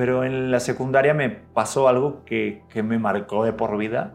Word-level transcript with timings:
pero 0.00 0.24
en 0.24 0.50
la 0.50 0.60
secundaria 0.60 1.12
me 1.12 1.28
pasó 1.28 1.86
algo 1.86 2.24
que, 2.24 2.62
que 2.70 2.82
me 2.82 2.98
marcó 2.98 3.44
de 3.44 3.52
por 3.52 3.76
vida, 3.76 4.14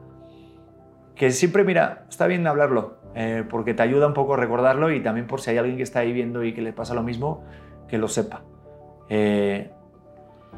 que 1.14 1.30
siempre, 1.30 1.64
mira, 1.64 2.08
está 2.10 2.26
bien 2.26 2.48
hablarlo, 2.48 2.98
eh, 3.14 3.44
porque 3.48 3.76
te 3.76 3.84
ayuda 3.84 4.08
un 4.08 4.16
poco 4.16 4.34
a 4.34 4.38
recordarlo 4.38 4.92
y 4.92 5.04
también 5.04 5.28
por 5.28 5.42
si 5.42 5.52
hay 5.52 5.60
alguien 5.60 5.78
que 5.78 5.84
está 5.84 6.00
ahí 6.00 6.12
viendo 6.12 6.44
y 6.44 6.56
que 6.56 6.64
le 6.64 6.74
pasa 6.74 6.96
lo 6.96 7.04
mismo, 7.04 7.44
que 7.88 8.00
lo 8.00 8.08
sepa. 8.08 8.42
Eh, 9.10 9.70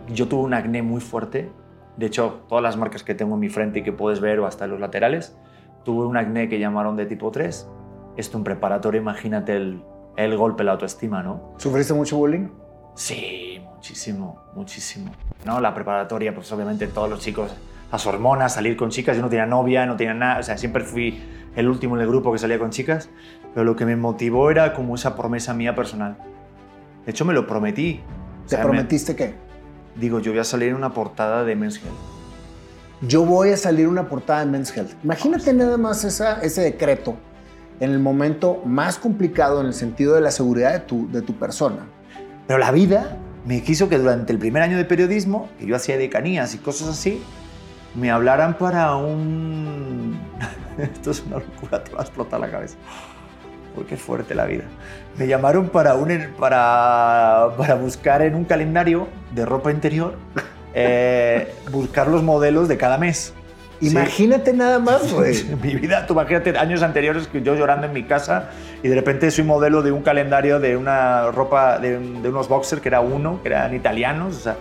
yo 0.08 0.30
tuve 0.30 0.44
un 0.44 0.54
acné 0.54 0.82
muy 0.82 1.02
fuerte, 1.02 1.52
de 1.98 2.06
hecho, 2.06 2.46
todas 2.48 2.64
las 2.64 2.78
marcas 2.78 3.04
que 3.04 3.14
tengo 3.14 3.34
en 3.34 3.42
mi 3.42 3.50
frente 3.50 3.80
y 3.80 3.84
que 3.84 3.92
puedes 3.92 4.22
ver 4.22 4.40
o 4.40 4.46
hasta 4.46 4.64
en 4.64 4.72
los 4.72 4.80
laterales, 4.80 5.38
tuve 5.84 6.06
un 6.06 6.16
acné 6.16 6.48
que 6.48 6.58
llamaron 6.58 6.96
de 6.96 7.06
tipo 7.06 7.32
3. 7.32 7.70
Esto 8.16 8.38
en 8.38 8.46
preparatorio, 8.46 9.02
imagínate 9.02 9.58
el, 9.58 9.84
el 10.16 10.38
golpe, 10.38 10.64
la 10.64 10.72
autoestima, 10.72 11.22
¿no? 11.22 11.54
¿Sufriste 11.58 11.94
mucho 11.94 12.16
bullying? 12.16 12.48
Sí, 12.96 13.57
muchísimo, 13.78 14.42
muchísimo. 14.56 15.12
¿No? 15.46 15.60
La 15.62 15.74
preparatoria, 15.74 16.34
pues 16.36 16.52
obviamente 16.52 16.88
todos 16.88 17.10
los 17.10 17.20
chicos, 17.20 17.52
las 17.92 18.06
hormonas, 18.06 18.54
salir 18.56 18.76
con 18.76 18.90
chicas, 18.90 19.16
yo 19.16 19.22
no 19.22 19.30
tenía 19.30 19.46
novia, 19.46 19.86
no 19.86 19.96
tenía 19.96 20.14
nada, 20.14 20.40
o 20.40 20.44
sea, 20.44 20.58
siempre 20.58 20.84
fui 20.84 21.22
el 21.56 21.68
último 21.70 21.96
en 21.96 22.02
el 22.02 22.08
grupo 22.08 22.32
que 22.34 22.38
salía 22.40 22.60
con 22.60 22.70
chicas, 22.72 23.10
pero 23.54 23.64
lo 23.66 23.76
que 23.76 23.86
me 23.86 23.96
motivó 23.96 24.52
era 24.52 24.74
como 24.74 24.96
esa 24.96 25.16
promesa 25.16 25.54
mía 25.54 25.76
personal. 25.76 26.18
De 27.06 27.12
hecho, 27.12 27.24
me 27.24 27.34
lo 27.34 27.48
prometí. 27.48 28.02
O 28.42 28.44
¿Te 28.44 28.50
sea, 28.50 28.60
me- 28.60 28.66
prometiste 28.66 29.16
qué? 29.16 29.36
digo, 29.96 30.20
yo 30.20 30.32
voy 30.32 30.40
a 30.40 30.44
salir 30.44 30.70
en 30.70 30.76
una 30.76 30.94
portada 30.94 31.44
de 31.44 31.56
Men's 31.56 31.78
Health. 31.78 31.96
Yo 33.02 33.24
voy 33.26 33.52
a 33.52 33.58
salir 33.58 33.88
una 33.88 34.08
portada 34.10 34.42
de 34.42 34.46
Men's 34.48 34.76
Health. 34.76 34.92
Imagínate 35.04 35.54
nada 35.54 35.78
más 35.78 36.04
esa, 36.04 36.42
ese 36.42 36.62
decreto 36.62 37.16
en 37.80 37.92
el 37.92 38.00
momento 38.00 38.62
más 38.66 38.98
complicado 38.98 39.62
en 39.62 39.68
el 39.68 39.74
sentido 39.74 40.14
de 40.16 40.22
la 40.22 40.32
seguridad 40.32 40.74
de 40.74 40.80
tu, 40.82 41.10
de 41.12 41.22
tu 41.22 41.34
persona. 41.34 41.88
Pero 42.48 42.60
la 42.60 42.72
vida 42.72 43.18
me 43.48 43.64
quiso 43.64 43.88
que 43.88 43.98
durante 43.98 44.34
el 44.34 44.40
primer 44.40 44.62
año 44.62 44.76
de 44.76 44.84
periodismo, 44.84 45.50
que 45.58 45.66
yo 45.66 45.78
hacía 45.78 45.98
decanías 45.98 46.54
y 46.54 46.58
cosas 46.58 46.90
así, 46.90 47.24
me 47.96 48.12
hablaran 48.12 48.58
para 48.58 48.94
un... 48.98 50.20
Esto 50.78 51.12
es 51.12 51.24
una 51.26 51.38
locura, 51.38 51.82
te 51.82 51.94
va 51.94 52.00
a 52.00 52.04
explotar 52.04 52.42
la 52.42 52.52
cabeza. 52.52 52.76
Porque 53.74 53.96
es 53.96 54.02
fuerte 54.02 54.36
la 54.36 54.46
vida. 54.46 54.66
Me 55.18 55.28
llamaron 55.28 55.70
para, 55.70 55.96
un, 55.96 56.10
para, 56.38 57.52
para 57.58 57.76
buscar 57.76 58.22
en 58.22 58.36
un 58.36 58.44
calendario 58.44 59.08
de 59.34 59.46
ropa 59.46 59.72
interior, 59.72 60.16
eh, 60.74 61.56
buscar 61.72 62.10
los 62.10 62.24
modelos 62.24 62.68
de 62.68 62.78
cada 62.78 62.98
mes. 62.98 63.34
Sí. 63.80 63.90
Imagínate 63.90 64.54
nada 64.54 64.80
más, 64.80 65.12
güey. 65.14 65.44
Mi 65.64 65.76
vida, 65.76 66.06
tú 66.08 66.14
imagínate 66.14 66.58
años 66.58 66.82
anteriores 66.82 67.28
que 67.28 67.42
yo 67.42 67.56
llorando 67.56 67.88
en 67.88 67.94
mi 67.94 68.04
casa 68.04 68.50
y 68.82 68.88
de 68.88 68.96
repente 68.96 69.30
soy 69.32 69.44
modelo 69.44 69.82
de 69.82 69.92
un 69.92 70.02
calendario 70.02 70.60
de 70.60 70.76
una 70.78 71.32
ropa, 71.32 71.80
de, 71.80 72.00
de 72.00 72.30
unos 72.30 72.48
boxers 72.48 72.82
que 72.82 72.90
era 72.90 73.02
uno, 73.02 73.42
que 73.42 73.50
eran 73.50 73.76
italianos, 73.76 74.36
o 74.36 74.40
sea, 74.40 74.56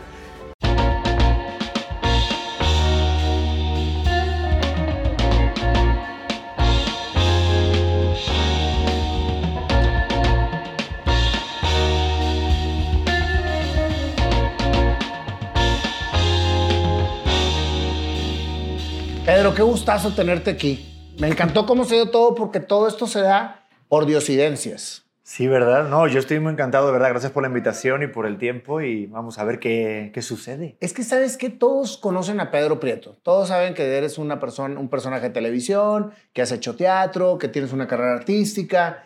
Pedro, 19.46 19.54
qué 19.54 19.62
gustazo 19.62 20.12
tenerte 20.12 20.50
aquí. 20.50 21.14
Me 21.20 21.28
encantó 21.28 21.66
cómo 21.66 21.84
se 21.84 21.94
dio 21.94 22.10
todo 22.10 22.34
porque 22.34 22.58
todo 22.58 22.88
esto 22.88 23.06
se 23.06 23.20
da 23.20 23.64
por 23.86 24.04
diosidencias. 24.04 25.04
Sí, 25.22 25.46
¿verdad? 25.46 25.88
No, 25.88 26.08
yo 26.08 26.18
estoy 26.18 26.40
muy 26.40 26.52
encantado, 26.52 26.86
de 26.86 26.92
verdad. 26.92 27.10
Gracias 27.10 27.30
por 27.30 27.44
la 27.44 27.48
invitación 27.48 28.02
y 28.02 28.08
por 28.08 28.26
el 28.26 28.38
tiempo 28.38 28.80
y 28.80 29.06
vamos 29.06 29.38
a 29.38 29.44
ver 29.44 29.60
qué, 29.60 30.10
qué 30.12 30.20
sucede. 30.20 30.76
Es 30.80 30.92
que 30.92 31.04
sabes 31.04 31.36
que 31.36 31.48
todos 31.48 31.96
conocen 31.96 32.40
a 32.40 32.50
Pedro 32.50 32.80
Prieto. 32.80 33.18
Todos 33.22 33.46
saben 33.46 33.74
que 33.74 33.84
eres 33.96 34.18
una 34.18 34.40
persona, 34.40 34.80
un 34.80 34.88
personaje 34.88 35.28
de 35.28 35.30
televisión, 35.30 36.10
que 36.32 36.42
has 36.42 36.50
hecho 36.50 36.74
teatro, 36.74 37.38
que 37.38 37.46
tienes 37.46 37.72
una 37.72 37.86
carrera 37.86 38.14
artística. 38.14 39.04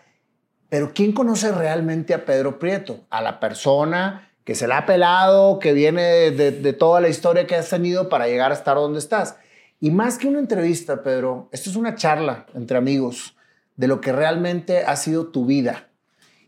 Pero 0.70 0.92
¿quién 0.94 1.12
conoce 1.12 1.52
realmente 1.52 2.14
a 2.14 2.24
Pedro 2.24 2.58
Prieto? 2.58 3.00
A 3.10 3.20
la 3.20 3.40
persona 3.40 4.30
que 4.44 4.54
se 4.54 4.66
la 4.66 4.78
ha 4.78 4.86
pelado, 4.86 5.58
que 5.58 5.74
viene 5.74 6.30
de, 6.30 6.50
de 6.50 6.72
toda 6.72 7.02
la 7.02 7.08
historia 7.08 7.46
que 7.46 7.56
has 7.56 7.68
tenido 7.68 8.08
para 8.08 8.26
llegar 8.26 8.52
a 8.52 8.54
estar 8.54 8.76
donde 8.76 9.00
estás. 9.00 9.36
Y 9.80 9.90
más 9.90 10.18
que 10.18 10.28
una 10.28 10.38
entrevista, 10.38 11.02
Pedro, 11.02 11.48
esto 11.52 11.70
es 11.70 11.76
una 11.76 11.94
charla 11.94 12.46
entre 12.54 12.76
amigos 12.76 13.36
de 13.76 13.88
lo 13.88 14.02
que 14.02 14.12
realmente 14.12 14.84
ha 14.84 14.94
sido 14.96 15.28
tu 15.28 15.46
vida. 15.46 15.88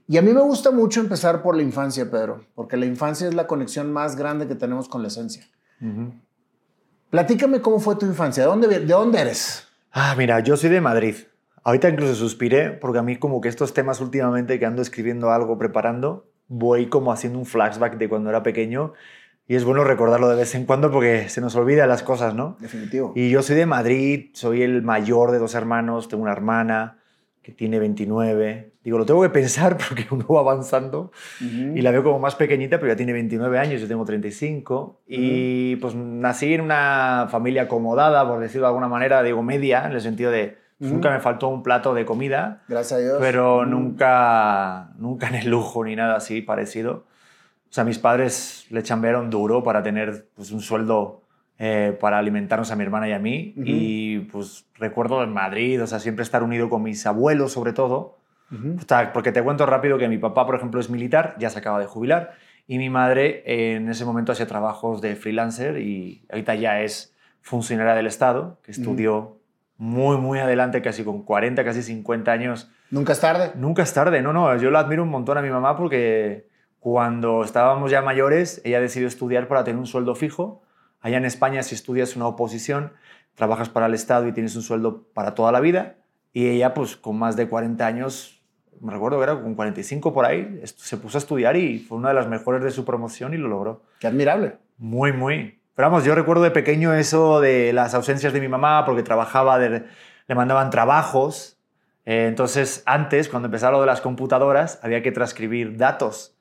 Y 0.07 0.19
a 0.19 0.23
mí 0.23 0.33
me 0.35 0.43
gusta 0.43 0.71
mucho 0.71 1.01
empezar 1.01 1.43
por 1.43 1.57
la 1.57 1.63
infancia, 1.63 2.11
Pedro, 2.11 2.45
porque 2.55 2.77
la 2.77 2.85
infancia 2.85 3.27
es 3.27 3.35
la 3.35 3.47
conexión 3.47 3.91
más 3.91 4.17
grande 4.17 4.47
que 4.47 4.55
tenemos 4.55 4.87
con 4.87 5.01
la 5.01 5.09
esencia. 5.09 5.45
Uh 5.81 5.87
-huh. 5.87 6.13
Platícame 7.09 7.63
cómo 7.63 7.81
fue 7.81 7.97
tu 7.97 8.05
infancia, 8.05 8.43
¿de 8.43 8.49
dónde, 8.49 8.69
¿de 8.69 8.87
dónde 8.87 9.21
eres? 9.21 9.67
Ah, 9.91 10.15
mira, 10.17 10.41
yo 10.41 10.57
soy 10.59 10.69
de 10.69 10.83
Madrid. 10.83 11.15
Ahorita 11.65 11.89
incluso 11.89 12.15
suspiré 12.15 12.71
porque 12.71 12.99
a 12.99 13.03
mí 13.03 13.17
como 13.17 13.41
que 13.41 13.49
estos 13.49 13.73
temas 13.73 14.01
últimamente 14.01 14.59
que 14.59 14.67
ando 14.67 14.83
escribiendo 14.83 15.31
algo, 15.31 15.57
preparando, 15.57 16.27
voy 16.49 16.89
como 16.89 17.13
haciendo 17.13 17.39
un 17.39 17.47
flashback 17.47 17.97
de 17.97 18.09
cuando 18.09 18.29
era 18.29 18.43
pequeño 18.43 18.93
y 19.49 19.57
es 19.57 19.65
bueno 19.65 19.85
recordarlo 19.85 20.29
de 20.29 20.37
vez 20.37 20.55
en 20.55 20.67
cuando 20.67 20.91
porque 20.91 21.29
se 21.29 21.41
nos 21.41 21.55
olvida 21.57 21.87
las 21.87 22.03
cosas, 22.03 22.35
¿no? 22.35 22.57
Definitivo. 22.61 23.13
Y 23.15 23.31
yo 23.31 23.43
soy 23.43 23.57
de 23.57 23.67
Madrid, 23.67 24.31
soy 24.35 24.63
el 24.63 24.83
mayor 24.83 25.31
de 25.33 25.39
dos 25.39 25.55
hermanos, 25.55 26.09
tengo 26.09 26.23
una 26.23 26.33
hermana 26.33 26.99
que 27.43 27.51
tiene 27.53 27.81
29. 27.81 28.73
Digo, 28.85 28.99
lo 28.99 29.07
tengo 29.07 29.21
que 29.23 29.31
pensar 29.31 29.77
porque 29.89 30.07
uno 30.11 30.27
va 30.29 30.41
avanzando 30.41 31.11
uh 31.41 31.45
-huh. 31.45 31.77
y 31.77 31.83
la 31.83 31.91
veo 31.91 32.05
como 32.05 32.21
más 32.21 32.37
pequeñita, 32.37 32.79
pero 32.79 32.93
ya 32.93 32.97
tiene 32.97 33.13
29 33.13 33.59
años, 33.59 33.81
yo 33.81 33.89
tengo 33.89 34.05
35. 34.05 34.75
Uh 34.75 34.89
-huh. 34.89 34.97
Y 35.09 35.77
pues 35.77 35.95
nací 35.95 36.55
en 36.55 36.61
una 36.61 37.27
familia 37.31 37.63
acomodada, 37.63 38.27
por 38.27 38.41
decirlo 38.41 38.67
de 38.67 38.69
alguna 38.69 38.89
manera, 38.89 39.23
digo 39.23 39.43
media, 39.43 39.85
en 39.87 39.93
el 39.93 40.01
sentido 40.01 40.31
de 40.31 40.57
uh 40.79 40.87
-huh. 40.87 40.91
nunca 40.93 41.11
me 41.11 41.19
faltó 41.19 41.49
un 41.49 41.65
plato 41.65 41.95
de 41.95 42.05
comida. 42.05 42.63
Gracias 42.69 42.99
a 42.99 43.03
Dios. 43.03 43.17
Pero 43.21 43.67
nunca, 43.67 44.93
nunca 44.99 45.29
en 45.29 45.35
el 45.35 45.49
lujo 45.49 45.85
ni 45.85 45.97
nada 45.97 46.17
así 46.17 46.43
parecido. 46.43 47.07
O 47.73 47.75
sea, 47.75 47.85
mis 47.85 47.99
padres 47.99 48.67
le 48.69 48.83
chambearon 48.83 49.31
duro 49.31 49.63
para 49.65 49.83
tener 49.83 50.27
pues, 50.37 50.53
un 50.53 50.61
sueldo 50.61 51.23
eh, 51.59 51.97
para 51.99 52.19
alimentarnos 52.19 52.71
a 52.71 52.77
mi 52.77 52.85
hermana 52.85 53.09
y 53.09 53.13
a 53.13 53.19
mí. 53.19 53.55
Uh 53.57 53.61
-huh. 53.61 53.65
Y 53.65 54.19
pues 54.31 54.67
recuerdo 54.75 55.23
en 55.23 55.33
Madrid, 55.33 55.83
o 55.83 55.87
sea, 55.87 55.99
siempre 55.99 56.23
estar 56.23 56.43
unido 56.43 56.69
con 56.69 56.83
mis 56.83 57.07
abuelos, 57.07 57.53
sobre 57.53 57.73
todo. 57.73 58.19
Uh 58.51 58.57
-huh. 58.57 58.79
o 58.79 58.87
sea, 58.87 59.15
porque 59.15 59.33
te 59.33 59.43
cuento 59.43 59.65
rápido 59.65 59.97
que 59.97 60.07
mi 60.07 60.19
papá, 60.19 60.45
por 60.45 60.55
ejemplo, 60.55 60.81
es 60.81 60.91
militar, 60.91 61.35
ya 61.39 61.49
se 61.49 61.61
acaba 61.61 61.79
de 61.81 61.87
jubilar. 61.87 62.33
Y 62.67 62.77
mi 62.77 62.91
madre 62.91 63.43
en 63.47 63.89
ese 63.89 64.05
momento 64.05 64.33
hacía 64.33 64.47
trabajos 64.47 65.01
de 65.01 65.17
freelancer 65.17 65.79
y 65.79 66.27
ahorita 66.31 66.55
ya 66.57 66.83
es 66.83 67.17
funcionaria 67.41 67.95
del 67.95 68.07
Estado, 68.07 68.61
que 68.63 68.71
estudió 68.73 69.17
uh 69.17 69.23
-huh. 69.23 69.37
muy, 69.79 70.19
muy 70.19 70.41
adelante, 70.41 70.83
casi 70.83 71.05
con 71.05 71.23
40, 71.23 71.65
casi 71.65 71.83
50 71.83 72.33
años. 72.33 72.71
¿Nunca 72.91 73.15
es 73.15 73.21
tarde? 73.21 73.53
Nunca 73.55 73.83
es 73.83 73.95
tarde, 73.95 74.21
no, 74.21 74.35
no. 74.35 74.55
Yo 74.59 74.71
la 74.71 74.81
admiro 74.81 75.03
un 75.05 75.09
montón 75.09 75.39
a 75.39 75.41
mi 75.41 75.49
mamá 75.49 75.75
porque 75.75 76.52
cuando 76.83 77.45
estábamos 77.45 77.93
ya 77.93 78.03
mayores, 78.03 78.61
ella 78.65 78.81
decidió 78.81 79.07
estudiar 79.07 79.47
para 79.47 79.63
tener 79.63 79.79
un 79.79 79.87
sueldo 79.87 80.17
fijo. 80.17 80.63
Allá 81.01 81.17
en 81.17 81.25
España, 81.25 81.63
si 81.63 81.77
estudias 81.77 82.17
una 82.17 82.27
oposición, 82.27 82.93
trabajas 83.37 83.69
para 83.69 83.87
el 83.87 83.95
Estado 83.95 84.27
y 84.27 84.33
tienes 84.33 84.57
un 84.57 84.63
sueldo 84.63 85.05
para 85.15 85.37
toda 85.37 85.53
la 85.53 85.61
vida. 85.61 85.95
Y 86.33 86.49
ella, 86.49 86.75
pues 86.75 86.97
con 86.97 87.17
más 87.17 87.37
de 87.37 87.49
40 87.49 87.87
años, 87.87 88.43
me 88.81 88.93
recuerdo 88.93 89.19
que 89.19 89.23
era 89.23 89.41
con 89.41 89.55
45 89.55 90.13
por 90.13 90.25
ahí, 90.25 90.61
se 90.65 90.97
puso 90.97 91.19
a 91.19 91.21
estudiar 91.21 91.57
y 91.57 91.79
fue 91.79 91.99
una 91.99 92.09
de 92.09 92.15
las 92.15 92.27
mejores 92.27 92.65
de 92.65 92.73
su 92.73 92.85
promoción 92.85 93.33
y 93.33 93.37
lo 93.37 93.47
logró. 93.47 93.85
Qué 94.01 94.09
admirable. 94.09 94.57
Muy, 94.77 95.13
muy. 95.13 95.61
Pero 95.77 95.89
vamos, 95.89 96.05
yo 96.05 96.17
recuerdo 96.17 96.43
de 96.43 96.51
pequeño 96.51 96.95
eso 96.95 97.41
de 97.41 97.73
las 97.73 97.95
ausencias 97.95 98.33
de 98.33 98.41
mi 98.41 98.49
mamá 98.49 98.85
porque 98.85 99.05
trabajaba, 99.05 99.61
de, 99.61 99.85
le 100.27 100.35
mandaban 100.35 100.71
trabajos. 100.71 101.61
Eh, 102.07 102.27
entonces, 102.27 102.83
antes, 102.87 103.29
cuando 103.29 103.47
empezaba 103.47 103.71
lo 103.71 103.81
de 103.83 103.87
las 103.87 104.01
computadoras, 104.01 104.81
había 104.83 105.01
que 105.01 105.13
transcribir 105.13 105.77
datos. 105.77 106.32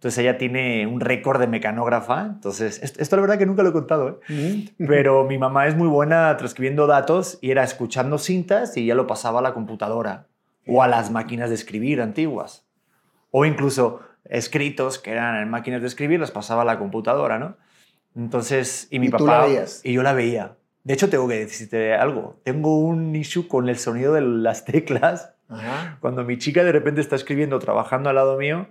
Entonces 0.00 0.16
ella 0.16 0.38
tiene 0.38 0.86
un 0.86 0.98
récord 0.98 1.38
de 1.38 1.46
mecanógrafa. 1.46 2.22
Entonces, 2.22 2.82
esto, 2.82 3.02
esto, 3.02 3.16
la 3.16 3.20
verdad 3.20 3.36
que 3.36 3.44
nunca 3.44 3.62
lo 3.62 3.68
he 3.68 3.72
contado, 3.72 4.08
¿eh? 4.08 4.14
-huh. 4.30 4.86
pero 4.88 5.24
mi 5.24 5.36
mamá 5.36 5.66
es 5.66 5.76
muy 5.76 5.88
buena 5.88 6.34
transcribiendo 6.38 6.86
datos 6.86 7.36
y 7.42 7.50
era 7.50 7.62
escuchando 7.64 8.16
cintas 8.16 8.78
y 8.78 8.86
ya 8.86 8.94
lo 8.94 9.06
pasaba 9.06 9.40
a 9.40 9.42
la 9.42 9.52
computadora 9.52 10.26
o 10.66 10.82
a 10.82 10.88
las 10.88 11.10
máquinas 11.10 11.50
de 11.50 11.54
escribir 11.54 12.00
antiguas. 12.00 12.66
O 13.30 13.44
incluso 13.44 14.00
escritos 14.24 14.98
que 14.98 15.10
eran 15.10 15.36
en 15.36 15.50
máquinas 15.50 15.82
de 15.82 15.88
escribir, 15.88 16.18
las 16.18 16.30
pasaba 16.30 16.62
a 16.62 16.64
la 16.64 16.78
computadora, 16.78 17.38
¿no? 17.38 17.58
Entonces, 18.16 18.88
y 18.90 19.00
mi 19.00 19.08
¿Y 19.08 19.10
papá... 19.10 19.18
Tú 19.18 19.26
la 19.26 19.40
veías? 19.44 19.80
Y 19.84 19.92
yo 19.92 20.02
la 20.02 20.14
veía. 20.14 20.56
De 20.82 20.94
hecho, 20.94 21.10
tengo 21.10 21.28
que 21.28 21.40
decirte 21.40 21.94
algo. 21.94 22.40
Tengo 22.42 22.78
un 22.78 23.14
issue 23.14 23.46
con 23.48 23.68
el 23.68 23.76
sonido 23.76 24.14
de 24.14 24.22
las 24.22 24.64
teclas. 24.64 25.34
Ajá. 25.50 25.98
Cuando 26.00 26.24
mi 26.24 26.38
chica 26.38 26.64
de 26.64 26.72
repente 26.72 27.02
está 27.02 27.16
escribiendo, 27.16 27.58
trabajando 27.58 28.08
al 28.08 28.16
lado 28.16 28.38
mío, 28.38 28.66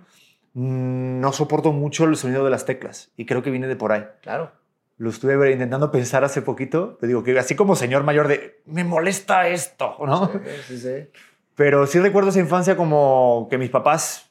no 0.54 1.32
soporto 1.32 1.72
mucho 1.72 2.04
el 2.04 2.16
sonido 2.16 2.44
de 2.44 2.50
las 2.50 2.64
teclas 2.64 3.10
y 3.16 3.26
creo 3.26 3.42
que 3.42 3.50
viene 3.50 3.66
de 3.68 3.76
por 3.76 3.92
ahí. 3.92 4.04
Claro. 4.22 4.52
Lo 4.96 5.10
estuve 5.10 5.50
intentando 5.52 5.90
pensar 5.90 6.24
hace 6.24 6.42
poquito, 6.42 6.96
te 7.00 7.06
digo 7.06 7.22
que 7.22 7.38
así 7.38 7.54
como 7.56 7.74
señor 7.76 8.02
mayor 8.04 8.28
de 8.28 8.60
me 8.66 8.84
molesta 8.84 9.48
esto, 9.48 9.96
¿no? 10.04 10.26
Sí, 10.32 10.38
sí, 10.66 10.78
sí. 10.78 11.08
Pero 11.54 11.86
sí 11.86 11.98
recuerdo 12.00 12.30
esa 12.30 12.40
infancia 12.40 12.76
como 12.76 13.46
que 13.50 13.58
mis 13.58 13.70
papás 13.70 14.26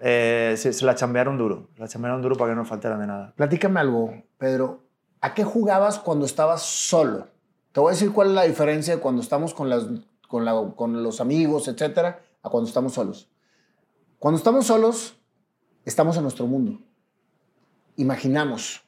Eh, 0.00 0.54
se, 0.56 0.72
se 0.72 0.84
la 0.84 0.94
chambearon 0.94 1.36
duro. 1.36 1.68
La 1.76 1.88
chambearon 1.88 2.22
duro 2.22 2.36
para 2.36 2.52
que 2.52 2.56
no 2.56 2.64
faltaran 2.64 3.00
de 3.00 3.06
nada. 3.08 3.32
Platícame 3.36 3.80
algo, 3.80 4.14
Pedro. 4.38 4.84
¿A 5.20 5.34
qué 5.34 5.42
jugabas 5.42 5.98
cuando 5.98 6.24
estabas 6.24 6.62
solo? 6.62 7.26
Te 7.72 7.80
voy 7.80 7.90
a 7.90 7.94
decir 7.94 8.12
cuál 8.12 8.28
es 8.28 8.34
la 8.34 8.44
diferencia 8.44 9.00
cuando 9.00 9.20
estamos 9.22 9.54
con, 9.54 9.68
las, 9.68 9.86
con, 10.28 10.44
la- 10.44 10.72
con 10.76 11.02
los 11.02 11.20
amigos, 11.20 11.66
etcétera, 11.66 12.20
a 12.44 12.48
cuando 12.48 12.68
estamos 12.68 12.92
solos. 12.94 13.28
Cuando 14.18 14.38
estamos 14.38 14.66
solos, 14.66 15.16
estamos 15.84 16.16
en 16.16 16.22
nuestro 16.22 16.48
mundo. 16.48 16.80
Imaginamos, 17.94 18.82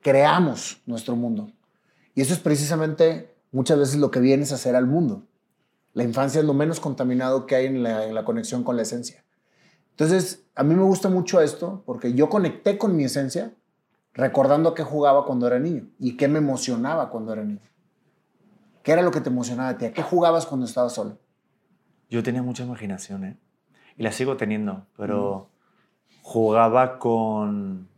creamos 0.00 0.80
nuestro 0.86 1.16
mundo. 1.16 1.50
Y 2.14 2.22
eso 2.22 2.32
es 2.32 2.40
precisamente 2.40 3.34
muchas 3.52 3.78
veces 3.78 3.96
lo 3.96 4.10
que 4.10 4.20
vienes 4.20 4.52
a 4.52 4.54
hacer 4.54 4.74
al 4.74 4.86
mundo. 4.86 5.24
La 5.92 6.02
infancia 6.02 6.40
es 6.40 6.46
lo 6.46 6.54
menos 6.54 6.80
contaminado 6.80 7.44
que 7.44 7.56
hay 7.56 7.66
en 7.66 7.82
la, 7.82 8.24
conexión 8.24 8.64
con 8.64 8.76
la 8.76 8.82
esencia. 8.82 9.22
Entonces, 9.90 10.46
a 10.54 10.62
mí 10.62 10.74
me 10.74 10.82
gusta 10.82 11.10
mucho 11.10 11.42
esto 11.42 11.82
porque 11.84 12.14
yo 12.14 12.30
conecté 12.30 12.78
con 12.78 12.96
mi 12.96 13.04
esencia 13.04 13.52
recordando 14.14 14.70
a 14.70 14.74
qué 14.74 14.82
jugaba 14.82 15.26
cuando 15.26 15.46
era 15.46 15.58
niño 15.58 15.90
y 15.98 16.16
qué 16.16 16.26
me 16.26 16.38
emocionaba 16.38 17.10
cuando 17.10 17.34
era 17.34 17.44
niño. 17.44 17.60
¿Qué 18.82 18.92
era 18.92 19.02
lo 19.02 19.10
que 19.10 19.20
te 19.20 19.28
emocionaba 19.28 19.68
a 19.68 19.78
ti? 19.78 19.84
¿A 19.84 19.92
qué 19.92 20.02
jugabas 20.02 20.46
cuando 20.46 20.64
estabas 20.64 20.94
solo? 20.94 21.18
Yo 22.08 22.22
tenía 22.22 22.42
mucha 22.42 22.64
imaginación, 22.64 23.24
¿eh? 23.24 23.38
Y 23.96 24.02
la 24.02 24.12
sigo 24.12 24.36
teniendo, 24.36 24.86
pero 24.96 25.48
jugaba 26.22 26.98
con, 26.98 27.88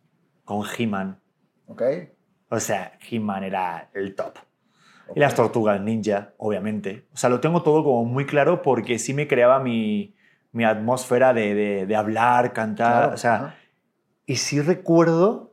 con 0.45 0.63
He-Man. 0.77 1.19
¿Ok? 1.69 1.83
O 2.51 2.61
sea, 2.61 2.93
He-Man 3.11 3.45
era 3.45 3.89
el 3.95 4.15
top. 4.15 4.35
Y 5.15 5.21
las 5.21 5.35
tortugas 5.35 5.81
ninja, 5.81 6.33
obviamente. 6.37 7.07
O 7.15 7.17
sea, 7.17 7.31
lo 7.31 7.41
tengo 7.41 7.63
todo 7.63 7.85
como 7.85 8.05
muy 8.05 8.27
claro 8.27 8.63
porque 8.63 8.99
sí 8.99 9.15
me 9.15 9.29
creaba 9.29 9.61
mi, 9.61 10.15
mi 10.53 10.65
atmósfera 10.65 11.33
de, 11.33 11.55
de- 11.55 11.87
de 11.87 11.97
hablar, 11.97 12.53
cantar. 12.53 12.97
Claro, 13.03 13.15
o 13.15 13.17
sea, 13.17 13.57
y 14.27 14.37
sí 14.37 14.61
recuerdo, 14.61 15.53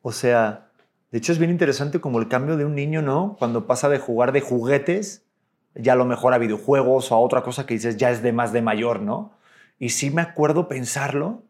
o 0.00 0.10
sea, 0.10 0.68
de 1.12 1.18
hecho 1.18 1.32
es 1.32 1.38
bien 1.38 1.50
interesante 1.50 2.00
como 2.00 2.18
el 2.18 2.28
cambio 2.28 2.56
de 2.56 2.64
un 2.64 2.74
niño, 2.74 3.02
¿no? 3.02 3.36
Cuando 3.38 3.66
pasa 3.66 3.90
de 3.90 3.98
jugar 3.98 4.32
de 4.32 4.40
juguetes, 4.40 5.26
ya 5.74 5.92
a 5.92 5.96
lo 5.96 6.06
mejor 6.06 6.32
a 6.32 6.38
videojuegos 6.38 7.12
o 7.12 7.14
a 7.14 7.18
otra 7.18 7.42
cosa 7.42 7.66
que 7.66 7.74
dices 7.74 7.98
ya 7.98 8.10
es 8.10 8.22
de 8.22 8.32
más 8.32 8.52
de 8.54 8.62
mayor, 8.62 9.00
¿no? 9.00 9.33
Y 9.78 9.90
sí 9.90 10.10
me 10.10 10.22
acuerdo 10.22 10.68
pensarlo, 10.68 11.42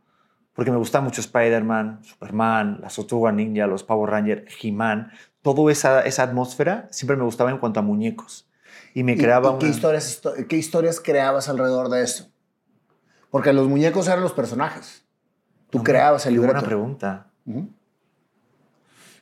porque 0.55 0.71
me 0.71 0.77
gusta 0.77 1.01
mucho 1.01 1.21
Spider-Man, 1.21 2.01
Superman, 2.05 2.79
las 2.81 2.95
Tortugas 2.97 3.35
Ninja, 3.35 3.67
los 3.67 3.83
Power 3.85 4.11
Rangers, 4.11 4.45
He-Man, 4.63 5.11
toda 5.43 5.71
esa, 5.73 6.01
esa 6.03 6.23
atmósfera 6.23 6.89
siempre 6.91 7.17
me 7.17 7.25
gustaba 7.25 7.51
en 7.51 7.59
cuanto 7.59 7.81
a 7.81 7.83
muñecos. 7.83 8.49
Y 8.95 9.03
me 9.03 9.13
¿Y- 9.13 9.19
creaba 9.19 9.55
y 9.55 9.59
qué, 9.59 9.67
historias, 9.69 10.09
histo- 10.23 10.47
qué 10.47 10.57
historias 10.57 11.01
creabas 11.01 11.49
alrededor 11.49 11.89
de 11.91 12.03
eso? 12.03 12.31
Porque 13.31 13.53
los 13.53 13.69
muñecos 13.69 14.07
eran 14.07 14.21
los 14.23 14.33
personajes. 14.33 15.05
Tú 15.71 15.79
No, 15.79 15.85
creabas 15.85 16.25
el 16.27 16.31
qué 16.35 16.39
libreto. 16.39 16.55
buena 16.55 16.67
pregunta. 16.67 17.27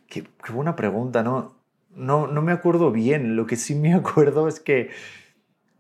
Qué, 0.09 0.27
qué 0.45 0.53
buena 0.53 0.77
pregunta, 0.77 1.23
¿no? 1.23 1.55
No, 1.95 2.27
no 2.27 2.43
me 2.43 2.53
acuerdo 2.53 2.91
bien. 2.91 3.37
Lo 3.37 3.47
que 3.47 3.57
sí 3.57 3.75
me 3.75 3.95
acuerdo 3.95 4.49
es 4.49 4.61
que 4.61 4.91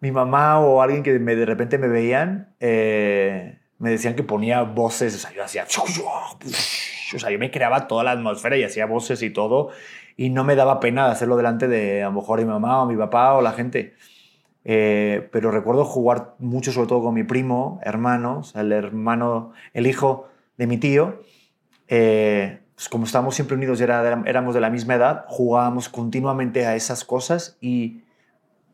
mi 0.03 0.11
mamá 0.13 0.61
o 0.61 0.83
alguien 0.83 1.03
que 1.03 1.19
me, 1.19 1.35
de 1.35 1.47
repente 1.47 1.79
me 1.79 1.89
veían 1.89 2.55
eh, 2.61 3.59
me 3.79 3.91
decían 3.91 4.15
que 4.15 4.23
ponía 4.23 4.63
voces. 4.63 5.15
O 5.15 5.19
sea, 5.19 5.33
yo 5.33 5.43
hacía. 5.43 5.65
O 7.15 7.19
sea, 7.19 7.31
yo 7.31 7.39
me 7.39 7.51
creaba 7.51 7.89
toda 7.89 8.05
la 8.05 8.13
atmósfera 8.13 8.57
y 8.57 8.63
hacía 8.65 8.87
voces 8.87 9.23
y 9.23 9.31
todo. 9.31 9.71
Y 10.17 10.31
no 10.31 10.45
me 10.45 10.55
daba 10.55 10.79
pena 10.81 11.11
hacerlo 11.11 11.37
delante 11.37 11.67
de 11.69 12.03
a 12.03 12.07
lo 12.07 12.13
mejor 12.13 12.39
mi 12.39 12.45
mamá 12.45 12.83
o 12.83 12.87
mi 12.87 12.97
papá 12.97 13.35
o 13.35 13.43
la 13.43 13.53
gente. 13.53 13.95
Eh, 14.65 15.29
pero 15.33 15.51
recuerdo 15.51 15.85
jugar 15.85 16.35
mucho, 16.39 16.71
sobre 16.71 16.87
todo 16.89 17.03
con 17.03 17.15
mi 17.15 17.25
primo, 17.25 17.81
hermano, 17.83 18.43
el 18.55 18.71
hermano, 18.73 19.53
el 19.75 19.87
hijo 19.89 20.29
de 20.57 20.67
mi 20.69 20.79
tío. 20.79 21.23
Eh, 21.89 22.61
pues 22.77 22.89
como 22.89 23.05
estábamos 23.05 23.35
siempre 23.35 23.57
unidos 23.57 23.81
y 23.81 23.83
era- 23.85 24.23
éramos 24.27 24.55
de 24.55 24.61
la 24.61 24.71
misma 24.71 24.95
edad, 24.95 25.25
jugábamos 25.29 25.89
continuamente 25.89 26.67
a 26.67 26.77
esas 26.77 27.05
cosas 27.05 27.57
y... 27.61 28.02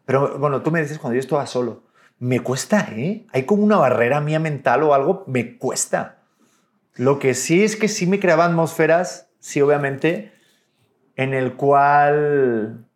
Pero 0.08 0.38
bueno, 0.38 0.62
tú 0.62 0.70
me 0.70 0.81
dices 0.81 0.99
cuando 0.99 1.16
yo 1.16 1.20
estaba 1.20 1.46
solo, 1.46 1.82
me 2.19 2.40
cuesta, 2.40 2.88
¿eh? 2.93 3.26
Hay 3.31 3.43
como 3.43 3.62
una 3.62 3.76
barrera 3.76 4.22
mía 4.22 4.38
mental 4.38 4.82
o 4.82 4.94
algo, 4.94 5.22
me 5.26 5.58
cuesta. 5.58 6.20
Lo 6.94 7.19
que 7.19 7.34
sí 7.34 7.62
es 7.62 7.76
que 7.76 7.88
sí 7.88 8.06
me 8.06 8.19
creaba 8.19 8.46
atmósferas, 8.46 9.28
sí, 9.38 9.60
obviamente, 9.60 10.32
en 11.14 11.34
el 11.34 11.56
cual 11.56 12.87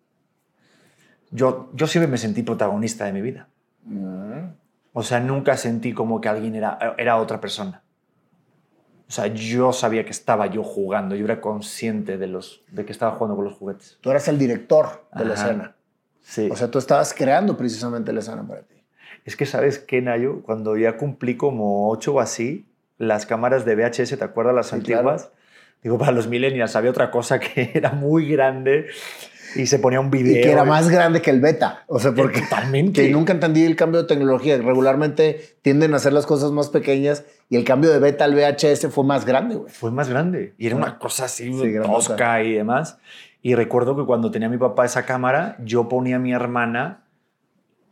yo, 1.31 1.71
yo 1.75 1.87
siempre 1.87 2.11
me 2.11 2.17
sentí 2.17 2.43
protagonista 2.43 3.05
de 3.05 3.13
mi 3.13 3.21
vida. 3.21 3.47
Mm. 3.85 4.55
O 4.95 5.03
sea, 5.03 5.21
nunca 5.21 5.59
sentí 5.59 5.93
como 5.93 6.19
que 6.19 6.31
alguien 6.31 6.55
era, 6.55 6.95
era 6.97 7.19
otra 7.19 7.43
persona. 7.43 7.83
O 9.07 9.13
sea, 9.13 9.27
yo 9.27 9.75
sabía 9.75 10.07
que 10.07 10.13
estaba 10.13 10.47
yo 10.47 10.65
jugando, 10.65 11.15
yo 11.15 11.27
era 11.27 11.43
consciente 11.43 12.17
de, 12.17 12.27
los, 12.27 12.63
de 12.71 12.87
que 12.87 12.93
estaba 12.93 13.13
jugando 13.13 13.37
con 13.37 13.45
los 13.45 13.53
juguetes. 13.53 13.99
Tú 14.01 14.11
eras 14.11 14.29
el 14.29 14.39
director 14.39 15.05
de 15.15 15.27
la 15.27 15.35
escena. 15.35 15.77
Sí. 16.23 16.49
O 16.51 16.57
sea, 16.57 16.71
tú 16.71 16.79
estabas 16.79 17.15
creando 17.15 17.57
precisamente 17.57 18.13
la 18.13 18.21
escena 18.21 18.47
para 18.47 18.63
ti. 18.63 18.75
es 19.25 19.37
que, 19.37 19.47
¿sabes 19.47 19.79
qué, 19.79 20.01
Nayo? 20.03 20.43
Cuando 20.43 20.77
ya 20.77 20.97
cumplí 20.97 21.37
como 21.37 21.91
ocho 21.91 22.15
o 22.15 22.21
así, 22.21 22.67
las 22.99 23.27
cámaras 23.27 23.65
de 23.65 23.75
VHS, 23.77 24.17
¿te 24.19 24.25
acuerdas 24.25 24.55
las 24.55 24.69
Sí, 24.69 24.77
antiguas? 24.77 25.31
Digo, 25.83 25.99
para 25.99 26.13
los 26.13 26.29
millennials 26.29 26.77
había 26.77 26.91
otra 26.91 27.11
cosa 27.11 27.41
que 27.41 27.71
era 27.75 27.91
muy 27.93 28.29
grande 28.29 28.87
y 29.57 29.67
se 29.67 29.79
ponía 29.81 30.01
un 30.01 30.11
video. 30.11 30.39
Y 30.39 30.41
que 30.41 30.51
era 30.53 30.65
más 30.65 30.89
grande 30.89 31.21
que 31.21 31.31
el 31.31 31.41
beta. 31.41 31.83
O 31.89 31.99
sea, 31.99 32.13
porque 32.15 32.41
Totalmente. 32.41 33.03
que 33.05 33.11
nunca 33.11 33.33
entendí 33.33 33.65
el 33.65 33.75
cambio 33.77 34.03
de 34.03 34.09
tecnología. 34.09 34.57
Regularmente 34.57 35.57
tienden 35.63 35.93
a 35.93 35.97
hacer 35.97 36.13
las 36.13 36.25
cosas 36.25 36.53
más 36.53 36.69
pequeñas 36.71 37.25
y 37.51 37.57
el 37.57 37.65
cambio 37.65 37.91
de 37.91 37.99
beta 37.99 38.25
al 38.25 38.35
VHS 38.35 38.87
fue 38.91 39.05
más 39.05 39.25
grande, 39.27 39.57
güey. 39.57 39.71
fue 39.71 39.91
más 39.91 40.09
grande. 40.09 40.55
Y 40.57 40.69
era 40.69 40.77
una 40.77 40.99
cosa 40.99 41.25
así 41.27 41.53
Sí, 41.53 41.75
tosca 41.85 42.43
y 42.43 42.53
demás. 42.55 42.99
Y 43.43 43.55
recuerdo 43.57 43.97
que 43.97 44.05
cuando 44.05 44.31
tenía 44.31 44.49
mi 44.49 44.57
papá 44.57 44.85
esa 44.85 45.05
cámara, 45.05 45.57
yo 45.59 45.89
ponía 45.89 46.17
a 46.17 46.19
mi 46.21 46.33
hermana 46.33 47.05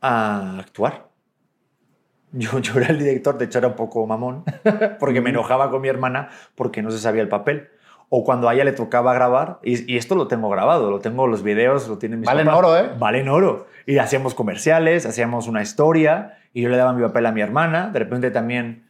a 0.00 0.58
actuar. 0.58 1.08
Yo, 2.32 2.60
yo 2.60 2.74
era 2.78 2.88
el 2.88 2.98
director, 2.98 3.36
de 3.36 3.46
hecho 3.46 3.58
era 3.58 3.68
un 3.68 3.74
poco 3.74 4.06
mamón, 4.06 4.44
porque 5.00 5.20
me 5.20 5.30
enojaba 5.30 5.70
con 5.70 5.82
mi 5.82 5.88
hermana 5.88 6.28
porque 6.54 6.80
no 6.80 6.92
se 6.92 6.98
sabía 6.98 7.22
el 7.22 7.28
papel. 7.28 7.68
O 8.08 8.24
cuando 8.24 8.48
a 8.48 8.54
ella 8.54 8.64
le 8.64 8.72
tocaba 8.72 9.12
grabar, 9.14 9.58
y, 9.62 9.92
y 9.92 9.96
esto 9.96 10.16
lo 10.16 10.26
tengo 10.26 10.48
grabado, 10.48 10.90
lo 10.90 10.98
tengo 10.98 11.26
los 11.26 11.42
videos, 11.42 11.88
lo 11.88 11.98
tienen 11.98 12.20
mis 12.20 12.26
Valen 12.26 12.46
papás. 12.46 12.58
oro, 12.58 12.76
¿eh? 12.76 12.90
Valen 12.98 13.28
oro. 13.28 13.66
Y 13.86 13.98
hacíamos 13.98 14.34
comerciales, 14.34 15.06
hacíamos 15.06 15.46
una 15.46 15.62
historia, 15.62 16.38
y 16.52 16.62
yo 16.62 16.68
le 16.68 16.76
daba 16.76 16.92
mi 16.92 17.02
papel 17.02 17.26
a 17.26 17.32
mi 17.32 17.40
hermana. 17.40 17.90
De 17.92 17.98
repente 18.00 18.30
también 18.32 18.88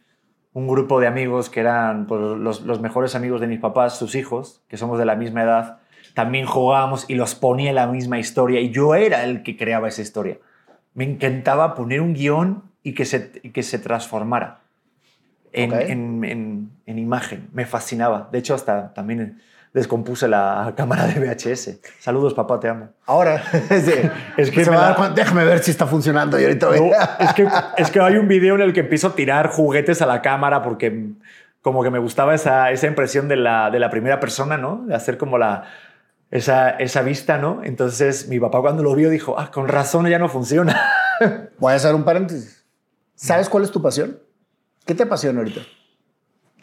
un 0.53 0.67
grupo 0.67 0.99
de 0.99 1.07
amigos 1.07 1.49
que 1.49 1.59
eran 1.59 2.07
pues, 2.07 2.19
los, 2.19 2.61
los 2.61 2.81
mejores 2.81 3.13
amigos 3.15 3.41
de 3.41 3.47
mis 3.47 3.59
papás, 3.59 3.97
sus 3.97 4.15
hijos, 4.15 4.63
que 4.67 4.77
somos 4.77 4.97
de 4.97 5.05
la 5.05 5.15
misma 5.15 5.43
edad, 5.43 5.80
también 6.13 6.45
jugábamos 6.45 7.05
y 7.07 7.15
los 7.15 7.35
ponía 7.35 7.73
la 7.73 7.87
misma 7.87 8.19
historia 8.19 8.59
y 8.59 8.69
yo 8.71 8.95
era 8.95 9.23
el 9.23 9.43
que 9.43 9.57
creaba 9.57 9.87
esa 9.87 10.01
historia. 10.01 10.37
Me 10.93 11.03
encantaba 11.05 11.73
poner 11.75 12.01
un 12.01 12.13
guion 12.13 12.63
y 12.83 12.93
que 12.93 13.05
se, 13.05 13.31
que 13.31 13.63
se 13.63 13.79
transformara 13.79 14.59
en, 15.53 15.71
Ok. 15.73 15.79
en- 15.81 16.23
en- 16.23 16.71
en 16.85 16.99
imagen. 16.99 17.49
Me 17.53 17.65
fascinaba. 17.65 18.29
De 18.31 18.39
hecho, 18.39 18.55
hasta 18.55 18.93
también 18.93 19.41
descompuse 19.73 20.27
la 20.27 20.73
cámara 20.75 21.07
de 21.07 21.19
VHS. 21.19 21.79
Saludos, 21.99 22.33
papá, 22.33 22.59
te 22.59 22.67
amo. 22.67 22.89
Ahora, 23.05 23.41
sí. 23.69 23.93
Es 24.35 24.51
que 24.51 24.65
me 24.65 24.75
va 24.75 24.93
da- 24.93 25.09
déjame 25.15 25.45
ver 25.45 25.59
si 25.59 25.71
está 25.71 25.87
funcionando 25.87 26.37
y 26.39 26.43
ahorita 26.43 26.67
No, 26.67 26.73
es, 27.19 27.33
que, 27.33 27.47
es 27.77 27.89
que 27.89 27.99
hay 28.01 28.17
un 28.17 28.27
video 28.27 28.55
en 28.55 28.61
el 28.61 28.73
que 28.73 28.81
empiezo 28.81 29.07
a 29.07 29.15
tirar 29.15 29.47
juguetes 29.49 30.01
a 30.01 30.05
la 30.05 30.21
cámara 30.21 30.61
porque 30.61 31.11
como 31.61 31.83
que 31.83 31.89
me 31.91 31.99
gustaba 31.99 32.33
esa, 32.35 32.71
esa 32.71 32.87
impresión 32.87 33.27
de 33.29 33.35
la, 33.37 33.69
de 33.69 33.79
la 33.79 33.89
primera 33.89 34.19
persona, 34.19 34.57
¿no? 34.57 34.83
De 34.87 34.95
hacer 34.95 35.17
como 35.17 35.37
la, 35.37 35.63
esa, 36.31 36.71
esa 36.71 37.01
vista, 37.01 37.37
¿no? 37.37 37.61
Entonces 37.63 38.27
mi 38.29 38.39
papá 38.39 38.61
cuando 38.61 38.81
lo 38.81 38.95
vio 38.95 39.09
dijo, 39.09 39.37
ah, 39.37 39.51
con 39.51 39.67
razón 39.67 40.07
ya 40.07 40.17
no 40.17 40.29
funciona. 40.29 40.81
Voy 41.59 41.73
a 41.73 41.75
hacer 41.75 41.93
un 41.93 42.03
paréntesis. 42.03 42.65
¿Sabes 43.13 43.49
cuál 43.49 43.63
es 43.63 43.71
tu 43.71 43.81
pasión? 43.81 44.19
¿Qué 44.85 44.95
te 44.95 45.03
apasiona 45.03 45.39
ahorita? 45.39 45.61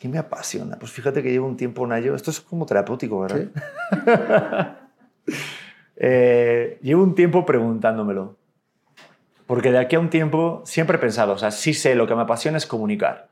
¿Qué 0.01 0.09
me 0.09 0.19
apasiona? 0.19 0.79
Pues 0.79 0.91
fíjate 0.93 1.23
que 1.23 1.31
llevo 1.31 1.47
un 1.47 1.57
tiempo 1.57 1.93
ello. 1.95 2.15
Esto 2.15 2.31
es 2.31 2.41
como 2.41 2.67
terapéutico, 2.67 3.21
¿verdad? 3.21 3.49
Eh, 6.01 6.79
llevo 6.81 7.03
un 7.03 7.17
tiempo 7.17 7.45
preguntándomelo. 7.45 8.37
Porque 9.47 9.73
de 9.73 9.79
aquí 9.79 9.97
a 9.97 10.01
un 10.01 10.11
tiempo 10.11 10.63
siempre 10.65 10.97
he 10.97 11.01
pensado, 11.01 11.33
o 11.33 11.39
sea, 11.39 11.51
sí 11.51 11.75
sé, 11.75 11.97
lo 11.97 12.07
que 12.07 12.15
me 12.15 12.23
apasiona 12.23 12.57
es 12.57 12.67
comunicar. 12.67 13.31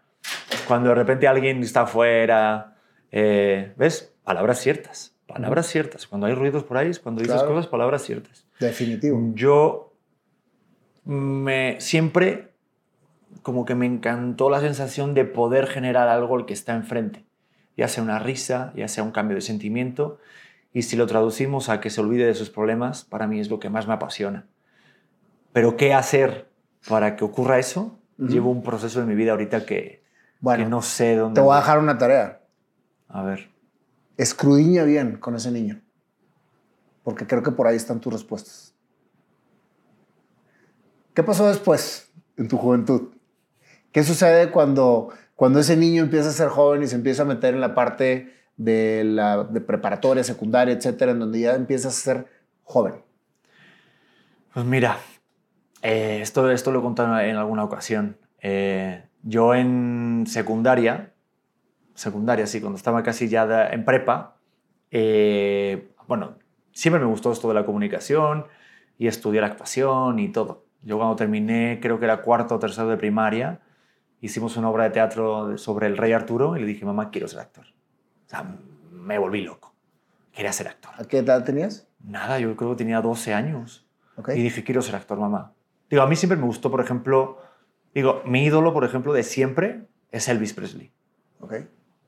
Cuando 0.66 0.88
de 0.88 0.96
repente 0.96 1.28
alguien 1.28 1.62
está 1.62 1.82
afuera, 1.82 2.74
eh, 3.12 3.72
¿ves? 3.76 4.16
Palabras 4.24 4.58
ciertas, 4.58 5.15
palabras 5.36 5.66
ciertas. 5.66 6.06
Cuando 6.06 6.26
hay 6.26 6.34
ruidos 6.34 6.64
por 6.64 6.76
ahí, 6.78 6.88
es 6.90 6.98
cuando 7.00 7.20
dices 7.22 7.36
Claro. 7.36 7.54
cosas, 7.54 7.66
palabras 7.68 8.02
ciertas. 8.02 8.44
Definitivo. 8.60 9.20
Yo 9.34 9.92
me 11.04 11.76
siempre 11.80 12.52
como 13.42 13.64
que 13.64 13.74
me 13.74 13.86
encantó 13.86 14.50
la 14.50 14.60
sensación 14.60 15.14
de 15.14 15.24
poder 15.24 15.66
generar 15.66 16.08
algo 16.08 16.36
al 16.36 16.46
que 16.46 16.52
está 16.54 16.74
enfrente, 16.74 17.24
ya 17.76 17.86
sea 17.86 18.02
una 18.02 18.18
risa, 18.18 18.72
ya 18.74 18.88
sea 18.88 19.04
un 19.04 19.12
cambio 19.12 19.36
de 19.36 19.40
sentimiento, 19.40 20.18
y 20.72 20.82
si 20.82 20.96
lo 20.96 21.06
traducimos 21.06 21.68
a 21.68 21.80
que 21.80 21.90
se 21.90 22.00
olvide 22.00 22.26
de 22.26 22.34
sus 22.34 22.50
problemas, 22.50 23.04
para 23.04 23.26
mí 23.28 23.38
es 23.38 23.48
lo 23.48 23.60
que 23.60 23.70
más 23.70 23.86
me 23.86 23.94
apasiona. 23.94 24.46
Pero 25.52 25.76
¿qué 25.76 25.94
hacer 25.94 26.48
para 26.88 27.14
que 27.16 27.24
ocurra 27.24 27.58
eso? 27.58 27.98
Llevo 28.18 28.50
un 28.50 28.62
proceso 28.62 29.00
en 29.00 29.06
mi 29.08 29.14
vida 29.14 29.30
ahorita 29.32 29.64
que, 29.66 30.02
Bueno, 30.40 30.64
que 30.64 30.70
no 30.70 30.82
sé 30.82 31.16
dónde. 31.16 31.40
te 31.40 31.44
voy 31.44 31.54
a 31.54 31.58
dejar 31.60 31.78
una 31.78 31.98
tarea. 31.98 32.40
A 33.08 33.22
ver. 33.22 33.48
Escrudiña 34.16 34.84
bien 34.84 35.18
con 35.18 35.34
ese 35.34 35.50
niño. 35.50 35.80
Porque 37.02 37.26
creo 37.26 37.42
que 37.42 37.52
por 37.52 37.66
ahí 37.66 37.76
están 37.76 38.00
tus 38.00 38.12
respuestas. 38.12 38.74
¿Qué 41.14 41.22
pasó 41.22 41.48
después 41.48 42.12
en 42.36 42.48
tu 42.48 42.58
juventud? 42.58 43.14
¿Qué 43.92 44.02
sucede 44.02 44.50
cuando, 44.50 45.08
cuando 45.34 45.60
ese 45.60 45.76
niño 45.76 46.02
empieza 46.02 46.28
a 46.28 46.32
ser 46.32 46.48
joven 46.48 46.82
y 46.82 46.86
se 46.86 46.96
empieza 46.96 47.22
a 47.22 47.26
meter 47.26 47.54
en 47.54 47.60
la 47.60 47.74
parte 47.74 48.34
de, 48.56 49.04
la, 49.04 49.44
de 49.44 49.60
preparatoria, 49.60 50.24
secundaria, 50.24 50.74
etcétera, 50.74 51.12
en 51.12 51.20
donde 51.20 51.40
ya 51.40 51.54
empiezas 51.54 51.96
a 51.96 52.00
ser 52.00 52.26
joven? 52.64 52.94
Pues 54.52 54.66
mira, 54.66 54.98
eh, 55.82 56.20
esto, 56.22 56.50
esto 56.50 56.72
lo 56.72 56.80
he 56.80 56.82
contado 56.82 57.20
en 57.20 57.36
alguna 57.36 57.64
ocasión. 57.64 58.18
Eh, 58.40 59.04
yo 59.22 59.54
en 59.54 60.24
secundaria, 60.26 61.14
secundaria, 61.96 62.46
sí, 62.46 62.60
cuando 62.60 62.76
estaba 62.76 63.02
casi 63.02 63.28
ya 63.28 63.46
de- 63.46 63.74
en 63.74 63.84
prepa, 63.84 64.36
eh, 64.90 65.90
bueno, 66.06 66.38
siempre 66.72 67.00
me 67.00 67.06
gustó 67.06 67.32
esto 67.32 67.48
de 67.48 67.54
la 67.54 67.64
comunicación 67.66 68.46
y 68.98 69.08
estudiar 69.08 69.44
actuación 69.44 70.18
y 70.18 70.28
todo. 70.30 70.64
Yo 70.82 70.96
cuando 70.98 71.16
terminé, 71.16 71.78
creo 71.82 71.98
que 71.98 72.04
era 72.04 72.22
cuarto 72.22 72.54
o 72.54 72.58
tercero 72.58 72.88
de 72.88 72.96
primaria, 72.96 73.60
hicimos 74.20 74.56
una 74.56 74.70
obra 74.70 74.84
de 74.84 74.90
teatro 74.90 75.58
sobre 75.58 75.86
el 75.88 75.96
rey 75.96 76.12
Arturo 76.12 76.56
y 76.56 76.60
le 76.60 76.66
dije, 76.66 76.84
mamá, 76.84 77.10
quiero 77.10 77.26
ser 77.28 77.40
actor. 77.40 77.66
O 78.26 78.28
sea, 78.28 78.44
me 78.92 79.18
volví 79.18 79.42
loco. 79.42 79.74
Quería 80.32 80.52
ser 80.52 80.68
actor. 80.68 80.92
¿A 80.98 81.04
qué 81.04 81.18
edad 81.18 81.44
tenías? 81.44 81.88
Nada, 82.00 82.38
yo 82.38 82.54
creo 82.56 82.70
que 82.70 82.76
tenía 82.76 83.00
12 83.00 83.34
años. 83.34 83.86
Ok. 84.16 84.30
Y 84.34 84.42
dije, 84.42 84.62
quiero 84.64 84.82
ser 84.82 84.94
actor, 84.96 85.18
mamá. 85.18 85.52
Digo, 85.90 86.02
a 86.02 86.06
mí 86.06 86.16
siempre 86.16 86.36
me 86.38 86.44
gustó, 86.46 86.70
por 86.70 86.80
ejemplo, 86.80 87.38
digo, 87.94 88.22
mi 88.24 88.44
ídolo, 88.44 88.72
por 88.72 88.84
ejemplo, 88.84 89.12
de 89.12 89.22
siempre 89.22 89.86
es 90.10 90.28
Elvis 90.28 90.52
Presley. 90.54 90.92
ok. 91.40 91.54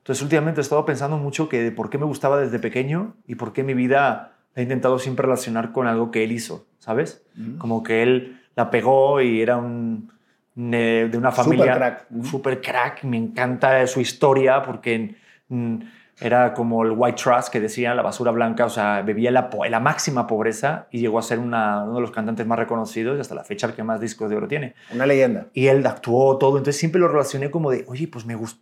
Entonces, 0.09 0.23
últimamente 0.23 0.59
he 0.59 0.63
estado 0.63 0.85
pensando 0.85 1.19
mucho 1.19 1.47
que 1.49 1.61
de 1.61 1.71
por 1.71 1.91
qué 1.91 1.99
me 1.99 2.05
gustaba 2.05 2.39
desde 2.39 2.57
pequeño 2.57 3.13
y 3.27 3.35
por 3.35 3.53
qué 3.53 3.61
mi 3.61 3.75
vida 3.75 4.31
la 4.55 4.59
he 4.59 4.63
intentado 4.63 4.97
siempre 4.97 5.21
relacionar 5.21 5.71
con 5.71 5.85
algo 5.85 6.09
que 6.09 6.23
él 6.23 6.31
hizo, 6.31 6.65
¿sabes? 6.79 7.21
Ujú. 7.39 7.59
Como 7.59 7.83
que 7.83 8.01
él 8.01 8.41
la 8.55 8.71
pegó 8.71 9.21
y 9.21 9.39
era 9.39 9.57
un, 9.57 10.11
ne- 10.55 11.09
de 11.09 11.15
una 11.15 11.31
familia... 11.31 11.75
crack. 11.75 12.05
Un 12.09 12.25
super 12.25 12.59
crack. 12.59 13.03
Me 13.03 13.17
encanta 13.17 13.85
su 13.85 14.01
historia 14.01 14.63
porque 14.63 15.15
mm, 15.49 15.75
era 16.21 16.55
como 16.55 16.83
el 16.83 16.93
white 16.97 17.21
trash 17.23 17.49
que 17.49 17.59
decían, 17.59 17.95
la 17.95 18.01
basura 18.01 18.31
blanca, 18.31 18.65
o 18.65 18.69
sea, 18.71 19.03
bebía 19.03 19.29
la, 19.29 19.51
la 19.69 19.79
máxima 19.79 20.25
pobreza 20.25 20.87
y 20.89 21.01
llegó 21.01 21.19
a 21.19 21.21
ser 21.21 21.37
una- 21.37 21.83
uno 21.83 21.93
de 21.93 22.01
los 22.01 22.09
cantantes 22.09 22.47
más 22.47 22.57
reconocidos 22.57 23.15
y 23.15 23.21
hasta 23.21 23.35
la 23.35 23.43
fecha 23.43 23.67
el 23.67 23.73
que 23.73 23.83
más 23.83 24.01
discos 24.01 24.27
de 24.31 24.37
oro 24.37 24.47
tiene. 24.47 24.73
Una 24.91 25.05
leyenda. 25.05 25.45
Y 25.53 25.67
él 25.67 25.85
actuó 25.85 26.35
todo, 26.39 26.57
entonces 26.57 26.79
siempre 26.79 26.99
lo 26.99 27.07
relacioné 27.09 27.51
como 27.51 27.69
de, 27.69 27.85
oye, 27.87 28.07
pues 28.07 28.25
me 28.25 28.33
gustó, 28.33 28.59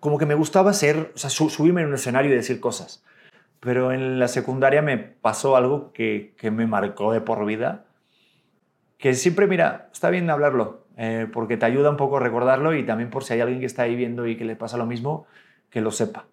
como 0.00 0.18
que 0.18 0.26
me 0.26 0.34
gustaba 0.34 0.72
ser, 0.72 1.12
o 1.14 1.18
sea, 1.18 1.30
su- 1.30 1.50
subirme 1.50 1.82
en 1.82 1.88
un 1.88 1.94
escenario 1.94 2.32
y 2.32 2.34
decir 2.34 2.58
cosas. 2.60 3.04
Pero 3.60 3.92
en 3.92 4.18
la 4.18 4.28
secundaria 4.28 4.80
me 4.82 4.96
pasó 4.98 5.56
algo 5.56 5.92
que, 5.92 6.34
que 6.38 6.50
me 6.50 6.66
marcó 6.66 7.12
de 7.12 7.20
por 7.20 7.44
vida, 7.44 7.84
que 8.98 9.14
siempre, 9.14 9.46
mira, 9.46 9.88
está 9.92 10.10
bien 10.10 10.28
hablarlo, 10.30 10.84
eh, 10.96 11.26
porque 11.32 11.56
te 11.56 11.66
ayuda 11.66 11.90
un 11.90 11.96
poco 11.96 12.16
a 12.18 12.20
recordarlo 12.20 12.74
y 12.74 12.84
también 12.84 13.10
por 13.10 13.24
si 13.24 13.34
hay 13.34 13.40
alguien 13.40 13.60
que 13.60 13.66
está 13.66 13.82
ahí 13.82 13.96
viendo 13.96 14.26
y 14.26 14.36
que 14.36 14.44
le 14.44 14.56
pasa 14.56 14.76
lo 14.76 14.86
mismo, 14.86 15.26
que 15.70 15.80
lo 15.80 15.90
sepa. 15.90 16.26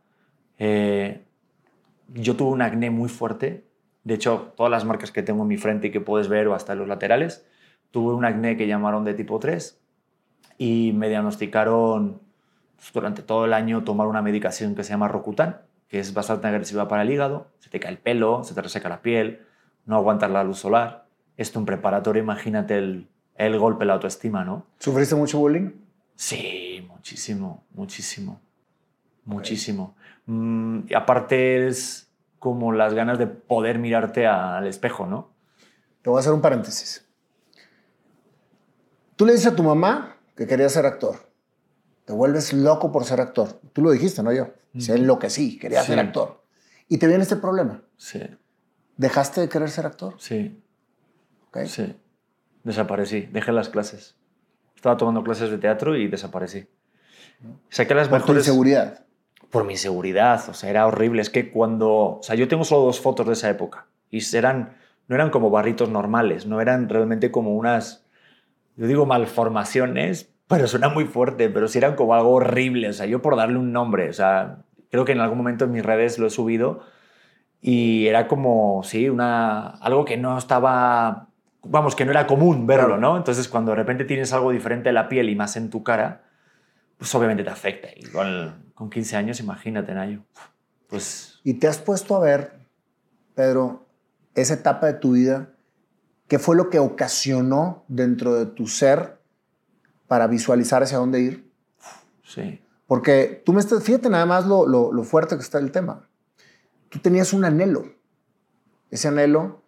Eh, 0.59 1.21
yo 2.13 2.35
tuve 2.35 2.51
un 2.51 2.61
acné 2.61 2.89
muy 2.89 3.09
fuerte, 3.09 3.65
de 4.03 4.13
hecho, 4.13 4.53
todas 4.55 4.71
las 4.71 4.85
marcas 4.85 5.11
que 5.11 5.23
tengo 5.23 5.41
en 5.43 5.49
mi 5.49 5.57
frente 5.57 5.87
y 5.87 5.91
que 5.91 5.99
puedes 6.01 6.29
ver 6.29 6.47
o 6.47 6.55
hasta 6.55 6.75
los 6.75 6.87
laterales, 6.87 7.45
tuve 7.91 8.13
un 8.13 8.23
acné 8.25 8.55
que 8.57 8.67
llamaron 8.67 9.03
de 9.03 9.13
tipo 9.13 9.39
3 9.39 9.81
y 10.57 10.93
me 10.95 11.09
diagnosticaron 11.09 12.21
durante 12.93 13.21
todo 13.21 13.45
el 13.45 13.53
año 13.53 13.83
tomar 13.83 14.07
una 14.07 14.21
medicación 14.21 14.75
que 14.75 14.83
se 14.83 14.91
llama 14.91 15.07
Rocutan, 15.07 15.61
que 15.87 15.99
es 15.99 16.13
bastante 16.13 16.47
agresiva 16.47 16.87
para 16.87 17.03
el 17.03 17.11
hígado, 17.11 17.47
se 17.59 17.69
te 17.69 17.79
cae 17.79 17.91
el 17.91 17.97
pelo, 17.97 18.43
se 18.43 18.53
te 18.53 18.61
reseca 18.61 18.89
la 18.89 19.01
piel, 19.01 19.45
no 19.85 19.95
aguantas 19.95 20.29
la 20.29 20.43
luz 20.43 20.59
solar. 20.59 21.07
Esto 21.37 21.59
en 21.59 21.65
preparatorio, 21.65 22.21
imagínate 22.21 22.77
el, 22.77 23.07
el 23.35 23.57
golpe 23.59 23.83
a 23.83 23.87
la 23.87 23.93
autoestima, 23.93 24.43
¿no? 24.43 24.65
¿Sufriste 24.79 25.15
mucho 25.15 25.39
bullying? 25.39 25.71
Sí, 26.15 26.85
muchísimo, 26.87 27.63
muchísimo, 27.71 28.41
muchísimo. 29.23 29.95
Mm, 30.25 30.79
y 30.89 30.93
aparte 30.93 31.67
es 31.67 32.09
como 32.39 32.71
las 32.71 32.93
ganas 32.93 33.19
de 33.19 33.27
poder 33.27 33.79
mirarte 33.79 34.27
al 34.27 34.67
espejo, 34.67 35.05
¿no? 35.05 35.29
Te 36.01 36.09
voy 36.09 36.17
a 36.17 36.19
hacer 36.21 36.33
un 36.33 36.41
paréntesis. 36.41 37.07
Tú 39.15 39.25
le 39.25 39.33
dices 39.33 39.47
a 39.47 39.55
tu 39.55 39.63
mamá 39.63 40.17
que 40.35 40.47
querías 40.47 40.71
ser 40.73 40.85
actor. 40.85 41.26
Te 42.07 42.13
vuelves 42.13 42.53
loco 42.53 42.89
por 42.91 43.03
ser 43.03 43.19
actor. 43.19 43.59
Tú 43.73 43.81
lo 43.81 43.91
dijiste, 43.91 44.23
no 44.23 44.31
yo. 44.31 44.47
Se 44.79 44.95
enloquecí, 44.95 45.59
quería 45.59 45.81
Sí. 45.81 45.87
ser 45.87 45.99
actor. 45.99 46.41
Y 46.87 46.97
te 46.99 47.05
viene 47.07 47.21
este 47.23 47.35
problema. 47.35 47.83
Sí, 47.97 48.21
¿Dejaste 48.95 49.41
de 49.41 49.49
querer 49.49 49.69
ser 49.69 49.85
actor? 49.85 50.15
sí, 50.17 50.63
¿Ok? 51.49 51.65
sí. 51.65 51.95
Desaparecí, 52.63 53.27
dejé 53.31 53.51
las 53.51 53.67
clases. 53.69 54.15
Estaba 54.75 54.95
tomando 54.97 55.21
clases 55.23 55.51
de 55.51 55.57
teatro 55.57 55.95
y 55.97 56.07
desaparecí. 56.07 56.67
Saqué 57.69 57.93
las 57.93 58.07
Por 58.07 58.19
tu 58.21 58.23
mejores... 58.27 58.47
inseguridad. 58.47 59.03
por 59.51 59.65
mi 59.65 59.75
seguridad, 59.77 60.41
o 60.49 60.53
sea, 60.53 60.69
era 60.69 60.87
horrible. 60.87 61.21
Es 61.21 61.29
que 61.29 61.51
cuando, 61.51 61.89
o 62.19 62.19
sea, 62.23 62.35
yo 62.35 62.47
tengo 62.47 62.63
solo 62.63 62.85
dos 62.85 62.99
fotos 63.01 63.27
de 63.27 63.33
esa 63.33 63.49
época 63.49 63.87
y 64.09 64.19
eran, 64.35 64.77
no 65.09 65.15
eran 65.15 65.29
como 65.29 65.49
barritos 65.49 65.89
normales, 65.89 66.45
no 66.45 66.59
eran 66.61 66.87
realmente 66.89 67.31
como 67.31 67.55
unas, 67.55 68.05
yo 68.77 68.87
digo 68.87 69.05
malformaciones, 69.05 70.29
pero 70.47 70.67
suena 70.67 70.89
muy 70.89 71.05
fuerte, 71.05 71.49
pero 71.49 71.67
sí 71.67 71.77
eran 71.77 71.95
como 71.95 72.15
algo 72.15 72.31
horrible, 72.31 72.89
o 72.89 72.93
sea, 72.93 73.05
yo 73.05 73.21
por 73.21 73.35
darle 73.35 73.57
un 73.57 73.71
nombre, 73.71 74.09
o 74.09 74.13
sea, 74.13 74.59
creo 74.89 75.05
que 75.05 75.11
en 75.11 75.19
algún 75.19 75.37
momento 75.37 75.65
en 75.65 75.71
mis 75.71 75.85
redes 75.85 76.17
lo 76.19 76.27
he 76.27 76.29
subido 76.29 76.81
y 77.61 78.07
era 78.07 78.27
como, 78.27 78.81
sí, 78.83 79.09
una, 79.09 79.67
algo 79.67 80.05
que 80.05 80.17
no 80.17 80.37
estaba, 80.37 81.29
vamos, 81.63 81.95
que 81.95 82.05
no 82.05 82.11
era 82.11 82.27
común 82.27 82.67
verlo. 82.67 82.97
¿no? 82.97 83.17
Entonces, 83.17 83.47
cuando 83.47 83.71
de 83.71 83.77
repente 83.77 84.05
tienes 84.05 84.31
algo 84.33 84.51
diferente 84.51 84.89
en 84.89 84.95
la 84.95 85.09
piel 85.09 85.29
y 85.29 85.35
más 85.35 85.57
en 85.57 85.69
tu 85.69 85.83
cara, 85.83 86.23
pues 86.97 87.13
obviamente 87.15 87.43
te 87.43 87.49
afecta. 87.49 87.89
Y 87.95 88.03
con, 88.05 88.71
con 88.73 88.89
15 88.89 89.17
años, 89.17 89.39
imagínate, 89.39 89.93
Nayo. 89.93 90.21
Pues 90.87 91.39
Y 91.43 91.55
te 91.55 91.67
has 91.67 91.79
puesto 91.79 92.15
a 92.15 92.19
ver, 92.19 92.53
Pedro, 93.35 93.87
esa 94.35 94.53
etapa 94.53 94.87
de 94.87 94.93
tu 94.93 95.13
vida, 95.13 95.49
¿qué 96.27 96.39
fue 96.39 96.55
lo 96.55 96.69
que 96.69 96.79
ocasionó 96.79 97.83
dentro 97.87 98.35
de 98.35 98.45
tu 98.45 98.67
ser 98.67 99.16
para 100.07 100.27
visualizar 100.27 100.83
hacia 100.83 100.97
dónde 100.97 101.21
ir? 101.21 101.51
sí, 102.23 102.61
Porque 102.85 103.41
tú 103.45 103.53
me 103.53 103.59
estás, 103.59 103.83
fíjate 103.83 104.09
nada 104.09 104.25
más 104.25 104.45
lo, 104.45 104.67
lo, 104.67 104.91
lo 104.91 105.03
fuerte 105.03 105.35
que 105.35 105.41
está 105.41 105.59
el 105.59 105.71
tema. 105.71 106.07
Tú 106.89 106.99
tenías 106.99 107.33
un 107.33 107.45
anhelo. 107.45 107.85
Ese 108.89 109.07
anhelo 109.07 109.61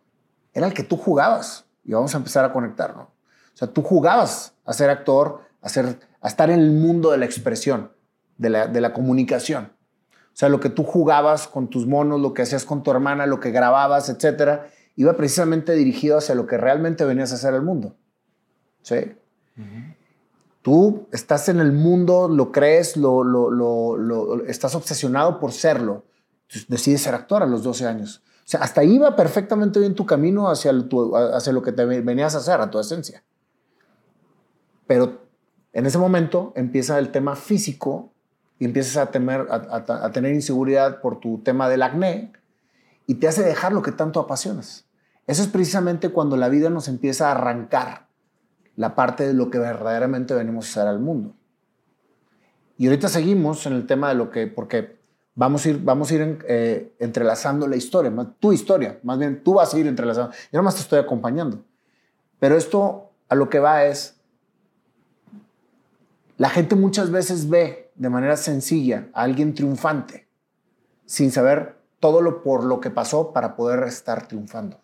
era 0.54 0.68
el 0.68 0.74
que 0.74 0.84
tú 0.84 0.98
jugabas. 0.98 1.66
Y 1.84 1.94
vamos 1.94 2.14
a 2.14 2.18
empezar 2.18 2.46
a 2.46 2.54
conectar, 2.54 2.96
¿no? 2.96 3.04
O 3.04 3.58
sea, 3.60 3.68
tú 3.68 3.82
jugabas 3.82 4.54
a 4.64 4.74
ser 4.74 4.90
actor, 4.90 5.42
a, 5.62 5.70
ser, 5.70 6.00
a 6.22 6.28
estar 6.28 6.50
en 6.50 6.60
el 6.60 6.72
mundo 6.72 7.12
de 7.12 7.18
la 7.18 7.26
expresión, 7.26 7.92
de 8.38 8.50
la, 8.50 8.68
de 8.68 8.80
la 8.80 8.94
comunicación. 8.94 9.72
O 10.28 10.38
sea, 10.40 10.48
lo 10.48 10.62
que 10.62 10.70
tú 10.70 10.84
jugabas 10.84 11.48
con 11.48 11.68
tus 11.68 11.86
monos, 11.86 12.22
lo 12.22 12.34
que 12.34 12.44
hacías 12.44 12.64
con 12.64 12.84
tu 12.84 12.92
hermana, 12.92 13.26
lo 13.26 13.42
que 13.42 13.52
grababas, 13.52 14.08
etcétera, 14.08 14.70
iba 14.96 15.18
precisamente 15.18 15.74
dirigido 15.74 16.18
hacia 16.18 16.36
lo 16.36 16.48
que 16.48 16.58
realmente 16.58 17.04
venías 17.04 17.32
a 17.32 17.36
hacer 17.36 17.54
al 17.54 17.64
mundo. 17.64 17.98
¿Sí? 18.82 18.96
Tú 20.62 21.08
estás 21.12 21.48
en 21.50 21.60
el 21.60 21.72
mundo, 21.72 22.28
lo 22.28 22.52
crees, 22.52 22.98
lo, 22.98 24.44
estás 24.46 24.76
obsesionado 24.76 25.40
por 25.40 25.52
serlo. 25.54 26.04
Decides 26.68 27.02
ser 27.02 27.16
actor 27.16 27.44
a 27.44 27.46
los 27.46 27.64
12 27.64 27.88
años. 27.88 28.22
O 28.40 28.52
sea, 28.52 28.62
hasta 28.62 28.84
iba 28.84 29.16
perfectamente 29.16 29.80
bien 29.80 29.96
tu 29.96 30.06
camino 30.06 30.50
hacia, 30.50 30.72
lo 30.74 31.62
que 31.62 31.72
te 31.72 31.86
venías 31.86 32.36
a 32.36 32.40
hacer, 32.40 32.60
a 32.60 32.70
tu 32.70 32.80
esencia. 32.80 33.24
Pero 34.88 35.22
en 35.72 35.86
ese 35.86 35.98
momento 35.98 36.52
empieza 36.56 36.98
el 36.98 37.12
tema 37.12 37.36
físico 37.36 38.12
y 38.58 38.66
empiezas 38.66 38.98
a- 38.98 40.06
a 40.06 40.12
tener 40.12 40.34
inseguridad 40.34 41.00
por 41.00 41.20
tu 41.20 41.38
tema 41.44 41.70
del 41.70 41.84
acné 41.84 42.34
y 43.06 43.16
te 43.16 43.28
hace 43.28 43.44
dejar 43.44 43.72
lo 43.72 43.82
que 43.82 43.92
tanto 43.92 44.20
apasionas. 44.20 44.86
Eso 45.28 45.44
es 45.44 45.48
precisamente 45.48 46.10
cuando 46.10 46.36
la 46.36 46.50
vida 46.50 46.70
nos 46.72 46.88
empieza 46.88 47.28
a 47.28 47.32
arrancar 47.32 48.09
la 48.80 48.96
parte 48.96 49.28
de 49.28 49.34
lo 49.34 49.50
que 49.50 49.60
verdaderamente 49.60 50.34
venimos 50.34 50.66
a 50.66 50.70
hacer 50.70 50.88
al 50.88 51.00
mundo. 51.02 51.36
Y 52.78 52.88
ahorita 52.88 53.10
seguimos 53.10 53.66
en 53.66 53.74
el 53.74 53.86
tema 53.86 54.08
de 54.08 54.16
lo 54.16 54.32
que, 54.32 54.48
porque 54.48 54.98
vamos 55.36 55.66
a 55.66 55.70
ir, 55.70 55.84
vamos 55.84 56.10
a 56.10 56.16
ir 56.16 56.22
en- 56.22 56.40
eh, 56.48 56.94
entrelazando 56.98 57.68
la 57.68 57.76
historia, 57.76 58.10
tu 58.40 58.54
historia, 58.54 58.98
más 59.04 59.20
bien 59.20 59.44
tú 59.44 59.56
vas 59.56 59.74
a 59.74 59.78
ir 59.78 59.86
entrelazando. 59.86 60.32
Yo 60.32 60.48
nada 60.54 60.64
más 60.64 60.76
te 60.76 60.82
estoy 60.82 60.98
acompañando. 60.98 61.62
Pero 62.40 62.56
esto 62.56 63.12
a 63.28 63.36
lo 63.36 63.50
que 63.50 63.60
va 63.60 63.84
es, 63.84 64.16
la 66.38 66.50
gente 66.50 66.76
muchas 66.78 67.12
veces 67.12 67.50
ve 67.50 67.92
de 67.96 68.10
manera 68.10 68.38
sencilla 68.38 69.10
a 69.14 69.24
alguien 69.24 69.54
triunfante, 69.54 70.30
sin 71.06 71.34
saber 71.34 71.76
todo 72.00 72.22
lo 72.22 72.42
por 72.44 72.64
lo 72.64 72.80
que 72.80 72.92
pasó 72.92 73.34
para 73.34 73.58
poder 73.58 73.84
estar 73.84 74.26
triunfando. 74.26 74.80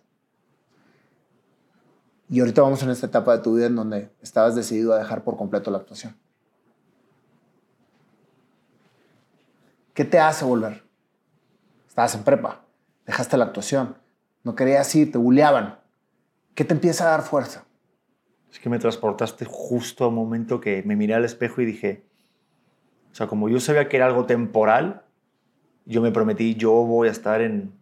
Y 2.30 2.40
ahorita 2.40 2.62
vamos 2.62 2.82
en 2.84 2.90
esta 2.90 3.08
etapa 3.08 3.38
de 3.38 3.44
tu 3.44 3.56
vida 3.56 3.68
en 3.68 3.76
donde 3.76 4.10
estabas 4.22 4.56
decidido 4.56 4.94
a 4.94 4.98
dejar 4.98 5.24
por 5.24 5.38
completo 5.38 5.70
la 5.72 5.78
actuación. 5.78 6.16
¿Qué 9.94 10.04
te 10.04 10.20
hace 10.20 10.44
volver? 10.44 10.84
Estabas 11.88 12.16
en 12.16 12.24
prepa, 12.24 12.66
dejaste 13.06 13.38
la 13.38 13.46
actuación, 13.46 13.96
no 14.44 14.56
querías 14.56 14.94
ir, 14.96 15.12
te 15.12 15.18
buleaban. 15.18 15.80
¿Qué 16.54 16.66
te 16.66 16.74
empieza 16.74 17.06
a 17.06 17.12
dar 17.12 17.22
fuerza? 17.22 17.66
Es 18.52 18.60
que 18.60 18.70
me 18.70 18.80
transportaste 18.80 19.46
justo 19.46 20.04
a 20.04 20.08
un 20.08 20.16
momento 20.16 20.60
que 20.60 20.84
me 20.84 20.96
miré 20.96 21.14
al 21.14 21.26
espejo 21.26 21.62
y 21.62 21.66
dije, 21.66 22.06
o 23.12 23.16
sea, 23.16 23.28
como 23.28 23.48
yo 23.48 23.60
sabía 23.60 23.88
que 23.88 23.96
era 23.96 24.08
algo 24.08 24.26
temporal, 24.26 25.04
yo 25.86 26.02
me 26.02 26.12
prometí, 26.12 26.56
yo 26.56 26.72
voy 26.72 27.08
a 27.08 27.12
estar 27.12 27.42
en... 27.42 27.74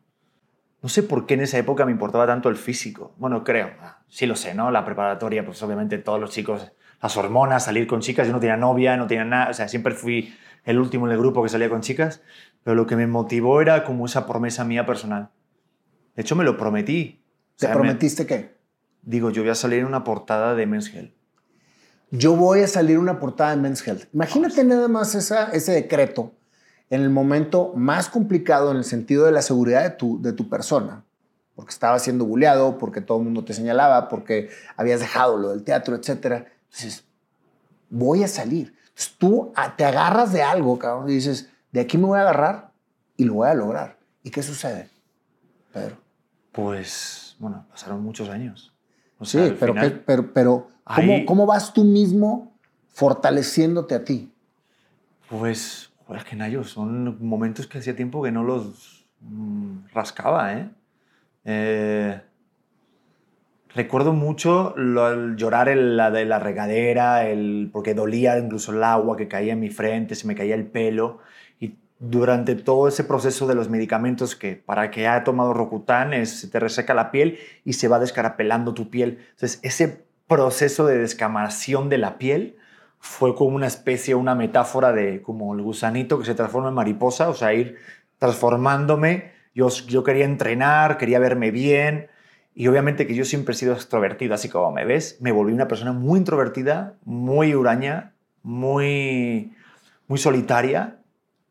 No 0.84 0.90
sé 0.90 1.02
por 1.02 1.26
qué 1.26 1.36
en 1.36 1.42
esa 1.42 1.58
época 1.58 1.86
me 1.86 1.94
importaba 1.94 2.28
tanto 2.28 2.50
el 2.50 2.58
físico. 2.58 3.16
Bueno, 3.18 3.46
creo, 3.46 3.72
sí 4.10 4.26
lo 4.26 4.36
sé, 4.36 4.54
¿no? 4.54 4.70
La 4.70 4.84
preparatoria, 4.84 5.46
pues 5.46 5.64
obviamente 5.64 5.98
todos 5.98 6.20
los 6.20 6.32
chicos, 6.32 6.74
las 7.02 7.16
hormonas, 7.16 7.64
salir 7.64 7.88
con 7.88 8.02
chicas, 8.02 8.28
yo 8.28 8.34
no 8.34 8.42
tenía 8.42 8.58
novia, 8.58 8.98
no 8.98 9.08
tenía 9.08 9.24
nada, 9.24 9.50
o 9.50 9.54
sea, 9.54 9.70
siempre 9.70 9.94
fui 9.94 10.36
el 10.66 10.78
último 10.78 11.08
en 11.08 11.14
el 11.14 11.20
grupo 11.20 11.42
que 11.42 11.48
salía 11.48 11.70
con 11.70 11.80
chicas, 11.80 12.22
pero 12.64 12.76
lo 12.76 12.86
que 12.86 12.98
me 12.98 13.08
motivó 13.08 13.62
era 13.62 13.86
como 13.86 14.06
esa 14.06 14.28
promesa 14.28 14.66
mía 14.66 14.86
personal. 14.86 15.30
De 16.18 16.22
hecho, 16.22 16.36
me 16.36 16.44
lo 16.44 16.58
prometí. 16.58 17.24
¿Te 17.58 17.70
prometiste 17.70 18.28
qué? 18.28 18.58
Digo, 19.04 19.30
yo 19.30 19.42
voy 19.42 19.52
a 19.52 19.56
salir 19.56 19.80
en 19.80 19.86
una 19.86 20.04
portada 20.04 20.54
de 20.54 20.66
Men's 20.66 20.94
Health. 20.94 21.14
Yo 22.12 22.36
voy 22.36 22.60
a 22.60 22.68
salir 22.68 22.98
en 22.98 23.04
una 23.04 23.22
portada 23.22 23.52
de 23.52 23.62
Men's 23.62 23.88
Health. 23.88 24.14
Imagínate 24.14 24.66
nada 24.66 24.90
más 24.90 25.16
esa, 25.16 25.50
ese 25.54 25.72
decreto 25.72 26.34
en 26.94 27.02
el 27.02 27.10
momento 27.10 27.74
más 27.76 28.08
complicado 28.08 28.70
en 28.70 28.78
el 28.78 28.84
sentido 28.84 29.26
de 29.26 29.32
la 29.32 29.42
seguridad 29.42 29.82
de 29.82 29.90
tu, 29.90 30.22
de 30.22 30.32
tu 30.32 30.48
persona, 30.48 31.04
porque 31.56 31.72
estaba 31.72 31.98
siendo 31.98 32.24
buleado, 32.24 32.78
porque 32.78 33.02
todo 33.02 33.18
el 33.18 33.24
mundo 33.24 33.44
te 33.44 33.56
señalaba, 33.56 34.10
porque 34.10 34.52
habías 34.78 35.00
dejado 35.00 35.40
lo 35.40 35.50
del 35.50 35.64
teatro, 35.64 35.96
etc. 35.96 36.46
Entonces, 36.66 37.04
voy 37.90 38.24
a 38.24 38.28
salir. 38.28 38.76
Entonces, 38.90 39.16
tú 39.18 39.52
te 39.76 39.86
agarras 39.86 40.34
de 40.34 40.44
algo, 40.44 40.78
cabrón, 40.78 41.10
y 41.10 41.14
dices, 41.14 41.50
de 41.72 41.82
aquí 41.82 41.98
me 41.98 42.06
voy 42.06 42.20
a 42.20 42.22
agarrar 42.22 42.70
y 43.18 43.24
lo 43.24 43.34
voy 43.34 43.48
a 43.48 43.56
lograr. 43.56 43.98
¿Y 44.22 44.30
qué 44.30 44.44
sucede, 44.44 44.88
Pedro? 45.74 45.98
Pues, 46.52 47.36
bueno, 47.40 47.66
pasaron 47.72 48.04
muchos 48.04 48.30
años. 48.30 48.72
sí, 49.24 49.58
pero, 49.60 49.74
pero, 50.06 50.32
pero 50.32 50.68
¿cómo, 50.84 51.26
¿cómo 51.26 51.46
vas 51.48 51.74
tú 51.74 51.86
mismo 51.86 52.54
fortaleciéndote 52.90 53.96
a 53.96 54.06
ti? 54.06 54.32
Pues 55.28 55.90
pues 56.08 56.24
que 56.24 56.36
Nayo, 56.36 56.64
son 56.64 57.18
momentos 57.26 57.68
que 57.68 57.78
hacía 57.78 57.96
tiempo 57.96 58.22
que 58.24 58.32
no 58.32 58.44
los 58.44 59.06
mm, 59.22 59.88
rascaba, 59.94 60.54
¿eh? 60.54 60.70
¿eh? 61.46 62.22
recuerdo 63.76 64.14
mucho 64.14 64.76
el 64.78 65.36
llorar 65.36 65.70
en 65.70 65.98
la 65.98 66.12
de 66.12 66.26
la 66.26 66.40
regadera, 66.40 67.28
el, 67.28 67.70
porque 67.72 67.94
dolía 67.94 68.38
incluso 68.38 68.72
el 68.72 68.84
agua 68.84 69.18
que 69.18 69.28
caía 69.28 69.54
en 69.54 69.60
mi 69.60 69.70
frente, 69.70 70.16
se 70.16 70.28
me 70.28 70.36
caía 70.36 70.56
el 70.56 70.68
pelo. 70.68 71.20
Y 71.60 71.78
durante 72.00 72.56
todo 72.56 72.88
ese 72.88 73.04
proceso 73.04 73.48
de 73.48 73.56
los 73.56 73.70
medicamentos, 73.70 74.36
que 74.36 74.56
para 74.56 74.92
que 74.92 75.08
haya 75.08 75.24
tomado 75.24 75.54
Rocutan, 75.54 76.14
es, 76.14 76.40
se 76.40 76.48
te 76.48 76.60
reseca 76.60 76.94
la 76.94 77.12
piel 77.12 77.40
y 77.66 77.74
se 77.74 77.88
va 77.88 78.00
descarapelando 78.00 78.74
tu 78.74 78.90
piel. 78.90 79.20
Entonces, 79.32 79.60
ese 79.64 80.06
proceso 80.28 80.86
de 80.86 80.98
descamación 80.98 81.90
de 81.90 81.98
la 81.98 82.18
piel 82.18 82.58
fue 83.04 83.36
como 83.36 83.58
una 83.58 83.68
especie, 83.68 84.16
una 84.16 84.34
metáfora 84.34 84.94
de 84.94 85.22
como 85.22 85.54
el 85.54 85.62
gusanito 85.62 86.18
que 86.18 86.26
se 86.26 86.36
transforma 86.36 86.70
en 86.70 86.76
mariposa, 86.76 87.28
o 87.28 87.34
sea, 87.34 87.54
ir 87.54 87.76
transformándome. 88.18 89.34
Yo, 89.54 89.68
yo 89.68 90.06
quería 90.06 90.24
entrenar, 90.24 90.98
quería 90.98 91.20
verme 91.20 91.52
bien 91.52 92.08
y 92.56 92.66
obviamente 92.70 93.06
que 93.06 93.14
yo 93.14 93.26
siempre 93.26 93.56
he 93.56 93.58
sido 93.58 93.74
extrovertido, 93.74 94.34
así 94.34 94.48
como 94.48 94.72
me 94.72 94.86
ves, 94.86 95.18
me 95.20 95.34
volví 95.34 95.52
una 95.52 95.68
persona 95.68 95.92
muy 95.92 96.18
introvertida, 96.18 96.94
muy 97.04 97.54
huraña, 97.54 98.14
muy, 98.42 99.54
muy 100.08 100.18
solitaria. 100.18 101.00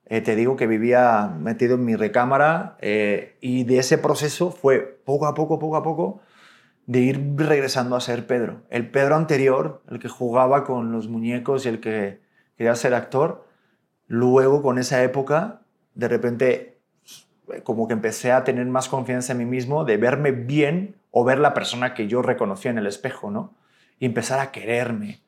Eh, 0.06 0.22
te 0.22 0.34
digo 0.36 0.56
que 0.56 0.66
vivía 0.66 1.36
metido 1.38 1.74
en 1.74 1.84
mi 1.84 1.96
recámara 1.96 2.78
eh, 2.80 3.36
y 3.42 3.64
de 3.64 3.78
ese 3.78 3.98
proceso 3.98 4.50
fue 4.50 4.80
poco 5.04 5.26
a 5.26 5.34
poco, 5.34 5.58
poco 5.58 5.76
a 5.76 5.82
poco, 5.82 6.22
de 6.86 7.00
ir 7.00 7.34
regresando 7.36 7.96
a 7.96 8.00
ser 8.00 8.26
Pedro. 8.26 8.62
El 8.70 8.90
Pedro 8.90 9.16
anterior, 9.16 9.82
el 9.88 9.98
que 9.98 10.08
jugaba 10.08 10.64
con 10.64 10.92
los 10.92 11.08
muñecos 11.08 11.64
y 11.64 11.68
el 11.68 11.80
que 11.80 12.20
quería 12.56 12.74
ser 12.74 12.94
actor, 12.94 13.46
luego 14.06 14.62
con 14.62 14.78
esa 14.78 15.02
época, 15.02 15.62
de 15.94 16.08
repente 16.08 16.72
como 17.64 17.86
que 17.86 17.94
empecé 17.94 18.32
a 18.32 18.44
tener 18.44 18.66
más 18.66 18.88
confianza 18.88 19.32
en 19.32 19.38
mí 19.38 19.44
mismo, 19.44 19.84
de 19.84 19.96
verme 19.96 20.32
bien 20.32 20.96
o 21.10 21.24
ver 21.24 21.38
la 21.38 21.54
persona 21.54 21.94
que 21.94 22.08
yo 22.08 22.22
reconocía 22.22 22.70
en 22.70 22.78
el 22.78 22.86
espejo, 22.86 23.30
¿no? 23.30 23.54
Y 23.98 24.06
empezar 24.06 24.40
a 24.40 24.50
quererme, 24.50 25.20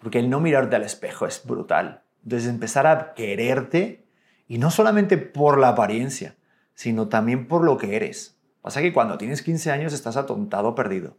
porque 0.00 0.18
el 0.18 0.30
no 0.30 0.40
mirarte 0.40 0.76
al 0.76 0.82
espejo 0.82 1.26
es 1.26 1.42
brutal. 1.44 2.02
Entonces 2.24 2.48
empezar 2.48 2.86
a 2.86 3.14
quererte 3.14 4.04
y 4.48 4.58
no 4.58 4.70
solamente 4.70 5.16
por 5.16 5.58
la 5.58 5.68
apariencia, 5.68 6.34
sino 6.74 7.08
también 7.08 7.46
por 7.46 7.62
lo 7.62 7.78
que 7.78 7.96
eres. 7.96 8.36
Pasa 8.62 8.80
que 8.80 8.92
cuando 8.92 9.18
tienes 9.18 9.42
15 9.42 9.70
años 9.70 9.92
estás 9.92 10.16
atontado, 10.16 10.74
perdido. 10.74 11.16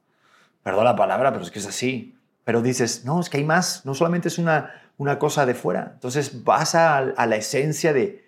Perdón 0.63 0.85
la 0.85 0.95
palabra, 0.95 1.31
pero 1.31 1.43
es 1.43 1.51
que 1.51 1.59
es 1.59 1.67
así. 1.67 2.15
Pero 2.43 2.61
dices, 2.61 3.05
no, 3.05 3.19
es 3.19 3.29
que 3.29 3.37
hay 3.37 3.43
más, 3.43 3.85
no 3.85 3.93
solamente 3.93 4.27
es 4.27 4.37
una, 4.37 4.71
una 4.97 5.19
cosa 5.19 5.45
de 5.45 5.53
fuera. 5.53 5.91
Entonces 5.93 6.43
vas 6.43 6.75
a, 6.75 7.01
la 7.01 7.35
esencia 7.35 7.93
de, 7.93 8.25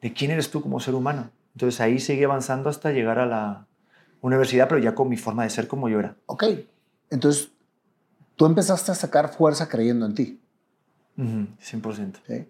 de 0.00 0.12
quién 0.12 0.30
eres 0.30 0.50
tú 0.50 0.62
como 0.62 0.80
ser 0.80 0.94
humano. 0.94 1.30
Entonces 1.54 1.80
ahí 1.80 1.98
seguí 2.00 2.24
avanzando 2.24 2.70
hasta 2.70 2.90
llegar 2.90 3.18
a 3.18 3.26
la 3.26 3.66
universidad, 4.20 4.68
pero 4.68 4.80
ya 4.80 4.94
con 4.94 5.08
mi 5.08 5.16
forma 5.16 5.44
de 5.44 5.50
ser 5.50 5.68
como 5.68 5.88
yo 5.88 5.98
era. 5.98 6.16
Ok, 6.26 6.44
entonces 7.10 7.50
tú 8.36 8.46
empezaste 8.46 8.92
a 8.92 8.94
sacar 8.94 9.32
fuerza 9.32 9.68
creyendo 9.68 10.06
en 10.06 10.14
ti. 10.14 10.40
100%. 11.18 12.46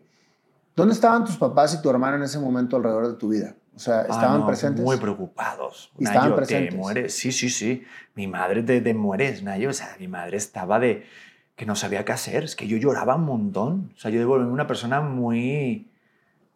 ¿Dónde 0.74 0.94
estaban 0.94 1.24
tus 1.24 1.36
papás 1.36 1.74
y 1.74 1.82
tu 1.82 1.90
hermano 1.90 2.16
en 2.16 2.22
ese 2.22 2.38
momento 2.38 2.76
alrededor 2.76 3.08
de 3.08 3.14
tu 3.14 3.28
vida? 3.28 3.54
O 3.74 3.78
sea, 3.78 4.00
ah, 4.00 4.06
estaban 4.10 4.46
presentes. 4.46 4.84
Muy 4.84 4.96
preocupados. 4.98 5.92
¿Y 5.98 6.04
estaban 6.04 6.34
presentes. 6.34 6.74
Muere. 6.74 7.08
Sí, 7.08 7.32
sí, 7.32 7.48
sí. 7.48 7.84
Mi 8.14 8.26
madre 8.26 8.62
de, 8.62 8.80
de 8.80 8.94
mueres, 8.94 9.42
Nayo. 9.42 9.70
O 9.70 9.72
sea, 9.72 9.96
mi 9.98 10.08
madre 10.08 10.36
estaba 10.36 10.78
de 10.78 11.06
que 11.56 11.66
no 11.66 11.74
sabía 11.74 12.04
qué 12.04 12.12
hacer. 12.12 12.44
Es 12.44 12.56
que 12.56 12.66
yo 12.66 12.76
lloraba 12.76 13.16
un 13.16 13.24
montón. 13.24 13.92
O 13.96 13.98
sea, 13.98 14.10
yo 14.10 14.18
devolví 14.18 14.50
una 14.50 14.66
persona 14.66 15.00
muy, 15.00 15.90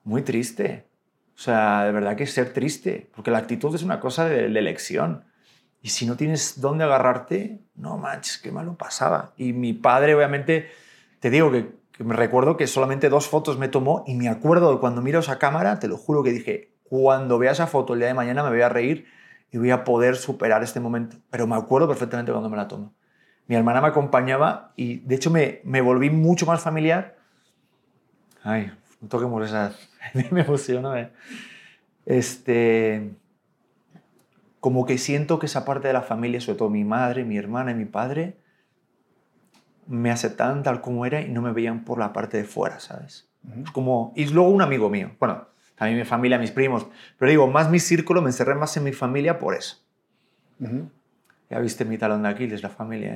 muy 0.05 0.23
triste. 0.23 0.87
O 1.35 1.39
sea, 1.39 1.85
de 1.85 1.93
verdad 1.93 2.17
que 2.17 2.27
ser 2.27 2.53
triste. 2.53 3.09
Porque 3.15 3.31
la 3.31 3.39
actitud 3.39 3.75
es 3.75 3.83
una 3.83 4.01
cosa 4.01 4.27
de, 4.27 4.49
de 4.49 4.59
elección. 4.59 5.25
Y 5.81 5.91
si 5.91 6.05
no 6.05 6.17
tienes 6.17 6.61
dónde 6.61 6.85
agarrarte, 6.85 7.61
no 7.77 7.97
manches, 7.97 8.39
qué 8.39 8.51
malo 8.51 8.77
pasaba. 8.77 9.33
Y 9.37 9.53
mi 9.53 9.73
padre, 9.73 10.15
obviamente, 10.15 10.69
te 11.21 11.31
digo 11.31 11.51
que, 11.51 11.71
que 11.93 12.05
me 12.05 12.15
recuerdo 12.15 12.57
que 12.57 12.67
solamente 12.67 13.09
dos 13.09 13.29
fotos 13.29 13.59
me 13.59 13.69
tomó 13.69 14.05
y 14.07 14.15
me 14.15 14.29
acuerdo 14.29 14.73
de 14.73 14.81
cuando 14.81 15.01
miro 15.01 15.21
esa 15.21 15.39
cámara, 15.39 15.79
te 15.79 15.89
lo 15.89 15.97
juro 15.97 16.23
que 16.23 16.33
dije, 16.33 16.76
cuando 16.89 17.39
vea 17.39 17.53
esa 17.53 17.67
foto 17.67 17.95
el 17.95 18.01
día 18.01 18.09
de 18.09 18.15
mañana 18.15 18.43
me 18.43 18.51
voy 18.51 18.63
a 18.63 18.69
reír 18.69 19.07
y 19.51 19.59
voy 19.59 19.71
a 19.71 19.85
poder 19.85 20.17
superar 20.17 20.63
este 20.63 20.81
momento. 20.81 21.17
Pero 21.31 21.47
me 21.47 21.57
acuerdo 21.57 21.89
perfectamente 21.89 22.33
cuando 22.33 22.51
me 22.51 22.57
la 22.57 22.69
tomo. 22.69 22.95
Mi 23.47 23.55
hermana 23.55 23.81
me 23.81 23.89
acompañaba 23.89 24.73
y 24.77 24.99
de 24.99 25.15
hecho 25.15 25.31
me, 25.31 25.61
me 25.65 25.81
volví 25.81 26.11
mucho 26.11 26.47
más 26.47 26.61
familiar. 26.61 27.17
Ay, 28.43 28.73
no 29.01 29.09
toquemos 29.09 29.45
esa... 29.47 29.73
me 30.31 30.41
emociona. 30.41 31.01
¿eh? 31.01 31.13
Este, 32.07 33.15
como 34.61 34.85
que 34.85 34.99
siento 34.99 35.39
que 35.39 35.47
esa 35.47 35.65
parte 35.65 35.89
de 35.89 35.95
la 35.95 36.03
familia, 36.03 36.41
sobre 36.41 36.59
todo 36.59 36.71
mi 36.71 36.85
madre, 36.85 37.25
mi 37.25 37.37
hermana 37.37 37.71
y 37.71 37.75
mi 37.75 37.85
padre, 37.85 38.37
me 39.87 40.11
aceptaban 40.11 40.63
tal 40.63 40.81
como 40.81 41.07
era 41.07 41.21
y 41.21 41.29
no 41.29 41.43
me 41.43 41.53
veían 41.53 41.85
por 41.85 41.99
la 41.99 42.13
parte 42.13 42.37
de 42.39 42.45
fuera, 42.45 42.81
¿sabes? 42.81 43.29
como, 43.73 44.13
y 44.17 44.27
luego 44.27 44.51
un 44.51 44.61
amigo 44.61 44.91
mío, 44.91 45.13
bueno, 45.21 45.47
también 45.77 45.99
mi 45.99 46.05
familia, 46.05 46.39
mis 46.39 46.51
primos. 46.51 46.87
Pero 47.19 47.31
digo, 47.31 47.47
más 47.47 47.71
mi 47.71 47.79
círculo, 47.79 48.23
me 48.23 48.31
encerré 48.31 48.55
más 48.55 48.77
en 48.77 48.85
mi 48.85 48.93
familia 48.93 49.39
por 49.39 49.55
eso. 49.55 49.77
Ya 51.51 51.59
viste 51.61 51.85
mi 51.85 51.99
talón 51.99 52.23
de 52.23 52.31
Aquiles, 52.31 52.63
la 52.63 52.71
familia. 52.71 53.15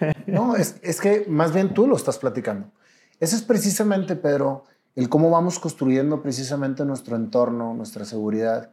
¿eh? 0.00 0.12
no, 0.26 0.56
es, 0.56 0.76
es, 0.82 1.00
que 1.00 1.26
más 1.28 1.52
bien 1.52 1.74
tú 1.74 1.86
lo 1.86 1.96
estás 1.96 2.18
platicando. 2.18 2.72
Eso 3.20 3.36
es 3.36 3.42
precisamente, 3.42 4.16
Pedro, 4.16 4.64
el 4.96 5.08
cómo 5.08 5.30
vamos 5.30 5.58
construyendo 5.58 6.22
precisamente 6.22 6.84
nuestro 6.84 7.14
entorno, 7.14 7.74
nuestra 7.74 8.04
seguridad, 8.04 8.70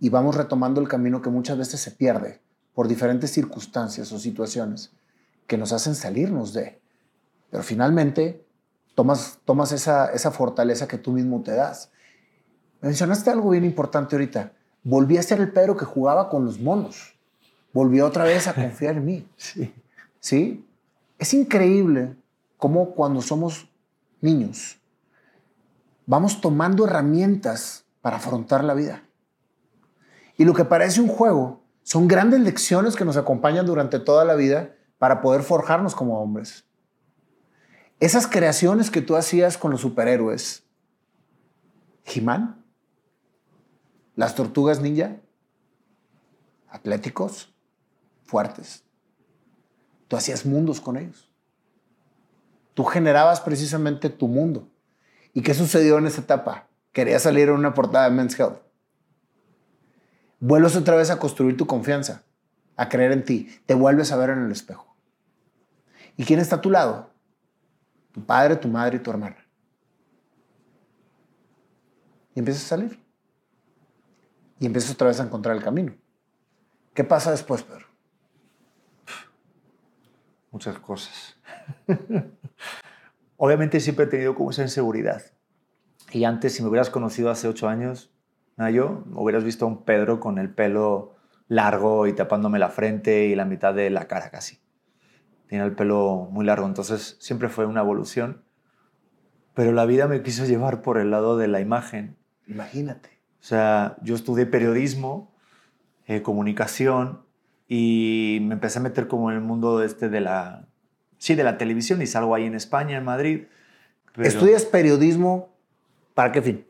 y 0.00 0.08
vamos 0.08 0.36
retomando 0.36 0.80
el 0.80 0.88
camino 0.88 1.20
que 1.20 1.30
muchas 1.30 1.58
veces 1.58 1.80
se 1.80 1.90
pierde 1.90 2.40
por 2.74 2.88
diferentes 2.88 3.32
circunstancias 3.32 4.10
o 4.12 4.18
situaciones 4.18 4.92
que 5.46 5.58
nos 5.58 5.72
hacen 5.72 5.94
salirnos 5.94 6.52
de. 6.52 6.80
Pero 7.50 7.62
finalmente 7.62 8.44
tomas, 8.94 9.40
tomas 9.44 9.72
esa, 9.72 10.06
esa 10.12 10.30
fortaleza 10.30 10.88
que 10.88 10.98
tú 10.98 11.12
mismo 11.12 11.42
te 11.42 11.52
das 11.52 11.90
Mencionaste 12.80 13.30
algo 13.30 13.50
bien 13.50 13.64
importante 13.64 14.16
ahorita. 14.16 14.52
Volví 14.82 15.16
a 15.16 15.22
ser 15.22 15.40
el 15.40 15.52
Pedro 15.52 15.76
que 15.76 15.84
jugaba 15.84 16.28
con 16.28 16.44
los 16.44 16.60
monos. 16.60 17.14
Volví 17.72 18.00
otra 18.00 18.24
vez 18.24 18.46
a 18.46 18.54
confiar 18.54 18.96
en 18.96 19.04
mí. 19.04 19.28
Sí. 19.36 19.74
¿Sí? 20.20 20.66
Es 21.18 21.32
increíble 21.34 22.16
cómo 22.56 22.94
cuando 22.94 23.22
somos 23.22 23.68
niños 24.20 24.78
vamos 26.08 26.40
tomando 26.40 26.86
herramientas 26.86 27.84
para 28.00 28.16
afrontar 28.16 28.64
la 28.64 28.72
vida. 28.72 29.02
Y 30.38 30.46
lo 30.46 30.54
que 30.54 30.64
parece 30.64 31.02
un 31.02 31.08
juego 31.08 31.60
son 31.82 32.08
grandes 32.08 32.40
lecciones 32.40 32.96
que 32.96 33.04
nos 33.04 33.18
acompañan 33.18 33.66
durante 33.66 34.00
toda 34.00 34.24
la 34.24 34.34
vida 34.34 34.74
para 34.96 35.20
poder 35.20 35.42
forjarnos 35.42 35.94
como 35.94 36.18
hombres. 36.22 36.64
Esas 38.00 38.26
creaciones 38.26 38.90
que 38.90 39.02
tú 39.02 39.16
hacías 39.16 39.58
con 39.58 39.70
los 39.70 39.82
superhéroes, 39.82 40.64
Jimán, 42.04 42.64
las 44.18 44.34
tortugas 44.34 44.80
ninja, 44.80 45.14
atléticos, 46.68 47.54
fuertes. 48.24 48.82
Tú 50.08 50.16
hacías 50.16 50.44
mundos 50.44 50.80
con 50.80 50.96
ellos. 50.96 51.30
Tú 52.74 52.82
generabas 52.82 53.40
precisamente 53.40 54.10
tu 54.10 54.26
mundo. 54.26 54.68
¿Y 55.34 55.42
qué 55.42 55.54
sucedió 55.54 55.98
en 55.98 56.08
esa 56.08 56.22
etapa? 56.22 56.66
Quería 56.90 57.20
salir 57.20 57.48
en 57.48 57.54
una 57.54 57.74
portada 57.74 58.10
de 58.10 58.16
Men's 58.16 58.36
Health. 58.36 58.58
Vuelves 60.40 60.74
otra 60.74 60.96
vez 60.96 61.10
a 61.10 61.20
construir 61.20 61.56
tu 61.56 61.68
confianza, 61.68 62.24
a 62.76 62.88
creer 62.88 63.12
en 63.12 63.24
ti. 63.24 63.48
Te 63.66 63.74
vuelves 63.74 64.10
a 64.10 64.16
ver 64.16 64.30
en 64.30 64.40
el 64.40 64.50
espejo. 64.50 64.96
¿Y 66.16 66.24
quién 66.24 66.40
está 66.40 66.56
a 66.56 66.60
tu 66.60 66.70
lado? 66.70 67.08
Tu 68.10 68.26
padre, 68.26 68.56
tu 68.56 68.66
madre 68.66 68.96
y 68.96 69.00
tu 69.00 69.10
hermana. 69.10 69.46
Y 72.34 72.40
empiezas 72.40 72.64
a 72.64 72.68
salir. 72.70 73.07
Y 74.60 74.66
empiezas 74.66 74.92
otra 74.92 75.08
vez 75.08 75.20
a 75.20 75.24
encontrar 75.24 75.56
el 75.56 75.62
camino. 75.62 75.94
¿Qué 76.94 77.04
pasa 77.04 77.30
después, 77.30 77.62
Pedro? 77.62 77.86
Muchas 80.50 80.78
cosas. 80.78 81.36
Obviamente 83.36 83.78
siempre 83.80 84.06
he 84.06 84.08
tenido 84.08 84.34
como 84.34 84.50
esa 84.50 84.62
inseguridad. 84.62 85.22
Y 86.10 86.24
antes, 86.24 86.54
si 86.54 86.62
me 86.62 86.68
hubieras 86.68 86.90
conocido 86.90 87.30
hace 87.30 87.46
ocho 87.46 87.68
años, 87.68 88.10
yo, 88.72 89.04
hubieras 89.14 89.44
visto 89.44 89.64
a 89.64 89.68
un 89.68 89.84
Pedro 89.84 90.18
con 90.18 90.38
el 90.38 90.50
pelo 90.52 91.14
largo 91.46 92.06
y 92.06 92.12
tapándome 92.12 92.58
la 92.58 92.70
frente 92.70 93.26
y 93.26 93.36
la 93.36 93.44
mitad 93.44 93.72
de 93.74 93.90
la 93.90 94.08
cara 94.08 94.30
casi. 94.30 94.58
Tiene 95.46 95.64
el 95.64 95.74
pelo 95.74 96.28
muy 96.30 96.44
largo, 96.44 96.66
entonces 96.66 97.16
siempre 97.20 97.48
fue 97.48 97.66
una 97.66 97.80
evolución. 97.80 98.42
Pero 99.54 99.72
la 99.72 99.86
vida 99.86 100.08
me 100.08 100.22
quiso 100.22 100.44
llevar 100.44 100.82
por 100.82 100.98
el 100.98 101.10
lado 101.10 101.36
de 101.36 101.48
la 101.48 101.60
imagen. 101.60 102.16
Imagínate. 102.46 103.17
O 103.40 103.44
sea, 103.44 103.96
yo 104.02 104.14
estudié 104.14 104.46
periodismo, 104.46 105.32
eh, 106.06 106.22
comunicación 106.22 107.22
y 107.68 108.38
me 108.42 108.54
empecé 108.54 108.78
a 108.78 108.82
meter 108.82 109.08
como 109.08 109.30
en 109.30 109.36
el 109.36 109.42
mundo 109.42 109.82
este 109.82 110.08
de 110.08 110.20
la, 110.20 110.66
sí, 111.18 111.34
de 111.34 111.44
la 111.44 111.58
televisión 111.58 112.02
y 112.02 112.06
salgo 112.06 112.34
ahí 112.34 112.44
en 112.44 112.54
España, 112.54 112.96
en 112.96 113.04
Madrid. 113.04 113.44
¿Estudias 114.16 114.64
periodismo 114.64 115.50
para 116.14 116.32
qué 116.32 116.42
fin? 116.42 116.64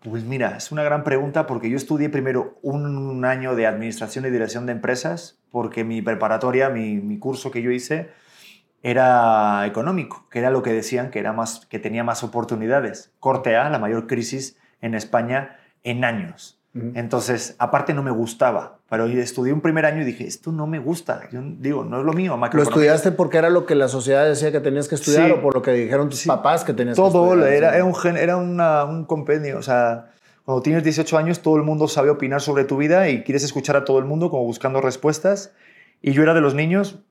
Pues 0.00 0.22
mira, 0.22 0.58
es 0.58 0.70
una 0.70 0.82
gran 0.82 1.02
pregunta 1.02 1.46
porque 1.46 1.70
yo 1.70 1.76
estudié 1.76 2.10
primero 2.10 2.58
un 2.60 3.24
año 3.24 3.56
de 3.56 3.66
administración 3.66 4.26
y 4.26 4.30
dirección 4.30 4.66
de 4.66 4.72
empresas 4.72 5.38
porque 5.50 5.84
mi 5.84 6.02
preparatoria, 6.02 6.68
mi, 6.68 7.18
curso 7.18 7.50
que 7.50 7.62
yo 7.62 7.70
hice 7.70 8.10
era 8.82 9.64
económico, 9.66 10.28
que 10.28 10.40
era 10.40 10.50
lo 10.50 10.62
que 10.62 10.72
decían 10.72 11.10
que, 11.10 11.20
era 11.20 11.32
más, 11.32 11.64
que 11.66 11.78
tenía 11.78 12.04
más 12.04 12.22
oportunidades. 12.22 13.12
Corte 13.18 13.56
A, 13.56 13.70
la 13.70 13.78
mayor 13.78 14.06
crisis 14.06 14.58
en 14.82 14.94
España 14.94 15.56
en 15.84 16.04
años. 16.04 16.58
Entonces, 16.94 17.54
aparte 17.60 17.94
no 17.94 18.02
me 18.02 18.10
gustaba, 18.10 18.80
pero 18.90 19.06
estudié 19.06 19.52
un 19.52 19.60
primer 19.60 19.86
año 19.86 20.02
y 20.02 20.04
dije, 20.04 20.26
esto 20.26 20.50
no 20.50 20.66
me 20.66 20.80
gusta. 20.80 21.20
Yo 21.30 21.40
digo, 21.40 21.84
no 21.84 22.00
es 22.00 22.04
lo 22.04 22.12
mío. 22.12 22.36
¿Lo 22.52 22.62
estudiaste 22.64 23.12
porque 23.12 23.38
era 23.38 23.48
lo 23.48 23.64
que 23.64 23.76
la 23.76 23.86
sociedad 23.86 24.26
decía 24.26 24.50
que 24.50 24.58
tenías 24.58 24.88
que 24.88 24.96
estudiar 24.96 25.30
o 25.30 25.40
por 25.40 25.54
lo 25.54 25.62
que 25.62 25.70
dijeron 25.70 26.08
tus 26.08 26.24
papás 26.24 26.64
que 26.64 26.72
tenías 26.72 26.96
que 26.96 27.06
estudiar? 27.06 27.28
Todo, 27.28 27.46
era, 27.46 27.76
era, 27.76 27.84
un, 27.84 28.16
era 28.16 28.36
un 28.86 29.04
compendio. 29.04 29.56
O 29.56 29.62
sea, 29.62 30.10
cuando 30.44 30.62
tienes 30.62 30.82
18 30.82 31.16
años, 31.16 31.42
todo 31.42 31.56
el 31.56 31.62
mundo 31.62 31.86
sabe 31.86 32.10
opinar 32.10 32.40
sobre 32.40 32.64
tu 32.64 32.76
vida 32.76 33.08
y 33.08 33.22
quieres 33.22 33.44
escuchar 33.44 33.76
a 33.76 33.84
todo 33.84 34.00
el 34.00 34.04
mundo 34.04 34.28
como 34.28 34.42
buscando 34.42 34.80
respuestas. 34.80 35.52
Y 36.02 36.10
yo 36.10 36.24
era 36.24 36.34
de 36.34 36.40
los 36.40 36.56
niños 36.56 37.04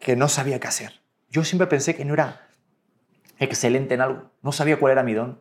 que 0.00 0.16
no 0.16 0.28
sabía 0.28 0.58
qué 0.58 0.66
hacer. 0.66 1.00
Yo 1.30 1.44
siempre 1.44 1.68
pensé 1.68 1.94
que 1.94 2.04
no 2.04 2.14
era 2.14 2.48
excelente 3.38 3.94
en 3.94 4.00
algo. 4.00 4.32
No 4.42 4.50
sabía 4.50 4.80
cuál 4.80 4.92
era 4.92 5.04
mi 5.04 5.14
don. 5.14 5.40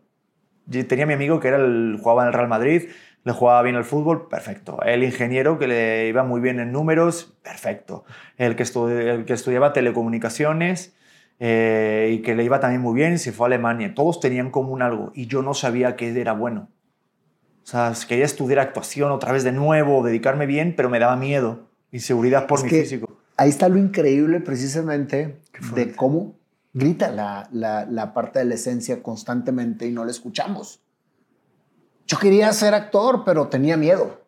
Yo 0.67 0.85
tenía 0.87 1.05
mi 1.05 1.13
amigo 1.13 1.39
que 1.39 1.49
era 1.49 1.57
el, 1.57 1.97
jugaba 2.01 2.23
en 2.23 2.27
el 2.27 2.33
Real 2.33 2.47
Madrid, 2.47 2.89
le 3.23 3.33
jugaba 3.33 3.61
bien 3.63 3.75
al 3.75 3.83
fútbol, 3.85 4.27
perfecto. 4.27 4.81
El 4.83 5.03
ingeniero 5.03 5.57
que 5.57 5.67
le 5.67 6.07
iba 6.07 6.23
muy 6.23 6.41
bien 6.41 6.59
en 6.59 6.71
números, 6.71 7.35
perfecto. 7.43 8.05
El 8.37 8.55
que, 8.55 8.63
el 8.63 9.25
que 9.25 9.33
estudiaba 9.33 9.73
telecomunicaciones 9.73 10.95
eh, 11.39 12.11
y 12.13 12.21
que 12.21 12.35
le 12.35 12.43
iba 12.43 12.59
también 12.59 12.81
muy 12.81 12.93
bien, 12.93 13.17
se 13.17 13.31
fue 13.31 13.45
a 13.45 13.47
Alemania. 13.47 13.93
Todos 13.95 14.19
tenían 14.19 14.51
común 14.51 14.81
algo 14.81 15.11
y 15.15 15.25
yo 15.25 15.41
no 15.41 15.53
sabía 15.53 15.95
qué 15.95 16.19
era 16.19 16.33
bueno. 16.33 16.69
O 17.63 17.67
sea, 17.67 17.93
quería 18.07 18.25
estudiar 18.25 18.59
actuación 18.59 19.11
otra 19.11 19.31
vez 19.31 19.43
de 19.43 19.51
nuevo, 19.51 20.03
dedicarme 20.03 20.45
bien, 20.45 20.75
pero 20.77 20.87
me 20.87 20.99
daba 20.99 21.15
miedo, 21.15 21.67
inseguridad 21.91 22.45
por 22.45 22.63
mi 22.63 22.69
físico. 22.69 23.09
Ahí 23.37 23.49
está 23.49 23.69
lo 23.69 23.77
increíble 23.77 24.39
precisamente 24.39 25.41
de 25.73 25.93
cómo 25.93 26.35
grita 26.75 27.09
la, 27.09 27.47
la, 27.53 27.85
la 27.85 28.13
parte 28.13 28.39
de 28.39 28.45
la 28.45 28.55
esencia 28.55 29.01
constantemente 29.01 29.87
y 29.87 29.91
no 29.91 30.03
la 30.03 30.11
escuchamos. 30.11 30.81
Yo 32.05 32.19
quería 32.19 32.51
ser 32.51 32.73
actor, 32.73 33.23
pero 33.25 33.47
tenía 33.47 33.77
miedo. 33.77 34.25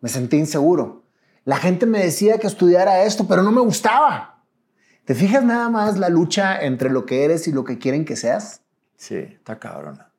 Me 0.00 0.08
sentí 0.08 0.38
inseguro. 0.38 1.04
La 1.44 1.58
gente 1.58 1.84
me 1.84 1.98
decía 2.02 2.38
que 2.38 2.46
estudiara 2.46 3.04
esto, 3.04 3.28
pero 3.28 3.42
no 3.42 3.52
me 3.52 3.60
gustaba. 3.60 4.42
¿Te 5.04 5.14
fijas 5.14 5.44
nada 5.44 5.68
más 5.68 5.98
la 5.98 6.08
lucha 6.08 6.58
entre 6.58 6.88
lo 6.88 7.04
que 7.04 7.24
eres 7.24 7.46
y 7.48 7.52
lo 7.52 7.64
que 7.64 7.78
quieren 7.78 8.06
que 8.06 8.16
seas? 8.16 8.62
Sí, 8.96 9.16
está 9.16 9.58
cabrona. 9.58 10.10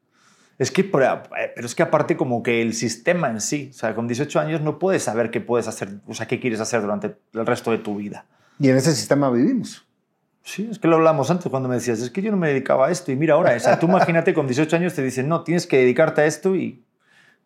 Es 0.60 0.70
que, 0.70 0.84
pero 0.84 1.24
es 1.56 1.74
que 1.74 1.82
aparte 1.82 2.16
como 2.16 2.44
que 2.44 2.62
el 2.62 2.76
sistema 2.76 3.30
en 3.30 3.42
sí, 3.42 3.72
o 3.72 3.78
sea, 3.78 3.96
con 3.96 4.08
18 4.08 4.40
años 4.40 4.62
no 4.62 4.78
puedes 4.78 5.02
saber 5.02 5.32
qué 5.32 5.42
puedes 5.42 5.68
hacer, 5.68 6.00
o 6.06 6.14
sea, 6.14 6.28
qué 6.28 6.40
quieres 6.40 6.60
hacer 6.60 6.82
durante 6.82 7.18
el 7.34 7.46
resto 7.46 7.72
de 7.72 7.80
tu 7.80 7.96
vida. 7.96 8.28
Y 8.60 8.70
en 8.70 8.78
ese 8.78 8.94
sistema 8.94 9.32
vivimos. 9.32 9.85
Sí, 10.46 10.68
es 10.70 10.78
que 10.78 10.88
lo 10.88 10.98
hablamos 10.98 11.32
antes 11.32 11.50
cuando 11.50 11.68
me 11.68 11.74
decías, 11.74 12.00
es 12.00 12.12
que 12.12 12.22
yo 12.22 12.30
no 12.30 12.38
me 12.38 12.50
dedicaba 12.50 12.88
a 12.88 12.92
esto 12.92 13.12
y 13.12 13.16
mira 13.16 13.34
ahora, 13.34 13.56
o 13.56 13.60
sea, 13.60 13.80
tú 13.80 13.88
imagínate 13.88 14.32
con 14.32 14.46
18 14.46 14.76
años 14.76 14.94
te 14.94 15.02
dicen, 15.02 15.28
no, 15.28 15.44
tienes 15.44 15.66
que 15.66 15.78
dedicarte 15.78 16.22
a 16.22 16.26
esto 16.28 16.56
y 16.56 16.86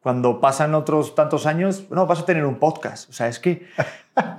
cuando 0.01 0.41
pasan 0.41 0.75
otros 0.75 1.15
tantos 1.15 1.45
años, 1.45 1.85
no, 1.91 2.05
vas 2.07 2.19
a 2.19 2.25
tener 2.25 2.45
un 2.45 2.59
podcast. 2.59 3.09
O 3.09 3.13
sea, 3.13 3.29
es 3.29 3.39
que 3.39 3.65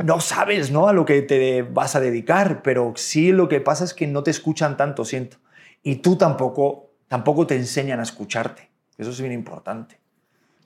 no 0.04 0.20
sabes 0.20 0.70
¿no? 0.70 0.88
a 0.88 0.92
lo 0.92 1.06
que 1.06 1.22
te 1.22 1.62
vas 1.62 1.96
a 1.96 2.00
dedicar, 2.00 2.60
pero 2.60 2.92
sí 2.96 3.32
lo 3.32 3.48
que 3.48 3.62
pasa 3.62 3.84
es 3.84 3.94
que 3.94 4.06
no 4.06 4.22
te 4.22 4.30
escuchan 4.30 4.76
tanto, 4.76 5.06
siento. 5.06 5.38
Y 5.82 5.96
tú 5.96 6.16
tampoco, 6.16 6.90
tampoco 7.08 7.46
te 7.46 7.56
enseñan 7.56 7.98
a 7.98 8.02
escucharte. 8.02 8.70
Eso 8.98 9.08
es 9.08 9.20
bien 9.22 9.32
importante. 9.32 9.98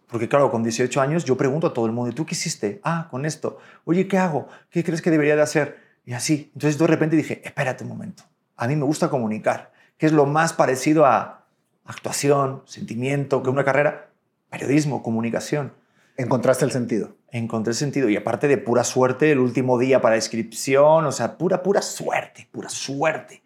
Porque 0.08 0.28
claro, 0.28 0.50
con 0.50 0.64
18 0.64 1.00
años 1.00 1.24
yo 1.24 1.36
pregunto 1.36 1.68
a 1.68 1.72
todo 1.72 1.86
el 1.86 1.92
mundo, 1.92 2.12
¿tú 2.12 2.26
qué 2.26 2.34
hiciste? 2.34 2.80
Ah, 2.82 3.06
con 3.08 3.24
esto. 3.24 3.58
Oye, 3.84 4.08
¿qué 4.08 4.18
hago? 4.18 4.48
¿Qué 4.68 4.82
crees 4.82 5.00
que 5.00 5.12
debería 5.12 5.36
de 5.36 5.42
hacer? 5.42 5.83
Y 6.04 6.12
así. 6.12 6.50
Entonces 6.54 6.78
de 6.78 6.86
repente 6.86 7.16
dije, 7.16 7.40
espérate 7.44 7.84
un 7.84 7.90
momento. 7.90 8.24
A 8.56 8.68
mí 8.68 8.76
me 8.76 8.84
gusta 8.84 9.08
comunicar, 9.10 9.72
que 9.98 10.06
es 10.06 10.12
lo 10.12 10.26
más 10.26 10.52
parecido 10.52 11.06
a 11.06 11.46
actuación, 11.84 12.62
sentimiento, 12.66 13.42
que 13.42 13.50
una 13.50 13.64
carrera 13.64 14.10
periodismo, 14.50 15.02
comunicación. 15.02 15.72
¿Encontraste 16.16 16.64
el 16.64 16.70
sentido? 16.70 17.16
Encontré 17.30 17.72
el 17.72 17.76
sentido. 17.76 18.08
Y 18.08 18.16
aparte 18.16 18.46
de 18.46 18.56
pura 18.56 18.84
suerte, 18.84 19.32
el 19.32 19.40
último 19.40 19.78
día 19.78 20.00
para 20.00 20.16
inscripción, 20.16 21.04
o 21.04 21.12
sea, 21.12 21.36
pura, 21.36 21.62
pura 21.62 21.82
suerte, 21.82 22.48
pura 22.52 22.68
suerte. 22.68 23.42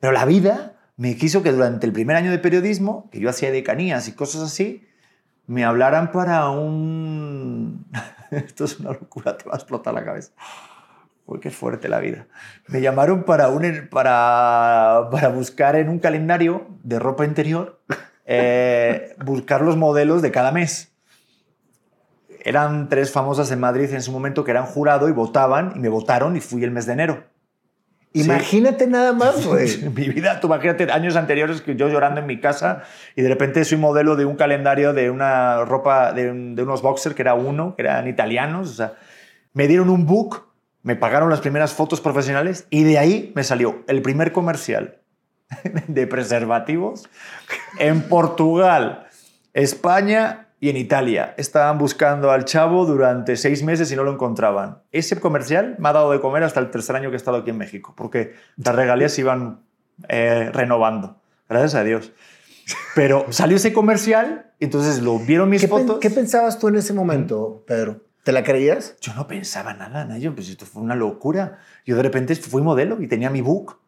Pero 0.00 0.12
la 0.12 0.24
vida 0.24 0.74
me 0.96 1.16
quiso 1.16 1.42
que 1.42 1.52
durante 1.52 1.86
el 1.86 1.92
primer 1.92 2.16
año 2.16 2.32
de 2.32 2.38
periodismo, 2.38 3.08
que 3.12 3.20
yo 3.20 3.30
hacía 3.30 3.52
decanías 3.52 4.08
y 4.08 4.12
cosas 4.12 4.42
así, 4.42 4.86
me 5.46 5.64
hablaran 5.64 6.10
para 6.10 6.50
un... 6.50 7.86
Esto 8.30 8.64
es 8.64 8.80
una 8.80 8.90
locura, 8.90 9.36
te 9.36 9.44
va 9.44 9.54
a 9.54 9.56
explotar 9.56 9.94
la 9.94 10.04
cabeza. 10.04 10.32
Uy, 11.30 11.38
qué 11.38 11.50
fuerte 11.50 11.88
la 11.88 12.00
vida. 12.00 12.26
Me 12.66 12.80
llamaron 12.80 13.22
para, 13.22 13.48
un, 13.48 13.88
para, 13.88 15.08
para 15.12 15.28
buscar 15.28 15.76
en 15.76 15.88
un 15.88 16.00
calendario 16.00 16.66
de 16.82 16.98
ropa 16.98 17.24
interior 17.24 17.80
eh, 18.26 19.14
buscar 19.24 19.62
los 19.62 19.76
modelos 19.76 20.22
de 20.22 20.32
cada 20.32 20.50
mes. 20.50 20.92
Eran 22.44 22.88
tres 22.88 23.12
famosas 23.12 23.50
en 23.52 23.60
Madrid 23.60 23.92
en 23.92 24.02
su 24.02 24.10
momento 24.10 24.42
que 24.42 24.50
eran 24.50 24.66
jurado 24.66 25.08
y 25.08 25.12
votaban, 25.12 25.72
y 25.76 25.78
me 25.78 25.88
votaron 25.88 26.36
y 26.36 26.40
fui 26.40 26.64
el 26.64 26.72
mes 26.72 26.86
de 26.86 26.94
enero. 26.94 27.24
Imagínate 28.12 28.88
nada 28.88 29.12
más, 29.12 29.46
güey. 29.48 29.78
mi 29.94 30.08
vida, 30.08 30.40
tú 30.40 30.48
imagínate 30.48 30.90
años 30.90 31.14
anteriores 31.14 31.60
que 31.60 31.76
yo 31.76 31.88
llorando 31.88 32.20
en 32.20 32.26
mi 32.26 32.40
casa 32.40 32.82
y 33.14 33.22
de 33.22 33.28
repente 33.28 33.64
soy 33.64 33.78
modelo 33.78 34.16
de 34.16 34.24
un 34.24 34.34
calendario 34.34 34.92
de 34.92 35.10
una 35.10 35.64
ropa, 35.64 36.12
de, 36.12 36.32
de 36.32 36.62
unos 36.64 36.82
boxers 36.82 37.14
que 37.14 37.22
era 37.22 37.34
uno, 37.34 37.76
que 37.76 37.82
eran 37.82 38.08
italianos. 38.08 38.70
O 38.70 38.74
sea, 38.74 38.94
me 39.52 39.68
dieron 39.68 39.90
un 39.90 40.06
book, 40.06 40.49
me 40.82 40.96
pagaron 40.96 41.30
las 41.30 41.40
primeras 41.40 41.72
fotos 41.72 42.00
profesionales 42.00 42.66
y 42.70 42.84
de 42.84 42.98
ahí 42.98 43.32
me 43.34 43.44
salió 43.44 43.84
el 43.86 44.02
primer 44.02 44.32
comercial 44.32 44.98
de 45.88 46.06
preservativos 46.06 47.08
en 47.78 48.02
Portugal, 48.02 49.06
España 49.52 50.48
y 50.60 50.68
en 50.68 50.76
Italia. 50.76 51.34
Estaban 51.36 51.78
buscando 51.78 52.30
al 52.30 52.44
chavo 52.44 52.86
durante 52.86 53.36
seis 53.36 53.62
meses 53.62 53.90
y 53.90 53.96
no 53.96 54.04
lo 54.04 54.12
encontraban. 54.12 54.82
Ese 54.92 55.18
comercial 55.18 55.76
me 55.78 55.88
ha 55.88 55.92
dado 55.92 56.12
de 56.12 56.20
comer 56.20 56.44
hasta 56.44 56.60
el 56.60 56.70
tercer 56.70 56.96
año 56.96 57.10
que 57.10 57.16
he 57.16 57.16
estado 57.16 57.38
aquí 57.38 57.50
en 57.50 57.58
México, 57.58 57.94
porque 57.96 58.34
las 58.56 58.74
regalías 58.74 59.12
se 59.12 59.22
iban 59.22 59.60
eh, 60.08 60.50
renovando. 60.52 61.20
Gracias 61.48 61.74
a 61.74 61.84
Dios. 61.84 62.12
Pero 62.94 63.26
salió 63.30 63.56
ese 63.56 63.72
comercial, 63.72 64.52
entonces 64.60 65.02
lo 65.02 65.18
vieron 65.18 65.48
mis 65.48 65.66
fotos. 65.66 65.98
¿Qué 65.98 66.10
pensabas 66.10 66.58
tú 66.58 66.68
en 66.68 66.76
ese 66.76 66.92
momento, 66.92 67.64
Pedro? 67.66 68.02
¿Te 68.22 68.32
la 68.32 68.42
creías? 68.42 68.96
Yo 69.00 69.14
no 69.14 69.26
pensaba 69.26 69.72
nada, 69.74 70.04
Nayo. 70.04 70.34
Pues 70.34 70.48
esto 70.48 70.66
fue 70.66 70.82
una 70.82 70.94
locura. 70.94 71.58
Yo 71.86 71.96
de 71.96 72.02
repente 72.02 72.34
fui 72.36 72.62
modelo 72.62 73.00
y 73.00 73.08
tenía 73.08 73.30
mi 73.30 73.40
book 73.40 73.78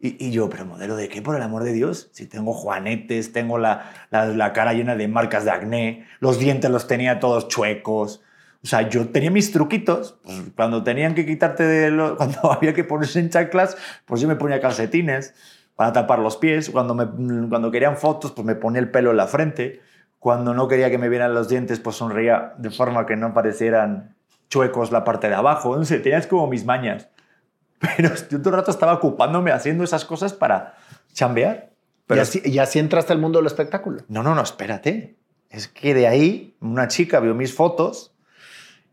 Y, 0.00 0.30
yo, 0.30 0.48
¿pero 0.48 0.64
modelo 0.64 0.96
de 0.96 1.08
qué, 1.08 1.22
por 1.22 1.36
el 1.36 1.42
amor 1.42 1.62
de 1.62 1.72
Dios? 1.72 2.08
Si 2.12 2.26
tengo 2.26 2.52
juanetes, 2.54 3.32
tengo 3.32 3.58
la, 3.58 3.92
la, 4.10 4.26
la 4.26 4.52
cara 4.52 4.72
llena 4.72 4.96
de 4.96 5.06
marcas 5.08 5.44
de 5.44 5.52
acné, 5.52 6.06
los 6.18 6.38
dientes 6.38 6.70
los 6.70 6.88
tenía 6.88 7.20
todos 7.20 7.48
chuecos. 7.48 8.22
O 8.64 8.66
sea, 8.66 8.88
yo 8.88 9.08
tenía 9.08 9.30
mis 9.30 9.52
truquitos. 9.52 10.18
Pues, 10.22 10.42
cuando 10.56 10.82
tenían 10.82 11.14
que 11.14 11.26
quitarte 11.26 11.64
de 11.64 11.90
lo, 11.90 12.16
cuando 12.18 12.52
había 12.52 12.72
que 12.74 12.84
ponerse 12.84 13.20
en 13.20 13.30
chanclas, 13.30 13.76
pues 14.06 14.20
yo 14.20 14.28
me 14.28 14.36
ponía 14.36 14.60
calcetines 14.60 15.34
para 15.76 15.92
tapar 15.92 16.18
los 16.18 16.36
pies. 16.36 16.70
Cuando, 16.70 16.94
me, 16.94 17.06
cuando 17.48 17.70
querían 17.70 17.96
fotos, 17.96 18.32
pues 18.32 18.44
me 18.46 18.54
ponía 18.54 18.80
el 18.80 18.90
pelo 18.90 19.10
en 19.10 19.16
la 19.18 19.26
frente. 19.26 19.80
Cuando 20.22 20.54
no 20.54 20.68
quería 20.68 20.88
que 20.88 20.98
me 20.98 21.08
vieran 21.08 21.34
los 21.34 21.48
dientes, 21.48 21.80
pues 21.80 21.96
sonreía 21.96 22.54
de 22.56 22.70
forma 22.70 23.06
que 23.06 23.16
no 23.16 23.34
parecieran 23.34 24.14
chuecos 24.48 24.92
la 24.92 25.02
parte 25.02 25.28
de 25.28 25.34
abajo. 25.34 25.76
No 25.76 25.84
sé, 25.84 25.98
tenías 25.98 26.28
como 26.28 26.46
mis 26.46 26.64
mañas. 26.64 27.08
Pero 27.80 28.10
yo 28.30 28.38
todo 28.38 28.50
el 28.50 28.54
rato 28.60 28.70
estaba 28.70 28.92
ocupándome 28.92 29.50
haciendo 29.50 29.82
esas 29.82 30.04
cosas 30.04 30.32
para 30.32 30.76
chambear. 31.12 31.72
Pero 32.06 32.20
y, 32.20 32.22
así, 32.22 32.40
y 32.44 32.60
así 32.60 32.78
entraste 32.78 33.12
al 33.12 33.18
mundo 33.18 33.40
del 33.40 33.46
espectáculo. 33.46 34.04
no, 34.06 34.22
no, 34.22 34.36
no, 34.36 34.42
espérate. 34.42 35.16
Es 35.50 35.66
que 35.66 35.92
de 35.92 36.06
ahí 36.06 36.56
una 36.60 36.86
chica 36.86 37.18
vio 37.18 37.34
mis 37.34 37.52
fotos 37.52 38.14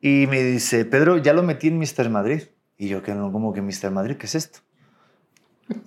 y 0.01 0.25
me 0.31 0.41
dice, 0.41 0.83
Pedro, 0.83 1.17
ya 1.17 1.33
lo 1.33 1.43
metí 1.43 1.67
en 1.67 1.77
Mr. 1.77 2.09
Madrid. 2.09 2.45
Y 2.75 2.87
yo, 2.87 3.03
que 3.03 3.13
no, 3.13 3.31
como 3.31 3.53
que 3.53 3.61
Mr. 3.61 3.91
Madrid? 3.91 4.17
¿Qué 4.17 4.25
es 4.25 4.33
esto? 4.33 4.61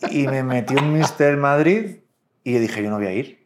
Y 0.08 0.28
me 0.28 0.44
metió 0.44 0.78
en 0.78 0.96
Mr. 0.96 1.36
Madrid 1.36 1.96
y 2.44 2.52
yo 2.52 2.60
dije, 2.60 2.80
yo 2.80 2.90
no 2.90 2.98
voy 2.98 3.06
a 3.06 3.12
ir. 3.12 3.41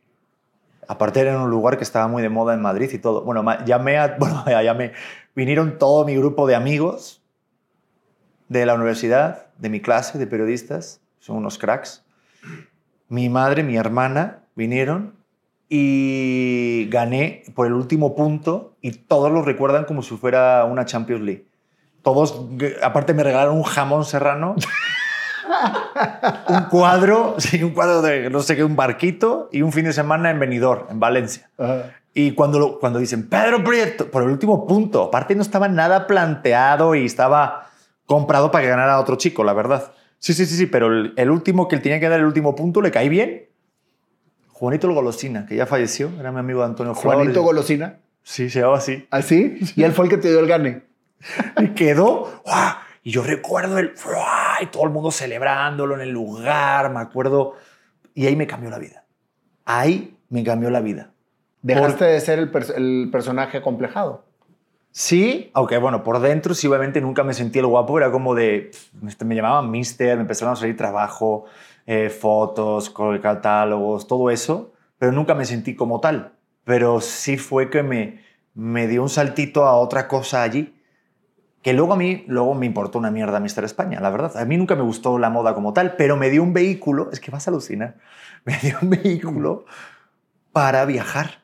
Aparte 0.89 1.21
era 1.21 1.33
en 1.33 1.41
un 1.41 1.51
lugar 1.51 1.77
que 1.79 1.85
estaba 1.85 2.09
muy 2.09 2.23
de 2.23 2.29
moda 2.29 2.55
en 2.55 2.63
Madrid 2.63 2.91
y 2.93 2.99
todo. 2.99 3.23
Bueno, 3.23 3.45
llamé 3.65 3.99
a, 3.99 4.17
bueno, 4.19 4.45
llamé. 4.47 4.93
Vinieron 5.35 5.79
todo 5.79 6.05
mi 6.05 6.17
grupo 6.17 6.47
de 6.47 6.55
amigos 6.55 7.23
de 8.49 8.67
la 8.67 8.75
universidad, 8.75 9.47
de 9.59 9.69
mi 9.69 9.81
clase 9.81 10.19
de 10.19 10.27
periodistas. 10.27 11.01
Son 11.19 11.37
unos 11.37 11.59
cracks. 11.59 12.05
Mi 13.09 13.29
madre, 13.29 13.63
mi 13.63 13.77
hermana 13.77 14.41
vinieron 14.55 15.15
y 15.69 16.89
gané 16.91 17.43
por 17.55 17.67
el 17.67 17.73
último 17.73 18.15
punto 18.15 18.75
y 18.81 18.93
todos 18.93 19.33
lo 19.33 19.43
recuerdan 19.43 19.85
como 19.85 20.03
si 20.03 20.17
fuera 20.17 20.65
una 20.65 20.85
Champions 20.85 21.23
League. 21.23 21.47
Todos, 22.03 22.47
aparte 22.83 23.15
me 23.15 23.25
regalaron 23.25 23.57
un 23.57 23.65
jamón 23.65 24.05
serrano, 24.05 24.55
un 26.49 26.63
cuadro, 26.65 27.35
sí, 27.39 27.63
un 27.63 27.71
cuadro 27.71 28.03
de 28.03 28.31
no 28.31 28.41
sé 28.41 28.57
qué, 28.57 28.65
un 28.65 28.77
barquito 28.77 29.49
y 29.53 29.63
un 29.63 29.73
fin 29.73 29.85
de 29.85 29.93
semana 29.93 30.31
en 30.31 30.39
Benidorm, 30.39 30.87
en 30.91 31.01
Valencia. 31.01 31.51
Y 32.15 32.33
cuando, 32.33 32.59
lo- 32.59 32.79
cuando 32.79 32.99
dicen 32.99 33.29
Pedro 33.29 33.63
Prieto, 33.63 34.11
por 34.11 34.23
el 34.23 34.31
último 34.31 34.67
punto, 34.67 35.03
aparte 35.05 35.35
no 35.35 35.43
estaba 35.43 35.69
nada 35.69 36.07
planteado 36.07 36.95
y 36.95 37.05
estaba 37.05 37.69
comprado 38.07 38.51
para 38.51 38.65
que 38.65 38.71
ganara 38.71 38.99
otro 39.01 39.17
chico, 39.17 39.45
la 39.45 39.53
verdad. 39.53 39.93
Sí, 40.19 40.33
sí, 40.33 40.47
sí, 40.47 40.57
sí, 40.57 40.67
pero 40.67 40.87
el, 40.87 41.13
el 41.17 41.31
último 41.31 41.69
que 41.69 41.77
él 41.77 41.83
tenía 41.83 42.01
que 42.01 42.09
dar 42.09 42.19
el 42.21 42.27
último 42.27 42.55
punto 42.55 42.81
le 42.81 42.91
caí 42.91 43.09
bien. 43.09 43.49
Juanito 44.49 44.87
el 44.89 44.95
Golosina, 44.95 45.45
que 45.45 45.57
ya 45.57 45.67
falleció, 45.67 46.11
era 46.19 46.33
mi 46.33 46.39
amigo 46.39 46.63
Antonio 46.65 46.95
Flores. 46.95 47.19
Juanito 47.19 47.43
Golosina. 47.43 47.97
Sí, 48.23 48.49
se 48.49 48.61
llamaba 48.61 48.79
así. 48.79 49.07
¿Así? 49.11 49.59
Y 49.77 49.83
él 49.85 49.93
fue 49.93 50.07
el 50.07 50.11
que 50.11 50.17
te 50.17 50.29
dio 50.31 50.41
el 50.41 50.47
gane. 50.47 50.83
Y 51.61 51.69
quedó. 51.69 52.41
¡guau! 52.45 52.75
Y 53.07 53.13
yo 53.13 53.23
recuerdo 53.23 53.79
el. 53.79 53.95
Y 54.61 54.67
todo 54.67 54.83
el 54.83 54.91
mundo 54.91 55.13
celebrándolo 55.13 55.95
en 55.95 56.01
el 56.01 56.11
lugar, 56.11 56.91
me 56.91 56.99
acuerdo. 56.99 57.55
Y 58.15 58.27
ahí 58.27 58.35
me 58.35 58.49
cambió 58.49 58.69
la 58.69 58.81
vida. 58.81 59.05
Ahí 59.65 60.19
me 60.29 60.43
cambió 60.43 60.71
la 60.71 60.81
vida. 60.81 61.13
Dejaste 61.63 62.05
de 62.05 62.21
ser 62.21 62.41
el, 62.41 62.51
pers- 62.51 62.75
el 62.75 63.09
personaje 63.13 63.59
acomplejado. 63.59 64.25
Sí, 64.91 65.53
aunque 65.55 65.79
bueno, 65.79 66.03
por 66.03 66.19
dentro 66.19 66.53
sí, 66.53 66.67
obviamente 66.67 67.01
nunca 67.01 67.23
me 67.23 67.33
sentí 67.33 67.61
el 67.61 67.67
guapo, 67.67 67.97
era 67.97 68.11
como 68.11 68.35
de, 68.35 68.73
pff, 68.73 69.23
me 69.23 69.37
llamaban 69.37 69.71
mister, 69.71 70.17
me 70.17 70.23
empezaron 70.23 70.55
a 70.55 70.57
salir 70.57 70.77
trabajo, 70.77 71.45
eh, 71.87 72.11
fotos, 72.11 72.93
catálogos, 73.23 74.09
todo 74.09 74.31
eso, 74.31 74.73
pero 74.99 75.13
nunca 75.13 75.37
me 75.37 75.45
sentí 75.45 75.77
como 75.77 76.01
tal. 76.01 76.33
Pero 76.65 77.01
sí 77.01 77.39
fue 77.39 77.71
que 77.71 77.85
me, 77.85 78.25
me 78.55 78.89
dio 78.89 79.01
un 79.03 79.11
saltito 79.11 79.65
a 79.65 79.77
otra 79.77 80.09
cosa 80.09 80.43
allí, 80.43 80.73
que 81.67 81.73
luego 81.73 81.95
a 81.95 81.97
mí, 81.97 82.25
luego 82.29 82.55
me 82.55 82.65
importó 82.65 82.97
una 82.97 83.11
mierda 83.11 83.41
Mister 83.41 83.65
España, 83.65 83.99
la 83.99 84.09
verdad. 84.11 84.37
A 84.37 84.45
mí 84.45 84.57
nunca 84.57 84.77
me 84.77 84.83
gustó 84.83 85.19
la 85.19 85.31
moda 85.31 85.53
como 85.53 85.73
tal, 85.73 85.97
pero 85.97 86.17
me 86.17 86.31
dio 86.31 86.45
un 86.45 86.53
vehículo, 86.53 87.11
es 87.11 87.19
que 87.19 87.33
vas 87.33 87.49
a 87.49 87.51
alucinar, 87.51 87.97
me 88.45 88.57
dio 88.59 88.77
un 88.81 88.91
vehículo 88.91 89.65
para 90.53 90.85
viajar. 90.85 91.43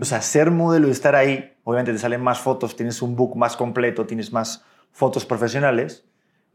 O 0.00 0.06
sea, 0.06 0.22
ser 0.22 0.50
modelo 0.50 0.88
y 0.88 0.92
estar 0.92 1.14
ahí, 1.14 1.58
obviamente 1.62 1.92
te 1.92 1.98
salen 1.98 2.22
más 2.22 2.40
fotos, 2.40 2.74
tienes 2.74 3.02
un 3.02 3.16
book 3.16 3.36
más 3.36 3.54
completo, 3.54 4.06
tienes 4.06 4.32
más 4.32 4.64
fotos 4.92 5.26
profesionales. 5.26 6.06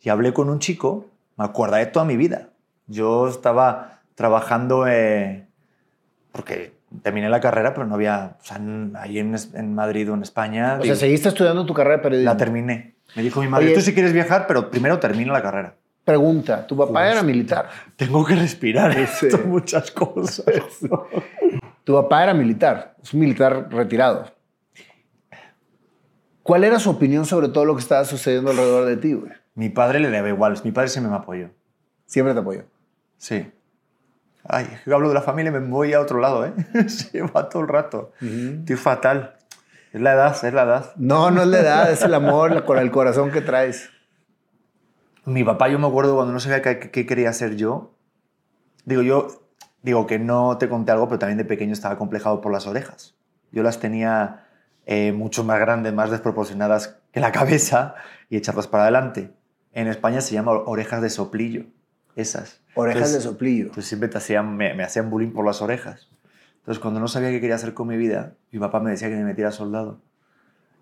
Y 0.02 0.10
hablé 0.10 0.34
con 0.34 0.50
un 0.50 0.58
chico, 0.58 1.12
me 1.38 1.45
acuerdo 1.45 1.76
de 1.76 1.86
toda 1.86 2.06
mi 2.06 2.17
vida. 2.17 2.50
Yo 2.88 3.28
estaba 3.28 4.02
trabajando, 4.15 4.88
eh, 4.88 5.45
porque 6.32 6.74
terminé 7.04 7.30
la 7.30 7.39
carrera, 7.39 7.73
pero 7.73 7.86
no 7.88 7.95
había, 7.95 8.38
o 8.39 8.43
sea, 8.43 8.60
ahí 8.95 9.19
en, 9.19 9.36
en 9.54 9.73
Madrid 9.75 10.10
o 10.12 10.13
en 10.13 10.21
España. 10.23 10.75
O 10.80 10.84
digo, 10.84 10.95
sea, 10.95 11.08
seguiste 11.08 11.30
estudiando 11.30 11.65
tu 11.65 11.73
carrera 11.73 11.97
de 11.97 12.04
periodismo. 12.04 12.32
la 12.32 12.38
terminé. 12.38 12.95
Me 13.15 13.23
dijo 13.23 13.41
mi 13.41 13.47
madre, 13.47 13.65
Oye- 13.67 13.75
tú 13.75 13.82
si 13.82 13.93
quieres 13.93 14.13
viajar, 14.13 14.45
pero 14.47 14.69
primero 14.71 14.99
termina 14.99 15.34
la 15.34 15.41
carrera. 15.41 15.75
Pregunta, 16.06 16.65
¿tu 16.65 16.75
papá 16.75 17.10
era 17.10 17.21
militar? 17.23 17.69
Tengo 17.95 18.25
que 18.25 18.36
respirar 18.36 18.93
Sí. 19.08 19.27
esto, 19.27 19.39
muchas 19.45 19.91
cosas. 19.91 20.45
Tu 21.84 21.93
papá 21.95 22.21
era 22.23 22.34
militar, 22.36 22.95
es 23.01 23.12
un 23.13 23.21
militar 23.21 23.67
retirado. 23.71 24.25
¿Cuál 26.43 26.63
era 26.63 26.80
su 26.80 26.89
opinión 26.89 27.25
sobre 27.25 27.49
todo 27.49 27.65
lo 27.65 27.75
que 27.75 27.82
estaba 27.82 28.04
sucediendo 28.06 28.51
alrededor 28.51 28.86
de 28.86 28.97
ti, 28.97 29.13
güey? 29.13 29.32
mi 29.54 29.69
padre 29.69 29.99
le 29.99 30.10
daba 30.10 30.30
igual, 30.30 30.58
mi 30.63 30.71
padre 30.71 30.88
siempre 30.89 31.12
me 31.12 31.17
apoyó. 31.17 31.49
Siempre 32.06 32.34
te 32.34 32.39
apoyó. 32.39 32.63
Sí. 33.17 33.51
Ay, 34.43 34.67
es 34.73 34.82
que 34.82 34.93
hablo 34.93 35.10
de 35.10 35.13
la 35.13 35.21
familia 35.21 35.49
y 35.49 35.54
me 35.54 35.60
voy 35.60 35.93
a 35.93 36.01
otro 36.01 36.19
lado, 36.19 36.45
¿eh? 36.45 36.54
Se 36.89 37.21
va 37.21 37.49
todo 37.49 37.62
el 37.62 37.67
rato. 37.67 38.12
Estoy 38.21 38.75
fatal. 38.75 39.36
Es 39.93 40.01
la 40.01 40.13
edad, 40.13 40.45
es 40.45 40.54
la 40.54 40.63
edad. 40.63 40.93
No, 40.95 41.32
no 41.32 41.41
es 41.41 41.47
la 41.47 41.60
edad, 41.60 41.91
es 41.91 42.01
el 42.01 42.13
amor 42.13 42.65
con 42.65 42.77
el 42.77 42.91
corazón 42.91 43.32
que 43.32 43.41
traes. 43.41 43.89
Mi 45.25 45.43
papá, 45.43 45.69
yo 45.69 45.77
me 45.77 45.88
acuerdo 45.88 46.15
cuando 46.15 46.34
no 46.34 46.39
sabía 46.39 46.62
qué, 46.62 46.80
qué 46.91 47.06
quería 47.06 47.30
hacer 47.30 47.56
yo. 47.56 47.93
Digo, 48.86 49.01
yo 49.01 49.27
digo 49.84 50.08
que 50.08 50.17
no 50.17 50.58
te 50.58 50.69
conté 50.69 50.91
algo, 50.91 51.08
pero 51.08 51.19
también 51.19 51.38
de 51.38 51.45
pequeño 51.45 51.73
estaba 51.73 51.97
complejado 51.97 52.41
por 52.41 52.51
las 52.51 52.67
orejas. 52.67 53.15
Yo 53.51 53.63
las 53.63 53.80
tenía 53.80 54.47
eh, 54.86 55.12
mucho 55.12 55.43
más 55.43 55.60
grandes, 55.60 55.93
más 55.93 56.10
desproporcionadas 56.10 56.99
que 57.12 57.19
la 57.19 57.32
cabeza 57.32 57.95
y 58.30 58.38
echarlas 58.38 58.67
para 58.67 58.84
adelante. 58.84 59.34
En 59.73 59.88
España 59.88 60.21
se 60.21 60.34
llama 60.34 60.51
orejas 60.51 61.01
de 61.01 61.10
soplillo. 61.10 61.65
Esas. 62.15 62.62
Orejas 62.76 63.02
Entonces, 63.10 63.24
de 63.24 63.30
soplillo. 63.30 63.71
Pues 63.74 63.86
siempre 63.86 64.10
te 64.10 64.17
hacían, 64.17 64.56
me, 64.56 64.74
me 64.74 64.84
hacían 64.84 65.10
bullying 65.10 65.32
por 65.32 65.45
las 65.45 65.62
orejas. 65.62 66.10
Entonces, 66.60 66.80
cuando 66.80 67.00
no 67.00 67.08
sabía 67.08 67.30
qué 67.32 67.39
quería 67.41 67.56
hacer 67.56 67.74
con 67.74 67.88
mi 67.88 67.97
vida, 67.97 68.36
mi 68.52 68.60
papá 68.60 68.80
me 68.80 68.91
decía 68.91 69.10
que 69.10 69.15
me 69.15 69.24
metiera 69.24 69.52
soldado. 69.52 70.02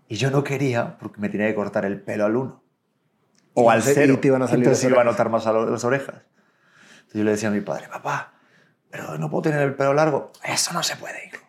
Y 0.07 0.15
yo 0.15 0.31
no 0.31 0.43
quería 0.43 0.97
porque 0.97 1.21
me 1.21 1.29
tenía 1.29 1.47
que 1.47 1.55
cortar 1.55 1.85
el 1.85 2.01
pelo 2.01 2.25
al 2.25 2.35
uno. 2.35 2.63
O 3.53 3.69
al 3.71 3.83
te- 3.83 3.91
y 3.91 3.93
cero. 3.93 4.17
te 4.21 4.27
iban 4.27 4.41
a 4.41 4.47
salir 4.47 4.63
Entonces 4.65 4.89
iba 4.89 5.01
a 5.01 5.05
notar 5.05 5.29
más 5.29 5.45
a 5.47 5.53
lo- 5.53 5.69
las 5.69 5.83
orejas. 5.83 6.15
Entonces 6.95 7.13
yo 7.19 7.23
le 7.23 7.31
decía 7.31 7.49
a 7.49 7.51
mi 7.51 7.61
padre, 7.61 7.87
papá, 7.89 8.33
pero 8.89 9.17
no 9.17 9.29
puedo 9.29 9.43
tener 9.43 9.61
el 9.61 9.75
pelo 9.75 9.93
largo. 9.93 10.31
Eso 10.43 10.73
no 10.73 10.83
se 10.83 10.95
puede, 10.95 11.27
hijo. 11.27 11.43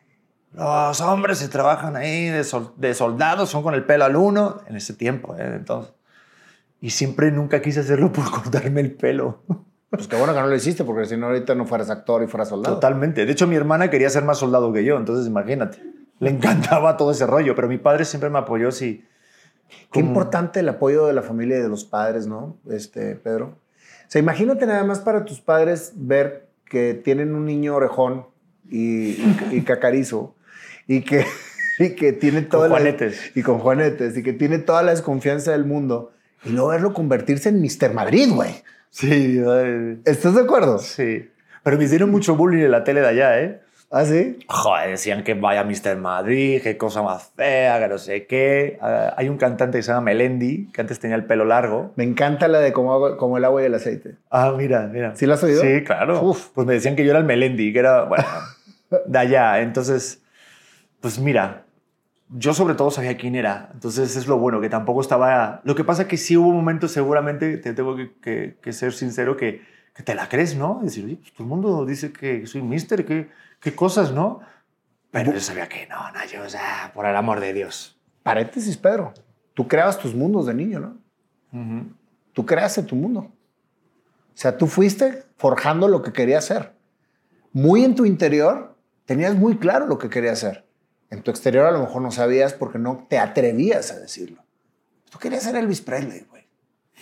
Los 0.53 1.01
hombres 1.01 1.39
se 1.39 1.49
trabajan 1.49 1.97
ahí 1.97 2.27
de, 2.29 2.45
sol- 2.45 2.75
de 2.77 2.93
soldados, 2.95 3.49
son 3.51 3.63
con 3.63 3.75
el 3.75 3.85
pelo 3.85 4.05
al 4.05 4.17
uno, 4.17 4.61
en 4.67 4.77
ese 4.77 4.95
tiempo, 4.95 5.37
¿eh? 5.37 5.55
entonces. 5.57 5.93
Y 6.81 6.91
siempre 6.91 7.31
nunca 7.31 7.61
quise 7.63 7.81
hacerlo 7.81 8.11
por 8.13 8.31
cortarme 8.31 8.81
el 8.81 8.93
pelo. 8.95 9.43
Pues 9.91 10.07
qué 10.07 10.17
bueno 10.17 10.33
que 10.33 10.41
no 10.41 10.47
lo 10.47 10.55
hiciste, 10.55 10.85
porque 10.85 11.05
si 11.07 11.17
no 11.17 11.27
ahorita 11.27 11.55
no 11.57 11.67
fueras 11.67 11.91
actor 11.91 12.23
y 12.23 12.27
fueras 12.29 12.49
soldado. 12.49 12.77
Totalmente. 12.77 13.27
De 13.27 13.33
hecho, 13.33 13.47
mi 13.49 13.57
hermana 13.57 13.91
quería 13.91 14.09
ser 14.09 14.25
más 14.25 14.39
soldado 14.39 14.73
que 14.73 14.85
yo, 14.85 14.97
entonces 14.97 15.27
imagínate. 15.27 15.83
Le 16.21 16.31
encantaba 16.31 16.97
todo 16.97 17.11
ese 17.11 17.27
rollo, 17.27 17.55
pero 17.57 17.67
mi 17.69 17.79
padre 17.79 18.05
siempre 18.05 18.31
me 18.31 18.39
apoyó 18.39 18.71
sí. 18.71 19.05
Qué 19.93 20.01
importante 20.01 20.61
el 20.61 20.69
apoyo 20.69 21.07
de 21.07 21.13
la 21.13 21.23
familia 21.23 21.59
y 21.59 21.63
de 21.63 21.69
los 21.69 21.85
padres, 21.85 22.27
¿no? 22.27 22.57
Este, 22.69 23.17
Pedro. 23.17 23.47
O 23.47 24.11
sea, 24.13 24.21
imagínate 24.21 24.67
nada 24.67 24.85
más 24.85 25.01
para 25.01 25.25
tus 25.25 25.41
padres 25.41 25.93
ver 25.97 26.49
que 26.65 26.95
tienen 26.95 27.35
un 27.35 27.45
niño 27.47 27.75
orejón 27.75 28.27
y, 28.69 29.15
cacarizo 29.65 30.35
y 30.87 31.03
que, 31.03 31.25
y 31.79 31.95
que 31.97 32.13
tiene 32.13 32.43
toda 32.43 32.69
la- 32.69 32.77
juanetes. 32.77 33.33
y 33.35 33.43
con 33.43 33.59
juanetes 33.59 34.17
y 34.17 34.23
que 34.23 34.33
tiene 34.33 34.59
toda 34.59 34.83
la 34.83 34.91
desconfianza 34.93 35.53
del 35.53 35.65
mundo 35.65 36.13
y 36.45 36.51
luego 36.51 36.69
verlo 36.69 36.95
convertirse 36.95 37.49
en 37.49 37.61
Mr. 37.61 37.93
Madrid, 37.93 38.29
güey. 38.33 38.63
Sí, 38.91 39.41
¿Estás 40.05 40.35
de 40.35 40.43
acuerdo? 40.43 40.79
sí. 40.79 41.29
Pero 41.63 41.77
me 41.77 41.85
hicieron 41.85 42.11
mucho 42.11 42.37
bullying 42.37 42.65
en 42.65 42.71
la 42.71 42.85
tele 42.85 43.01
de 43.03 43.09
allá, 43.09 43.39
¿eh? 43.41 43.61
¿Ah, 43.91 44.05
sí? 44.05 44.39
Joder, 44.49 44.89
decían 44.91 45.25
que 45.25 45.35
vaya 45.35 45.63
Mr. 45.63 45.97
Madrid, 45.97 46.61
qué 46.63 46.79
cosa 46.79 47.03
más 47.03 47.33
fea, 47.37 47.79
que 47.81 47.89
no 47.89 47.99
sé 47.99 48.27
qué. 48.27 48.79
Ah, 48.81 49.13
hay 49.17 49.29
un 49.29 49.37
cantante 49.37 49.77
que 49.79 49.83
se 49.83 49.89
llama 49.93 50.03
Melendi, 50.07 50.69
que 50.73 50.81
antes 50.81 50.99
tenía 51.01 51.17
el 51.17 51.25
pelo 51.27 51.45
largo. 51.45 51.93
Me 51.97 52.05
encanta 52.05 52.49
la 52.49 52.61
de 52.61 52.73
como, 52.73 52.95
agua- 52.95 53.17
como 53.19 53.37
el 53.37 53.45
agua 53.45 53.61
y 53.63 53.67
el 53.67 53.75
aceite. 53.75 54.15
Ah, 54.31 54.55
mira, 54.57 54.87
mira. 54.87 55.15
¿Sí 55.17 55.27
la 55.27 55.35
has 55.35 55.43
oído? 55.43 55.61
Sí, 55.63 55.83
claro. 55.85 56.23
Uf. 56.23 56.49
Pues 56.55 56.67
me 56.67 56.73
decían 56.75 56.97
que 56.97 57.05
yo 57.05 57.11
era 57.11 57.19
el 57.19 57.27
Melendi, 57.27 57.73
que 57.75 57.79
era, 57.81 58.05
bueno, 58.05 58.25
de 59.07 59.19
allá. 59.19 59.61
Entonces, 59.61 60.23
pues 61.01 61.19
mira, 61.19 61.65
yo 62.33 62.55
sobre 62.55 62.75
todo 62.75 62.91
sabía 62.91 63.17
quién 63.17 63.35
era. 63.35 63.71
Entonces 63.73 64.17
es 64.17 64.27
lo 64.27 64.39
bueno, 64.39 64.61
que 64.61 64.69
tampoco 64.69 65.01
estaba... 65.01 65.61
Lo 65.65 65.75
que 65.75 65.85
pasa 65.85 66.07
que 66.07 66.17
sí 66.17 66.37
hubo 66.37 66.53
momentos, 66.53 66.93
seguramente, 66.93 67.57
te 67.59 67.73
tengo 67.73 67.97
que, 67.97 68.57
que, 68.61 68.73
ser 68.73 68.93
sincero, 68.93 69.37
que, 69.37 69.63
que, 69.95 70.03
te 70.03 70.15
la 70.15 70.29
crees, 70.29 70.57
¿no? 70.57 70.81
decir, 70.83 71.05
oye, 71.05 71.17
pues 71.17 71.33
todo 71.33 71.45
el 71.45 71.49
mundo 71.49 71.85
dice 71.85 72.13
que 72.13 72.47
soy 72.47 72.63
mister, 72.63 73.05
¿qué, 73.05 73.31
qué 73.61 73.75
cosas, 73.75 74.13
¿no? 74.13 74.41
Pero 75.11 75.33
yo 75.33 75.41
sabía 75.41 75.69
que 75.69 75.87
no, 75.89 75.97
no, 76.13 76.25
yo, 76.27 76.43
o 76.43 76.49
sea, 76.49 76.93
por 76.95 77.05
el 77.05 77.17
amor 77.17 77.41
de 77.41 77.53
Dios. 77.53 77.99
Paréntesis, 78.23 78.77
Pedro. 78.77 79.13
Tú 79.55 79.67
creabas 79.67 79.99
tus 79.99 80.15
mundos 80.15 80.47
de 80.47 80.55
niño, 80.55 80.81
¿no? 80.81 80.97
Tú 82.33 82.47
creaste 82.47 82.85
tu 82.85 82.95
mundo. 82.95 83.21
O 83.23 84.37
sea, 84.41 84.57
tú 84.57 84.69
fuiste 84.69 85.25
forjando 85.37 85.89
lo 85.89 86.03
que 86.03 86.13
querías 86.13 86.45
ser. 86.45 86.73
Muy 87.53 87.85
en 87.85 87.97
tu 87.97 88.05
interior 88.05 88.77
tenías 89.05 89.35
muy 89.35 89.59
claro 89.59 89.87
lo 89.87 89.99
que 89.99 90.09
querías 90.09 90.39
ser. 90.39 90.70
En 91.11 91.23
tu 91.23 91.31
exterior 91.31 91.67
a 91.67 91.73
lo 91.73 91.81
mejor 91.81 92.03
no 92.03 92.11
sabías 92.11 92.55
porque 92.55 92.79
no 92.79 93.07
te 93.09 93.19
atrevías 93.19 93.91
a 93.91 93.99
decirlo. 93.99 94.43
Tú 95.11 95.19
querías 95.19 95.43
ser 95.43 95.57
Elvis 95.57 95.81
Presley, 95.81 96.27
güey. 96.31 96.47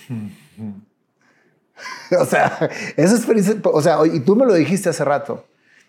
o 2.18 2.24
sea, 2.24 2.70
esa 2.96 3.16
experiencia, 3.16 3.56
o 3.64 3.82
sea, 3.82 3.98
y 4.06 4.20
tú 4.20 4.34
me 4.34 4.46
lo 4.46 4.54
dijiste 4.54 4.88
hace 4.88 5.04
rato. 5.04 5.46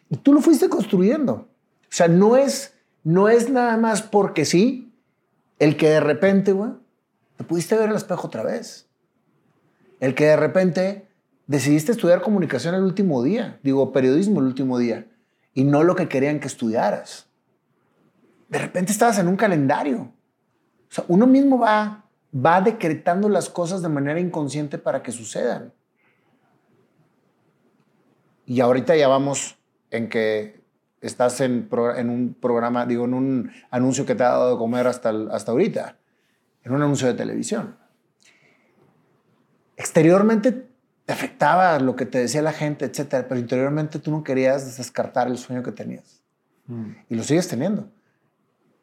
Y 0.09 0.17
tú 0.17 0.33
lo 0.33 0.41
fuiste 0.41 0.67
construyendo. 0.67 1.33
O 1.33 1.91
sea, 1.91 2.07
no 2.07 2.35
es, 2.35 2.73
no 3.03 3.29
es 3.29 3.49
nada 3.49 3.77
más 3.77 4.01
porque 4.01 4.43
sí 4.43 4.91
el 5.59 5.77
que 5.77 5.89
de 5.89 5.99
repente, 5.99 6.51
güey, 6.51 6.71
te 7.37 7.43
pudiste 7.43 7.77
ver 7.77 7.89
el 7.89 7.95
espejo 7.95 8.27
otra 8.27 8.43
vez. 8.43 8.87
El 9.99 10.15
que 10.15 10.25
de 10.25 10.35
repente 10.35 11.07
decidiste 11.47 11.93
estudiar 11.93 12.21
comunicación 12.21 12.75
el 12.75 12.83
último 12.83 13.23
día, 13.23 13.59
digo, 13.63 13.91
periodismo 13.91 14.39
el 14.39 14.45
último 14.45 14.77
día, 14.77 15.07
y 15.53 15.63
no 15.63 15.83
lo 15.83 15.95
que 15.95 16.07
querían 16.07 16.39
que 16.39 16.47
estudiaras. 16.47 17.28
De 18.49 18.59
repente 18.59 18.91
estabas 18.91 19.19
en 19.19 19.27
un 19.27 19.35
calendario. 19.35 20.01
O 20.01 20.91
sea, 20.91 21.05
uno 21.07 21.27
mismo 21.27 21.59
va, 21.59 22.05
va 22.33 22.61
decretando 22.61 23.29
las 23.29 23.49
cosas 23.49 23.81
de 23.81 23.89
manera 23.89 24.19
inconsciente 24.19 24.77
para 24.77 25.03
que 25.03 25.11
sucedan. 25.11 25.71
Y 28.45 28.61
ahorita 28.61 28.95
ya 28.95 29.07
vamos 29.07 29.59
en 29.91 30.09
que 30.09 30.59
estás 31.01 31.39
en, 31.41 31.69
en, 31.95 32.09
un 32.09 32.33
programa, 32.33 32.87
digo, 32.87 33.05
en 33.05 33.13
un 33.13 33.51
anuncio 33.69 34.05
que 34.05 34.15
te 34.15 34.23
ha 34.23 34.29
dado 34.29 34.53
de 34.53 34.57
comer 34.57 34.87
hasta, 34.87 35.11
hasta 35.31 35.51
ahorita, 35.51 35.97
en 36.63 36.71
un 36.73 36.81
anuncio 36.81 37.07
de 37.07 37.13
televisión. 37.13 37.77
Exteriormente 39.77 40.67
te 41.05 41.13
afectaba 41.13 41.79
lo 41.79 41.95
que 41.95 42.05
te 42.05 42.17
decía 42.17 42.41
la 42.41 42.51
gente, 42.51 42.85
etcétera, 42.85 43.27
pero 43.27 43.39
interiormente 43.39 43.99
tú 43.99 44.11
no 44.11 44.23
querías 44.23 44.77
descartar 44.77 45.27
el 45.27 45.37
sueño 45.37 45.63
que 45.63 45.71
tenías. 45.71 46.21
Mm. 46.67 46.91
Y 47.09 47.15
lo 47.15 47.23
sigues 47.23 47.47
teniendo. 47.47 47.89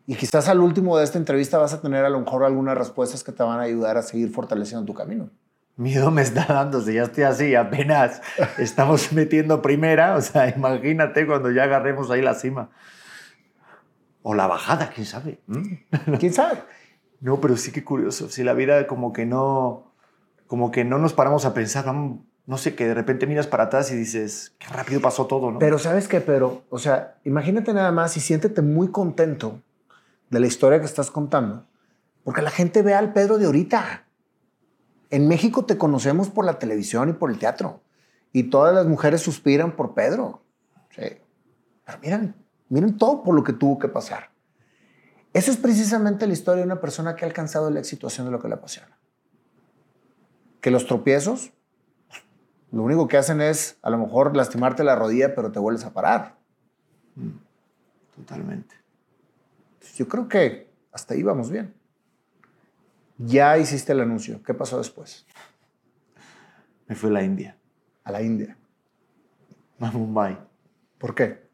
Y 0.07 0.15
quizás 0.15 0.49
al 0.49 0.61
último 0.61 0.97
de 0.97 1.05
esta 1.05 1.19
entrevista 1.19 1.59
vas 1.59 1.73
a 1.73 1.81
tener 1.81 2.05
a 2.05 2.11
lo 2.11 2.21
mejor 2.21 2.45
algunas 2.45 2.79
respuestas 2.79 3.25
que 3.25 3.33
te 3.33 3.43
van 3.43 3.59
a 3.59 3.63
ayudar 3.63 3.97
a 3.97 4.03
seguir 4.03 4.31
fortaleciendo 4.31 4.87
tu 4.87 4.95
camino. 4.95 5.31
Miedo 5.77 6.11
me 6.11 6.23
está 6.23 6.47
dando, 6.49 6.81
si 6.81 6.95
ya 6.95 7.03
estoy 7.03 7.25
así, 7.25 7.55
apenas 7.55 8.23
estamos 8.59 9.13
metiendo 9.13 9.61
primera, 9.61 10.15
o 10.15 10.23
sea, 10.23 10.49
imagínate 10.49 11.27
cuando 11.27 11.51
ya 11.51 11.65
agarremos 11.65 12.11
ahí 12.11 12.23
la 12.23 12.35
cima. 12.35 12.71
O 14.23 14.35
la 14.35 14.47
bajada, 14.47 14.91
quién 14.95 15.07
sabe. 15.07 15.41
¿Quién 16.19 16.33
sabe? 16.33 16.63
No, 17.21 17.41
pero 17.41 17.57
sí 17.57 17.73
que 17.73 17.85
curioso. 17.85 18.29
Si 18.29 18.43
la 18.43 18.55
vida 18.55 18.87
como 18.87 19.13
que 19.13 19.27
no, 19.27 19.93
como 20.47 20.71
que 20.71 20.85
no 20.85 20.99
nos 20.99 21.13
paramos 21.13 21.45
a 21.45 21.55
pensar, 21.55 21.85
no 21.93 22.59
sé, 22.59 22.75
que 22.75 22.87
de 22.87 22.95
repente 22.95 23.27
miras 23.27 23.47
para 23.47 23.65
atrás 23.65 23.91
y 23.91 23.97
dices, 23.97 24.55
qué 24.59 24.69
rápido 24.69 25.01
pasó 25.01 25.27
todo, 25.27 25.51
¿no? 25.51 25.59
Pero 25.59 25.79
sabes 25.79 26.09
qué, 26.09 26.21
pero, 26.21 26.63
o 26.71 26.79
sea, 26.79 27.19
imagínate 27.25 27.73
nada 27.73 27.93
más 27.93 28.17
y 28.17 28.21
siéntete 28.21 28.63
muy 28.63 28.89
contento 28.89 29.61
de 30.31 30.41
la 30.41 30.47
historia 30.47 30.81
que 30.81 30.87
estás 30.87 31.11
contando, 31.11 31.67
porque 32.25 32.43
la 32.43 32.51
gente 32.51 32.83
ve 32.83 32.95
al 32.95 33.13
Pedro 33.13 33.39
de 33.39 33.47
ahorita. 33.47 34.07
En 35.11 35.29
México 35.29 35.65
te 35.65 35.79
conocemos 35.79 36.29
por 36.29 36.45
la 36.45 36.59
televisión 36.59 37.09
y 37.09 37.13
por 37.13 37.31
el 37.31 37.39
teatro. 37.39 37.81
Y 38.33 38.45
todas 38.45 38.75
las 38.75 38.87
mujeres 38.87 39.23
suspiran 39.23 39.77
por 39.77 39.95
Pedro. 39.95 40.43
Sí. 40.91 41.19
Pero 41.85 41.99
miren, 42.03 42.35
miren 42.69 42.99
todo 42.99 43.23
por 43.23 43.35
lo 43.35 43.45
que 43.45 43.53
tuvo 43.53 43.79
que 43.79 43.89
pasar. 43.89 44.31
Esa 45.33 45.51
es 45.51 45.57
precisamente 45.59 46.27
la 46.27 46.33
historia 46.33 46.63
de 46.63 46.67
una 46.67 46.81
persona 46.81 47.15
que 47.15 47.25
ha 47.25 47.29
alcanzado 47.29 47.69
el 47.69 47.77
éxito 47.77 48.07
haciendo 48.07 48.31
lo 48.31 48.41
que 48.41 48.49
le 48.49 48.55
apasiona. 48.55 48.99
Que 50.61 50.71
los 50.71 50.87
tropiezos, 50.87 51.53
lo 52.73 52.83
único 52.83 53.07
que 53.07 53.19
hacen 53.19 53.41
es 53.41 53.79
a 53.83 53.91
lo 53.91 53.99
mejor 53.99 54.37
lastimarte 54.37 54.83
la 54.83 54.97
rodilla, 54.97 55.35
pero 55.35 55.53
te 55.53 55.59
vuelves 55.59 55.85
a 55.85 55.93
parar. 55.93 56.37
Mm, 57.15 57.37
totalmente. 58.17 58.75
Yo 59.97 60.07
creo 60.09 60.29
que 60.29 60.71
hasta 60.93 61.15
ahí 61.15 61.23
vamos 61.23 61.51
bien. 61.51 61.75
Ya 63.17 63.57
hiciste 63.57 63.93
el 63.93 64.01
anuncio. 64.01 64.43
¿Qué 64.43 64.53
pasó 64.53 64.77
después? 64.77 65.27
Me 66.87 66.95
fui 66.95 67.09
a 67.09 67.15
la 67.15 67.23
India. 67.23 67.57
A 68.05 68.13
la 68.13 68.21
India. 68.21 68.57
A 69.81 69.91
Mumbai. 69.91 70.39
¿Por 70.99 71.15
qué? 71.15 71.47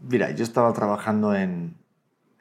Mira, 0.00 0.30
yo 0.30 0.42
estaba 0.42 0.72
trabajando 0.72 1.34
en, 1.34 1.76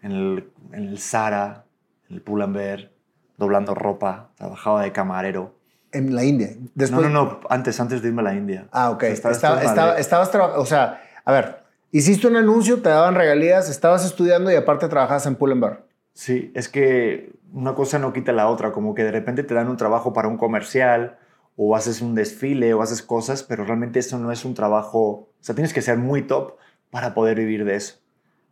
en, 0.02 0.12
el, 0.12 0.52
en 0.72 0.88
el 0.88 1.00
Zara, 1.00 1.65
en 2.10 2.15
el 2.15 2.22
Pull&Bear, 2.22 2.91
doblando 3.38 3.76
ropa, 3.76 4.30
trabajaba 4.36 4.84
de 4.84 4.93
camarero. 4.93 5.60
¿En 5.91 6.15
la 6.15 6.24
India? 6.24 6.50
Después... 6.76 7.02
No, 7.02 7.10
no, 7.10 7.26
no, 7.26 7.39
antes, 7.50 7.78
antes 7.82 8.02
de 8.02 8.08
irme 8.08 8.22
a 8.22 8.26
la 8.26 8.36
India. 8.36 8.69
Ah, 8.72 8.91
ok. 8.91 9.04
estabas 9.04 10.32
trabajando, 10.32 10.62
o 10.62 10.65
sea, 10.65 11.02
a 11.26 11.32
ver, 11.34 11.59
hiciste 11.91 12.28
un 12.28 12.36
anuncio, 12.36 12.82
te 12.82 12.89
daban 12.89 13.15
regalías, 13.15 13.69
estabas 13.69 14.06
estudiando 14.06 14.52
y 14.52 14.56
aparte 14.56 14.88
trabajabas 14.88 15.25
en 15.25 15.36
Pull&Bear. 15.36 15.86
Sí, 16.13 16.52
es 16.56 16.69
que 16.69 17.34
una 17.54 17.75
cosa 17.75 17.99
no 17.99 18.13
quita 18.13 18.32
la 18.32 18.47
otra, 18.47 18.71
como 18.71 18.93
que 18.93 19.04
de 19.04 19.12
repente 19.12 19.43
te 19.43 19.54
dan 19.54 19.69
un 19.69 19.78
trabajo 19.78 20.13
para 20.13 20.28
un 20.28 20.38
comercial 20.38 21.17
o 21.56 21.75
haces 21.75 22.02
un 22.02 22.15
desfile 22.15 22.73
o 22.73 22.82
haces 22.82 23.02
cosas, 23.02 23.43
pero 23.43 23.65
realmente 23.65 23.99
eso 23.99 24.17
no 24.19 24.32
es 24.32 24.45
un 24.45 24.54
trabajo, 24.54 24.99
o 24.99 25.30
sea, 25.39 25.56
tienes 25.56 25.73
que 25.73 25.82
ser 25.82 25.97
muy 25.97 26.23
top 26.23 26.58
para 26.91 27.13
poder 27.13 27.38
vivir 27.38 27.65
de 27.65 27.75
eso. 27.75 27.99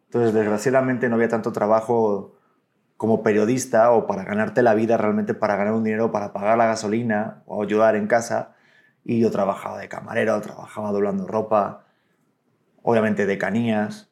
Entonces, 0.06 0.34
desgraciadamente 0.34 1.10
no 1.10 1.16
había 1.16 1.28
tanto 1.28 1.52
trabajo 1.52 2.38
como 2.96 3.24
periodista 3.24 3.92
o 3.92 4.08
para 4.08 4.24
ganarte 4.24 4.64
la 4.64 4.74
vida 4.74 4.98
realmente 4.98 5.34
para 5.34 5.56
ganar 5.56 5.74
un 5.74 5.84
dinero 5.84 6.12
para 6.12 6.34
pagar 6.34 6.58
la 6.58 6.66
gasolina 6.66 7.44
o 7.46 7.62
ayudar 7.62 7.96
en 7.96 8.08
casa. 8.08 8.56
Y 9.04 9.20
yo 9.20 9.32
trabajaba 9.32 9.78
de 9.80 9.88
camarero, 9.88 10.40
trabajaba 10.42 10.92
doblando 10.92 11.28
ropa, 11.28 11.87
obviamente 12.90 13.26
de 13.26 13.38
canías, 13.38 14.08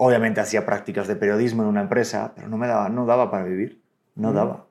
Obviamente 0.00 0.40
hacía 0.40 0.64
prácticas 0.64 1.08
de 1.08 1.16
periodismo 1.16 1.64
en 1.64 1.68
una 1.70 1.80
empresa, 1.80 2.32
pero 2.36 2.48
no 2.48 2.56
me 2.56 2.68
daba, 2.68 2.88
no 2.88 3.04
daba 3.04 3.32
para 3.32 3.42
vivir, 3.42 3.82
no 4.14 4.32
daba. 4.32 4.66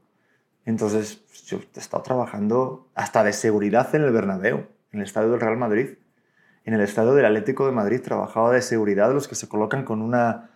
Entonces 0.63 1.25
yo 1.47 1.59
he 1.75 1.79
estado 1.79 2.01
trabajando 2.01 2.87
hasta 2.95 3.25
de 3.25 3.33
seguridad 3.33 3.93
en 3.93 4.03
el 4.03 4.13
Bernabéu, 4.13 4.67
en 4.93 4.99
el 4.99 5.05
estadio 5.05 5.29
del 5.29 5.41
Real 5.41 5.57
Madrid. 5.57 5.97
En 6.63 6.75
el 6.75 6.79
estadio 6.79 7.13
del 7.13 7.25
Atlético 7.25 7.65
de 7.65 7.73
Madrid 7.73 7.99
trabajaba 8.01 8.53
de 8.53 8.61
seguridad, 8.61 9.11
los 9.11 9.27
que 9.27 9.35
se 9.35 9.49
colocan 9.49 9.83
con 9.83 10.01
una, 10.01 10.49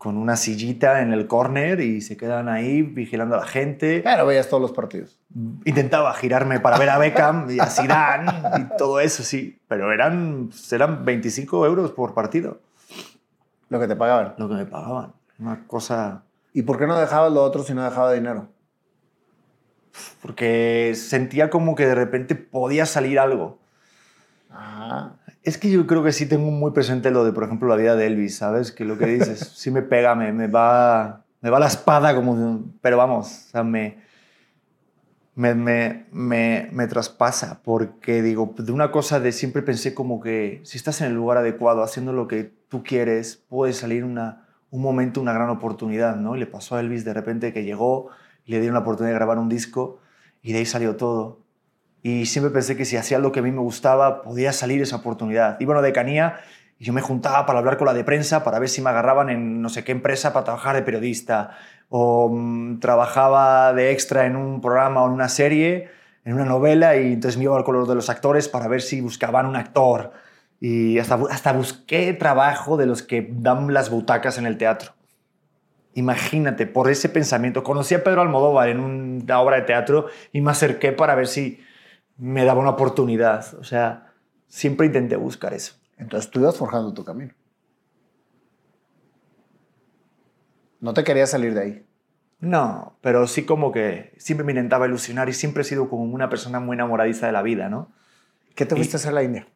con 0.00 0.16
una 0.16 0.34
sillita 0.34 1.02
en 1.02 1.12
el 1.12 1.26
córner 1.26 1.78
y 1.80 2.00
se 2.00 2.16
quedan 2.16 2.48
ahí 2.48 2.80
vigilando 2.80 3.34
a 3.34 3.40
la 3.40 3.46
gente. 3.46 4.00
Claro, 4.00 4.24
veías 4.24 4.48
todos 4.48 4.62
los 4.62 4.72
partidos. 4.72 5.20
Intentaba 5.66 6.14
girarme 6.14 6.58
para 6.58 6.78
ver 6.78 6.88
a 6.88 6.96
Beckham 6.96 7.50
y 7.50 7.60
a 7.60 7.66
Zidane 7.70 8.32
y 8.60 8.76
todo 8.78 8.98
eso, 8.98 9.22
sí. 9.22 9.60
Pero 9.68 9.92
eran, 9.92 10.48
eran 10.70 11.04
25 11.04 11.66
euros 11.66 11.92
por 11.92 12.14
partido. 12.14 12.62
Lo 13.68 13.78
que 13.78 13.86
te 13.86 13.94
pagaban. 13.94 14.36
Lo 14.38 14.48
que 14.48 14.54
me 14.54 14.64
pagaban. 14.64 15.12
Una 15.38 15.66
cosa... 15.66 16.22
¿Y 16.54 16.62
por 16.62 16.78
qué 16.78 16.86
no 16.86 16.98
dejabas 16.98 17.30
lo 17.30 17.42
otro 17.44 17.62
si 17.62 17.74
no 17.74 17.84
dejaba 17.84 18.14
dinero? 18.14 18.48
Porque 20.22 20.94
sentía 20.96 21.50
como 21.50 21.74
que 21.74 21.84
de 21.84 21.94
repente 21.94 22.36
podía 22.36 22.86
salir 22.86 23.18
algo. 23.18 23.58
Ah. 24.50 25.12
Es 25.42 25.56
que 25.56 25.70
yo 25.70 25.86
creo 25.86 26.02
que 26.02 26.12
sí 26.12 26.26
tengo 26.26 26.50
muy 26.50 26.72
presente 26.72 27.10
lo 27.10 27.24
de, 27.24 27.32
por 27.32 27.44
ejemplo, 27.44 27.68
la 27.68 27.76
vida 27.76 27.96
de 27.96 28.06
Elvis, 28.06 28.36
¿sabes? 28.36 28.72
Que 28.72 28.84
lo 28.84 28.98
que 28.98 29.06
dices, 29.06 29.38
sí 29.56 29.70
me 29.70 29.82
pega, 29.82 30.14
me, 30.14 30.32
me, 30.32 30.48
va, 30.48 31.24
me 31.40 31.50
va 31.50 31.58
la 31.58 31.66
espada, 31.66 32.14
como, 32.14 32.64
pero 32.82 32.96
vamos, 32.98 33.26
o 33.26 33.50
sea, 33.50 33.62
me, 33.62 33.98
me, 35.34 35.54
me, 35.54 36.06
me, 36.12 36.68
me 36.72 36.86
traspasa, 36.86 37.62
porque 37.62 38.20
digo, 38.20 38.54
de 38.58 38.72
una 38.72 38.90
cosa 38.90 39.20
de 39.20 39.32
siempre 39.32 39.62
pensé 39.62 39.94
como 39.94 40.20
que 40.20 40.60
si 40.64 40.76
estás 40.76 41.00
en 41.00 41.08
el 41.08 41.14
lugar 41.14 41.38
adecuado, 41.38 41.82
haciendo 41.82 42.12
lo 42.12 42.28
que 42.28 42.52
tú 42.68 42.82
quieres, 42.82 43.42
puede 43.48 43.72
salir 43.72 44.04
una, 44.04 44.46
un 44.70 44.82
momento, 44.82 45.20
una 45.20 45.32
gran 45.32 45.50
oportunidad, 45.50 46.16
¿no? 46.16 46.36
Y 46.36 46.40
le 46.40 46.46
pasó 46.46 46.76
a 46.76 46.80
Elvis 46.80 47.04
de 47.04 47.14
repente 47.14 47.52
que 47.52 47.64
llegó 47.64 48.08
y 48.44 48.52
le 48.52 48.60
dieron 48.60 48.74
la 48.74 48.80
oportunidad 48.80 49.12
de 49.12 49.18
grabar 49.18 49.38
un 49.38 49.48
disco 49.48 49.98
y 50.42 50.52
de 50.52 50.58
ahí 50.58 50.66
salió 50.66 50.96
todo. 50.96 51.40
Y 52.02 52.26
siempre 52.26 52.52
pensé 52.52 52.76
que 52.76 52.84
si 52.84 52.96
hacía 52.96 53.18
lo 53.18 53.32
que 53.32 53.40
a 53.40 53.42
mí 53.42 53.50
me 53.50 53.60
gustaba, 53.60 54.22
podía 54.22 54.52
salir 54.52 54.80
esa 54.82 54.96
oportunidad. 54.96 55.58
Y 55.60 55.64
bueno, 55.64 55.82
de 55.82 55.92
Canía, 55.92 56.40
yo 56.78 56.92
me 56.92 57.02
juntaba 57.02 57.44
para 57.46 57.58
hablar 57.58 57.76
con 57.76 57.86
la 57.86 57.92
de 57.92 58.04
prensa, 58.04 58.42
para 58.42 58.58
ver 58.58 58.68
si 58.68 58.80
me 58.80 58.90
agarraban 58.90 59.28
en 59.28 59.60
no 59.60 59.68
sé 59.68 59.84
qué 59.84 59.92
empresa 59.92 60.32
para 60.32 60.44
trabajar 60.44 60.76
de 60.76 60.82
periodista. 60.82 61.58
O 61.88 62.30
mm, 62.30 62.80
trabajaba 62.80 63.72
de 63.74 63.90
extra 63.90 64.26
en 64.26 64.36
un 64.36 64.60
programa 64.60 65.02
o 65.02 65.06
en 65.06 65.12
una 65.12 65.28
serie, 65.28 65.90
en 66.24 66.34
una 66.34 66.44
novela, 66.44 66.96
y 66.96 67.12
entonces 67.12 67.36
me 67.36 67.44
iba 67.44 67.56
al 67.56 67.64
color 67.64 67.86
de 67.86 67.94
los 67.94 68.08
actores 68.08 68.48
para 68.48 68.68
ver 68.68 68.80
si 68.80 69.00
buscaban 69.00 69.46
un 69.46 69.56
actor 69.56 70.12
y 70.60 70.98
hasta, 70.98 71.18
hasta 71.30 71.52
busqué 71.52 72.12
trabajo 72.12 72.76
de 72.76 72.86
los 72.86 73.02
que 73.02 73.26
dan 73.32 73.72
las 73.72 73.90
butacas 73.90 74.36
en 74.36 74.46
el 74.46 74.58
teatro. 74.58 74.92
Imagínate, 75.94 76.66
por 76.66 76.90
ese 76.90 77.08
pensamiento. 77.08 77.64
Conocí 77.64 77.94
a 77.94 78.04
Pedro 78.04 78.20
Almodóvar 78.20 78.68
en 78.68 78.78
una 78.80 79.40
obra 79.40 79.56
de 79.56 79.62
teatro 79.62 80.06
y 80.32 80.42
me 80.42 80.50
acerqué 80.50 80.92
para 80.92 81.14
ver 81.14 81.26
si 81.26 81.60
me 82.20 82.44
daba 82.44 82.60
una 82.60 82.70
oportunidad. 82.70 83.54
O 83.54 83.64
sea, 83.64 84.12
siempre 84.48 84.86
intenté 84.86 85.16
buscar 85.16 85.54
eso. 85.54 85.74
Entonces 85.96 86.30
tú 86.30 86.40
ibas 86.40 86.56
forjando 86.56 86.92
tu 86.94 87.04
camino. 87.04 87.34
No 90.80 90.94
te 90.94 91.04
querías 91.04 91.30
salir 91.30 91.54
de 91.54 91.60
ahí. 91.60 91.86
No, 92.40 92.96
pero 93.02 93.26
sí 93.26 93.44
como 93.44 93.70
que 93.70 94.14
siempre 94.16 94.44
me 94.44 94.52
intentaba 94.52 94.86
ilusionar 94.86 95.28
y 95.28 95.34
siempre 95.34 95.60
he 95.62 95.64
sido 95.64 95.90
como 95.90 96.04
una 96.04 96.30
persona 96.30 96.58
muy 96.58 96.74
enamoradiza 96.74 97.26
de 97.26 97.32
la 97.32 97.42
vida, 97.42 97.68
¿no? 97.68 97.92
¿Qué 98.54 98.64
te 98.64 98.74
fuiste 98.76 98.96
a 98.96 98.98
hacer 98.98 99.10
a 99.10 99.14
la 99.14 99.22
India? 99.22 99.46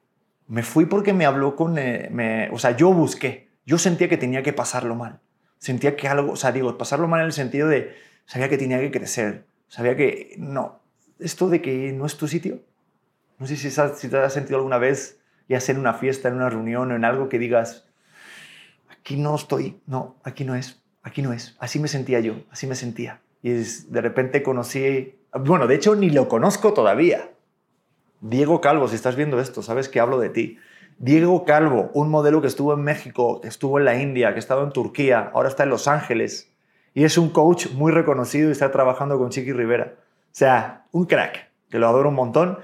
Me 0.49 0.63
fui 0.63 0.85
porque 0.85 1.15
me 1.15 1.25
habló 1.25 1.57
con... 1.57 1.79
eh, 1.79 2.09
me- 2.13 2.51
o 2.51 2.59
sea, 2.59 2.77
yo 2.77 2.93
busqué. 2.93 3.49
Yo 3.65 3.79
sentía 3.79 4.11
que 4.11 4.19
tenía 4.19 4.43
que 4.43 4.53
pasarlo 4.53 4.95
mal. 4.95 5.21
Sentía 5.59 5.97
que 5.97 6.09
algo... 6.09 6.33
O 6.33 6.37
sea, 6.37 6.53
digo, 6.53 6.77
pasarlo 6.77 7.09
mal 7.09 7.21
en 7.21 7.27
el 7.27 7.33
sentido 7.33 7.69
de... 7.69 7.95
Sabía 8.27 8.51
que 8.51 8.59
tenía 8.59 8.79
que 8.81 8.91
crecer. 8.91 9.47
Sabía 9.69 9.97
que... 9.97 10.35
No. 10.39 10.81
Esto 11.25 11.49
de 11.49 11.63
que 11.63 11.91
no 11.93 12.05
es 12.05 12.19
tu 12.19 12.29
sitio. 12.29 12.61
No 13.39 13.47
sé 13.47 13.57
si, 13.57 13.71
si 13.71 14.09
te 14.09 14.19
has 14.19 14.33
sentido 14.35 14.59
alguna 14.59 14.77
vez, 14.77 15.21
ya 15.49 15.59
sea 15.59 15.75
en 15.75 15.81
una 15.81 15.95
fiesta, 15.95 16.29
en 16.29 16.35
una 16.35 16.51
reunión 16.51 16.93
o 16.93 16.95
en 16.95 17.05
algo 17.07 17.31
que 17.31 17.39
digas... 17.39 17.87
Aquí 18.91 19.17
no 19.17 19.35
estoy. 19.35 19.81
No, 19.87 20.17
aquí 20.23 20.45
no 20.45 20.55
es. 20.55 20.83
Aquí 21.03 21.23
no 21.23 21.33
es. 21.33 21.57
Así 21.61 21.79
me 21.79 21.89
sentía 21.89 22.21
yo. 22.21 22.43
Así 22.51 22.67
me 22.67 22.75
sentía. 22.75 23.23
Y 23.43 23.53
de 23.53 24.01
repente 24.03 24.43
conocí... 24.43 25.19
Bueno, 25.33 25.67
de 25.67 25.77
hecho, 25.77 25.97
ni 25.97 26.11
lo 26.11 26.29
conozco 26.29 26.75
todavía. 26.75 27.31
Diego 28.21 28.61
Calvo, 28.61 28.87
si 28.89 28.95
estás 28.95 29.17
viendo 29.17 29.41
esto, 29.41 29.63
sabes 29.63 29.89
que 29.89 30.01
hablo 30.01 30.19
de 30.19 30.29
ti. 30.29 30.59
Diego 30.99 31.47
Calvo, 31.47 31.91
un 31.95 32.11
modelo 32.11 32.43
que 32.43 32.49
estuvo 32.49 32.75
en 32.75 32.83
México, 32.83 33.41
que 33.41 33.49
estuvo 33.49 33.79
en 33.79 33.87
la 33.87 33.99
India, 33.99 34.29
que 34.29 34.37
ha 34.37 34.39
estado 34.39 34.63
en 34.63 34.73
Turquía, 34.73 35.31
ahora 35.33 35.49
está 35.49 35.63
en 35.63 35.71
Los 35.71 35.89
Ángeles. 35.89 36.53
Y 36.93 37.05
es 37.05 37.17
un 37.17 37.31
coach 37.31 37.71
muy 37.73 37.93
reconocido 37.93 38.51
y 38.51 38.53
está 38.53 38.71
trabajando 38.71 39.19
con 39.19 39.31
Chiqui 39.31 39.53
Rivera. 39.53 40.04
Sea, 40.35 40.85
un 40.91 41.05
crack, 41.05 41.49
que 41.71 41.79
lo 41.79 41.87
adoro 41.87 42.09
un 42.09 42.17
montón. 42.17 42.59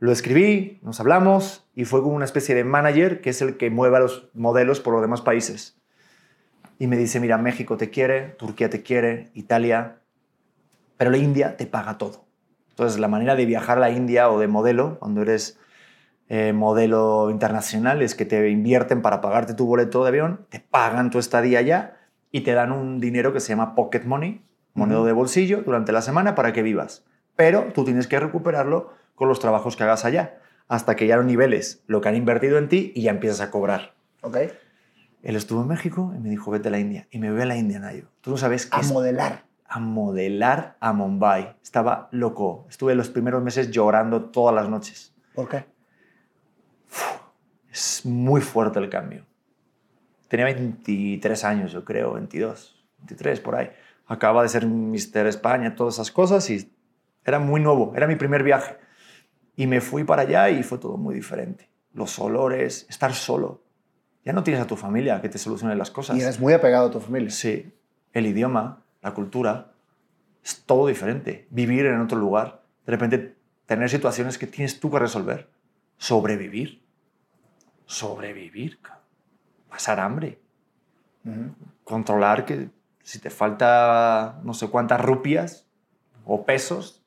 Lo 0.00 0.12
escribí, 0.12 0.78
nos 0.82 1.00
hablamos 1.00 1.66
y 1.74 1.86
fue 1.86 2.02
como 2.02 2.14
una 2.14 2.26
especie 2.26 2.54
de 2.54 2.62
manager 2.62 3.22
que 3.22 3.30
es 3.30 3.40
el 3.40 3.56
que 3.56 3.70
mueve 3.70 3.96
a 3.96 4.00
los 4.00 4.28
modelos 4.34 4.80
por 4.80 4.92
los 4.92 5.00
demás 5.00 5.22
países. 5.22 5.80
Y 6.78 6.88
me 6.88 6.98
dice, 6.98 7.18
mira, 7.18 7.38
México 7.38 7.78
te 7.78 7.88
quiere, 7.88 8.34
Turquía 8.38 8.68
te 8.68 8.82
quiere, 8.82 9.30
Italia, 9.32 10.00
pero 10.98 11.10
la 11.10 11.16
India 11.16 11.56
te 11.56 11.64
paga 11.64 11.96
todo. 11.96 12.26
Entonces, 12.68 13.00
la 13.00 13.08
manera 13.08 13.34
de 13.34 13.46
viajar 13.46 13.78
a 13.78 13.80
la 13.80 13.90
India 13.90 14.28
o 14.28 14.38
de 14.38 14.48
modelo, 14.48 14.98
cuando 14.98 15.22
eres 15.22 15.58
eh, 16.28 16.52
modelo 16.52 17.30
internacional, 17.30 18.02
es 18.02 18.14
que 18.14 18.26
te 18.26 18.50
invierten 18.50 19.00
para 19.00 19.22
pagarte 19.22 19.54
tu 19.54 19.64
boleto 19.64 20.02
de 20.02 20.08
avión, 20.08 20.44
te 20.50 20.60
pagan 20.60 21.08
tu 21.08 21.18
estadía 21.18 21.60
allá 21.60 21.96
y 22.30 22.42
te 22.42 22.52
dan 22.52 22.72
un 22.72 23.00
dinero 23.00 23.32
que 23.32 23.40
se 23.40 23.48
llama 23.48 23.74
pocket 23.74 24.02
money, 24.04 24.42
moneda 24.76 25.04
de 25.04 25.12
bolsillo, 25.12 25.62
durante 25.62 25.92
la 25.92 26.02
semana 26.02 26.34
para 26.34 26.52
que 26.52 26.62
vivas. 26.62 27.04
Pero 27.34 27.72
tú 27.74 27.84
tienes 27.84 28.06
que 28.06 28.20
recuperarlo 28.20 28.92
con 29.14 29.28
los 29.28 29.40
trabajos 29.40 29.76
que 29.76 29.84
hagas 29.84 30.04
allá, 30.04 30.38
hasta 30.68 30.96
que 30.96 31.06
ya 31.06 31.16
lo 31.16 31.22
niveles 31.22 31.82
lo 31.86 32.00
que 32.00 32.08
han 32.08 32.16
invertido 32.16 32.58
en 32.58 32.68
ti 32.68 32.92
y 32.94 33.02
ya 33.02 33.10
empiezas 33.10 33.40
a 33.40 33.50
cobrar. 33.50 33.94
¿Ok? 34.20 34.36
Él 35.22 35.36
estuvo 35.36 35.62
en 35.62 35.68
México 35.68 36.12
y 36.14 36.20
me 36.20 36.30
dijo, 36.30 36.50
vete 36.50 36.68
a 36.68 36.70
la 36.70 36.78
India. 36.78 37.08
Y 37.10 37.18
me 37.18 37.32
voy 37.32 37.42
a 37.42 37.46
la 37.46 37.56
India, 37.56 37.80
Nayo. 37.80 38.08
Tú 38.20 38.30
no 38.30 38.36
sabes 38.36 38.66
qué 38.66 38.76
A 38.76 38.80
es 38.80 38.92
modelar. 38.92 39.44
a 39.68 39.80
modelar 39.80 40.76
a 40.78 40.92
Mumbai. 40.92 41.56
Estaba 41.62 42.08
loco. 42.12 42.66
Estuve 42.68 42.94
los 42.94 43.08
primeros 43.08 43.42
meses 43.42 43.70
llorando 43.70 44.26
todas 44.26 44.54
las 44.54 44.68
noches. 44.68 45.14
¿Por 45.34 45.48
qué? 45.48 45.66
Es 47.70 48.06
muy 48.06 48.40
fuerte 48.40 48.78
el 48.78 48.88
cambio. 48.88 49.26
Tenía 50.28 50.46
23 50.46 51.44
años, 51.44 51.72
yo 51.72 51.84
creo, 51.84 52.14
22, 52.14 52.84
23 52.98 53.40
por 53.40 53.56
ahí. 53.56 53.70
Acaba 54.06 54.42
de 54.42 54.48
ser 54.48 54.66
Mister 54.66 55.26
España, 55.26 55.74
todas 55.74 55.94
esas 55.94 56.10
cosas 56.10 56.48
y 56.50 56.72
era 57.24 57.38
muy 57.38 57.60
nuevo. 57.60 57.92
Era 57.96 58.06
mi 58.06 58.16
primer 58.16 58.42
viaje. 58.42 58.76
Y 59.56 59.66
me 59.66 59.80
fui 59.80 60.04
para 60.04 60.22
allá 60.22 60.50
y 60.50 60.62
fue 60.62 60.78
todo 60.78 60.96
muy 60.96 61.14
diferente. 61.14 61.68
Los 61.92 62.18
olores, 62.18 62.86
estar 62.88 63.14
solo. 63.14 63.62
Ya 64.24 64.32
no 64.32 64.42
tienes 64.42 64.62
a 64.62 64.66
tu 64.66 64.76
familia 64.76 65.20
que 65.20 65.28
te 65.28 65.38
solucione 65.38 65.74
las 65.76 65.90
cosas. 65.90 66.16
Y 66.16 66.20
eres 66.20 66.38
muy 66.38 66.52
apegado 66.52 66.88
a 66.88 66.90
tu 66.90 67.00
familia. 67.00 67.30
Sí, 67.30 67.72
el 68.12 68.26
idioma, 68.26 68.84
la 69.02 69.14
cultura, 69.14 69.72
es 70.44 70.62
todo 70.64 70.86
diferente. 70.88 71.46
Vivir 71.50 71.86
en 71.86 72.00
otro 72.00 72.18
lugar, 72.18 72.62
de 72.84 72.92
repente 72.92 73.36
tener 73.66 73.88
situaciones 73.88 74.38
que 74.38 74.46
tienes 74.46 74.78
tú 74.78 74.90
que 74.90 74.98
resolver. 74.98 75.48
Sobrevivir. 75.96 76.82
Sobrevivir. 77.86 78.78
Pasar 79.68 80.00
hambre. 80.00 80.38
Ujú. 81.24 81.54
Controlar 81.84 82.44
que 82.44 82.68
si 83.06 83.20
te 83.20 83.30
falta 83.30 84.40
no 84.42 84.52
sé 84.52 84.68
cuántas 84.68 85.00
rupias 85.00 85.66
o 86.24 86.44
pesos, 86.44 87.04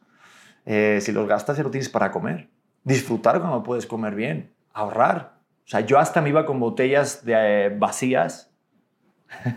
eh, 0.66 1.00
si 1.02 1.12
los 1.12 1.28
gastas 1.28 1.58
ya 1.58 1.64
lo 1.64 1.72
tienes 1.72 1.89
para 1.89 2.12
comer. 2.12 2.50
Disfrutar 2.84 3.39
cuando 3.41 3.64
puedes 3.64 3.86
comer 3.86 4.16
bien. 4.16 4.54
Ahorrar. 4.74 5.39
O 5.66 5.70
sea, 5.70 5.82
yo 5.82 6.00
hasta 6.00 6.22
me 6.22 6.30
iba 6.30 6.45
con 6.45 6.60
botellas 6.60 7.26
de, 7.26 7.34
eh, 7.66 7.70
vacías 7.78 8.52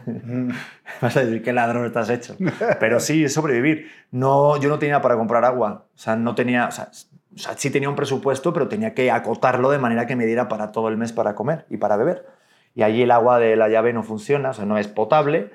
Ujú. 0.06 0.48
Vas 1.00 1.16
a 1.16 1.24
decir 1.24 1.42
qué 1.42 1.52
ladrón 1.52 1.86
estás 1.86 2.10
hecho. 2.10 2.36
Pero 2.78 3.00
sí, 3.00 3.24
es 3.24 3.32
sobrevivir. 3.34 3.90
No, 4.10 4.56
yo 4.58 4.68
no 4.68 4.78
tenía 4.78 5.00
para 5.00 5.16
comprar 5.16 5.44
agua. 5.44 5.86
O 5.94 5.98
sea, 5.98 6.16
no 6.16 6.34
tenía. 6.34 6.66
O 6.66 6.70
sea, 6.72 6.88
s- 6.90 7.06
o 7.34 7.38
sea, 7.38 7.54
sí 7.56 7.70
tenía 7.70 7.88
un 7.88 7.96
presupuesto, 7.96 8.52
pero 8.52 8.68
tenía 8.68 8.92
que 8.94 9.10
acotarlo 9.10 9.70
de 9.70 9.78
manera 9.78 10.06
que 10.06 10.16
me 10.16 10.26
diera 10.26 10.48
para 10.48 10.70
todo 10.72 10.88
el 10.88 10.96
mes 10.98 11.12
para 11.12 11.34
comer 11.34 11.64
y 11.70 11.78
para 11.78 11.96
beber. 11.96 12.26
Y 12.74 12.82
allí 12.82 13.02
el 13.02 13.10
agua 13.10 13.38
de 13.38 13.56
la 13.56 13.68
llave 13.68 13.92
no 13.92 14.02
funciona, 14.02 14.50
o 14.50 14.54
sea, 14.54 14.66
no 14.66 14.76
es 14.76 14.88
potable. 14.88 15.50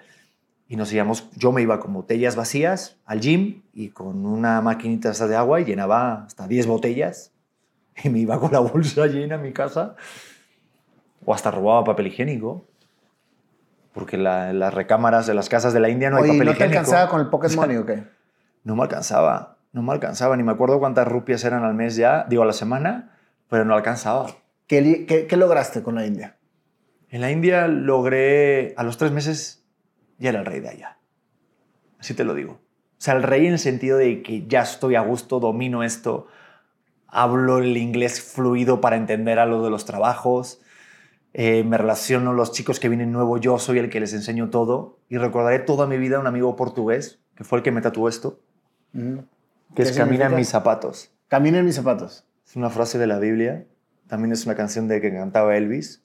Y 0.70 0.76
nos 0.76 0.92
íbamos, 0.92 1.30
yo 1.36 1.52
me 1.54 1.62
iba 1.62 1.80
con 1.80 1.94
botellas 1.94 2.36
vacías 2.36 2.98
al 3.06 3.22
gym 3.22 3.62
y 3.74 3.90
con 3.90 4.26
una 4.26 4.62
maquinita 4.62 5.12
de 5.12 5.36
agua 5.36 5.62
y 5.62 5.66
llenaba 5.66 6.26
hasta 6.26 6.48
10 6.48 6.68
botellas. 6.68 7.32
Y 8.04 8.10
me 8.10 8.20
iba 8.20 8.40
con 8.40 8.52
la 8.52 8.60
bolsa 8.60 9.08
llena 9.08 9.36
a 9.36 9.38
mi 9.40 9.54
casa. 9.54 9.96
O 11.26 11.34
hasta 11.34 11.50
robaba 11.50 11.84
papel 11.84 12.08
higiénico. 12.08 12.66
Porque 13.94 14.18
la- 14.18 14.54
las 14.54 14.74
recámaras 14.74 15.26
de 15.26 15.34
las 15.34 15.50
casas 15.50 15.74
de 15.74 15.80
la 15.80 15.90
India 15.90 16.10
no 16.12 16.18
hay 16.18 16.24
Oye, 16.24 16.34
¿y 16.34 16.38
papel 16.38 16.46
¿no 16.46 16.52
te 16.52 16.58
higiénico. 16.58 16.80
alcanzaba 16.80 17.10
con 17.10 17.22
el 17.22 17.28
pocket 17.30 17.50
money 17.56 17.78
o 17.78 17.86
qué? 17.86 18.04
No 18.64 18.76
me 18.76 18.84
alcanzaba, 18.84 19.58
no 19.74 19.82
me 19.82 19.92
alcanzaba. 19.94 20.38
Ni 20.38 20.44
me 20.44 20.52
acuerdo 20.52 20.78
cuántas 20.80 21.08
rupias 21.08 21.44
eran 21.44 21.64
al 21.64 21.74
mes 21.74 21.96
ya, 21.96 22.26
digo 22.30 22.44
a 22.44 22.46
la 22.46 22.54
semana, 22.54 23.18
pero 23.50 23.66
no 23.66 23.74
alcanzaba. 23.74 24.28
¿Qué, 24.68 25.06
qué- 25.08 25.26
qué 25.26 25.38
lograste 25.38 25.82
con 25.82 25.96
la 25.96 26.06
India? 26.06 26.36
En 27.10 27.22
la 27.22 27.32
India 27.32 27.68
logré, 27.68 28.76
a 28.78 28.84
los 28.84 28.98
tres 28.98 29.12
meses, 29.12 29.66
ya 30.18 30.30
era 30.30 30.40
el 30.40 30.46
rey 30.46 30.60
de 30.60 30.70
allá. 30.70 30.98
Así 32.00 32.14
te 32.14 32.24
lo 32.24 32.34
digo. 32.34 32.54
O 32.54 33.00
sea, 33.00 33.16
el 33.16 33.24
rey 33.24 33.46
en 33.46 33.54
el 33.54 33.60
sentido 33.60 33.98
de 33.98 34.24
que 34.24 34.48
ya 34.48 34.62
estoy 34.62 34.96
a 34.96 35.02
gusto, 35.02 35.40
domino 35.40 35.84
esto, 35.84 36.28
hablo 37.08 37.60
el 37.60 37.78
inglés 37.78 38.22
fluido 38.22 38.82
para 38.82 38.96
entender 38.96 39.40
a 39.40 39.46
lo 39.46 39.64
de 39.64 39.70
los 39.70 39.86
trabajos, 39.86 40.62
eh, 41.34 41.64
me 41.64 41.78
relaciono 41.78 42.34
los 42.34 42.52
chicos 42.52 42.80
que 42.80 42.90
vienen 42.90 43.12
nuevo, 43.12 43.38
yo 43.38 43.60
soy 43.60 43.78
el 43.78 43.90
que 43.90 44.00
les 44.00 44.14
enseño 44.14 44.50
todo 44.50 44.98
y 45.10 45.18
recordaré 45.18 45.60
toda 45.60 45.86
mi 45.86 45.98
vida 45.98 46.18
a 46.18 46.20
un 46.20 46.28
amigo 46.28 46.56
portugués, 46.56 47.20
que 47.36 47.44
fue 47.44 47.60
el 47.60 47.64
que 47.64 47.72
me 47.72 47.82
tatuó 47.82 48.10
esto, 48.10 48.40
que 48.94 49.24
¿Qué 49.76 49.84
es 49.84 49.92
camina 49.92 50.26
en 50.26 50.36
mis 50.36 50.50
zapatos. 50.50 51.12
Camina 51.28 51.60
en 51.60 51.66
mis 51.66 51.76
zapatos. 51.76 52.26
Es 52.48 52.56
una 52.56 52.70
frase 52.70 52.98
de 52.98 53.06
la 53.06 53.20
Biblia. 53.20 53.66
También 54.08 54.32
es 54.32 54.46
una 54.46 54.56
canción 54.56 54.88
de 54.88 55.02
que 55.02 55.14
cantaba 55.14 55.56
Elvis, 55.58 56.04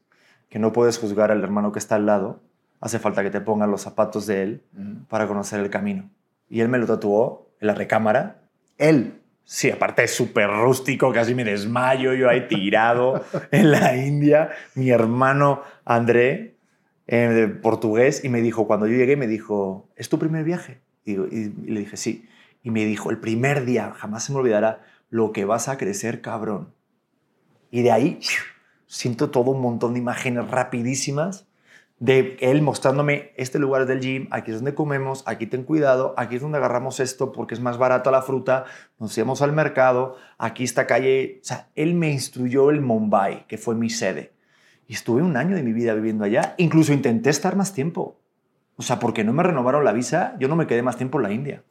que 0.50 0.58
no 0.58 0.72
puedes 0.72 0.98
juzgar 0.98 1.30
al 1.30 1.42
hermano 1.42 1.72
que 1.72 1.78
está 1.78 1.94
al 1.94 2.04
lado. 2.04 2.42
Hace 2.82 2.98
falta 2.98 3.22
que 3.22 3.30
te 3.30 3.40
pongan 3.40 3.70
los 3.70 3.80
zapatos 3.80 4.26
de 4.26 4.42
él 4.42 4.62
para 5.08 5.26
conocer 5.26 5.60
el 5.60 5.70
camino. 5.70 6.10
Y 6.50 6.60
él 6.60 6.68
me 6.68 6.76
lo 6.78 6.86
tatuó 6.86 7.48
en 7.60 7.68
la 7.68 7.74
recámara. 7.74 8.42
Él. 8.76 9.20
Sí, 9.44 9.70
aparte 9.70 10.04
es 10.04 10.14
súper 10.14 10.48
rústico, 10.50 11.12
casi 11.12 11.34
me 11.34 11.44
desmayo 11.44 12.12
yo 12.14 12.28
ahí 12.28 12.46
tirado 12.48 13.24
en 13.50 13.70
la 13.70 13.96
India. 13.96 14.50
Mi 14.74 14.90
hermano 14.90 15.62
André, 15.84 16.56
eh, 17.06 17.16
de 17.28 17.48
portugués, 17.48 18.24
y 18.24 18.28
me 18.28 18.40
dijo, 18.42 18.66
cuando 18.66 18.86
yo 18.86 18.96
llegué, 18.96 19.16
me 19.16 19.26
dijo, 19.26 19.88
¿es 19.96 20.08
tu 20.08 20.18
primer 20.18 20.44
viaje? 20.44 20.80
Y, 21.04 21.12
y- 21.14 21.54
y 21.66 21.70
le 21.70 21.80
dije, 21.80 21.96
sí. 21.96 22.28
Y 22.64 22.70
me 22.70 22.84
dijo, 22.84 23.10
el 23.10 23.18
primer 23.18 23.64
día, 23.64 23.92
jamás 23.96 24.24
se 24.24 24.32
me 24.32 24.38
olvidará, 24.40 24.84
lo 25.10 25.32
que 25.32 25.44
vas 25.44 25.68
a 25.68 25.76
crecer, 25.78 26.20
cabrón. 26.20 26.72
Y 27.70 27.82
de 27.82 27.92
ahí 27.92 28.18
siento 28.86 29.30
todo 29.30 29.50
un 29.52 29.60
montón 29.60 29.94
de 29.94 30.00
imágenes 30.00 30.48
rapidísimas 30.50 31.46
de 32.02 32.36
él 32.40 32.62
mostrándome 32.62 33.32
este 33.36 33.60
lugar 33.60 33.86
del 33.86 34.00
gym, 34.00 34.26
aquí 34.32 34.50
es 34.50 34.56
donde 34.56 34.74
comemos, 34.74 35.22
aquí 35.24 35.46
ten 35.46 35.62
cuidado, 35.62 36.14
aquí 36.16 36.34
es 36.34 36.42
donde 36.42 36.58
agarramos 36.58 36.98
esto 36.98 37.30
porque 37.30 37.54
es 37.54 37.60
más 37.60 37.78
barata 37.78 38.10
la 38.10 38.22
fruta, 38.22 38.64
nos 38.98 39.16
íbamos 39.16 39.40
al 39.40 39.52
mercado, 39.52 40.16
aquí 40.36 40.64
esta 40.64 40.88
calle, 40.88 41.38
o 41.42 41.44
sea, 41.44 41.68
él 41.76 41.94
me 41.94 42.10
instruyó 42.10 42.70
el 42.70 42.80
Mumbai, 42.80 43.46
que 43.46 43.56
fue 43.56 43.76
mi 43.76 43.88
sede. 43.88 44.32
Y 44.88 44.94
estuve 44.94 45.22
un 45.22 45.36
año 45.36 45.54
de 45.54 45.62
mi 45.62 45.72
vida 45.72 45.94
viviendo 45.94 46.24
allá, 46.24 46.56
incluso 46.58 46.92
intenté 46.92 47.30
estar 47.30 47.54
más 47.54 47.72
tiempo. 47.72 48.18
O 48.74 48.82
sea, 48.82 48.98
porque 48.98 49.22
no 49.22 49.32
me 49.32 49.44
renovaron 49.44 49.84
la 49.84 49.92
visa, 49.92 50.34
yo 50.40 50.48
no 50.48 50.56
me 50.56 50.66
quedé 50.66 50.82
más 50.82 50.96
tiempo 50.96 51.18
en 51.18 51.22
la 51.22 51.30
India. 51.32 51.62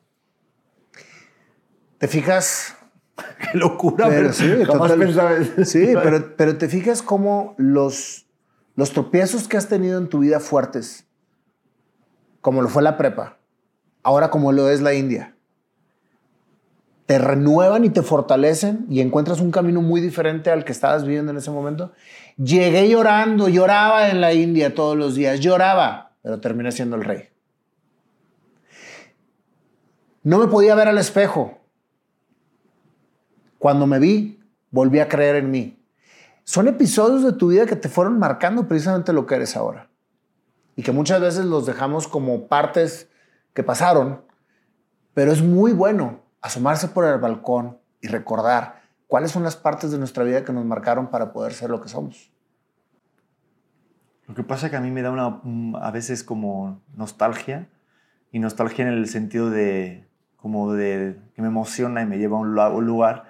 ¿Te 1.98 2.08
fijas? 2.08 2.78
Qué 3.52 3.58
locura, 3.58 4.08
Pero 4.08 4.22
pero 4.22 4.34
sí, 4.34 4.48
jamás 4.66 4.92
total. 4.94 5.00
pensaba- 5.00 5.66
Sí, 5.66 5.94
pero, 6.02 6.36
pero 6.38 6.58
te 6.58 6.70
fijas 6.70 7.02
cómo 7.02 7.54
los, 7.58 8.28
los 8.82 8.94
tropiezos 8.94 9.48
que 9.48 9.58
has 9.58 9.68
tenido 9.68 10.00
en 10.00 10.10
tu 10.10 10.18
vida 10.18 10.40
fuertes 10.40 11.06
como 12.42 12.64
lo 12.64 12.68
fue 12.68 12.82
la 12.82 12.98
prepa, 12.98 13.38
ahora 14.02 14.32
como 14.32 14.52
lo 14.52 14.70
es 14.70 14.82
la 14.82 14.96
India, 14.96 15.36
te 17.06 17.20
renuevan 17.20 17.86
y 17.86 17.92
te 17.92 18.02
fortalecen 18.02 18.88
y 18.90 19.02
encuentras 19.02 19.40
un 19.40 19.52
camino 19.52 19.84
muy 19.84 20.02
diferente 20.02 20.50
al 20.50 20.66
que 20.66 20.72
estabas 20.72 21.06
viviendo 21.06 21.32
en 21.32 21.38
ese 21.38 21.52
momento. 21.52 21.92
Llegué 22.38 22.90
llorando, 22.90 23.50
lloraba 23.50 24.10
en 24.10 24.20
la 24.20 24.34
India 24.34 24.74
todos 24.74 24.98
los 24.98 25.14
días, 25.14 25.42
lloraba, 25.42 26.14
pero 26.24 26.42
terminé 26.42 26.72
siendo 26.72 26.96
el 26.96 27.04
rey. 27.04 27.30
No 30.24 30.40
me 30.40 30.48
podía 30.48 30.74
ver 30.74 30.88
al 30.88 30.98
espejo. 30.98 31.60
Cuando 33.60 33.86
me 33.86 34.00
vi, 34.00 34.40
volví 34.72 34.98
a 34.98 35.08
creer 35.08 35.36
en 35.36 35.52
mí. 35.52 35.81
Son 36.44 36.68
episodios 36.68 37.24
de 37.24 37.34
tu 37.34 37.50
vida 37.50 37.66
que 37.66 37.76
te 37.76 37.90
fueron 37.90 38.20
marcando 38.20 38.68
precisamente 38.68 39.14
lo 39.14 39.26
que 39.26 39.36
eres 39.36 39.56
ahora. 39.56 39.90
Y 40.76 40.84
que 40.84 40.92
muchas 40.92 41.22
veces 41.22 41.46
los 41.46 41.66
dejamos 41.66 42.08
como 42.08 42.48
partes 42.48 43.10
que 43.54 43.64
pasaron, 43.64 44.24
pero 45.14 45.32
es 45.32 45.42
muy 45.42 45.74
bueno 45.74 46.22
asomarse 46.42 46.88
por 46.88 47.06
el 47.06 47.20
balcón 47.20 47.78
y 48.02 48.08
recordar 48.08 48.82
cuáles 49.08 49.32
son 49.32 49.44
las 49.44 49.56
partes 49.56 49.92
de 49.92 49.98
nuestra 49.98 50.24
vida 50.24 50.44
que 50.44 50.54
nos 50.54 50.66
marcaron 50.66 51.10
para 51.10 51.34
poder 51.34 51.54
ser 51.54 51.70
lo 51.70 51.82
que 51.82 51.90
somos. 51.90 52.32
Lo 54.28 54.36
que 54.36 54.44
pasa 54.44 54.68
es 54.68 54.72
que 54.72 54.78
a 54.78 54.82
mí 54.82 54.92
me 54.92 55.02
da 55.02 55.12
una, 55.12 55.86
a 55.86 55.92
veces 55.92 56.24
como 56.24 56.82
nostalgia, 56.96 57.70
y 58.32 58.40
nostalgia 58.40 58.88
en 58.88 58.94
el 58.94 59.08
sentido 59.08 59.50
de, 59.50 60.08
como 60.38 60.74
de, 60.74 61.20
que 61.36 61.42
me 61.42 61.50
emociona 61.50 62.02
y 62.02 62.06
me 62.06 62.18
lleva 62.18 62.38
a 62.38 62.70
un, 62.70 62.86
lugar 62.86 63.26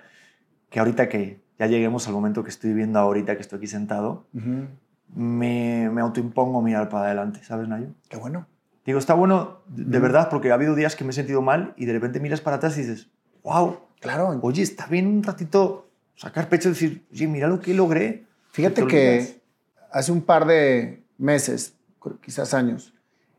que 0.69 0.79
ahorita 0.79 1.09
que 1.09 1.41
ya 1.61 1.67
lleguemos 1.67 2.07
al 2.07 2.13
momento 2.15 2.43
que 2.43 2.49
estoy 2.49 2.71
viviendo 2.71 2.97
ahorita, 2.97 3.35
que 3.35 3.41
estoy 3.41 3.57
aquí 3.57 3.67
sentado, 3.67 4.25
me, 5.13 5.91
me 5.91 6.01
autoimpongo 6.01 6.59
mirar 6.63 6.89
para 6.89 7.05
adelante, 7.05 7.43
¿sabes, 7.43 7.67
Nayo? 7.67 7.89
Qué 8.09 8.17
bueno. 8.17 8.47
Digo, 8.83 8.97
está 8.97 9.13
bueno 9.13 9.59
de 9.67 9.99
verdad 9.99 10.27
porque 10.31 10.49
ha 10.49 10.55
habido 10.55 10.73
días 10.73 10.95
que 10.95 11.03
me 11.03 11.11
he 11.11 11.13
sentido 11.13 11.43
mal 11.43 11.75
y 11.77 11.85
de 11.85 11.93
repente 11.93 12.19
miras 12.19 12.41
para 12.41 12.55
atrás 12.55 12.75
y 12.77 12.81
dices, 12.81 13.11
wow, 13.43 13.77
claro. 13.99 14.39
Oye, 14.41 14.63
está 14.63 14.87
bien 14.87 15.05
un 15.05 15.21
ratito 15.21 15.87
sacar 16.15 16.49
pecho 16.49 16.69
y 16.69 16.71
decir, 16.71 17.05
oye, 17.13 17.27
mira 17.27 17.47
lo 17.47 17.59
que 17.59 17.75
logré. 17.75 18.25
Fíjate 18.49 18.87
que 18.87 19.43
hace 19.91 20.11
un 20.11 20.23
par 20.23 20.47
de 20.47 21.03
meses, 21.19 21.75
quizás 22.21 22.55
años, 22.55 22.95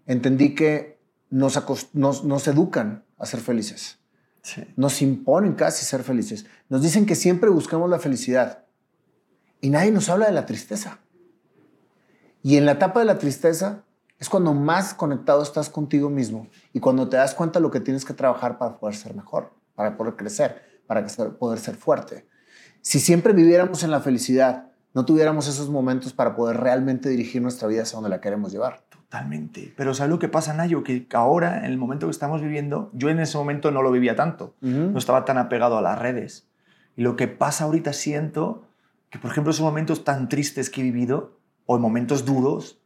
entendí 0.07 0.55
que 0.55 1.01
nos, 1.29 1.61
nos, 1.93 2.23
nos 2.23 2.47
educan 2.47 3.03
a 3.19 3.27
ser 3.27 3.41
felices. 3.41 3.99
Nos 4.77 5.03
imponen 5.03 5.55
casi 5.55 5.85
ser 5.85 6.03
felices. 6.03 6.47
Nos 6.69 6.83
dicen 6.83 7.07
que 7.07 7.15
siempre 7.15 7.51
buscamos 7.51 7.89
la 7.89 7.99
felicidad 7.99 8.65
y 9.61 9.71
nadie 9.71 9.93
nos 9.93 10.09
habla 10.09 10.27
de 10.27 10.33
la 10.33 10.47
tristeza. 10.47 10.99
Y 12.43 12.57
en 12.57 12.67
la 12.67 12.73
etapa 12.73 13.01
de 13.01 13.07
la 13.07 13.19
tristeza 13.19 13.85
es 14.19 14.29
cuando 14.29 14.53
más 14.53 14.95
conectado 14.95 15.43
estás 15.43 15.69
contigo 15.69 16.11
mismo 16.11 16.49
y 16.73 16.81
cuando 16.81 17.09
te 17.09 17.17
das 17.17 17.35
cuenta 17.35 17.61
de 17.61 17.63
lo 17.63 17.71
que 17.71 17.81
tienes 17.81 18.05
que 18.05 18.15
trabajar 18.15 18.59
para 18.59 18.79
poder 18.79 18.97
ser 18.97 19.15
mejor, 19.15 19.53
para 19.75 19.97
poder 19.97 20.17
crecer, 20.17 20.83
para 20.87 21.07
poder 21.39 21.61
ser 21.61 21.77
fuerte. 21.77 22.27
Si 22.81 22.99
siempre 22.99 23.33
viviéramos 23.33 23.85
en 23.85 23.93
la 23.93 24.01
felicidad, 24.01 24.72
no 24.95 25.05
tuviéramos 25.05 25.49
esos 25.49 25.71
momentos 25.71 26.13
para 26.13 26.35
poder 26.35 26.59
realmente 26.59 27.09
dirigir 27.09 27.41
nuestra 27.41 27.69
vida 27.69 27.83
hacia 27.83 27.97
donde 27.97 28.11
la 28.11 28.21
queremos 28.21 28.53
llevar. 28.53 28.83
Totalmente. 28.91 29.73
Pero 29.77 29.95
¿sabes 29.95 30.11
lo 30.11 30.19
que 30.19 30.29
pasa, 30.29 30.55
Nayo? 30.55 30.83
Que 30.83 31.07
ahora, 31.13 31.59
en 31.59 31.65
el 31.67 31.79
momento 31.79 32.07
que 32.07 32.11
estamos 32.11 32.41
viviendo, 32.41 32.91
yo 32.93 33.09
en 33.09 33.21
ese 33.21 33.37
momento 33.37 33.71
no 33.71 33.83
lo 33.83 33.91
vivía 33.91 34.17
tanto. 34.17 34.55
No 34.61 34.99
estaba 34.99 35.25
tan 35.25 35.39
apegado 35.39 35.79
a 35.79 35.83
las 35.83 35.99
redes. 35.99 36.47
Y 36.97 37.03
lo 37.03 37.17
que 37.17 37.29
pasa 37.29 37.65
ahorita 37.65 37.93
siento 37.93 38.65
que, 39.11 39.19
por 39.19 39.31
ejemplo, 39.31 39.51
esos 39.51 39.65
momentos 39.65 40.05
tan 40.05 40.29
tristes 40.29 40.71
que 40.71 40.81
he 40.81 40.85
vivido, 40.85 41.39
o 41.67 41.77
en 41.77 41.83
momentos 41.83 42.25
duros, 42.25 42.79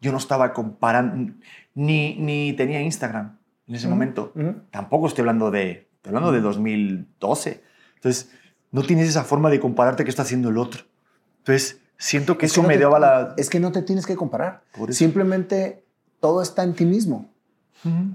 yo 0.00 0.12
no 0.12 0.18
estaba 0.18 0.52
comparando, 0.52 1.34
ni, 1.74 2.16
ni 2.16 2.52
tenía 2.54 2.82
Instagram 2.82 3.38
en 3.66 3.74
ese 3.74 3.88
momento. 3.88 4.32
Tampoco 4.70 5.06
estoy 5.06 5.22
hablando 5.22 5.50
de, 5.50 5.88
estoy 5.96 6.10
hablando 6.10 6.32
de 6.32 6.40
2012. 6.40 7.62
Entonces, 7.96 8.30
no 8.70 8.82
tienes 8.82 9.08
esa 9.08 9.24
forma 9.24 9.50
de 9.50 9.60
compararte 9.60 10.04
qué 10.04 10.10
está 10.10 10.22
haciendo 10.22 10.50
el 10.50 10.58
otro. 10.58 10.84
Entonces, 11.44 11.78
siento 11.98 12.38
que 12.38 12.46
eso 12.46 12.62
me 12.62 12.78
daba 12.78 12.98
la... 12.98 13.34
Es 13.36 13.50
que 13.50 13.60
no 13.60 13.72
te 13.72 13.82
tienes 13.82 14.06
que 14.06 14.16
comparar. 14.16 14.62
Simplemente 14.90 15.84
todo 16.20 16.42
está 16.42 16.62
en 16.62 16.74
ti 16.74 16.84
mismo. 16.84 17.30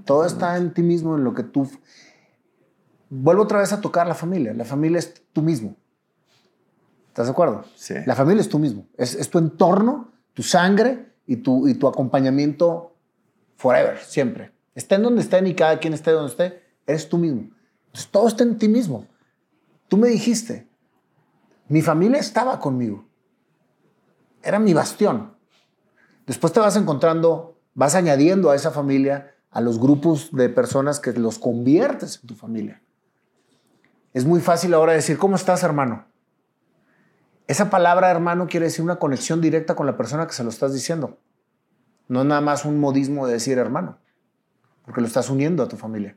Todo 0.04 0.26
está 0.26 0.56
en 0.56 0.74
ti 0.74 0.82
mismo, 0.82 1.16
en 1.16 1.24
lo 1.24 1.34
que 1.34 1.44
tú... 1.44 1.70
Vuelvo 3.08 3.42
otra 3.42 3.60
vez 3.60 3.72
a 3.72 3.80
tocar 3.80 4.06
la 4.06 4.14
familia. 4.14 4.52
La 4.54 4.64
familia 4.64 4.98
es 4.98 5.22
tú 5.32 5.42
mismo. 5.42 5.76
¿Estás 7.08 7.26
de 7.26 7.32
acuerdo? 7.32 7.64
Sí. 7.74 7.94
La 8.06 8.14
familia 8.14 8.40
es 8.40 8.48
tú 8.48 8.58
mismo. 8.58 8.86
Es, 8.96 9.14
es 9.14 9.30
tu 9.30 9.38
entorno, 9.38 10.12
tu 10.34 10.42
sangre, 10.42 11.10
y 11.30 11.36
tu, 11.36 11.68
y 11.68 11.74
tu 11.74 11.86
acompañamiento 11.86 12.96
forever, 13.54 13.98
siempre. 13.98 14.50
Estén 14.74 15.04
donde 15.04 15.22
estén 15.22 15.46
y 15.46 15.54
cada 15.54 15.78
quien 15.78 15.94
esté 15.94 16.10
donde 16.10 16.32
esté, 16.32 16.60
eres 16.88 17.08
tú 17.08 17.18
mismo. 17.18 17.50
Entonces, 17.86 18.10
todo 18.10 18.26
está 18.26 18.42
en 18.42 18.58
ti 18.58 18.66
mismo. 18.66 19.06
Tú 19.86 19.96
me 19.96 20.08
dijiste, 20.08 20.66
mi 21.68 21.82
familia 21.82 22.18
estaba 22.18 22.58
conmigo. 22.58 23.04
Era 24.42 24.58
mi 24.58 24.74
bastión. 24.74 25.34
Después 26.26 26.52
te 26.52 26.60
vas 26.60 26.76
encontrando, 26.76 27.58
vas 27.74 27.94
añadiendo 27.94 28.50
a 28.50 28.56
esa 28.56 28.70
familia 28.70 29.34
a 29.50 29.60
los 29.60 29.80
grupos 29.80 30.30
de 30.32 30.48
personas 30.48 31.00
que 31.00 31.12
los 31.12 31.38
conviertes 31.38 32.20
en 32.22 32.28
tu 32.28 32.34
familia. 32.34 32.82
Es 34.12 34.24
muy 34.24 34.40
fácil 34.40 34.74
ahora 34.74 34.92
decir, 34.92 35.18
¿cómo 35.18 35.36
estás, 35.36 35.62
hermano? 35.62 36.06
Esa 37.46 37.68
palabra 37.68 38.10
hermano 38.10 38.46
quiere 38.46 38.66
decir 38.66 38.84
una 38.84 39.00
conexión 39.00 39.40
directa 39.40 39.74
con 39.74 39.86
la 39.86 39.96
persona 39.96 40.26
que 40.26 40.32
se 40.32 40.44
lo 40.44 40.50
estás 40.50 40.72
diciendo. 40.72 41.18
No 42.06 42.22
nada 42.22 42.40
más 42.40 42.64
un 42.64 42.78
modismo 42.78 43.26
de 43.26 43.34
decir 43.34 43.58
hermano, 43.58 43.98
porque 44.84 45.00
lo 45.00 45.06
estás 45.06 45.30
uniendo 45.30 45.62
a 45.62 45.68
tu 45.68 45.76
familia. 45.76 46.16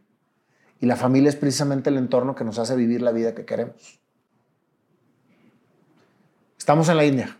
Y 0.79 0.85
la 0.85 0.95
familia 0.95 1.29
es 1.29 1.35
precisamente 1.35 1.89
el 1.89 1.97
entorno 1.97 2.35
que 2.35 2.43
nos 2.43 2.59
hace 2.59 2.75
vivir 2.75 3.01
la 3.01 3.11
vida 3.11 3.33
que 3.33 3.45
queremos. 3.45 3.99
Estamos 6.57 6.89
en 6.89 6.97
la 6.97 7.05
India. 7.05 7.37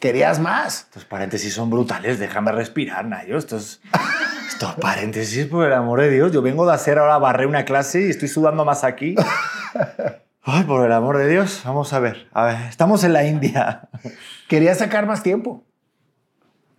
¿Querías 0.00 0.40
más? 0.40 0.82
Estos 0.82 1.04
paréntesis 1.04 1.54
son 1.54 1.70
brutales, 1.70 2.18
déjame 2.18 2.52
respirar, 2.52 3.04
Nayo. 3.06 3.38
Estos, 3.38 3.80
estos 4.48 4.74
paréntesis, 4.76 5.46
por 5.46 5.66
el 5.66 5.72
amor 5.72 6.00
de 6.00 6.10
Dios. 6.10 6.32
Yo 6.32 6.42
vengo 6.42 6.66
de 6.66 6.74
hacer 6.74 6.98
ahora 6.98 7.18
barré 7.18 7.46
una 7.46 7.64
clase 7.64 8.06
y 8.06 8.10
estoy 8.10 8.28
sudando 8.28 8.64
más 8.64 8.84
aquí. 8.84 9.14
Ay, 10.42 10.62
por 10.62 10.86
el 10.86 10.92
amor 10.92 11.18
de 11.18 11.28
Dios, 11.28 11.62
vamos 11.64 11.92
a 11.92 11.98
ver. 11.98 12.28
A 12.32 12.44
ver, 12.44 12.56
estamos 12.68 13.02
en 13.02 13.12
la 13.12 13.24
India. 13.24 13.88
Querías 14.48 14.78
sacar 14.78 15.04
más 15.04 15.24
tiempo. 15.24 15.64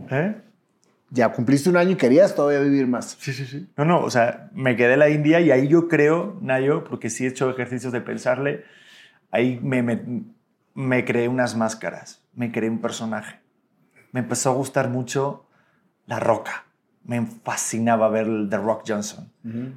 ¿Eh? 0.10 0.36
Ya 1.10 1.30
cumpliste 1.34 1.70
un 1.70 1.78
año 1.78 1.92
y 1.92 1.96
querías 1.96 2.34
todavía 2.36 2.60
vivir 2.60 2.88
más. 2.88 3.18
Sí, 3.20 3.34
sí, 3.34 3.46
sí. 3.46 3.68
No, 3.76 3.84
no, 3.84 4.00
o 4.00 4.10
sea, 4.10 4.50
me 4.54 4.76
quedé 4.76 4.94
en 4.94 5.00
la 5.00 5.10
India 5.10 5.42
y 5.42 5.52
ahí 5.52 5.68
yo 5.68 5.88
creo, 5.88 6.38
Nayo, 6.42 6.84
porque 6.84 7.10
sí 7.10 7.26
he 7.26 7.28
hecho 7.28 7.50
ejercicios 7.50 7.92
de 7.92 8.00
pensarle, 8.00 8.64
ahí 9.32 9.60
me, 9.62 9.84
me, 9.84 10.02
me 10.74 11.06
creé 11.06 11.28
unas 11.28 11.56
máscaras, 11.56 12.22
me 12.38 12.54
creé 12.54 12.70
un 12.70 12.80
personaje. 12.80 13.42
Me 14.14 14.22
empezó 14.22 14.52
a 14.52 14.54
gustar 14.54 14.90
mucho 14.90 15.46
La 16.06 16.22
Roca 16.22 16.68
me 17.08 17.26
fascinaba 17.44 18.10
ver 18.10 18.28
el 18.28 18.50
The 18.50 18.58
Rock 18.58 18.84
Johnson. 18.86 19.32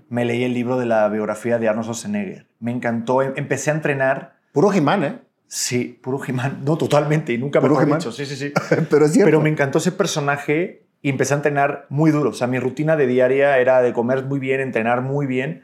Me 0.09 0.25
leí 0.25 0.43
el 0.43 0.53
libro 0.53 0.77
de 0.77 0.85
la 0.85 1.09
biografía 1.09 1.61
de 1.61 1.69
Arnold 1.69 1.85
Schwarzenegger. 1.85 2.47
Me 2.59 2.73
encantó. 2.73 3.23
Em, 3.23 3.33
empecé 3.37 3.71
a 3.71 3.75
entrenar. 3.75 4.41
Puro 4.53 4.71
Jimán, 4.71 5.05
¿eh? 5.05 5.21
Sí, 5.47 5.97
puro 6.03 6.19
Jimán. 6.19 6.63
No, 6.65 6.77
totalmente. 6.77 7.33
Y 7.33 7.39
nunca 7.39 7.61
me 7.61 7.69
lo 7.69 7.81
dicho. 7.81 8.11
Sí, 8.11 8.27
sí, 8.27 8.35
sí. 8.35 8.53
Pero 8.91 9.07
es 9.07 9.13
cierto. 9.13 9.27
Pero 9.27 9.41
me 9.41 9.49
encantó 9.49 9.79
ese 9.79 9.93
personaje 9.93 10.89
y 11.03 11.09
empecé 11.09 11.35
a 11.35 11.37
entrenar 11.37 11.87
muy 11.89 12.11
duro. 12.11 12.31
O 12.31 12.33
sea, 12.33 12.49
mi 12.49 12.59
rutina 12.59 12.97
de 12.97 13.07
diaria 13.07 13.59
era 13.59 13.81
de 13.81 13.93
comer 13.93 14.25
muy 14.25 14.41
bien, 14.41 14.61
entrenar 14.61 15.01
muy 15.01 15.27
bien 15.27 15.63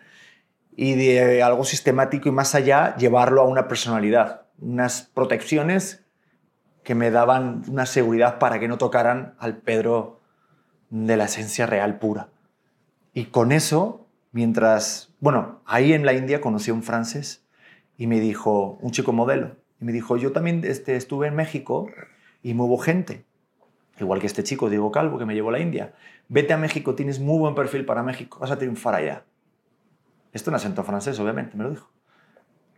y 0.76 0.94
de 0.94 1.42
algo 1.42 1.64
sistemático 1.64 2.28
y 2.28 2.32
más 2.32 2.54
allá 2.54 2.94
llevarlo 2.96 3.42
a 3.42 3.44
una 3.44 3.66
personalidad. 3.66 4.42
Unas 4.60 5.02
protecciones 5.02 6.05
que 6.86 6.94
me 6.94 7.10
daban 7.10 7.64
una 7.66 7.84
seguridad 7.84 8.38
para 8.38 8.60
que 8.60 8.68
no 8.68 8.78
tocaran 8.78 9.34
al 9.40 9.56
Pedro 9.56 10.20
de 10.88 11.16
la 11.16 11.24
esencia 11.24 11.66
real 11.66 11.98
pura. 11.98 12.28
Y 13.12 13.24
con 13.24 13.50
eso, 13.50 14.06
mientras, 14.30 15.12
bueno, 15.18 15.62
ahí 15.66 15.94
en 15.94 16.06
la 16.06 16.12
India 16.12 16.40
conocí 16.40 16.70
a 16.70 16.74
un 16.74 16.84
francés 16.84 17.44
y 17.98 18.06
me 18.06 18.20
dijo, 18.20 18.78
un 18.80 18.92
chico 18.92 19.12
modelo, 19.12 19.56
y 19.80 19.84
me 19.84 19.90
dijo, 19.90 20.16
yo 20.16 20.30
también 20.30 20.62
este, 20.64 20.94
estuve 20.94 21.26
en 21.26 21.34
México 21.34 21.88
y 22.40 22.54
muevo 22.54 22.78
gente, 22.78 23.24
igual 23.98 24.20
que 24.20 24.28
este 24.28 24.44
chico, 24.44 24.70
Diego 24.70 24.92
Calvo, 24.92 25.18
que 25.18 25.26
me 25.26 25.34
llevó 25.34 25.48
a 25.48 25.52
la 25.54 25.58
India. 25.58 25.92
Vete 26.28 26.52
a 26.52 26.56
México, 26.56 26.94
tienes 26.94 27.18
muy 27.18 27.40
buen 27.40 27.56
perfil 27.56 27.84
para 27.84 28.04
México, 28.04 28.38
vas 28.38 28.52
a 28.52 28.58
triunfar 28.58 28.94
allá. 28.94 29.24
Esto 30.32 30.50
en 30.50 30.54
acento 30.54 30.84
francés, 30.84 31.18
obviamente, 31.18 31.56
me 31.56 31.64
lo 31.64 31.70
dijo. 31.70 31.90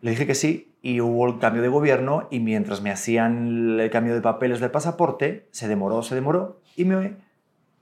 Le 0.00 0.10
dije 0.10 0.26
que 0.26 0.34
sí 0.34 0.72
y 0.82 1.00
hubo 1.00 1.26
el 1.26 1.38
cambio 1.38 1.62
de 1.62 1.68
gobierno 1.68 2.28
y 2.30 2.40
mientras 2.40 2.80
me 2.82 2.90
hacían 2.90 3.78
el 3.80 3.90
cambio 3.90 4.14
de 4.14 4.20
papeles 4.20 4.60
del 4.60 4.70
pasaporte, 4.70 5.46
se 5.50 5.66
demoró, 5.68 6.02
se 6.02 6.14
demoró 6.14 6.60
y 6.76 6.84
me 6.84 7.16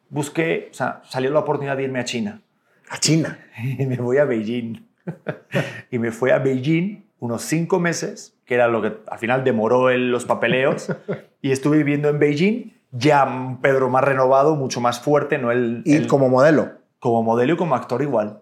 busqué, 0.09 0.69
o 0.71 0.75
sea, 0.75 1.03
salió 1.05 1.31
la 1.31 1.41
oportunidad 1.41 1.77
de 1.77 1.85
irme 1.85 2.01
a 2.01 2.05
China. 2.05 2.43
¿A 2.91 2.99
China? 2.99 3.39
Y 3.79 3.87
me 3.87 3.97
voy 3.97 4.19
a 4.19 4.25
Beijing. 4.25 4.87
y 5.91 5.99
me 5.99 6.11
fui 6.11 6.31
a 6.31 6.39
Beijing 6.39 7.05
unos 7.19 7.43
cinco 7.43 7.81
meses, 7.81 8.37
que 8.45 8.55
era 8.55 8.69
lo 8.69 8.83
que 8.83 8.93
al 9.11 9.19
final 9.19 9.43
demoró 9.45 9.91
los 9.91 10.25
papeleos, 10.25 10.95
y 11.43 11.51
estuve 11.53 11.79
viviendo 11.79 12.09
en 12.09 12.19
Beijing 12.19 12.73
ya 12.93 13.59
Pedro 13.61 13.91
más 13.91 14.05
renovado, 14.05 14.55
mucho 14.57 14.81
más 14.81 15.01
fuerte, 15.01 15.39
no 15.39 15.51
el, 15.51 15.83
Y 15.85 15.97
el- 15.97 16.07
como 16.07 16.29
modelo. 16.29 16.73
como 16.99 17.23
modelo 17.23 17.55
y 17.55 17.57
como 17.57 17.75
actor 17.75 18.01
igual. 18.03 18.41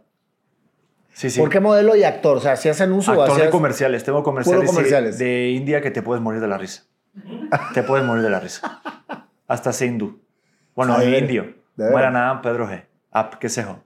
Sí, 1.14 1.30
sí. 1.30 1.40
¿Por 1.40 1.48
qué 1.48 1.60
modelo 1.60 1.96
y 1.96 2.04
actor? 2.04 2.36
O 2.36 2.40
sea, 2.40 2.56
si 2.56 2.68
hacen 2.68 2.92
uso 2.92 3.12
Actor 3.12 3.40
de 3.40 3.48
comerciales. 3.48 4.04
Tengo 4.04 4.22
comerciales, 4.22 4.68
comerciales. 4.68 5.18
De, 5.18 5.24
de 5.24 5.50
India 5.50 5.80
que 5.80 5.90
te 5.90 6.02
puedes 6.02 6.22
morir 6.22 6.40
de 6.40 6.48
la 6.48 6.58
risa. 6.58 6.84
te 7.72 7.82
puedes 7.84 8.04
morir 8.04 8.22
de 8.22 8.30
la 8.30 8.40
risa. 8.40 8.82
Hasta 9.46 9.72
sé 9.72 9.86
hindú. 9.86 10.20
Bueno, 10.74 10.98
¿de 10.98 11.18
indio. 11.18 11.54
¿De 11.76 11.84
veras? 11.84 11.92
Marana, 11.92 12.42
Pedro 12.42 12.68
G. 12.68 12.84
Ap, 13.12 13.36
qué 13.36 13.48
sejo. 13.48 13.78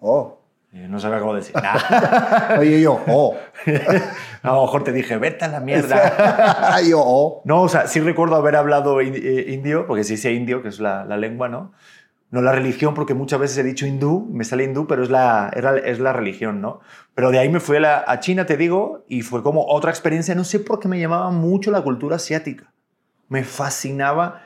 Oh. 0.00 0.40
No 0.72 1.00
sabía 1.00 1.18
cómo 1.18 1.34
decir. 1.34 1.54
Nah. 1.62 2.58
Oye, 2.58 2.80
yo, 2.80 3.00
oh. 3.08 3.36
A 4.42 4.52
lo 4.52 4.62
mejor 4.62 4.84
te 4.84 4.92
dije, 4.92 5.16
vete 5.18 5.44
a 5.44 5.48
la 5.48 5.60
mierda. 5.60 6.80
yo, 6.88 7.02
oh. 7.04 7.42
No, 7.44 7.62
o 7.62 7.68
sea, 7.68 7.86
sí 7.86 8.00
recuerdo 8.00 8.36
haber 8.36 8.56
hablado 8.56 9.00
eh, 9.00 9.46
indio, 9.48 9.86
porque 9.86 10.04
sí 10.04 10.16
sé 10.16 10.32
indio, 10.32 10.62
que 10.62 10.68
es 10.68 10.78
la, 10.80 11.04
la 11.04 11.16
lengua, 11.16 11.48
¿no? 11.48 11.72
No 12.30 12.42
la 12.42 12.52
religión, 12.52 12.94
porque 12.94 13.14
muchas 13.14 13.40
veces 13.40 13.58
he 13.58 13.62
dicho 13.64 13.86
hindú, 13.86 14.28
me 14.30 14.44
sale 14.44 14.62
hindú, 14.62 14.86
pero 14.86 15.02
es 15.02 15.10
la, 15.10 15.50
es 15.84 15.98
la 15.98 16.12
religión, 16.12 16.60
¿no? 16.60 16.80
Pero 17.14 17.32
de 17.32 17.40
ahí 17.40 17.48
me 17.48 17.58
fui 17.58 17.76
a, 17.78 18.04
a 18.06 18.20
China, 18.20 18.46
te 18.46 18.56
digo, 18.56 19.04
y 19.08 19.22
fue 19.22 19.42
como 19.42 19.66
otra 19.66 19.90
experiencia. 19.90 20.34
No 20.36 20.44
sé 20.44 20.60
por 20.60 20.78
qué 20.78 20.86
me 20.86 21.00
llamaba 21.00 21.30
mucho 21.30 21.72
la 21.72 21.82
cultura 21.82 22.16
asiática. 22.16 22.72
Me 23.28 23.42
fascinaba. 23.42 24.42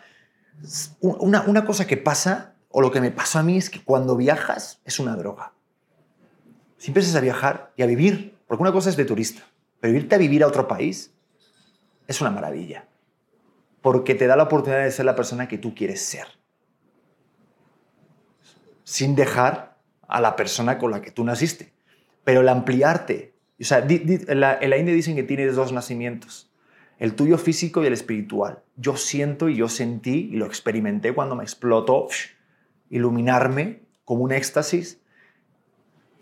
Una, 1.00 1.42
una 1.42 1.66
cosa 1.66 1.86
que 1.86 1.98
pasa, 1.98 2.54
o 2.70 2.80
lo 2.80 2.90
que 2.90 3.02
me 3.02 3.10
pasó 3.10 3.38
a 3.38 3.42
mí, 3.42 3.58
es 3.58 3.68
que 3.68 3.84
cuando 3.84 4.16
viajas 4.16 4.80
es 4.86 4.98
una 4.98 5.14
droga. 5.14 5.52
Si 6.78 6.88
empiezas 6.88 7.14
a 7.16 7.20
viajar 7.20 7.72
y 7.76 7.82
a 7.82 7.86
vivir, 7.86 8.34
porque 8.46 8.62
una 8.62 8.72
cosa 8.72 8.88
es 8.88 8.96
de 8.96 9.04
turista, 9.04 9.42
pero 9.80 9.94
irte 9.94 10.14
a 10.14 10.18
vivir 10.18 10.42
a 10.42 10.46
otro 10.46 10.66
país 10.66 11.12
es 12.06 12.20
una 12.22 12.30
maravilla. 12.30 12.86
Porque 13.82 14.14
te 14.14 14.26
da 14.26 14.36
la 14.36 14.44
oportunidad 14.44 14.84
de 14.84 14.90
ser 14.90 15.04
la 15.04 15.14
persona 15.14 15.48
que 15.48 15.58
tú 15.58 15.74
quieres 15.74 16.02
ser. 16.02 16.26
Sin 18.84 19.14
dejar 19.16 19.76
a 20.06 20.20
la 20.20 20.36
persona 20.36 20.78
con 20.78 20.90
la 20.92 21.00
que 21.02 21.10
tú 21.10 21.24
naciste. 21.24 21.72
Pero 22.22 22.42
el 22.42 22.48
ampliarte. 22.48 23.34
O 23.60 23.64
sea, 23.64 23.80
di- 23.80 23.98
di- 23.98 24.24
en, 24.28 24.40
la, 24.40 24.58
India 24.62 24.94
dicen 24.94 25.16
que 25.16 25.22
tienes 25.24 25.56
dos 25.56 25.72
nacimientos. 25.72 26.50
El 26.98 27.14
tuyo 27.14 27.38
físico 27.38 27.82
y 27.82 27.86
el 27.88 27.92
espiritual. 27.92 28.62
Yo 28.76 28.96
siento 28.96 29.48
y 29.48 29.56
yo 29.56 29.68
sentí 29.68 30.30
y 30.32 30.36
lo 30.36 30.46
experimenté 30.46 31.12
cuando 31.12 31.34
me 31.34 31.42
explotó 31.42 32.08
iluminarme 32.90 33.82
como 34.04 34.22
un 34.24 34.32
éxtasis 34.32 35.00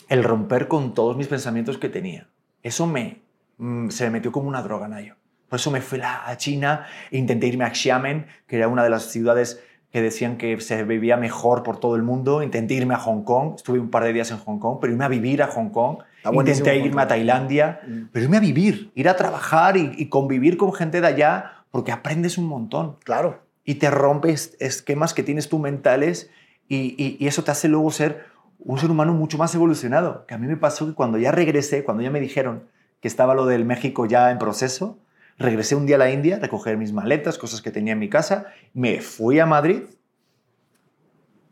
el 0.09 0.25
romper 0.25 0.69
con 0.69 0.95
todos 0.95 1.17
mis 1.17 1.27
pensamientos 1.29 1.79
que 1.79 1.89
tenía. 1.89 2.29
Eso 2.63 2.87
me, 2.87 3.23
mm, 3.59 3.89
se 3.91 4.05
me 4.05 4.11
metió 4.11 4.33
como 4.33 4.49
una 4.49 4.63
droga, 4.63 4.89
Nayo. 4.89 5.17
Por 5.49 5.59
eso 5.59 5.71
me 5.71 5.81
fui 5.83 6.01
a 6.03 6.35
China 6.39 6.87
intenté 7.11 7.47
irme 7.47 7.65
a 7.65 7.75
Xiamen, 7.75 8.27
que 8.47 8.57
era 8.57 8.69
una 8.69 8.83
de 8.85 8.91
las 8.91 9.05
ciudades 9.11 9.63
que 9.93 10.01
decían 10.01 10.39
que 10.39 10.59
se 10.61 10.83
vivía 10.85 11.17
mejor 11.17 11.63
por 11.63 11.79
todo 11.79 11.97
el 11.97 12.03
mundo. 12.03 12.43
Intenté 12.43 12.75
irme 12.75 12.95
a 12.95 12.99
Hong 12.99 13.23
Kong, 13.25 13.55
estuve 13.57 13.79
un 13.79 13.91
par 13.91 14.05
de 14.05 14.13
días 14.13 14.31
en 14.31 14.39
Hong 14.39 14.59
Kong, 14.59 14.79
pero 14.81 14.93
irme 14.93 15.05
a 15.05 15.09
vivir 15.09 15.43
a 15.43 15.49
Hong 15.49 15.69
Kong. 15.69 15.99
Buenísimo 16.25 16.41
Intenté 16.67 16.79
Hong 16.81 16.87
irme 16.87 17.03
a. 17.03 17.09
Tailandia, 17.09 17.81
Mm. 17.87 18.03
pero 18.11 18.25
irme 18.25 18.37
a 18.39 18.41
vivir, 18.41 18.91
ir 18.95 19.09
a 19.09 19.17
trabajar 19.17 19.77
y, 19.77 19.93
y 19.97 20.07
convivir 20.09 20.57
con 20.57 20.73
gente 20.73 21.01
de 21.01 21.07
allá, 21.07 21.53
porque 21.71 21.93
aprendes 21.93 22.39
un 22.39 22.47
montón 22.47 22.97
Claro. 23.05 23.41
y 23.65 23.75
te 23.77 23.91
rompes 23.91 24.57
esquemas 24.61 25.13
que 25.15 25.23
tienes 25.23 25.49
tú 25.49 25.59
mentales 25.59 26.31
y, 26.69 26.95
y- 26.97 27.17
y 27.21 27.27
eso 27.27 27.45
te 27.45 27.51
hace 27.51 27.69
luego 27.69 27.91
ser 27.91 28.25
un 28.59 28.79
ser 28.79 28.91
humano 28.91 29.13
mucho 29.13 29.37
más 29.39 29.55
evolucionado. 29.55 30.25
Que 30.27 30.35
a 30.35 30.39
mí 30.39 30.47
me 30.47 30.57
pasó 30.57 30.87
que 30.87 30.95
cuando 30.95 31.19
ya 31.19 31.33
regresé, 31.33 31.85
cuando 31.85 32.03
ya 32.03 32.11
me 32.11 32.21
dijeron 32.21 32.65
que 33.01 33.09
estaba 33.09 33.35
lo 33.35 33.45
del 33.47 33.65
México 33.65 34.07
ya 34.07 34.31
en 34.31 34.39
proceso, 34.39 34.99
regresé 35.39 35.75
un 35.75 35.87
día 35.87 35.97
a 35.97 35.99
la 35.99 36.11
India, 36.11 36.37
a 36.37 36.41
recoger 36.41 36.77
mis 36.77 36.93
maletas, 36.93 37.39
cosas 37.39 37.63
que 37.63 37.71
tenía 37.71 37.93
en 37.95 37.99
mi 37.99 38.09
casa, 38.09 38.47
me 38.75 39.01
fui 39.01 39.39
a 39.39 39.47
Madrid 39.47 39.83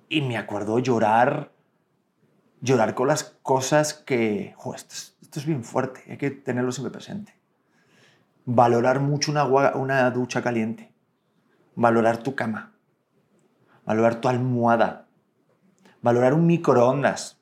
y 0.08 0.22
me 0.22 0.36
acuerdo 0.36 0.78
llorar, 0.78 1.52
llorar 2.60 2.94
con 2.94 3.08
las 3.08 3.24
cosas 3.42 3.94
que, 3.94 4.54
jo, 4.56 4.74
esto, 4.74 4.94
es, 4.94 5.16
esto 5.22 5.40
es 5.40 5.46
bien 5.46 5.64
fuerte, 5.64 6.02
hay 6.08 6.16
que 6.16 6.30
tenerlo 6.30 6.72
siempre 6.72 6.92
presente. 6.92 7.34
Valorar 8.44 9.00
mucho 9.00 9.30
una, 9.30 9.44
una 9.44 10.10
ducha 10.10 10.42
caliente 10.42 10.90
valorar 11.80 12.18
tu 12.18 12.34
cama, 12.34 12.72
valorar 13.86 14.20
tu 14.20 14.28
almohada, 14.28 15.06
valorar 16.02 16.34
un 16.34 16.46
microondas. 16.46 17.40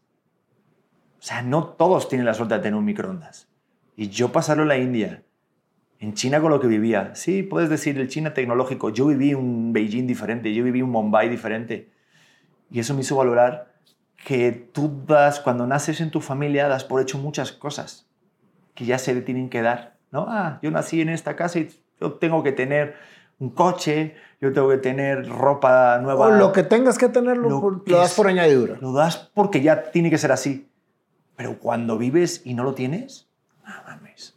O 1.18 1.22
sea, 1.22 1.43
no 1.43 1.64
todos 1.70 2.09
tienen 2.09 2.24
la 2.24 2.34
suerte 2.34 2.55
de 2.55 2.61
tener 2.61 2.78
un 2.78 2.84
microondas. 2.84 3.49
Y 3.97 4.11
yo 4.11 4.30
pasarlo 4.30 4.62
en 4.62 4.68
la 4.68 4.78
India, 4.78 5.24
en 6.01 6.14
China 6.14 6.40
con 6.40 6.51
lo 6.51 6.61
que 6.61 6.66
vivía. 6.68 7.14
Sí, 7.14 7.42
puedes 7.42 7.68
decir 7.70 7.99
el 7.99 8.09
China 8.09 8.34
tecnológico. 8.34 8.90
Yo 8.90 9.07
viví 9.07 9.34
un 9.34 9.72
Beijing 9.72 10.07
diferente, 10.07 10.53
yo 10.55 10.62
viví 10.64 10.82
un 10.82 10.90
Mumbai 10.90 11.28
diferente. 11.28 11.90
Y 12.70 12.80
eso 12.80 12.94
me 12.94 13.01
hizo 13.01 13.16
valorar 13.16 13.72
que 14.24 14.53
tú 14.53 15.03
das, 15.07 15.40
cuando 15.40 15.66
naces 15.66 16.01
en 16.01 16.11
tu 16.11 16.20
familia, 16.20 16.68
das 16.68 16.84
por 16.84 17.01
hecho 17.01 17.18
muchas 17.18 17.53
cosas 17.53 18.07
que 18.74 18.84
ya 18.84 18.99
se 18.99 19.14
le 19.14 19.22
tienen 19.22 19.49
que 19.49 19.62
dar. 19.62 19.96
¿no? 20.11 20.26
Ah, 20.28 20.59
yo 20.62 20.70
nací 20.70 21.01
en 21.01 21.09
esta 21.09 21.34
casa 21.36 21.59
y 21.59 21.68
yo 22.01 22.12
tengo 22.14 22.42
que 22.42 22.53
tener 22.53 22.94
un 23.40 23.51
coche, 23.51 24.16
yo 24.40 24.53
tengo 24.53 24.68
que 24.68 24.78
tener 24.78 25.28
ropa 25.28 25.99
nueva. 25.99 26.26
O 26.26 26.30
lo 26.32 26.53
que 26.53 26.62
tengas 26.62 26.99
que 26.99 27.09
tener 27.09 27.36
lo, 27.36 27.49
Lo 27.49 27.82
lo 27.86 27.96
das 27.99 28.11
es- 28.11 28.16
por 28.16 28.26
añadidura. 28.26 28.78
Lo 28.80 28.92
das 28.92 29.30
porque 29.34 29.62
ya 29.62 29.90
tiene 29.90 30.11
que 30.11 30.18
ser 30.18 30.32
así. 30.32 30.68
Pero 31.36 31.59
cuando 31.59 31.99
vives 31.99 32.42
y 32.44 32.55
no 32.55 32.64
lo 32.64 32.74
tienes, 32.74 33.28
no 33.66 33.72
mames. 33.86 34.34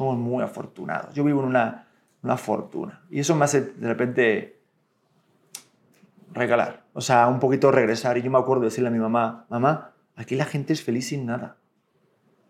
Somos 0.00 0.16
muy 0.16 0.42
afortunados. 0.42 1.14
Yo 1.14 1.24
vivo 1.24 1.40
en 1.40 1.48
una, 1.48 1.86
una 2.22 2.38
fortuna. 2.38 3.02
Y 3.10 3.20
eso 3.20 3.36
me 3.36 3.44
hace 3.44 3.60
de 3.60 3.86
repente 3.86 4.58
regalar. 6.32 6.84
O 6.94 7.02
sea, 7.02 7.28
un 7.28 7.38
poquito 7.38 7.70
regresar. 7.70 8.16
Y 8.16 8.22
yo 8.22 8.30
me 8.30 8.38
acuerdo 8.38 8.62
de 8.62 8.68
decirle 8.68 8.88
a 8.88 8.92
mi 8.92 8.98
mamá, 8.98 9.44
mamá, 9.50 9.90
aquí 10.16 10.36
la 10.36 10.46
gente 10.46 10.72
es 10.72 10.82
feliz 10.82 11.08
sin 11.08 11.26
nada. 11.26 11.58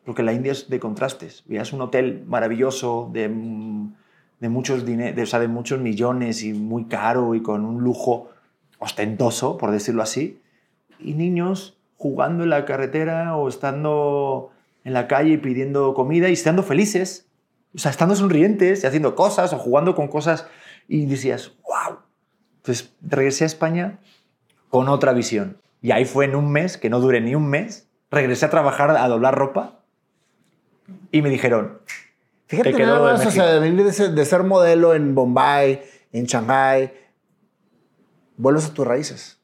Porque 0.05 0.23
la 0.23 0.33
India 0.33 0.53
es 0.53 0.71
de 0.71 0.79
contrastes. 0.79 1.43
Veías 1.49 1.73
un 1.73 1.81
hotel 1.81 2.23
maravilloso 2.25 3.11
de, 3.13 3.23
de 3.25 4.49
muchos 4.49 4.87
de, 4.87 5.21
o 5.21 5.27
sea, 5.27 5.41
de 5.41 5.49
muchos 5.49 5.81
millones 5.81 6.45
y 6.45 6.53
muy 6.53 6.85
caro 6.85 7.35
y 7.35 7.43
con 7.43 7.65
un 7.65 7.83
lujo 7.83 8.31
ostentoso, 8.79 9.59
por 9.59 9.73
decirlo 9.73 10.05
así, 10.05 10.41
y 11.01 11.15
niños 11.15 11.77
jugando 11.97 12.45
en 12.45 12.51
la 12.51 12.65
carretera 12.65 13.35
o 13.35 13.49
estando 13.49 14.53
en 14.85 14.93
la 14.93 15.09
calle 15.09 15.37
pidiendo 15.39 15.95
comida 15.95 16.29
y 16.29 16.35
estando 16.35 16.63
felices, 16.63 17.27
o 17.75 17.79
sea, 17.79 17.91
estando 17.91 18.15
sonrientes 18.15 18.83
y 18.83 18.87
haciendo 18.87 19.15
cosas 19.15 19.53
o 19.53 19.59
jugando 19.59 19.95
con 19.95 20.09
cosas 20.09 20.47
y 20.89 21.07
decías, 21.07 21.53
wow. 21.65 21.99
Entonces 22.57 22.93
regresé 23.01 23.45
a 23.45 23.47
España 23.47 23.99
con 24.69 24.89
otra 24.89 25.13
visión. 25.13 25.59
Y 25.83 25.93
ahí 25.93 26.05
fue 26.05 26.27
en 26.27 26.37
un 26.37 26.53
mes, 26.53 26.77
que 26.77 26.91
no 26.91 27.01
duré 27.01 27.21
ni 27.21 27.35
un 27.35 27.49
mes, 27.49 27.89
regresé 28.11 28.47
a 28.47 28.51
trabajar 28.51 28.91
a 28.91 29.09
doblar 29.09 29.35
ropa 29.35 29.81
y 31.11 31.23
me 31.23 31.31
dijeron, 31.31 31.79
Fíjate 32.51 32.73
Te 32.73 32.77
quedó 32.77 32.97
nada 32.99 33.13
más, 33.13 33.25
o 33.25 33.31
sea, 33.31 33.47
de 33.47 33.61
venir 33.61 33.85
de 33.85 33.93
ser, 33.93 34.11
de 34.11 34.25
ser 34.25 34.43
modelo 34.43 34.93
en 34.93 35.15
Bombay, 35.15 35.83
en 36.13 36.27
Shanghai, 36.27 36.93
vuelves 38.37 38.67
a 38.67 38.75
tus 38.75 38.85
raíces. 38.85 39.41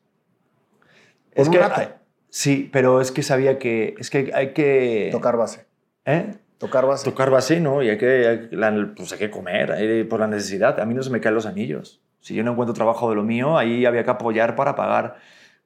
Por 1.33 1.43
es 1.43 1.47
un 1.47 1.53
que... 1.55 1.61
rato. 1.61 1.81
ay, 1.83 1.89
Sí, 2.31 2.69
pero 2.73 3.01
es 3.01 3.13
que 3.13 3.23
sabía 3.23 3.61
que... 3.61 3.95
Es 3.99 4.11
que 4.11 4.33
hay 4.35 4.53
que... 4.53 5.11
Tocar 5.13 5.37
base. 5.37 5.67
¿Eh? 6.05 6.35
Tocar 6.59 6.87
base. 6.87 7.05
Tocar 7.05 7.31
base, 7.31 7.61
¿no? 7.61 7.83
Y 7.83 7.91
hay 7.91 7.99
que, 7.99 8.49
la- 8.53 8.93
pues 8.97 9.13
hay 9.13 9.19
que 9.19 9.31
comer 9.31 9.73
hay- 9.73 10.05
por 10.05 10.21
la 10.21 10.27
necesidad. 10.27 10.81
A 10.81 10.87
mí 10.87 10.95
no 10.95 11.03
se 11.03 11.11
me 11.11 11.21
caen 11.21 11.35
los 11.35 11.47
anillos. 11.47 12.01
Si 12.21 12.35
yo 12.35 12.43
no 12.43 12.53
encuentro 12.53 12.73
trabajo 12.75 13.11
de 13.11 13.17
lo 13.17 13.23
mío, 13.23 13.59
ahí 13.59 13.85
había 13.87 14.05
que 14.05 14.11
apoyar 14.11 14.57
para 14.57 14.75
pagar 14.75 15.17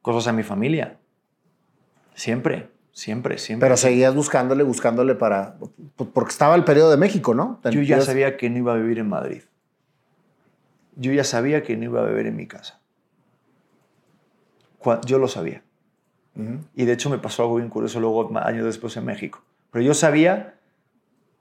cosas 0.03 0.26
a 0.28 0.32
mi 0.32 0.43
familia. 0.43 0.99
Siempre, 2.14 2.68
siempre, 2.93 3.38
siempre. 3.38 3.66
Pero 3.66 3.76
seguías 3.76 4.14
buscándole, 4.14 4.62
buscándole 4.64 5.14
para... 5.14 5.57
Porque 6.12 6.30
estaba 6.30 6.55
el 6.57 6.64
periodo 6.64 6.91
de 6.91 6.97
México, 6.97 7.34
¿no? 7.34 7.61
yo 7.70 7.80
ya 7.82 8.01
sabía 8.03 8.36
que 8.36 8.51
no 8.51 8.59
iba 8.59 8.72
a 8.72 8.76
vivir 8.76 8.99
en 8.99 9.09
Madrid. 9.09 9.43
Yo 10.97 11.12
ya 11.12 11.24
sabía 11.24 11.62
que 11.62 11.76
no 11.76 11.84
iba 11.84 12.03
a 12.03 12.07
vivir 12.07 12.26
en 12.26 12.36
mi 12.36 12.47
casa. 12.47 12.80
Yo 15.07 15.18
lo 15.18 15.28
sabía. 15.28 15.62
Y 16.74 16.84
de 16.84 16.93
hecho 16.93 17.11
me 17.11 17.18
pasó 17.18 17.43
algo 17.43 17.57
bien 17.57 17.68
curioso 17.68 18.01
luego, 18.01 18.30
años 18.38 18.64
después 18.64 18.97
en 18.97 19.05
México. 19.05 19.43
Pero 19.70 19.84
yo 19.84 19.95
sabía 19.95 20.55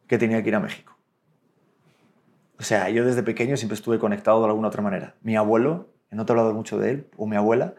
que 0.09 0.17
tenía 0.17 0.43
que 0.43 0.49
ir 0.49 0.55
a 0.55 0.59
México. 0.59 0.93
O 2.59 2.63
sea, 2.63 2.89
yo 2.89 3.05
desde 3.05 3.23
pequeño 3.23 3.55
siempre 3.55 3.75
estuve 3.75 3.99
conectado 3.99 4.41
de 4.41 4.47
alguna 4.47 4.67
otra 4.67 4.81
manera. 4.81 5.15
Mi 5.21 5.37
abuelo, 5.37 5.87
no 6.11 6.25
te 6.25 6.31
he 6.31 6.35
hablado 6.35 6.53
mucho 6.53 6.77
de 6.77 6.91
él, 6.91 7.07
o 7.15 7.25
mi 7.25 7.37
abuela, 7.37 7.75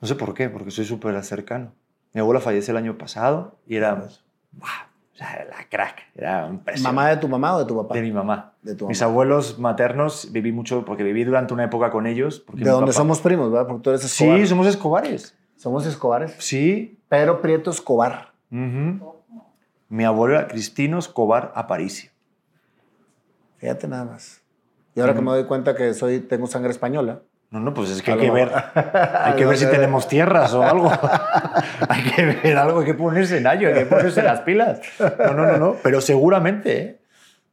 no 0.00 0.06
sé 0.08 0.14
por 0.14 0.34
qué, 0.34 0.50
porque 0.50 0.70
soy 0.70 0.84
súper 0.84 1.22
cercano. 1.24 1.72
Mi 2.12 2.20
abuela 2.20 2.40
falleció 2.40 2.72
el 2.72 2.76
año 2.78 2.98
pasado 2.98 3.56
y 3.66 3.76
era, 3.76 3.94
¡buah! 3.94 4.88
o 5.14 5.16
sea, 5.16 5.46
la 5.50 5.64
crack, 5.68 6.02
era 6.14 6.46
un 6.46 6.62
¿Mamá 6.82 7.08
de 7.08 7.16
tu 7.16 7.28
mamá 7.28 7.56
o 7.56 7.60
de 7.60 7.64
tu 7.64 7.76
papá? 7.76 7.94
de 7.94 8.02
mi 8.02 8.12
mamá. 8.12 8.52
De 8.62 8.74
tu 8.74 8.86
Mis 8.88 9.00
mamá. 9.00 9.10
abuelos 9.12 9.58
maternos 9.58 10.30
viví 10.32 10.52
mucho, 10.52 10.84
porque 10.84 11.02
viví 11.02 11.24
durante 11.24 11.54
una 11.54 11.64
época 11.64 11.90
con 11.90 12.06
ellos. 12.06 12.40
Porque 12.40 12.64
De 12.64 12.70
donde 12.70 12.86
papá- 12.92 12.98
somos 12.98 13.20
primos, 13.20 13.50
¿verdad? 13.50 13.66
Porque 13.66 13.82
tú 13.82 13.90
eres 13.90 14.04
Escobar. 14.04 14.38
Sí, 14.38 14.46
somos 14.46 14.66
escobares. 14.66 15.34
Somos 15.56 15.86
Escobares. 15.86 16.36
Sí, 16.38 17.00
Pedro 17.08 17.40
Prieto 17.42 17.70
Escobar. 17.70 18.32
Ujú. 18.52 19.14
Mi 19.88 20.04
abuelo 20.04 20.34
era 20.34 20.48
Cristino 20.48 20.98
Escobar 20.98 21.52
Aparicio. 21.54 22.10
Fíjate 23.58 23.88
nada 23.88 24.04
más. 24.04 24.42
Y 24.94 25.00
ahora 25.00 25.14
que 25.14 25.20
me 25.20 25.30
doy 25.30 25.44
cuenta 25.44 25.74
que 25.74 25.94
soy, 25.94 26.20
tengo 26.20 26.46
sangre 26.46 26.70
española, 26.70 27.22
No, 27.50 27.60
no, 27.60 27.72
pues 27.72 27.90
es 27.90 28.02
que 28.02 28.12
hay 28.12 28.18
que 28.18 28.30
ver, 28.32 28.50
hay 28.52 29.34
que 29.34 29.46
ver 29.46 29.56
si 29.56 29.66
tenemos 29.66 30.08
tierras 30.08 30.52
o 30.54 30.62
algo. 30.62 30.90
hay 31.88 32.02
que 32.02 32.26
ver 32.26 32.56
algo, 32.56 32.80
hay 32.80 32.86
que 32.86 32.94
ponerse 32.94 33.38
en 33.38 33.46
ello, 33.46 33.68
hay 33.68 33.74
que 33.74 33.86
ponerse 33.86 34.22
las 34.22 34.40
pilas. 34.40 34.80
No, 34.98 35.34
no, 35.34 35.46
no, 35.46 35.56
no, 35.56 35.76
pero 35.82 36.00
seguramente, 36.00 36.78
¿eh? 36.78 37.00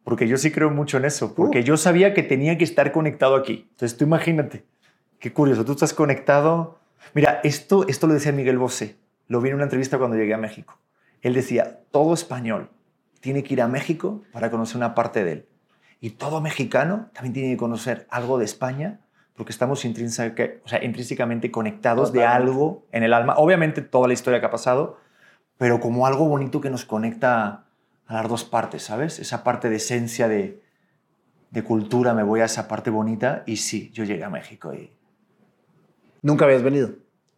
porque 0.03 0.27
yo 0.27 0.37
sí 0.37 0.51
creo 0.51 0.69
mucho 0.69 0.97
en 0.97 1.05
eso, 1.05 1.33
porque 1.35 1.63
yo 1.63 1.77
sabía 1.77 2.13
que 2.13 2.23
tenía 2.23 2.57
que 2.57 2.63
estar 2.63 2.91
conectado 2.91 3.35
aquí. 3.35 3.67
Entonces 3.71 3.97
tú 3.97 4.05
imagínate, 4.05 4.63
qué 5.19 5.31
curioso, 5.31 5.65
tú 5.65 5.73
estás 5.73 5.93
conectado. 5.93 6.79
Mira, 7.13 7.39
esto, 7.43 7.87
esto 7.87 8.07
lo 8.07 8.13
decía 8.15 8.31
Miguel 8.31 8.57
Bosé, 8.57 8.97
lo 9.27 9.39
vi 9.39 9.49
en 9.49 9.55
una 9.55 9.63
entrevista 9.63 9.97
cuando 9.97 10.17
llegué 10.17 10.33
a 10.33 10.37
México. 10.37 10.77
Él 11.25 11.33
decía, 11.33 11.79
todo 11.89 12.13
español 12.13 12.69
tiene 13.19 13.41
que 13.41 13.55
ir 13.55 13.61
a 13.63 13.67
México 13.67 14.21
para 14.31 14.51
conocer 14.51 14.77
una 14.77 14.93
parte 14.93 15.23
de 15.23 15.31
él. 15.31 15.45
Y 15.99 16.11
todo 16.11 16.39
mexicano 16.39 17.09
también 17.13 17.33
tiene 17.33 17.49
que 17.49 17.57
conocer 17.57 18.05
algo 18.11 18.37
de 18.37 18.45
España 18.45 18.99
porque 19.35 19.51
estamos 19.51 19.79
o 19.79 20.67
sea, 20.67 20.83
intrínsecamente 20.83 21.49
conectados 21.49 22.13
de 22.13 22.23
algo 22.23 22.85
en 22.91 23.01
el 23.01 23.11
alma. 23.11 23.33
Obviamente 23.37 23.81
toda 23.81 24.07
la 24.07 24.13
historia 24.13 24.39
que 24.39 24.45
ha 24.45 24.51
pasado, 24.51 24.99
pero 25.57 25.79
como 25.79 26.05
algo 26.05 26.27
bonito 26.27 26.61
que 26.61 26.69
nos 26.69 26.85
conecta 26.85 27.65
a 28.05 28.13
las 28.13 28.29
dos 28.29 28.43
partes, 28.43 28.83
¿sabes? 28.83 29.17
Esa 29.17 29.43
parte 29.43 29.67
de 29.71 29.77
esencia 29.77 30.27
de, 30.27 30.61
de 31.49 31.63
cultura, 31.63 32.13
me 32.13 32.21
voy 32.21 32.41
a 32.41 32.45
esa 32.45 32.67
parte 32.67 32.91
bonita 32.91 33.41
y 33.47 33.57
sí, 33.57 33.89
yo 33.95 34.03
llegué 34.03 34.23
a 34.23 34.29
México 34.29 34.75
y... 34.75 34.91
¿Nunca 36.21 36.45
habías 36.45 36.61
venido? 36.61 36.91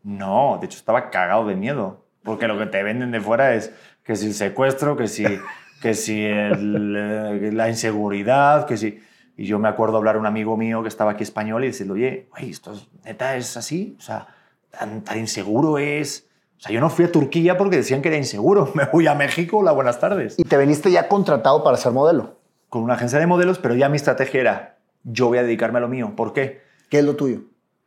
No, 0.03 0.57
de 0.59 0.65
hecho 0.65 0.77
estaba 0.77 1.09
cagado 1.09 1.47
de 1.47 1.55
miedo, 1.55 2.03
porque 2.27 2.49
lo 2.49 2.59
que 2.59 2.65
te 2.65 2.83
venden 2.83 3.11
de 3.11 3.21
fuera 3.21 3.55
es 3.55 3.71
que 4.03 4.17
si 4.17 4.25
el 4.25 4.33
secuestro, 4.33 4.97
que 4.97 5.07
si, 5.07 5.23
que 5.81 5.93
si 5.93 6.25
eh, 6.25 6.51
la 6.59 7.69
inseguridad, 7.69 8.67
que 8.67 8.75
si... 8.75 8.99
Y 9.37 9.45
yo 9.45 9.59
me 9.59 9.69
acuerdo 9.69 9.95
hablar 9.95 10.17
a 10.17 10.19
un 10.19 10.25
amigo 10.25 10.57
mío 10.57 10.81
que 10.81 10.89
estaba 10.89 11.11
aquí 11.11 11.23
español 11.23 11.63
y 11.63 11.67
decirle, 11.67 11.93
oye, 11.93 12.29
esto 12.49 12.73
es, 12.73 12.89
neta 13.05 13.37
es 13.37 13.55
así, 13.55 13.95
o 13.97 14.01
sea, 14.01 14.27
tan, 14.71 15.03
tan, 15.03 15.19
inseguro 15.19 15.77
es. 15.77 16.27
O 16.57 16.61
sea, 16.61 16.73
yo 16.73 16.81
no 16.81 16.89
fui 16.89 17.05
a 17.05 17.11
Turquía 17.13 17.57
porque 17.57 17.77
decían 17.77 18.01
que 18.01 18.09
era 18.09 18.17
inseguro. 18.17 18.71
Me 18.75 18.85
voy 18.91 19.07
a 19.07 19.15
México, 19.15 19.59
hola, 19.59 19.71
buenas 19.71 20.01
tardes. 20.01 20.35
¿Y 20.37 20.43
te 20.43 20.57
veniste 20.57 20.91
ya 20.91 21.07
contratado 21.07 21.63
para 21.63 21.77
ser 21.77 21.93
modelo? 21.93 22.39
Con 22.67 22.83
una 22.83 22.95
agencia 22.95 23.19
de 23.19 23.27
modelos, 23.27 23.57
pero 23.57 23.73
ya 23.73 23.87
mi 23.87 23.95
estrategia 23.95 24.41
era, 24.41 24.77
yo 25.05 25.27
voy 25.27 25.37
a 25.37 25.43
dedicarme 25.43 25.77
a 25.77 25.81
lo 25.81 25.87
mío. 25.87 26.13
¿Por 26.17 26.33
qué? 26.33 26.61
¿Qué 26.89 26.99
es 26.99 27.05
lo 27.05 27.15
tuyo? 27.15 27.43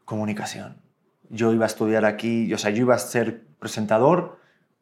Comunicación. 0.07 0.79
Yo 1.29 1.53
iba 1.53 1.67
a 1.67 1.69
estudiar 1.69 2.07
aquí, 2.07 2.55
o 2.55 2.59
sea, 2.59 2.71
yo 2.71 2.85
iba 2.85 2.95
a 2.95 2.99
ser 2.99 3.50
presentador 3.61 4.39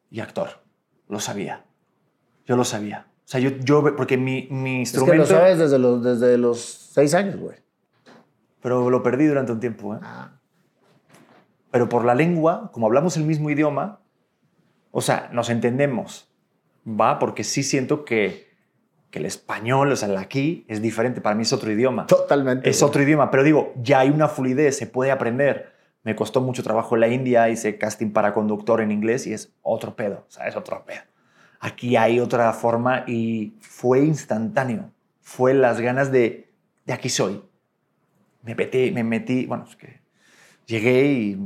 y 0.09 0.21
actor. 0.21 0.63
Lo 1.07 1.19
sabía. 1.19 1.65
Yo 2.45 2.55
lo 2.55 2.63
sabía. 2.63 3.05
O 3.19 3.31
sea, 3.31 3.39
yo, 3.39 3.51
yo 3.59 3.95
porque 3.95 4.17
mi, 4.17 4.47
mi 4.49 4.79
instrumento... 4.79 5.21
Es 5.21 5.29
que 5.29 5.33
lo 5.33 5.39
sabes 5.39 5.59
desde 5.59 5.77
los, 5.77 6.03
desde 6.03 6.37
los 6.39 6.59
seis 6.59 7.13
años, 7.13 7.37
güey. 7.37 7.57
Pero 8.61 8.89
lo 8.89 9.03
perdí 9.03 9.27
durante 9.27 9.51
un 9.51 9.59
tiempo, 9.59 9.93
¿eh? 9.93 9.99
Ah. 10.01 10.31
Pero 11.71 11.87
por 11.87 12.03
la 12.03 12.15
lengua, 12.15 12.71
como 12.73 12.87
hablamos 12.87 13.15
el 13.17 13.25
mismo 13.25 13.49
idioma, 13.51 14.01
o 14.91 15.01
sea, 15.01 15.29
nos 15.31 15.49
entendemos, 15.51 16.31
¿va? 16.85 17.19
Porque 17.19 17.43
sí 17.43 17.61
siento 17.61 18.03
que, 18.03 18.49
que 19.11 19.19
el 19.19 19.25
español, 19.25 19.91
o 19.91 19.95
sea, 19.95 20.09
el 20.09 20.17
aquí, 20.17 20.65
es 20.67 20.81
diferente. 20.81 21.21
Para 21.21 21.35
mí 21.35 21.43
es 21.43 21.53
otro 21.53 21.71
idioma. 21.71 22.07
Totalmente. 22.07 22.67
Es 22.67 22.81
otro 22.81 23.03
idioma. 23.03 23.29
Pero 23.29 23.43
digo, 23.43 23.73
ya 23.77 23.99
hay 23.99 24.09
una 24.09 24.27
fluidez, 24.27 24.77
se 24.77 24.87
puede 24.87 25.11
aprender. 25.11 25.78
Me 26.03 26.15
costó 26.15 26.41
mucho 26.41 26.63
trabajo 26.63 26.95
en 26.95 27.01
la 27.01 27.07
India, 27.07 27.49
hice 27.49 27.77
casting 27.77 28.11
para 28.11 28.33
conductor 28.33 28.81
en 28.81 28.91
inglés 28.91 29.27
y 29.27 29.33
es 29.33 29.53
otro 29.61 29.95
pedo, 29.95 30.25
o 30.27 30.31
sea, 30.31 30.47
es 30.47 30.55
otro 30.55 30.83
pedo. 30.85 31.01
Aquí 31.59 31.97
hay 31.97 32.19
otra 32.19 32.53
forma 32.53 33.03
y 33.05 33.57
fue 33.59 33.99
instantáneo. 33.99 34.91
Fue 35.21 35.53
las 35.53 35.81
ganas 35.81 36.11
de, 36.11 36.49
de 36.85 36.93
aquí 36.93 37.09
soy. 37.09 37.43
Me 38.43 38.55
metí, 38.55 38.91
me 38.91 39.03
metí, 39.03 39.45
bueno, 39.45 39.65
es 39.67 39.75
que 39.75 39.99
llegué 40.69 41.05
y, 41.11 41.37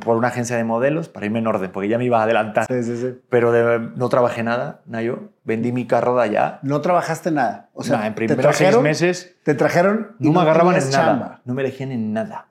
por 0.00 0.16
una 0.16 0.28
agencia 0.28 0.56
de 0.56 0.62
modelos 0.62 1.08
para 1.08 1.26
irme 1.26 1.38
en 1.40 1.46
orden, 1.46 1.72
porque 1.72 1.88
ya 1.88 1.98
me 1.98 2.04
iba 2.04 2.20
a 2.20 2.24
adelantar. 2.24 2.66
Sí, 2.66 2.82
sí, 2.82 2.96
sí. 2.96 3.18
Pero 3.28 3.78
no 3.78 4.08
trabajé 4.08 4.42
nada, 4.42 4.82
Nayo. 4.86 5.30
Vendí 5.44 5.72
mi 5.72 5.86
carro 5.86 6.16
de 6.16 6.22
allá. 6.22 6.60
¿No 6.62 6.80
trabajaste 6.80 7.30
nada? 7.30 7.70
O 7.72 7.82
sea, 7.82 8.06
en 8.06 8.14
primeros 8.14 8.56
seis 8.56 8.78
meses... 8.78 9.36
Te 9.42 9.54
trajeron 9.54 10.16
y 10.20 10.26
no, 10.26 10.32
me 10.32 10.40
agarraban 10.40 10.76
en 10.76 10.90
nada. 10.90 11.40
No 11.44 11.54
me 11.54 11.62
elegían 11.62 11.90
en 11.90 12.12
nada. 12.12 12.48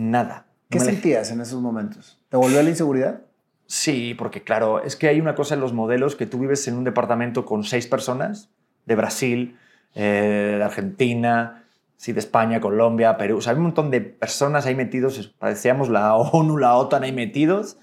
Nada. 0.00 0.46
¿Qué 0.70 0.80
sentías 0.80 1.30
en 1.30 1.42
esos 1.42 1.60
momentos? 1.60 2.18
¿Te 2.30 2.38
volvió 2.38 2.62
la 2.62 2.70
inseguridad? 2.70 3.20
Sí, 3.66 4.14
porque 4.14 4.42
claro, 4.42 4.82
es 4.82 4.96
que 4.96 5.08
hay 5.08 5.20
una 5.20 5.34
cosa 5.34 5.54
en 5.54 5.60
los 5.60 5.74
modelos 5.74 6.16
que 6.16 6.24
tú 6.24 6.38
vives 6.38 6.66
en 6.68 6.76
un 6.76 6.84
departamento 6.84 7.44
con 7.44 7.64
seis 7.64 7.86
personas, 7.86 8.48
de 8.86 8.94
Brasil, 8.94 9.58
eh, 9.94 10.54
de 10.56 10.64
Argentina, 10.64 11.64
sí, 11.96 12.12
de 12.12 12.20
España, 12.20 12.60
Colombia, 12.60 13.18
Perú. 13.18 13.36
O 13.36 13.40
sea, 13.42 13.52
hay 13.52 13.58
un 13.58 13.64
montón 13.64 13.90
de 13.90 14.00
personas 14.00 14.64
ahí 14.64 14.74
metidos, 14.74 15.34
parecíamos 15.38 15.90
la 15.90 16.14
ONU, 16.16 16.56
la 16.56 16.76
OTAN 16.76 17.02
ahí 17.02 17.12
metidos. 17.12 17.76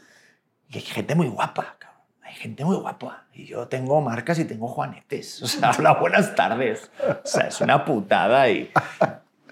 Y 0.70 0.78
hay 0.78 0.82
gente 0.82 1.14
muy 1.14 1.28
guapa, 1.28 1.76
cabrón. 1.78 2.02
Hay 2.24 2.34
gente 2.34 2.66
muy 2.66 2.78
guapa. 2.78 3.28
Y 3.32 3.46
yo 3.46 3.68
tengo 3.68 4.02
marcas 4.02 4.40
y 4.40 4.46
tengo 4.46 4.68
juanetes. 4.68 5.44
O 5.44 5.48
sea, 5.48 5.70
hola, 5.78 5.94
buenas 5.94 6.34
tardes. 6.34 6.90
O 7.24 7.28
sea, 7.28 7.48
es 7.50 7.62
una 7.62 7.86
putada. 7.86 8.50
Y, 8.50 8.72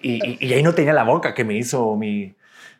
y, 0.01 0.43
y 0.43 0.53
ahí 0.53 0.63
no 0.63 0.73
tenía 0.73 0.93
la 0.93 1.03
boca 1.03 1.35
que 1.35 1.43
me 1.43 1.53
hizo 1.53 1.95
mi, 1.95 2.35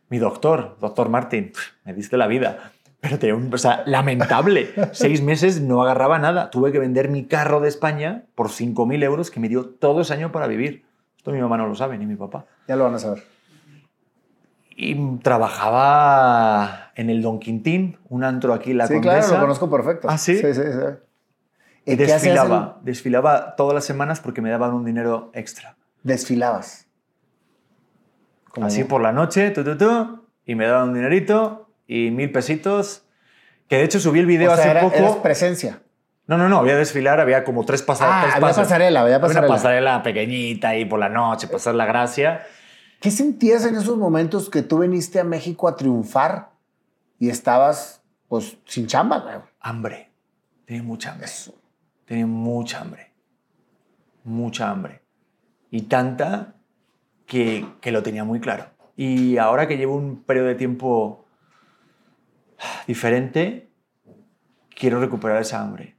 mi 0.10 0.20
doctor, 0.20 0.78
doctor 0.80 1.10
Martín. 1.10 1.52
Me 1.84 1.94
diste 1.94 2.18
la 2.18 2.28
vida. 2.28 2.72
Pero 3.02 3.20
tenía 3.20 3.36
un, 3.36 3.54
o 3.54 3.58
sea, 3.58 3.84
lamentable. 3.86 4.70
Seis 4.94 5.22
meses 5.22 5.62
no 5.62 5.82
agarraba 5.84 6.18
nada. 6.20 6.50
Tuve 6.50 6.72
que 6.72 6.80
vender 6.80 7.10
mi 7.10 7.26
carro 7.26 7.60
de 7.60 7.70
España 7.70 8.24
por 8.36 8.50
5.000 8.50 9.04
euros 9.04 9.32
que 9.32 9.40
me 9.40 9.50
dio 9.50 9.66
todo 9.66 10.02
ese 10.02 10.14
año 10.14 10.32
para 10.32 10.48
vivir. 10.48 10.86
Esto 11.18 11.32
mi 11.32 11.40
mamá 11.40 11.58
no 11.58 11.68
lo 11.68 11.76
sabe, 11.76 11.98
ni 11.98 12.06
mi 12.06 12.16
papá. 12.16 12.46
Ya 12.68 12.76
lo 12.76 12.84
van 12.84 12.96
a 12.96 13.00
saber. 13.00 13.24
Y 14.78 15.18
trabajaba 15.20 16.92
en 16.96 17.10
el 17.10 17.22
Don 17.22 17.40
Quintín, 17.40 17.98
un 18.10 18.24
antro 18.24 18.54
aquí 18.54 18.72
en 18.72 18.80
La 18.80 18.88
sí, 18.88 18.96
Condesa. 18.96 19.20
claro, 19.20 19.34
lo 19.36 19.42
conozco 19.42 19.70
perfecto. 19.70 20.10
¿Ah, 20.10 20.18
sí? 20.18 20.38
Sí, 20.38 20.54
sí, 20.54 20.62
sí. 20.62 21.92
Y 21.92 21.96
desfilaba, 21.96 22.80
desfilaba 22.82 23.56
todas 23.56 23.76
las 23.76 23.86
semanas 23.86 24.20
porque 24.20 24.42
me 24.42 24.50
daban 24.50 24.74
un 24.74 24.84
dinero 24.84 25.30
extra. 25.34 25.78
¿Desfilabas? 26.04 26.85
Así 28.62 28.84
por 28.84 29.02
la 29.02 29.12
noche, 29.12 29.52
tú, 29.52 29.64
tú, 29.64 29.78
tú, 29.78 30.26
y 30.46 30.56
me 30.56 30.66
daban 30.66 30.90
un 30.90 30.96
dinerito 30.96 31.70
y 31.88 32.12
mil 32.12 32.32
pesitos. 32.32 33.04
Que 33.68 33.78
de 33.78 33.84
hecho 33.84 34.00
subí 34.00 34.20
el 34.20 34.26
video 34.26 34.52
hace 34.52 34.76
poco. 34.76 34.96
Eras 34.96 35.16
presencia. 35.18 35.82
No, 36.28 36.38
no, 36.38 36.50
no, 36.50 36.58
había 36.58 36.76
desfilar, 36.76 37.20
había 37.20 37.44
como 37.44 37.66
tres 37.66 37.84
pasarelas. 37.84 38.34
Ah, 38.34 38.38
había 38.38 38.56
pasarela, 38.56 39.02
había 39.02 39.22
pasarela. 39.22 39.48
Una 39.48 39.56
pasarela 39.56 40.04
pequeñita 40.04 40.70
ahí 40.70 40.86
por 40.86 41.00
la 41.00 41.10
noche, 41.10 41.48
pasar 41.48 41.76
la 41.76 41.86
gracia. 41.86 42.44
¿Qué 43.00 43.12
sentías 43.12 43.66
en 43.66 43.76
esos 43.76 43.98
momentos 43.98 44.50
que 44.50 44.64
tú 44.64 44.80
viniste 44.80 45.20
a 45.20 45.24
México 45.24 45.68
a 45.68 45.76
triunfar 45.76 46.50
y 47.20 47.30
estabas, 47.30 48.02
pues, 48.28 48.58
sin 48.66 48.88
chamba, 48.88 49.20
güey? 49.20 49.36
Hambre. 49.60 50.12
Tenía 50.66 50.82
mucha 50.82 51.12
hambre. 51.12 51.28
Tenía 52.06 52.26
mucha 52.26 52.82
hambre. 52.82 53.12
Mucha 54.24 54.72
hambre. 54.72 55.02
Y 55.70 55.84
tanta 55.84 56.55
que, 57.26 57.66
que 57.82 57.92
lo 57.92 58.04
tenía 58.04 58.24
muy 58.24 58.40
claro. 58.40 58.66
Y 58.96 59.38
ahora 59.38 59.68
que 59.68 59.78
llevo 59.78 59.96
un 59.96 60.24
periodo 60.24 60.48
de 60.48 60.56
tiempo 60.56 61.26
diferente, 62.88 63.70
quiero 64.76 65.00
recuperar 65.00 65.42
esa 65.42 65.62
hambre. 65.62 65.96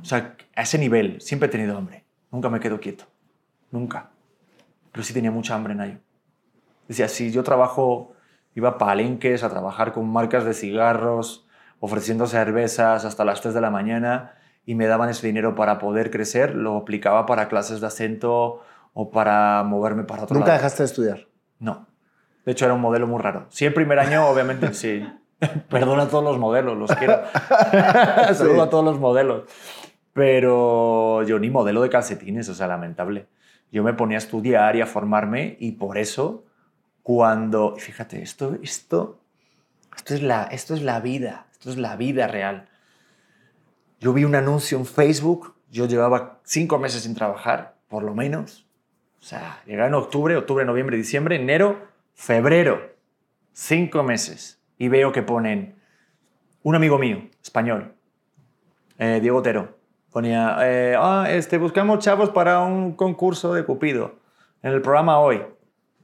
O 0.00 0.04
sea, 0.04 0.36
a 0.54 0.62
ese 0.62 0.78
nivel, 0.78 1.20
siempre 1.20 1.48
he 1.48 1.50
tenido 1.50 1.76
hambre. 1.76 2.04
Nunca 2.30 2.48
me 2.48 2.60
quedo 2.60 2.80
quieto. 2.80 3.04
Nunca. 3.70 4.10
Pero 4.92 5.04
sí 5.04 5.12
tenía 5.12 5.30
mucha 5.30 5.54
hambre 5.54 5.74
en 5.74 5.80
ello. 5.80 5.98
Decía, 6.86 7.08
si 7.08 7.30
yo 7.30 7.42
trabajo, 7.42 8.14
iba 8.54 8.70
a 8.70 8.78
palenques 8.78 9.42
a 9.42 9.50
trabajar 9.50 9.92
con 9.92 10.08
marcas 10.08 10.44
de 10.44 10.54
cigarros, 10.54 11.46
ofreciendo 11.80 12.26
cervezas 12.26 13.04
hasta 13.04 13.24
las 13.24 13.40
3 13.42 13.54
de 13.54 13.60
la 13.60 13.70
mañana 13.70 14.34
y 14.64 14.74
me 14.74 14.86
daban 14.86 15.08
ese 15.08 15.26
dinero 15.26 15.54
para 15.54 15.78
poder 15.78 16.10
crecer, 16.10 16.54
lo 16.54 16.76
aplicaba 16.76 17.26
para 17.26 17.48
clases 17.48 17.80
de 17.80 17.86
acento 17.86 18.62
o 19.00 19.12
para 19.12 19.62
moverme 19.62 20.02
para 20.02 20.24
otro 20.24 20.36
¿Nunca 20.36 20.54
dejaste 20.54 20.82
de 20.82 20.86
estudiar? 20.88 21.28
No. 21.60 21.86
De 22.44 22.50
hecho, 22.50 22.64
era 22.64 22.74
un 22.74 22.80
modelo 22.80 23.06
muy 23.06 23.22
raro. 23.22 23.46
Sí, 23.48 23.64
el 23.64 23.72
primer 23.72 24.00
año, 24.00 24.26
obviamente, 24.26 24.74
sí. 24.74 25.06
Perdona 25.70 26.02
a 26.02 26.08
todos 26.08 26.24
los 26.24 26.36
modelos, 26.36 26.76
los 26.76 26.90
quiero. 26.96 27.22
Saludo 28.34 28.62
a 28.64 28.70
todos 28.70 28.84
los 28.84 28.98
modelos. 28.98 29.44
Pero 30.12 31.22
yo 31.22 31.38
ni 31.38 31.48
modelo 31.48 31.80
de 31.80 31.90
calcetines, 31.90 32.48
o 32.48 32.54
sea, 32.56 32.66
lamentable. 32.66 33.28
Yo 33.70 33.84
me 33.84 33.92
ponía 33.92 34.16
a 34.16 34.18
estudiar 34.18 34.74
y 34.74 34.80
a 34.80 34.86
formarme 34.86 35.56
y 35.60 35.72
por 35.72 35.96
eso 35.96 36.46
cuando, 37.04 37.76
fíjate, 37.76 38.20
esto, 38.20 38.58
esto, 38.64 39.20
esto, 39.96 40.14
es 40.14 40.22
la, 40.22 40.42
esto 40.50 40.74
es 40.74 40.82
la 40.82 40.98
vida, 40.98 41.46
esto 41.52 41.70
es 41.70 41.76
la 41.76 41.94
vida 41.94 42.26
real. 42.26 42.68
Yo 44.00 44.12
vi 44.12 44.24
un 44.24 44.34
anuncio 44.34 44.76
en 44.76 44.86
Facebook, 44.86 45.54
yo 45.70 45.86
llevaba 45.86 46.40
cinco 46.42 46.80
meses 46.80 47.04
sin 47.04 47.14
trabajar, 47.14 47.76
por 47.86 48.02
lo 48.02 48.12
menos. 48.12 48.67
O 49.20 49.24
sea, 49.24 49.62
llegaba 49.66 49.88
en 49.88 49.94
octubre, 49.94 50.36
octubre, 50.36 50.64
noviembre, 50.64 50.96
diciembre, 50.96 51.36
enero, 51.36 51.88
febrero. 52.14 52.92
Cinco 53.52 54.02
meses 54.02 54.60
y 54.78 54.88
veo 54.88 55.12
que 55.12 55.22
ponen 55.22 55.74
un 56.62 56.74
amigo 56.74 56.98
mío, 56.98 57.22
español, 57.42 57.92
eh, 58.98 59.18
Diego 59.20 59.38
Otero, 59.38 59.76
ponía, 60.12 60.56
eh, 60.60 60.96
ah, 60.98 61.26
este, 61.28 61.58
buscamos 61.58 61.98
chavos 62.00 62.30
para 62.30 62.60
un 62.60 62.92
concurso 62.92 63.54
de 63.54 63.64
Cupido 63.64 64.16
en 64.62 64.72
el 64.72 64.82
programa 64.82 65.18
hoy. 65.18 65.42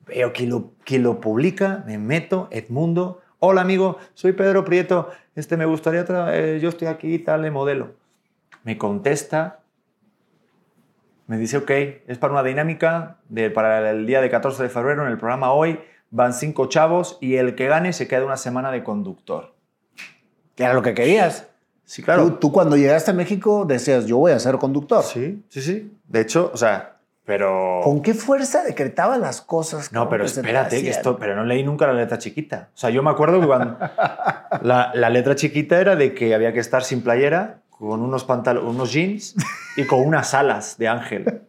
veo 0.06 0.32
que 0.32 0.46
lo, 0.46 0.72
que 0.84 0.98
lo 0.98 1.20
publica, 1.20 1.82
me 1.86 1.98
meto, 1.98 2.48
Edmundo, 2.50 3.22
hola 3.38 3.62
amigo, 3.62 3.98
soy 4.14 4.32
Pedro 4.32 4.64
Prieto, 4.64 5.10
este 5.34 5.56
me 5.56 5.64
gustaría, 5.64 6.04
eh, 6.34 6.60
yo 6.60 6.68
estoy 6.68 6.88
aquí, 6.88 7.18
tal, 7.18 7.42
de 7.42 7.50
modelo. 7.50 7.94
Me 8.64 8.78
contesta, 8.78 9.60
me 11.26 11.38
dice, 11.38 11.58
ok, 11.58 11.70
es 12.06 12.18
para 12.18 12.32
una 12.32 12.42
dinámica 12.42 13.18
de, 13.28 13.50
para 13.50 13.90
el 13.90 14.06
día 14.06 14.20
de 14.20 14.30
14 14.30 14.62
de 14.62 14.68
febrero 14.68 15.04
en 15.04 15.10
el 15.10 15.18
programa 15.18 15.52
hoy, 15.52 15.80
van 16.10 16.34
cinco 16.34 16.66
chavos 16.66 17.18
y 17.20 17.36
el 17.36 17.54
que 17.54 17.66
gane 17.66 17.92
se 17.92 18.06
queda 18.06 18.24
una 18.24 18.36
semana 18.36 18.70
de 18.70 18.84
conductor. 18.84 19.54
Que 20.54 20.64
era 20.64 20.74
lo 20.74 20.82
que 20.82 20.94
querías. 20.94 21.48
Sí, 21.84 22.02
claro. 22.02 22.24
Tú, 22.24 22.36
tú 22.36 22.52
cuando 22.52 22.76
llegaste 22.76 23.10
a 23.10 23.14
México 23.14 23.64
decías, 23.66 24.06
yo 24.06 24.18
voy 24.18 24.32
a 24.32 24.38
ser 24.38 24.56
conductor. 24.58 25.02
Sí, 25.02 25.42
sí, 25.48 25.60
sí. 25.60 25.92
De 26.06 26.20
hecho, 26.20 26.50
o 26.52 26.56
sea, 26.56 26.94
pero... 27.24 27.80
¿Con 27.82 28.02
qué 28.02 28.12
fuerza 28.12 28.62
decretaba 28.62 29.16
las 29.16 29.40
cosas? 29.40 29.92
No, 29.92 30.08
pero 30.10 30.24
que 30.24 30.30
espérate, 30.30 30.82
que 30.82 30.90
esto, 30.90 31.18
pero 31.18 31.34
no 31.34 31.44
leí 31.44 31.62
nunca 31.62 31.86
la 31.86 31.94
letra 31.94 32.18
chiquita. 32.18 32.68
O 32.74 32.76
sea, 32.76 32.90
yo 32.90 33.02
me 33.02 33.10
acuerdo 33.10 33.40
que 33.40 33.46
cuando 33.46 33.78
la, 34.62 34.92
la 34.94 35.10
letra 35.10 35.34
chiquita 35.34 35.80
era 35.80 35.96
de 35.96 36.14
que 36.14 36.34
había 36.34 36.52
que 36.52 36.60
estar 36.60 36.84
sin 36.84 37.02
playera, 37.02 37.60
con 37.88 38.00
unos, 38.00 38.24
pantal 38.24 38.58
unos 38.58 38.92
jeans 38.92 39.36
y 39.76 39.84
con 39.84 40.00
unas 40.00 40.32
alas 40.34 40.78
de 40.78 40.88
ángel. 40.88 41.42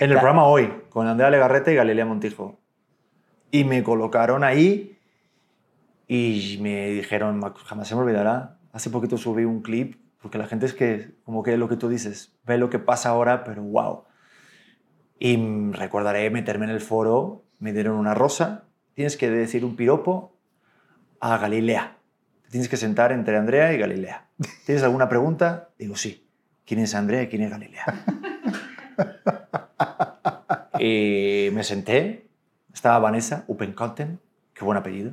En 0.00 0.10
el 0.10 0.16
programa 0.18 0.46
Hoy, 0.46 0.72
con 0.88 1.06
Andrea 1.06 1.30
Legarreta 1.30 1.70
y 1.72 1.74
Galilea 1.74 2.06
Montijo. 2.06 2.60
Y 3.50 3.64
me 3.64 3.82
colocaron 3.82 4.44
ahí 4.44 4.98
y 6.08 6.58
me 6.60 6.90
dijeron, 6.90 7.38
"Ma- 7.38 7.54
jamás 7.66 7.88
se 7.88 7.94
me 7.94 8.02
olvidará, 8.02 8.58
hace 8.72 8.90
poquito 8.90 9.18
subí 9.18 9.44
un 9.44 9.62
clip, 9.62 9.96
porque 10.20 10.38
la 10.38 10.46
gente 10.46 10.66
es 10.66 10.72
que, 10.74 11.14
como 11.24 11.42
que 11.42 11.56
lo 11.56 11.68
que 11.68 11.76
tú 11.76 11.88
dices, 11.88 12.36
ve 12.44 12.56
lo 12.56 12.70
que 12.70 12.78
pasa 12.78 13.10
ahora, 13.10 13.44
pero 13.44 13.62
wow. 13.62 14.04
Y 15.18 15.36
recordaré 15.72 16.30
meterme 16.30 16.64
en 16.66 16.70
el 16.70 16.80
foro, 16.80 17.44
me 17.58 17.72
dieron 17.72 17.96
una 17.96 18.14
rosa, 18.14 18.64
tienes 18.94 19.16
que 19.16 19.28
decir 19.30 19.64
un 19.64 19.76
piropo 19.76 20.36
a 21.20 21.36
Galilea. 21.38 21.98
Tienes 22.52 22.68
que 22.68 22.76
sentar 22.76 23.10
entre 23.12 23.36
Andrea 23.36 23.72
y 23.72 23.78
Galilea. 23.78 24.26
¿Tienes 24.66 24.84
alguna 24.84 25.08
pregunta? 25.08 25.70
Digo, 25.78 25.96
sí. 25.96 26.28
¿Quién 26.66 26.80
es 26.80 26.94
Andrea 26.94 27.22
y 27.22 27.28
quién 27.28 27.42
es 27.42 27.50
Galilea? 27.50 27.84
y 30.78 31.48
me 31.54 31.64
senté, 31.64 32.26
estaba 32.72 32.98
Vanessa 32.98 33.44
Uppenkotten, 33.48 34.20
qué 34.54 34.64
buen 34.64 34.78
apellido, 34.78 35.12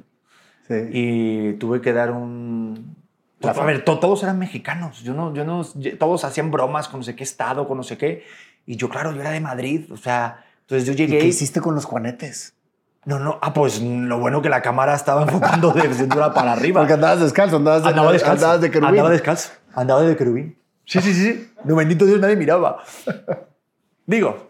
Sí. 0.67 0.75
y 0.91 1.53
tuve 1.53 1.81
que 1.81 1.93
dar 1.93 2.11
un... 2.11 2.95
La 3.39 3.51
a 3.51 3.63
ver, 3.65 3.83
to- 3.85 3.97
todos 3.99 4.21
eran 4.21 4.37
mexicanos, 4.37 5.01
yo 5.01 5.13
no, 5.15 5.33
yo 5.33 5.43
no, 5.45 5.65
todos 5.97 6.25
hacían 6.25 6.51
bromas 6.51 6.87
con 6.89 6.99
no 6.99 7.03
sé 7.03 7.15
qué 7.15 7.23
estado, 7.23 7.67
con 7.67 7.77
no 7.77 7.83
sé 7.83 7.97
qué, 7.97 8.23
y 8.67 8.75
yo, 8.75 8.89
claro, 8.89 9.11
yo 9.13 9.21
era 9.21 9.31
de 9.31 9.39
Madrid, 9.39 9.91
o 9.91 9.97
sea, 9.97 10.45
entonces 10.61 10.85
yo 10.85 10.93
¿Y 10.93 10.97
llegué... 10.97 11.19
qué 11.19 11.25
hiciste 11.27 11.61
con 11.61 11.73
los 11.73 11.85
juanetes? 11.85 12.53
No, 13.09 13.17
no, 13.17 13.39
ah, 13.41 13.53
pues 13.53 13.81
lo 13.81 14.19
bueno 14.19 14.39
que 14.43 14.49
la 14.49 14.61
cámara 14.61 14.93
estaba 14.93 15.23
enfocando 15.23 15.71
de 15.71 15.91
cintura 15.95 16.31
para 16.31 16.53
arriba. 16.53 16.81
Porque 16.81 16.93
andabas 16.93 17.19
descalzo, 17.19 17.55
andabas 17.55 17.81
de, 17.81 17.89
Andaba 17.89 18.11
descalzo. 18.11 18.45
andabas 18.45 18.61
de 18.61 18.69
querubín. 18.69 18.89
Andaba 18.89 19.09
descalzo. 19.09 19.49
Andaba 19.73 20.01
de 20.03 20.15
querubín. 20.15 20.59
Sí, 20.85 21.01
sí, 21.01 21.15
sí. 21.15 21.51
No, 21.63 21.75
bendito 21.75 22.05
Dios, 22.05 22.19
nadie 22.19 22.35
miraba. 22.35 22.83
Digo, 24.05 24.47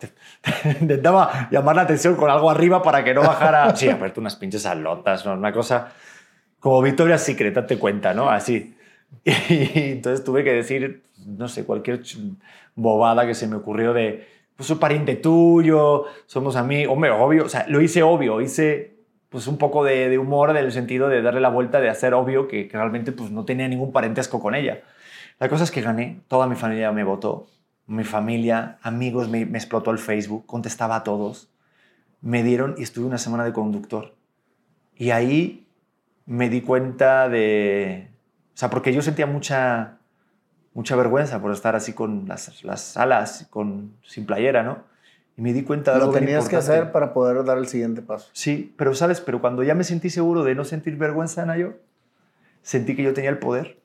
intentaba 0.82 1.48
llamar 1.50 1.78
la 1.78 1.84
atención 1.84 2.18
con 2.18 2.30
algo 2.30 2.52
arriba 2.52 2.84
para 2.84 3.02
que 3.02 3.14
no 3.14 3.22
bajara. 3.22 3.74
Sí, 3.78 3.88
aparte 3.88 4.20
unas 4.20 4.36
pinches 4.36 4.66
alotas, 4.66 5.26
¿no? 5.26 5.36
una 5.36 5.54
cosa 5.54 5.94
como 6.60 6.82
Victoria's 6.82 7.24
Secret, 7.24 7.54
date 7.54 7.80
cuenta, 7.80 8.14
¿no? 8.14 8.30
Así. 8.30 8.76
Y 9.24 9.92
entonces 9.92 10.26
tuve 10.26 10.44
que 10.44 10.52
decir, 10.52 11.06
no 11.26 11.48
sé, 11.48 11.64
cualquier 11.64 12.02
bobada 12.76 13.26
que 13.26 13.36
se 13.36 13.48
me 13.48 13.56
ocurrió 13.56 13.94
de, 13.94 14.28
pues 14.60 14.68
soy 14.68 14.76
pariente 14.76 15.16
tuyo, 15.16 16.04
somos 16.26 16.58
amigos, 16.58 16.92
hombre, 16.92 17.12
obvio, 17.12 17.46
o 17.46 17.50
sea, 17.50 17.66
lo 17.70 17.80
hice 17.80 18.04
obvio, 18.04 18.42
hice 18.42 18.98
pues 19.30 19.48
un 19.48 19.58
poco 19.58 19.86
de, 19.86 20.10
de 20.10 20.18
humor 20.18 20.50
en 20.50 20.58
el 20.58 20.74
sentido 20.74 21.08
de 21.08 21.22
darle 21.22 21.40
la 21.40 21.48
vuelta, 21.48 21.80
de 21.80 21.88
hacer 21.88 22.14
obvio 22.14 22.50
que, 22.50 22.68
que 22.68 22.76
realmente 22.76 23.14
pues 23.14 23.32
no 23.32 23.46
tenía 23.46 23.70
ningún 23.70 23.94
parentesco 23.94 24.42
con 24.42 24.56
ella. 24.56 24.82
La 25.40 25.48
cosa 25.48 25.64
es 25.64 25.72
que 25.72 25.80
gané, 25.80 26.20
toda 26.28 26.46
mi 26.46 26.58
familia 26.58 26.92
me 26.92 27.06
votó, 27.06 27.48
mi 27.88 28.04
familia, 28.04 28.80
amigos, 28.82 29.30
me, 29.30 29.46
me 29.46 29.58
explotó 29.58 29.92
el 29.92 29.98
Facebook, 29.98 30.46
contestaba 30.46 30.98
a 30.98 31.04
todos, 31.06 31.50
me 32.20 32.44
dieron 32.44 32.76
y 32.78 32.84
estuve 32.84 33.06
una 33.06 33.18
semana 33.18 33.46
de 33.46 33.54
conductor. 33.54 34.14
Y 34.94 35.12
ahí 35.12 35.70
me 36.26 36.50
di 36.50 36.60
cuenta 36.60 37.30
de... 37.30 38.10
O 38.56 38.58
sea, 38.58 38.70
porque 38.70 38.92
yo 38.92 39.02
sentía 39.02 39.26
mucha, 39.26 39.99
mucha 40.74 40.96
vergüenza 40.96 41.42
por 41.42 41.52
estar 41.52 41.76
así 41.76 41.94
con 41.94 42.28
las, 42.28 42.64
las 42.64 42.98
alas, 42.98 43.48
con, 43.50 43.94
sin 44.04 44.26
playera, 44.26 44.64
¿no? 44.64 44.84
Y 45.38 45.42
me 45.42 45.54
di 45.54 45.64
cuenta 45.64 45.94
de 45.94 46.00
Lo 46.00 46.04
algo 46.06 46.14
bien 46.14 46.26
tenías 46.26 46.50
que 46.50 46.56
hacer 46.56 46.92
para 46.92 47.14
poder 47.14 47.44
dar 47.46 47.58
el 47.58 47.68
siguiente 47.68 48.02
paso. 48.02 48.30
Sí, 48.34 48.74
pero 48.78 48.94
sabes, 48.94 49.22
pero 49.22 49.42
cuando 49.42 49.64
ya 49.64 49.76
me 49.76 49.84
sentí 49.84 50.10
seguro 50.10 50.44
de 50.44 50.56
no 50.56 50.66
sentir 50.66 50.98
vergüenza, 50.98 51.46
Nayo, 51.46 51.76
sentí 52.62 52.96
que 52.96 53.04
yo 53.04 53.14
tenía 53.14 53.30
el 53.30 53.38
poder. 53.38 53.78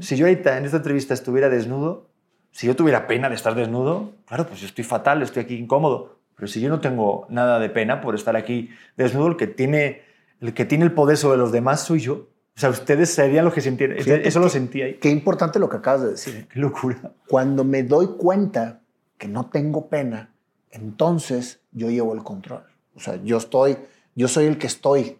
Si 0.00 0.16
yo 0.16 0.26
ahorita 0.26 0.58
en 0.58 0.64
esta 0.64 0.78
entrevista 0.78 1.14
estuviera 1.14 1.48
desnudo, 1.48 2.08
si 2.52 2.66
yo 2.66 2.76
tuviera 2.76 3.06
pena 3.06 3.28
de 3.28 3.34
estar 3.34 3.54
desnudo, 3.54 4.12
claro, 4.26 4.46
pues 4.46 4.60
yo 4.60 4.66
estoy 4.66 4.84
fatal, 4.84 5.22
estoy 5.22 5.42
aquí 5.42 5.56
incómodo. 5.56 6.16
Pero 6.34 6.46
si 6.48 6.60
yo 6.60 6.68
no 6.68 6.80
tengo 6.80 7.26
nada 7.30 7.58
de 7.58 7.68
pena 7.68 8.00
por 8.00 8.14
estar 8.14 8.36
aquí 8.36 8.70
desnudo, 8.96 9.28
el 9.28 9.36
que 9.36 9.46
tiene 9.46 10.02
el, 10.40 10.54
que 10.54 10.64
tiene 10.64 10.84
el 10.84 10.92
poder 10.92 11.16
sobre 11.16 11.38
los 11.38 11.52
demás 11.52 11.82
soy 11.82 12.00
yo. 12.00 12.28
O 12.58 12.60
sea, 12.60 12.70
ustedes 12.70 13.10
serían 13.14 13.44
los 13.44 13.54
que 13.54 13.60
sentían. 13.60 13.92
Fíjate 13.92 14.26
Eso 14.26 14.40
lo 14.40 14.46
que- 14.46 14.50
sentí 14.50 14.82
ahí. 14.82 14.94
Qué 14.94 15.10
importante 15.10 15.60
lo 15.60 15.68
que 15.68 15.76
acabas 15.76 16.02
de 16.02 16.08
decir. 16.10 16.48
Qué 16.52 16.58
locura. 16.58 17.12
Cuando 17.28 17.62
me 17.62 17.84
doy 17.84 18.08
cuenta 18.18 18.80
que 19.16 19.28
no 19.28 19.46
tengo 19.46 19.88
pena, 19.88 20.34
entonces 20.72 21.60
yo 21.70 21.88
llevo 21.88 22.14
el 22.14 22.24
control. 22.24 22.64
O 22.96 23.00
sea, 23.00 23.14
yo 23.22 23.36
estoy, 23.36 23.76
yo 24.16 24.26
soy 24.26 24.46
el 24.46 24.58
que 24.58 24.66
estoy 24.66 25.18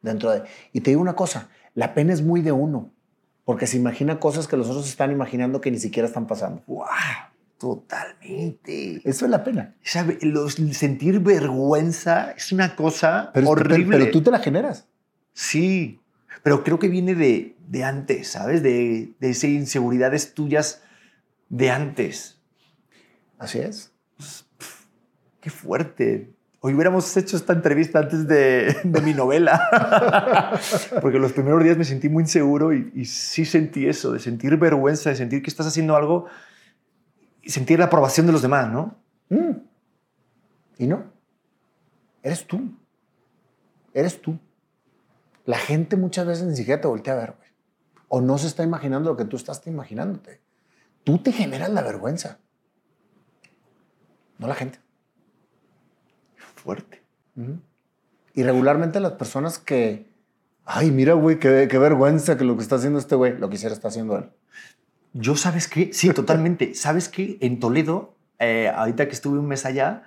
dentro 0.00 0.32
de... 0.32 0.42
Y 0.72 0.80
te 0.80 0.90
digo 0.90 1.00
una 1.00 1.14
cosa, 1.14 1.48
la 1.76 1.94
pena 1.94 2.12
es 2.12 2.20
muy 2.20 2.42
de 2.42 2.50
uno, 2.50 2.90
porque 3.44 3.68
se 3.68 3.76
imagina 3.76 4.18
cosas 4.18 4.48
que 4.48 4.56
los 4.56 4.68
otros 4.68 4.88
están 4.88 5.12
imaginando 5.12 5.60
que 5.60 5.70
ni 5.70 5.78
siquiera 5.78 6.08
están 6.08 6.26
pasando. 6.26 6.62
¡Wow! 6.66 6.86
Totalmente. 7.58 9.00
Eso 9.08 9.24
es 9.24 9.30
la 9.30 9.44
pena. 9.44 9.74
Sabe, 9.82 10.18
los- 10.22 10.54
sentir 10.72 11.20
vergüenza 11.20 12.32
es 12.32 12.50
una 12.52 12.74
cosa 12.74 13.30
Pero, 13.32 13.50
horrible. 13.50 13.98
pero 13.98 14.10
tú 14.10 14.20
te 14.22 14.30
la 14.32 14.40
generas. 14.40 14.88
Sí, 15.32 16.00
pero 16.42 16.64
creo 16.64 16.78
que 16.78 16.88
viene 16.88 17.14
de, 17.14 17.56
de 17.68 17.84
antes, 17.84 18.28
¿sabes? 18.28 18.62
De, 18.62 19.12
de 19.20 19.30
esas 19.30 19.50
inseguridades 19.50 20.34
tuyas 20.34 20.82
de 21.48 21.70
antes. 21.70 22.40
Así 23.38 23.58
es. 23.58 23.92
Qué 25.40 25.50
fuerte. 25.50 26.32
Hoy 26.60 26.74
hubiéramos 26.74 27.16
hecho 27.16 27.36
esta 27.36 27.52
entrevista 27.52 27.98
antes 27.98 28.28
de, 28.28 28.76
de 28.84 29.00
mi 29.00 29.14
novela. 29.14 30.60
Porque 31.00 31.18
los 31.18 31.32
primeros 31.32 31.62
días 31.64 31.76
me 31.76 31.84
sentí 31.84 32.08
muy 32.08 32.22
inseguro 32.22 32.72
y, 32.72 32.92
y 32.94 33.04
sí 33.04 33.44
sentí 33.44 33.86
eso, 33.86 34.12
de 34.12 34.20
sentir 34.20 34.56
vergüenza, 34.56 35.10
de 35.10 35.16
sentir 35.16 35.42
que 35.42 35.50
estás 35.50 35.66
haciendo 35.66 35.96
algo 35.96 36.26
y 37.42 37.50
sentir 37.50 37.80
la 37.80 37.86
aprobación 37.86 38.26
de 38.26 38.32
los 38.32 38.42
demás, 38.42 38.70
¿no? 38.70 38.96
Mm. 39.28 39.56
Y 40.78 40.86
no. 40.86 41.04
Eres 42.22 42.46
tú. 42.46 42.72
Eres 43.92 44.20
tú. 44.22 44.38
La 45.44 45.58
gente 45.58 45.96
muchas 45.96 46.26
veces 46.26 46.46
ni 46.46 46.56
siquiera 46.56 46.80
te 46.80 46.88
voltea 46.88 47.14
a 47.14 47.16
ver, 47.16 47.34
güey. 47.36 47.50
O 48.08 48.20
no 48.20 48.38
se 48.38 48.46
está 48.46 48.62
imaginando 48.62 49.10
lo 49.10 49.16
que 49.16 49.24
tú 49.24 49.36
estás 49.36 49.66
imaginándote. 49.66 50.40
Tú 51.04 51.18
te 51.18 51.32
generas 51.32 51.70
la 51.70 51.82
vergüenza. 51.82 52.38
No 54.38 54.46
la 54.46 54.54
gente. 54.54 54.78
Fuerte. 56.56 57.02
Ujú. 57.36 57.58
Y 58.34 58.42
regularmente 58.42 59.00
las 59.00 59.12
personas 59.12 59.58
que, 59.58 60.06
ay, 60.64 60.90
mira, 60.90 61.14
güey, 61.14 61.38
qué, 61.38 61.68
qué 61.70 61.78
vergüenza 61.78 62.36
que 62.36 62.44
lo 62.44 62.56
que 62.56 62.62
está 62.62 62.76
haciendo 62.76 62.98
este 62.98 63.14
güey, 63.14 63.36
lo 63.36 63.48
que 63.48 63.56
hiciera 63.56 63.74
está 63.74 63.88
haciendo 63.88 64.16
él. 64.16 64.30
Yo, 65.12 65.36
¿sabes 65.36 65.68
qué? 65.68 65.92
Sí, 65.92 66.10
totalmente. 66.14 66.74
¿Sabes 66.74 67.08
qué? 67.08 67.38
En 67.40 67.60
Toledo, 67.60 68.14
eh, 68.38 68.68
ahorita 68.74 69.06
que 69.06 69.14
estuve 69.14 69.38
un 69.38 69.46
mes 69.46 69.66
allá, 69.66 70.04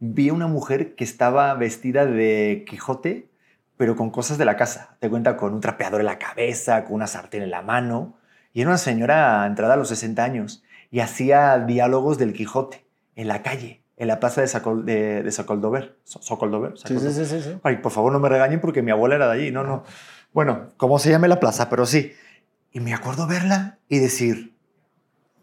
vi 0.00 0.28
a 0.28 0.32
una 0.32 0.46
mujer 0.46 0.94
que 0.94 1.04
estaba 1.04 1.54
vestida 1.54 2.06
de 2.06 2.64
Quijote, 2.68 3.28
pero 3.76 3.96
con 3.96 4.10
cosas 4.10 4.38
de 4.38 4.44
la 4.44 4.56
casa. 4.56 4.96
Te 5.00 5.10
cuenta 5.10 5.36
con 5.36 5.54
un 5.54 5.60
trapeador 5.60 6.00
en 6.00 6.06
la 6.06 6.18
cabeza, 6.18 6.84
con 6.84 6.94
una 6.94 7.06
sartén 7.06 7.42
en 7.42 7.50
la 7.50 7.62
mano. 7.62 8.16
Y 8.52 8.60
era 8.60 8.70
una 8.70 8.78
señora 8.78 9.44
entrada 9.46 9.74
a 9.74 9.76
los 9.76 9.88
60 9.88 10.22
años 10.22 10.62
y 10.90 11.00
hacía 11.00 11.58
diálogos 11.58 12.18
del 12.18 12.32
Quijote 12.32 12.86
en 13.16 13.26
la 13.28 13.42
calle, 13.42 13.82
en 13.96 14.06
la 14.08 14.20
plaza 14.20 14.40
de, 14.42 14.46
Sacol, 14.48 14.84
de, 14.86 15.22
de 15.24 15.32
Socoldover. 15.32 15.96
So- 16.04 16.22
Socoldover. 16.22 16.74
Sí, 16.78 16.98
sí, 16.98 17.10
sí, 17.12 17.24
sí. 17.26 17.40
sí. 17.42 17.56
Ay, 17.64 17.78
por 17.78 17.90
favor, 17.90 18.12
no 18.12 18.20
me 18.20 18.28
regañen 18.28 18.60
porque 18.60 18.82
mi 18.82 18.90
abuela 18.92 19.16
era 19.16 19.26
de 19.26 19.32
allí. 19.34 19.50
No, 19.50 19.64
no. 19.64 19.82
Bueno, 20.32 20.68
¿cómo 20.76 20.98
se 20.98 21.10
llame 21.10 21.26
la 21.28 21.40
plaza? 21.40 21.68
Pero 21.68 21.84
sí. 21.86 22.12
Y 22.70 22.80
me 22.80 22.94
acuerdo 22.94 23.26
verla 23.26 23.78
y 23.88 23.98
decir, 23.98 24.54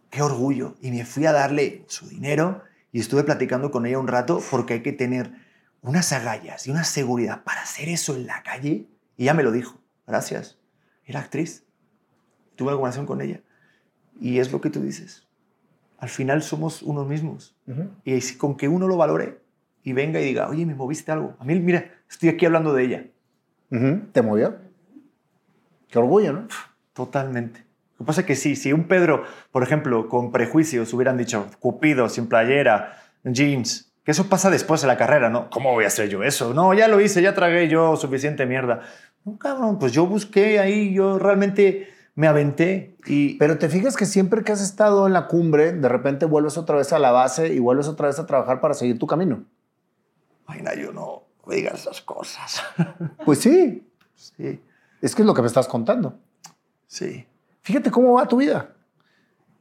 qué 0.10 0.22
orgullo. 0.22 0.76
Y 0.82 0.92
me 0.92 1.06
fui 1.06 1.26
a 1.26 1.32
darle 1.34 1.84
su 1.88 2.08
dinero 2.08 2.62
y 2.94 3.00
estuve 3.00 3.24
platicando 3.24 3.72
con 3.72 3.86
ella 3.86 4.00
un 4.00 4.08
rato 4.08 4.42
porque 4.52 4.76
hay 4.76 4.82
que 4.84 4.92
tener 4.94 5.32
unas 5.82 6.12
agallas 6.14 6.68
y 6.68 6.72
una 6.72 6.84
seguridad 6.84 7.44
para 7.44 7.62
hacer 7.62 7.90
eso 7.90 8.16
en 8.16 8.28
la 8.28 8.44
calle. 8.44 8.88
Y 9.18 9.24
ella 9.24 9.34
me 9.34 9.44
lo 9.44 9.52
dijo. 9.52 9.80
Gracias. 10.08 10.58
Era 11.06 11.20
actriz. 11.22 11.64
Tuve 12.56 12.70
alguna 12.72 12.88
relación 12.90 13.06
con 13.06 13.22
ella. 13.22 13.42
Y 14.20 14.40
es 14.40 14.52
lo 14.52 14.62
que 14.62 14.70
tú 14.70 14.82
dices. 14.82 15.28
al 15.98 16.10
final 16.10 16.42
somos 16.42 16.82
unos 16.82 17.08
mismos. 17.08 17.56
Y 18.04 18.20
si- 18.22 18.36
con 18.36 18.58
que 18.58 18.68
uno 18.68 18.88
lo 18.88 18.98
valore 18.98 19.40
y 19.84 19.94
venga 19.94 20.20
y 20.20 20.26
diga, 20.26 20.48
oye, 20.50 20.66
me 20.66 20.74
moviste 20.74 21.12
algo. 21.12 21.36
A 21.38 21.44
mí, 21.46 21.60
mira, 21.60 21.92
estoy 22.10 22.30
aquí 22.30 22.48
hablando 22.48 22.74
de 22.74 22.84
ella. 22.84 23.06
¿Te 24.12 24.22
movió? 24.24 24.58
Qué 25.90 26.00
orgullo, 26.00 26.34
¿no? 26.34 26.48
Totalmente. 26.94 27.60
Lo 27.94 27.98
que 28.00 28.06
pasa 28.06 28.22
es 28.22 28.28
que 28.28 28.36
sí, 28.36 28.56
si 28.56 28.74
un 28.74 28.86
Pedro, 28.88 29.24
por 29.52 29.62
ejemplo, 29.62 30.10
con 30.10 30.32
prejuicios 30.32 30.92
hubieran 30.94 31.18
dicho 31.18 31.48
Cupido, 31.60 32.10
sin 32.10 32.26
playera, 32.28 33.00
jeans, 33.24 33.91
que 34.12 34.22
eso 34.22 34.28
pasa 34.28 34.50
después 34.50 34.82
de 34.82 34.88
la 34.88 34.98
carrera, 34.98 35.30
¿no? 35.30 35.50
¿Cómo 35.50 35.72
voy 35.72 35.86
a 35.86 35.88
hacer 35.88 36.10
yo 36.10 36.22
eso? 36.22 36.54
No, 36.54 36.74
ya 36.74 36.90
lo 36.90 37.00
hice, 37.00 37.22
ya 37.22 37.34
tragué 37.34 37.70
yo 37.70 37.96
suficiente 37.96 38.46
mierda. 38.46 38.82
No, 39.24 39.38
cabrón, 39.38 39.80
pues 39.80 39.94
yo 39.94 40.06
busqué 40.06 40.60
ahí, 40.60 40.94
yo 40.94 41.18
realmente 41.18 41.88
me 42.16 42.28
aventé 42.28 42.98
y... 43.06 43.38
Pero 43.38 43.58
te 43.58 43.70
fijas 43.70 43.96
que 43.96 44.06
siempre 44.06 44.44
que 44.44 44.52
has 44.52 44.62
estado 44.62 45.08
en 45.08 45.14
la 45.14 45.28
cumbre, 45.28 45.72
de 45.72 45.88
repente 45.88 46.26
vuelves 46.26 46.58
otra 46.58 46.76
vez 46.76 46.92
a 46.92 47.00
la 47.00 47.12
base 47.12 47.54
y 47.54 47.60
vuelves 47.60 47.88
otra 47.88 48.08
vez 48.08 48.20
a 48.20 48.26
trabajar 48.26 48.60
para 48.60 48.74
seguir 48.74 49.00
tu 49.00 49.08
camino. 49.08 49.46
Ay, 50.46 50.62
no, 50.62 50.74
yo 50.76 50.92
no 50.92 51.24
digas 51.48 51.82
esas 51.82 52.02
cosas. 52.02 52.62
Pues 53.26 53.40
sí, 53.40 53.88
sí, 54.16 54.62
es 55.02 55.16
que 55.16 55.22
es 55.22 55.26
lo 55.26 55.34
que 55.34 55.42
me 55.42 55.48
estás 55.48 55.68
contando. 55.68 56.20
sí. 56.88 57.26
Fíjate 57.64 57.92
cómo 57.92 58.14
va 58.14 58.28
tu 58.28 58.38
vida. 58.38 58.74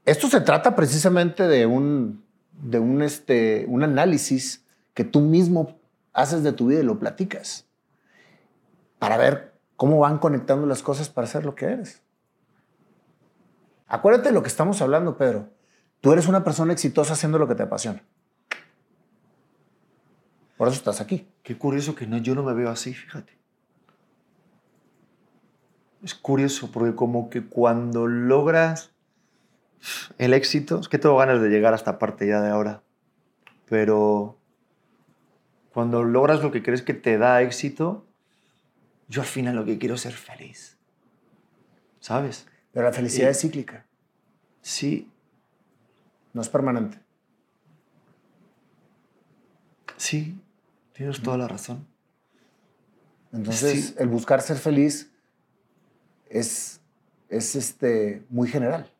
Esto 0.07 0.26
se 0.28 0.40
trata 0.40 0.74
precisamente 0.74 1.46
de 1.46 1.66
un, 1.66 2.24
de 2.53 2.78
un, 2.78 3.03
este, 3.03 3.64
un 3.68 3.82
análisis 3.82 4.64
que 4.94 5.05
tú 5.05 5.20
mismo 5.20 5.78
haces 6.12 6.42
de 6.42 6.53
tu 6.53 6.66
vida 6.66 6.80
y 6.80 6.84
lo 6.84 6.98
platicas 6.98 7.66
para 8.98 9.16
ver 9.16 9.55
cómo 9.76 9.98
van 9.98 10.18
conectando 10.18 10.66
las 10.66 10.82
cosas 10.82 11.09
para 11.09 11.26
ser 11.26 11.44
lo 11.44 11.55
que 11.55 11.66
eres. 11.66 12.03
Acuérdate 13.86 14.28
de 14.28 14.34
lo 14.34 14.42
que 14.42 14.48
estamos 14.48 14.80
hablando, 14.82 15.16
Pedro. 15.16 15.48
Tú 16.01 16.12
eres 16.12 16.28
una 16.28 16.44
persona 16.44 16.72
exitosa 16.72 17.14
haciendo 17.14 17.38
lo 17.38 17.48
que 17.48 17.55
te 17.55 17.62
apasiona. 17.62 18.05
Por 20.57 20.68
eso 20.68 20.76
estás 20.76 21.01
aquí. 21.01 21.26
Qué 21.42 21.57
curioso 21.57 21.94
que 21.94 22.07
no, 22.07 22.18
yo 22.18 22.34
no 22.34 22.42
me 22.42 22.53
veo 22.53 22.70
así, 22.70 22.92
fíjate. 22.92 23.38
Es 26.03 26.14
curioso 26.14 26.70
porque 26.70 26.94
como 26.94 27.30
que 27.30 27.46
cuando 27.46 28.07
logras 28.07 28.92
el 30.18 30.35
éxito, 30.35 30.78
es 30.81 30.89
que 30.89 30.99
tengo 30.99 31.16
ganas 31.16 31.41
de 31.41 31.49
llegar 31.49 31.72
a 31.72 31.76
esta 31.76 31.99
parte 31.99 32.26
ya 32.26 32.41
de 32.41 32.51
ahora, 32.51 32.83
pero 33.68 34.37
cuando 35.72 36.03
logras 36.05 36.43
lo 36.43 36.51
que 36.51 36.62
crees 36.62 36.83
que 36.83 36.95
te 36.95 37.16
da 37.18 37.41
éxito, 37.43 38.07
yo 39.09 39.22
al 39.22 39.26
final 39.26 39.57
lo 39.57 39.64
que 39.64 39.78
quiero 39.78 39.95
es 39.95 40.03
ser 40.03 40.12
feliz. 40.12 40.76
¿Sabes? 42.01 42.47
Pero 42.72 42.87
la 42.87 42.93
felicidad 42.93 43.31
es 43.31 43.41
cíclica, 43.41 43.85
Sí, 44.62 45.09
no 46.33 46.43
es 46.43 46.49
permanente. 46.49 46.99
sí, 49.97 50.39
tienes 50.93 51.20
toda 51.22 51.37
la 51.39 51.49
razón. 51.49 51.87
Entonces, 53.33 53.87
Sí. 53.89 53.95
el 53.99 54.09
buscar 54.09 54.41
ser 54.43 54.57
feliz 54.57 55.11
es, 56.28 56.81
es 57.28 57.55
este, 57.57 58.24
muy 58.28 58.49
general. 58.49 58.91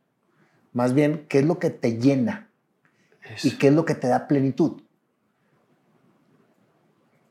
Más 0.73 0.95
bien, 0.95 1.27
¿qué 1.29 1.41
es 1.41 1.45
lo 1.45 1.59
que 1.59 1.71
te 1.71 1.99
llena? 1.99 2.49
¿Y 3.43 3.59
qué 3.59 3.69
es 3.69 3.75
lo 3.75 3.85
que 3.85 3.95
te 3.95 4.09
da 4.09 4.29
plenitud? 4.29 4.83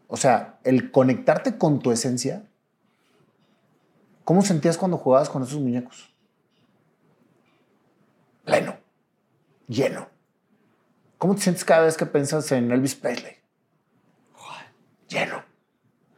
O 0.07 0.17
sea, 0.17 0.59
el 0.63 0.91
conectarte 0.91 1.57
con 1.57 1.79
tu 1.79 1.91
esencia. 1.91 2.45
¿Cómo 4.23 4.41
sentías 4.41 4.77
cuando 4.77 4.97
jugabas 4.97 5.29
con 5.29 5.43
esos 5.43 5.59
muñecos? 5.59 6.13
Pleno, 8.43 8.77
lleno. 9.67 10.09
¿Cómo 11.17 11.35
te 11.35 11.41
sientes 11.41 11.65
cada 11.65 11.83
vez 11.83 11.97
que 11.97 12.05
piensas 12.05 12.51
en 12.51 12.71
Elvis 12.71 12.95
Presley? 12.95 13.35
Lleno, 15.09 15.43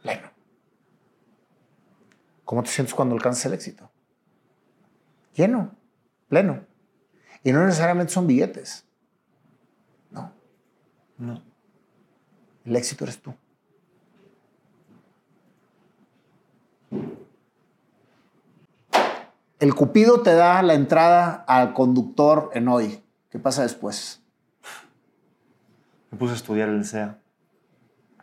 pleno. 0.02 0.30
¿Cómo 2.44 2.62
te 2.62 2.70
sientes 2.70 2.94
cuando 2.94 3.14
alcanzas 3.14 3.46
el 3.46 3.54
éxito? 3.54 3.90
Lleno, 5.34 5.74
pleno. 6.28 6.66
Y 7.44 7.52
no 7.52 7.64
necesariamente 7.64 8.12
son 8.12 8.26
billetes. 8.26 8.84
No, 10.10 10.32
No. 11.18 11.42
el 12.64 12.76
éxito 12.76 13.04
eres 13.04 13.20
tú. 13.20 13.34
El 19.60 19.74
cupido 19.74 20.22
te 20.22 20.34
da 20.34 20.60
la 20.62 20.74
entrada 20.74 21.44
al 21.46 21.72
conductor 21.72 22.50
en 22.54 22.68
hoy. 22.68 23.02
¿Qué 23.30 23.38
pasa 23.38 23.62
después? 23.62 24.20
Me 26.10 26.18
puse 26.18 26.32
a 26.32 26.36
estudiar 26.36 26.68
el 26.68 26.84
SEA. 26.84 27.18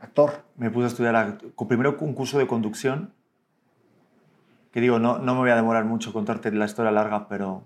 Actor. 0.01 0.43
me 0.55 0.69
puse 0.71 0.85
a 0.85 0.87
estudiar 0.87 1.15
a- 1.17 1.37
primero 1.67 1.97
un 1.99 2.13
curso 2.13 2.37
de 2.37 2.47
conducción, 2.47 3.13
que 4.71 4.79
digo, 4.81 4.97
no, 4.97 5.19
no 5.19 5.33
me 5.33 5.41
voy 5.41 5.49
a 5.49 5.55
demorar 5.55 5.83
mucho 5.85 6.13
contarte 6.13 6.51
la 6.53 6.65
historia 6.65 6.91
larga, 6.91 7.27
pero, 7.27 7.63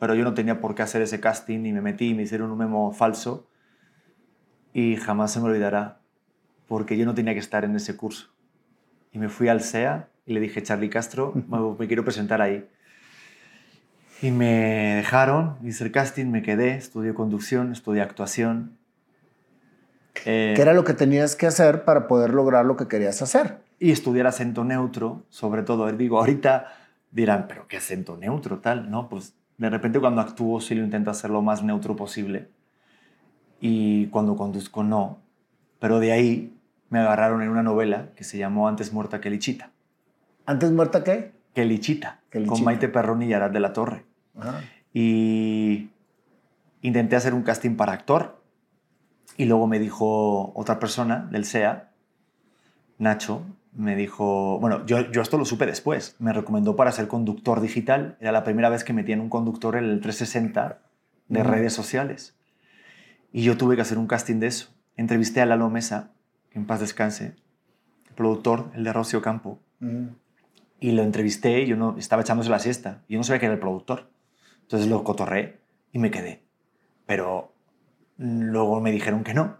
pero 0.00 0.16
yo 0.16 0.24
no 0.24 0.34
tenía 0.34 0.60
por 0.60 0.74
qué 0.74 0.82
hacer 0.82 1.02
ese 1.02 1.20
casting 1.20 1.64
y 1.64 1.72
me 1.72 1.80
metí 1.80 2.08
y 2.08 2.14
me 2.14 2.24
hicieron 2.24 2.50
un 2.50 2.58
memo 2.58 2.92
falso 2.92 3.46
y 4.72 4.96
jamás 4.96 5.32
se 5.32 5.38
me 5.38 5.46
olvidará, 5.46 6.00
porque 6.66 6.96
yo 6.96 7.06
no 7.06 7.14
tenía 7.14 7.34
que 7.34 7.38
estar 7.38 7.64
en 7.64 7.76
ese 7.76 7.96
curso. 7.96 8.30
Y 9.12 9.18
me 9.18 9.28
fui 9.28 9.48
al 9.48 9.60
SEA 9.60 10.08
y 10.26 10.32
le 10.32 10.40
dije, 10.40 10.62
Charlie 10.62 10.90
Castro, 10.90 11.32
me, 11.78 11.86
quiero 11.86 12.04
presentar 12.04 12.42
ahí. 12.42 12.68
Y 14.22 14.32
me 14.32 14.96
dejaron, 14.96 15.56
hice 15.62 15.84
el 15.84 15.92
casting, 15.92 16.26
me 16.26 16.42
quedé, 16.42 16.74
estudié 16.74 17.14
conducción, 17.14 17.70
estudié 17.70 18.02
actuación. 18.02 18.76
Eh, 20.24 20.54
¿Qué 20.56 20.62
era 20.62 20.74
lo 20.74 20.84
que 20.84 20.94
tenías 20.94 21.36
que 21.36 21.46
hacer 21.46 21.84
para 21.84 22.08
poder 22.08 22.34
lograr 22.34 22.66
lo 22.66 22.76
que 22.76 22.88
querías 22.88 23.22
hacer? 23.22 23.58
y 23.80 23.90
estudiar 23.90 24.26
acento 24.26 24.62
neutro, 24.62 25.24
sobre 25.30 25.62
todo. 25.62 25.90
Digo, 25.90 26.18
ahorita 26.18 26.66
dirán, 27.10 27.46
pero 27.48 27.66
¿qué 27.66 27.78
acento 27.78 28.16
neutro 28.16 28.58
tal? 28.58 28.90
No, 28.90 29.08
pues 29.08 29.34
de 29.60 29.68
repente 29.68 30.00
cuando 30.00 30.22
actúo 30.22 30.58
sí 30.58 30.74
lo 30.74 30.82
intento 30.82 31.10
hacer 31.10 31.28
lo 31.28 31.42
más 31.42 31.62
neutro 31.62 31.94
posible 31.94 32.48
y 33.60 34.06
cuando 34.06 34.34
conduzco 34.34 34.82
no. 34.82 35.18
Pero 35.78 36.00
de 36.00 36.12
ahí 36.12 36.56
me 36.88 36.98
agarraron 36.98 37.42
en 37.42 37.50
una 37.50 37.62
novela 37.62 38.08
que 38.16 38.24
se 38.24 38.38
llamó 38.38 38.68
Antes 38.68 38.94
muerta 38.94 39.20
que 39.20 39.28
Lichita. 39.28 39.70
¿Antes 40.46 40.72
muerta 40.72 41.04
qué? 41.04 41.32
Que 41.54 41.66
Lichita, 41.66 42.20
Que 42.30 42.44
con. 42.46 42.64
Maite 42.64 42.88
Perroni 42.88 43.26
y 43.26 43.34
Arad 43.34 43.50
de 43.50 43.60
la 43.60 43.74
Torre. 43.74 44.06
Ajá. 44.38 44.62
Y 44.94 45.90
intenté 46.80 47.16
hacer 47.16 47.34
un 47.34 47.42
casting 47.42 47.76
para 47.76 47.92
actor 47.92 48.42
y 49.36 49.44
luego 49.44 49.66
me 49.66 49.78
dijo 49.78 50.52
otra 50.54 50.78
persona 50.78 51.28
del 51.30 51.44
SEA, 51.44 51.90
Nacho, 52.96 53.42
me 53.72 53.96
dijo, 53.96 54.58
bueno, 54.60 54.84
yo, 54.86 55.10
yo 55.10 55.22
esto 55.22 55.38
lo 55.38 55.44
supe 55.44 55.66
después, 55.66 56.16
me 56.18 56.32
recomendó 56.32 56.76
para 56.76 56.92
ser 56.92 57.08
conductor 57.08 57.60
digital, 57.60 58.16
era 58.20 58.32
la 58.32 58.44
primera 58.44 58.68
vez 58.68 58.84
que 58.84 58.92
metía 58.92 59.14
en 59.14 59.20
un 59.20 59.30
conductor 59.30 59.76
en 59.76 59.84
el 59.84 60.00
360 60.00 60.80
de 61.28 61.42
redes 61.44 61.72
sociales. 61.72 62.36
Y 63.32 63.42
yo 63.42 63.56
tuve 63.56 63.76
que 63.76 63.82
hacer 63.82 63.98
un 63.98 64.08
casting 64.08 64.40
de 64.40 64.48
eso. 64.48 64.68
Entrevisté 64.96 65.40
a 65.40 65.46
Lalo 65.46 65.70
Mesa, 65.70 66.10
que 66.50 66.58
en 66.58 66.66
paz 66.66 66.80
descanse, 66.80 67.36
el 68.08 68.14
productor, 68.14 68.70
el 68.74 68.84
de 68.84 68.92
Rocio 68.92 69.22
Campo, 69.22 69.60
y 70.80 70.92
lo 70.92 71.02
entrevisté 71.02 71.62
y 71.62 71.66
yo 71.66 71.76
no, 71.76 71.96
estaba 71.96 72.22
echándose 72.22 72.50
la 72.50 72.58
siesta. 72.58 73.02
y 73.06 73.14
Yo 73.14 73.18
no 73.18 73.24
sabía 73.24 73.40
que 73.40 73.46
era 73.46 73.54
el 73.54 73.60
productor. 73.60 74.10
Entonces 74.62 74.88
lo 74.88 75.04
cotorré 75.04 75.60
y 75.92 75.98
me 75.98 76.10
quedé. 76.10 76.42
Pero 77.06 77.52
luego 78.18 78.80
me 78.80 78.90
dijeron 78.90 79.24
que 79.24 79.34
no. 79.34 79.56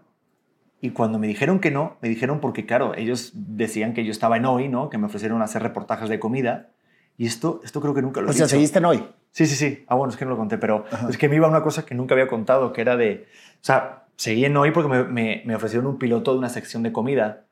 Y 0.81 0.89
cuando 0.91 1.19
me 1.19 1.27
dijeron 1.27 1.59
que 1.59 1.69
no, 1.71 1.97
me 2.01 2.09
dijeron 2.09 2.39
porque, 2.39 2.65
claro, 2.65 2.95
ellos 2.95 3.31
decían 3.35 3.93
que 3.93 4.03
yo 4.03 4.11
estaba 4.11 4.37
en 4.37 4.45
hoy, 4.45 4.67
¿no? 4.67 4.89
Que 4.89 4.97
me 4.97 5.05
ofrecieron 5.05 5.41
hacer 5.43 5.61
reportajes 5.61 6.09
de 6.09 6.19
comida. 6.19 6.69
Y 7.17 7.27
esto, 7.27 7.61
esto 7.63 7.81
creo 7.81 7.93
que 7.93 8.01
nunca 8.01 8.19
lo 8.21 8.27
he 8.27 8.29
O 8.31 8.33
sea, 8.33 8.47
seguiste 8.47 8.79
en 8.79 8.85
hoy. 8.85 9.05
Sí, 9.31 9.45
sí, 9.45 9.55
sí. 9.55 9.85
Ah, 9.87 9.95
bueno, 9.95 10.09
es 10.11 10.17
que 10.17 10.25
no 10.25 10.31
lo 10.31 10.37
conté, 10.37 10.57
pero 10.57 10.85
Ajá. 10.91 11.07
es 11.09 11.17
que 11.17 11.29
me 11.29 11.35
iba 11.35 11.47
una 11.47 11.61
cosa 11.61 11.85
que 11.85 11.93
nunca 11.93 12.15
había 12.15 12.27
contado, 12.27 12.73
que 12.73 12.81
era 12.81 12.97
de... 12.97 13.27
O 13.55 13.63
sea, 13.63 14.05
seguí 14.15 14.43
en 14.45 14.57
hoy 14.57 14.71
porque 14.71 14.89
me, 14.89 15.03
me- 15.03 15.43
me 15.45 15.55
ofrecieron 15.55 15.85
un 15.87 15.99
piloto 15.99 16.31
de 16.33 16.39
una 16.39 16.49
sección 16.49 16.81
de 16.81 16.91
comida. 16.91 17.45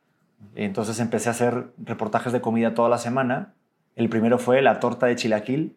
Entonces 0.56 1.00
empecé 1.00 1.30
a 1.30 1.34
hacer 1.34 1.68
reportajes 1.78 2.34
de 2.34 2.42
comida 2.42 2.74
toda 2.74 2.90
la 2.90 2.98
semana. 2.98 3.54
El 3.96 4.10
primero 4.10 4.40
fue 4.40 4.62
la 4.64 4.80
torta 4.80 5.06
de 5.06 5.16
chilaquil 5.16 5.76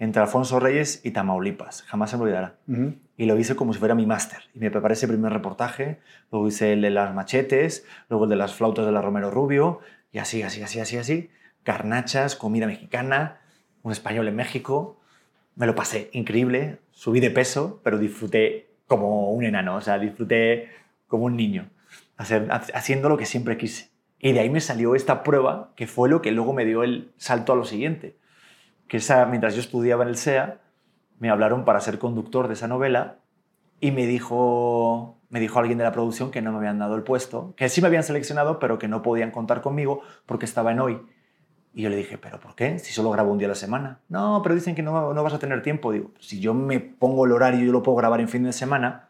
entre 0.00 0.20
Alfonso 0.22 0.58
Reyes 0.58 1.00
y 1.04 1.12
Tamaulipas. 1.12 1.82
Jamás 1.82 2.10
se 2.10 2.16
me 2.16 2.24
olvidará. 2.24 2.56
Y 3.16 3.26
lo 3.26 3.38
hice 3.38 3.54
como 3.54 3.72
si 3.72 3.78
fuera 3.78 3.94
mi 3.94 4.06
máster. 4.06 4.38
Y 4.54 4.58
me 4.58 4.70
preparé 4.70 4.94
ese 4.94 5.06
primer 5.06 5.32
reportaje. 5.32 6.00
Luego 6.32 6.48
hice 6.48 6.72
el 6.72 6.80
de 6.82 6.90
las 6.90 7.14
machetes, 7.14 7.86
luego 8.08 8.24
el 8.24 8.30
de 8.30 8.36
las 8.36 8.54
flautas 8.54 8.84
de 8.86 8.92
la 8.92 9.02
Romero 9.02 9.30
Rubio. 9.30 9.80
Y 10.10 10.18
así, 10.18 10.42
así, 10.42 10.62
así, 10.62 10.80
así, 10.80 10.96
así. 10.96 11.30
Garnachas, 11.64 12.34
comida 12.34 12.66
mexicana, 12.66 13.40
un 13.82 13.92
español 13.92 14.26
en 14.26 14.36
México. 14.36 14.98
Me 15.54 15.66
lo 15.66 15.74
pasé 15.74 16.08
increíble. 16.12 16.78
Subí 16.92 17.20
de 17.20 17.30
peso, 17.30 17.80
pero 17.84 17.98
disfruté 17.98 18.70
como 18.86 19.30
un 19.30 19.44
enano. 19.44 19.76
O 19.76 19.80
sea, 19.82 19.98
disfruté 19.98 20.70
como 21.06 21.24
un 21.26 21.36
niño. 21.36 21.68
Hacer- 22.16 22.48
haciendo 22.50 23.08
lo 23.10 23.18
que 23.18 23.26
siempre 23.26 23.58
quise. 23.58 23.90
Y 24.18 24.32
de 24.32 24.40
ahí 24.40 24.50
me 24.50 24.60
salió 24.60 24.94
esta 24.94 25.22
prueba, 25.22 25.72
que 25.76 25.86
fue 25.86 26.08
lo 26.08 26.20
que 26.22 26.30
luego 26.32 26.52
me 26.54 26.64
dio 26.64 26.82
el 26.82 27.12
salto 27.18 27.52
a 27.52 27.56
lo 27.56 27.64
siguiente. 27.64 28.16
Que 28.90 28.96
esa, 28.96 29.24
mientras 29.24 29.54
yo 29.54 29.60
estudiaba 29.60 30.02
en 30.02 30.08
el 30.08 30.16
SEA, 30.16 30.58
me 31.20 31.30
hablaron 31.30 31.64
para 31.64 31.78
ser 31.78 32.00
conductor 32.00 32.48
de 32.48 32.54
esa 32.54 32.66
novela 32.66 33.18
y 33.78 33.92
me 33.92 34.04
dijo, 34.04 35.16
me 35.28 35.38
dijo 35.38 35.60
alguien 35.60 35.78
de 35.78 35.84
la 35.84 35.92
producción 35.92 36.32
que 36.32 36.42
no 36.42 36.50
me 36.50 36.58
habían 36.58 36.80
dado 36.80 36.96
el 36.96 37.04
puesto, 37.04 37.54
que 37.56 37.68
sí 37.68 37.80
me 37.80 37.86
habían 37.86 38.02
seleccionado, 38.02 38.58
pero 38.58 38.80
que 38.80 38.88
no 38.88 39.00
podían 39.00 39.30
contar 39.30 39.60
conmigo 39.60 40.00
porque 40.26 40.44
estaba 40.44 40.72
en 40.72 40.80
hoy. 40.80 41.00
Y 41.72 41.82
yo 41.82 41.88
le 41.88 41.94
dije, 41.94 42.18
¿pero 42.18 42.40
por 42.40 42.56
qué? 42.56 42.80
Si 42.80 42.92
solo 42.92 43.12
grabo 43.12 43.30
un 43.30 43.38
día 43.38 43.46
a 43.46 43.50
la 43.50 43.54
semana. 43.54 44.00
No, 44.08 44.40
pero 44.42 44.56
dicen 44.56 44.74
que 44.74 44.82
no, 44.82 45.14
no 45.14 45.22
vas 45.22 45.34
a 45.34 45.38
tener 45.38 45.62
tiempo. 45.62 45.92
Digo, 45.92 46.10
si 46.18 46.40
yo 46.40 46.52
me 46.52 46.80
pongo 46.80 47.26
el 47.26 47.30
horario 47.30 47.64
yo 47.64 47.70
lo 47.70 47.84
puedo 47.84 47.96
grabar 47.96 48.20
en 48.20 48.28
fin 48.28 48.42
de 48.42 48.52
semana. 48.52 49.06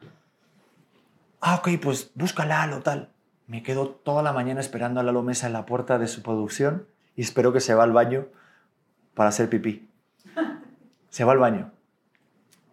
Ah, 1.41 1.55
ok, 1.55 1.81
pues 1.81 2.11
búscala, 2.15 2.67
lo 2.67 2.81
tal. 2.81 3.09
Me 3.47 3.63
quedo 3.63 3.89
toda 3.89 4.23
la 4.23 4.35
mañana 4.35 4.61
esperando 4.61 5.01
a 5.01 5.05
Lalo 5.05 5.23
Mesa 5.23 5.47
en 5.47 5.55
la 5.55 5.65
puerta 5.65 5.99
de 5.99 6.07
su 6.07 6.23
producción 6.23 6.87
y 7.17 7.23
espero 7.23 7.55
que 7.55 7.61
se 7.61 7.73
va 7.73 7.85
al 7.85 7.93
baño 7.93 8.27
para 9.21 9.29
hacer 9.29 9.51
pipí. 9.51 9.87
Se 11.11 11.25
va 11.25 11.33
al 11.33 11.39
baño. 11.39 11.71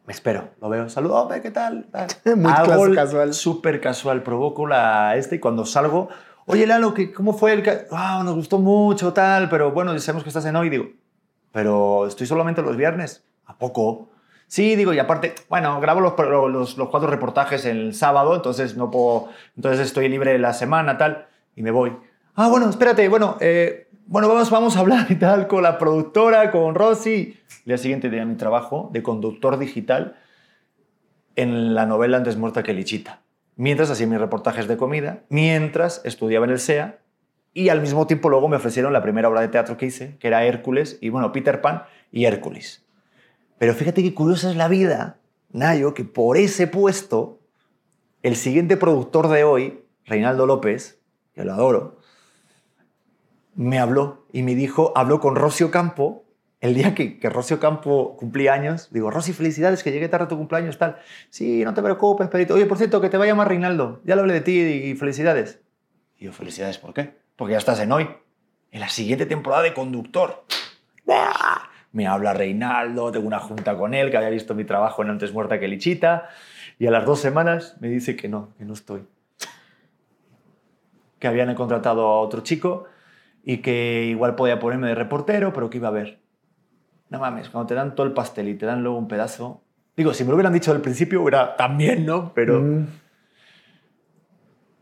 Me 0.05 0.13
espero, 0.13 0.51
lo 0.61 0.69
veo, 0.69 0.87
saludo, 0.87 1.27
¿qué 1.43 1.51
tal? 1.51 1.87
Muy 2.37 2.49
Hago 2.49 2.85
casual. 2.95 3.33
Súper 3.33 3.81
casual, 3.81 4.23
provoco 4.23 4.65
la 4.65 5.17
este 5.17 5.35
y 5.35 5.39
cuando 5.39 5.65
salgo, 5.65 6.07
oye 6.45 6.65
Lalo, 6.65 6.93
¿qué- 6.93 7.11
¿cómo 7.11 7.33
fue 7.33 7.51
el...? 7.51 7.63
ca- 7.63 7.81
Ah, 7.91 8.21
nos 8.23 8.35
gustó 8.35 8.59
mucho, 8.59 9.11
tal, 9.11 9.49
pero 9.49 9.73
bueno, 9.73 9.99
sabemos 9.99 10.23
que 10.23 10.29
estás 10.29 10.45
en 10.45 10.55
hoy, 10.55 10.69
digo, 10.69 10.85
pero 11.51 12.07
estoy 12.07 12.25
solamente 12.27 12.61
los 12.61 12.77
viernes. 12.77 13.25
¿A 13.45 13.57
poco? 13.57 14.07
Sí, 14.47 14.77
digo, 14.77 14.93
y 14.93 14.99
aparte, 14.99 15.35
bueno, 15.49 15.81
grabo 15.81 15.99
los, 15.99 16.13
los, 16.49 16.77
los 16.77 16.87
cuatro 16.87 17.09
reportajes 17.09 17.65
el 17.65 17.93
sábado, 17.93 18.35
entonces 18.37 18.77
no 18.77 18.89
puedo, 18.89 19.27
entonces 19.57 19.85
estoy 19.85 20.07
libre 20.07 20.39
la 20.39 20.53
semana, 20.53 20.97
tal, 20.97 21.27
y 21.57 21.61
me 21.61 21.71
voy. 21.71 21.91
Ah, 22.35 22.47
bueno, 22.47 22.69
espérate, 22.69 23.09
bueno, 23.09 23.35
eh, 23.41 23.86
bueno, 24.09 24.29
vamos, 24.29 24.49
vamos 24.49 24.77
a 24.77 24.79
hablar 24.79 25.07
y 25.09 25.15
tal 25.15 25.47
con 25.47 25.63
la 25.63 25.77
productora, 25.77 26.49
con 26.49 26.75
Rosy. 26.75 27.37
El 27.49 27.65
día 27.65 27.77
siguiente 27.77 28.09
tenía 28.09 28.25
mi 28.25 28.35
trabajo 28.35 28.89
de 28.93 29.03
conductor 29.03 29.59
digital 29.59 30.15
en 31.35 31.75
la 31.75 31.85
novela 31.85 32.15
Antes 32.15 32.37
muerta 32.37 32.63
que 32.63 32.73
Lichita. 32.73 33.21
Mientras 33.57 33.91
hacía 33.91 34.07
mis 34.07 34.19
reportajes 34.19 34.69
de 34.69 34.77
comida, 34.77 35.23
mientras 35.27 36.01
estudiaba 36.05 36.45
en 36.45 36.51
el 36.51 36.59
SEA 36.59 36.99
y 37.53 37.67
al 37.67 37.81
mismo 37.81 38.07
tiempo 38.07 38.29
luego 38.29 38.47
me 38.47 38.55
ofrecieron 38.55 38.93
la 38.93 39.01
primera 39.01 39.27
obra 39.27 39.41
de 39.41 39.49
teatro 39.49 39.75
que 39.75 39.87
hice, 39.87 40.17
que 40.19 40.27
era 40.27 40.45
Hércules, 40.45 40.99
y 41.01 41.09
bueno, 41.09 41.33
Peter 41.33 41.59
Pan 41.59 41.83
y 42.09 42.25
Hércules. 42.25 42.85
Pero 43.57 43.73
fíjate 43.73 44.03
qué 44.03 44.13
curiosa 44.13 44.49
es 44.49 44.55
la 44.55 44.69
vida, 44.69 45.19
Nayo, 45.49 45.93
que 45.93 46.05
por 46.05 46.37
ese 46.37 46.67
puesto, 46.67 47.41
el 48.23 48.37
siguiente 48.37 48.77
productor 48.77 49.27
de 49.27 49.43
hoy, 49.43 49.83
Reinaldo 50.05 50.45
López, 50.45 51.01
que 51.33 51.43
lo 51.43 51.53
adoro, 51.53 51.96
me 53.57 53.79
habló 53.79 54.27
y 54.31 54.43
me 54.43 54.55
dijo, 54.55 54.93
habló 54.95 55.19
con 55.19 55.35
Rocio 55.35 55.71
Campo, 55.71 56.23
el 56.61 56.75
día 56.75 56.93
que, 56.95 57.19
que 57.19 57.29
Rocio 57.29 57.59
Campo 57.59 58.15
cumplía 58.15 58.53
años, 58.53 58.89
digo, 58.91 59.11
Rosy, 59.11 59.33
felicidades, 59.33 59.83
que 59.83 59.91
llegué 59.91 60.07
tarde 60.07 60.25
a 60.25 60.27
tu 60.27 60.37
cumpleaños, 60.37 60.77
tal. 60.77 60.97
Sí, 61.29 61.63
no 61.65 61.73
te 61.73 61.81
preocupes, 61.81 62.27
Perito. 62.29 62.53
Oye, 62.53 62.65
por 62.65 62.77
cierto, 62.77 63.01
que 63.01 63.09
te 63.09 63.17
va 63.17 63.25
a 63.25 63.27
llamar 63.27 63.47
Reinaldo. 63.47 64.01
Ya 64.05 64.15
le 64.15 64.21
hablé 64.21 64.33
de 64.35 64.41
ti 64.41 64.59
y 64.59 64.95
felicidades. 64.95 65.59
Y 66.17 66.25
yo, 66.25 66.33
felicidades, 66.33 66.77
¿por 66.77 66.93
qué? 66.93 67.17
Porque 67.35 67.53
ya 67.53 67.57
estás 67.57 67.79
en 67.79 67.91
hoy, 67.91 68.07
en 68.71 68.79
la 68.79 68.89
siguiente 68.89 69.25
temporada 69.25 69.63
de 69.63 69.73
conductor. 69.73 70.45
Me 71.91 72.05
habla 72.05 72.33
Reinaldo, 72.33 73.11
tengo 73.11 73.25
una 73.25 73.39
junta 73.39 73.75
con 73.75 73.95
él, 73.95 74.11
que 74.11 74.17
había 74.17 74.29
visto 74.29 74.53
mi 74.53 74.65
trabajo 74.65 75.01
en 75.01 75.09
Antes 75.09 75.33
Muerta 75.33 75.59
que 75.59 75.67
Lichita, 75.67 76.29
y 76.77 76.85
a 76.85 76.91
las 76.91 77.05
dos 77.05 77.19
semanas 77.19 77.75
me 77.79 77.87
dice 77.87 78.15
que 78.15 78.29
no, 78.29 78.53
que 78.57 78.65
no 78.65 78.73
estoy. 78.73 79.07
Que 81.17 81.27
habían 81.27 81.53
contratado 81.55 82.05
a 82.05 82.19
otro 82.21 82.41
chico 82.41 82.85
y 83.49 83.59
que 83.59 84.03
igual 84.09 84.35
podía 84.35 84.59
ponerme 84.59 84.89
de 84.89 84.95
reportero, 84.95 85.53
pero 85.53 85.69
que 85.69 85.77
iba 85.77 85.87
a 85.87 85.91
ver. 85.91 86.19
No 87.09 87.17
mames, 87.17 87.49
cuando 87.49 87.65
te 87.65 87.75
dan 87.75 87.95
todo 87.95 88.05
el 88.05 88.11
pastel 88.11 88.49
y 88.49 88.55
te 88.55 88.65
dan 88.65 88.83
luego 88.83 88.97
un 88.97 89.07
pedazo... 89.07 89.63
Digo, 89.95 90.13
si 90.13 90.25
me 90.25 90.31
lo 90.31 90.35
hubieran 90.35 90.51
dicho 90.51 90.73
al 90.73 90.81
principio, 90.81 91.21
hubiera 91.21 91.55
también, 91.55 92.05
¿no? 92.05 92.33
Pero... 92.33 92.59
Mm. 92.61 92.87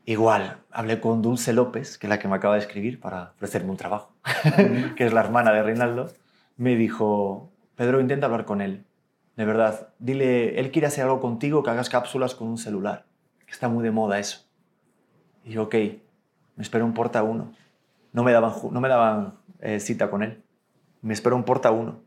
Igual, 0.05 0.57
hablé 0.71 0.99
con 0.99 1.21
Dulce 1.21 1.53
López, 1.53 1.99
que 1.99 2.07
es 2.07 2.09
la 2.09 2.17
que 2.17 2.27
me 2.27 2.37
acaba 2.37 2.55
de 2.55 2.61
escribir 2.61 2.99
para 2.99 3.33
ofrecerme 3.35 3.69
un 3.69 3.77
trabajo, 3.77 4.15
que 4.95 5.05
es 5.05 5.13
la 5.13 5.21
hermana 5.21 5.53
de 5.53 5.61
Reinaldo. 5.61 6.11
Me 6.57 6.75
dijo, 6.75 7.51
Pedro, 7.75 8.01
intenta 8.01 8.25
hablar 8.25 8.45
con 8.45 8.61
él. 8.61 8.83
De 9.37 9.45
verdad, 9.45 9.89
dile, 9.99 10.59
él 10.59 10.71
quiere 10.71 10.87
hacer 10.87 11.03
algo 11.03 11.19
contigo, 11.19 11.61
que 11.61 11.69
hagas 11.69 11.89
cápsulas 11.89 12.33
con 12.33 12.47
un 12.47 12.57
celular. 12.57 13.05
Que 13.45 13.51
está 13.51 13.69
muy 13.69 13.83
de 13.83 13.91
moda 13.91 14.17
eso. 14.17 14.47
Y 15.43 15.51
yo, 15.51 15.63
ok, 15.63 15.75
me 16.55 16.63
espero 16.63 16.83
un 16.83 16.95
porta 16.95 17.21
uno. 17.21 17.53
No 18.15 18.23
me 18.23 18.31
daban, 18.31 18.53
no 18.71 18.81
me 18.81 18.87
daban 18.89 19.35
eh, 19.59 19.79
cita 19.79 20.09
con 20.09 20.23
él. 20.23 20.41
Me 21.01 21.13
espero 21.13 21.35
un 21.35 21.43
porta 21.43 21.71
uno 21.71 21.99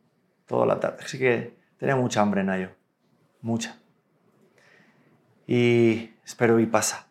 toda 0.47 0.67
la 0.67 0.81
tarde. 0.81 1.05
Así 1.05 1.19
que 1.19 1.57
tenía 1.79 1.97
mucha 1.97 2.23
hambre, 2.23 2.43
Nayo. 2.43 2.71
Mucha. 3.43 3.77
Y 5.47 6.11
espero 6.25 6.59
y 6.59 6.67
pasa 6.67 7.09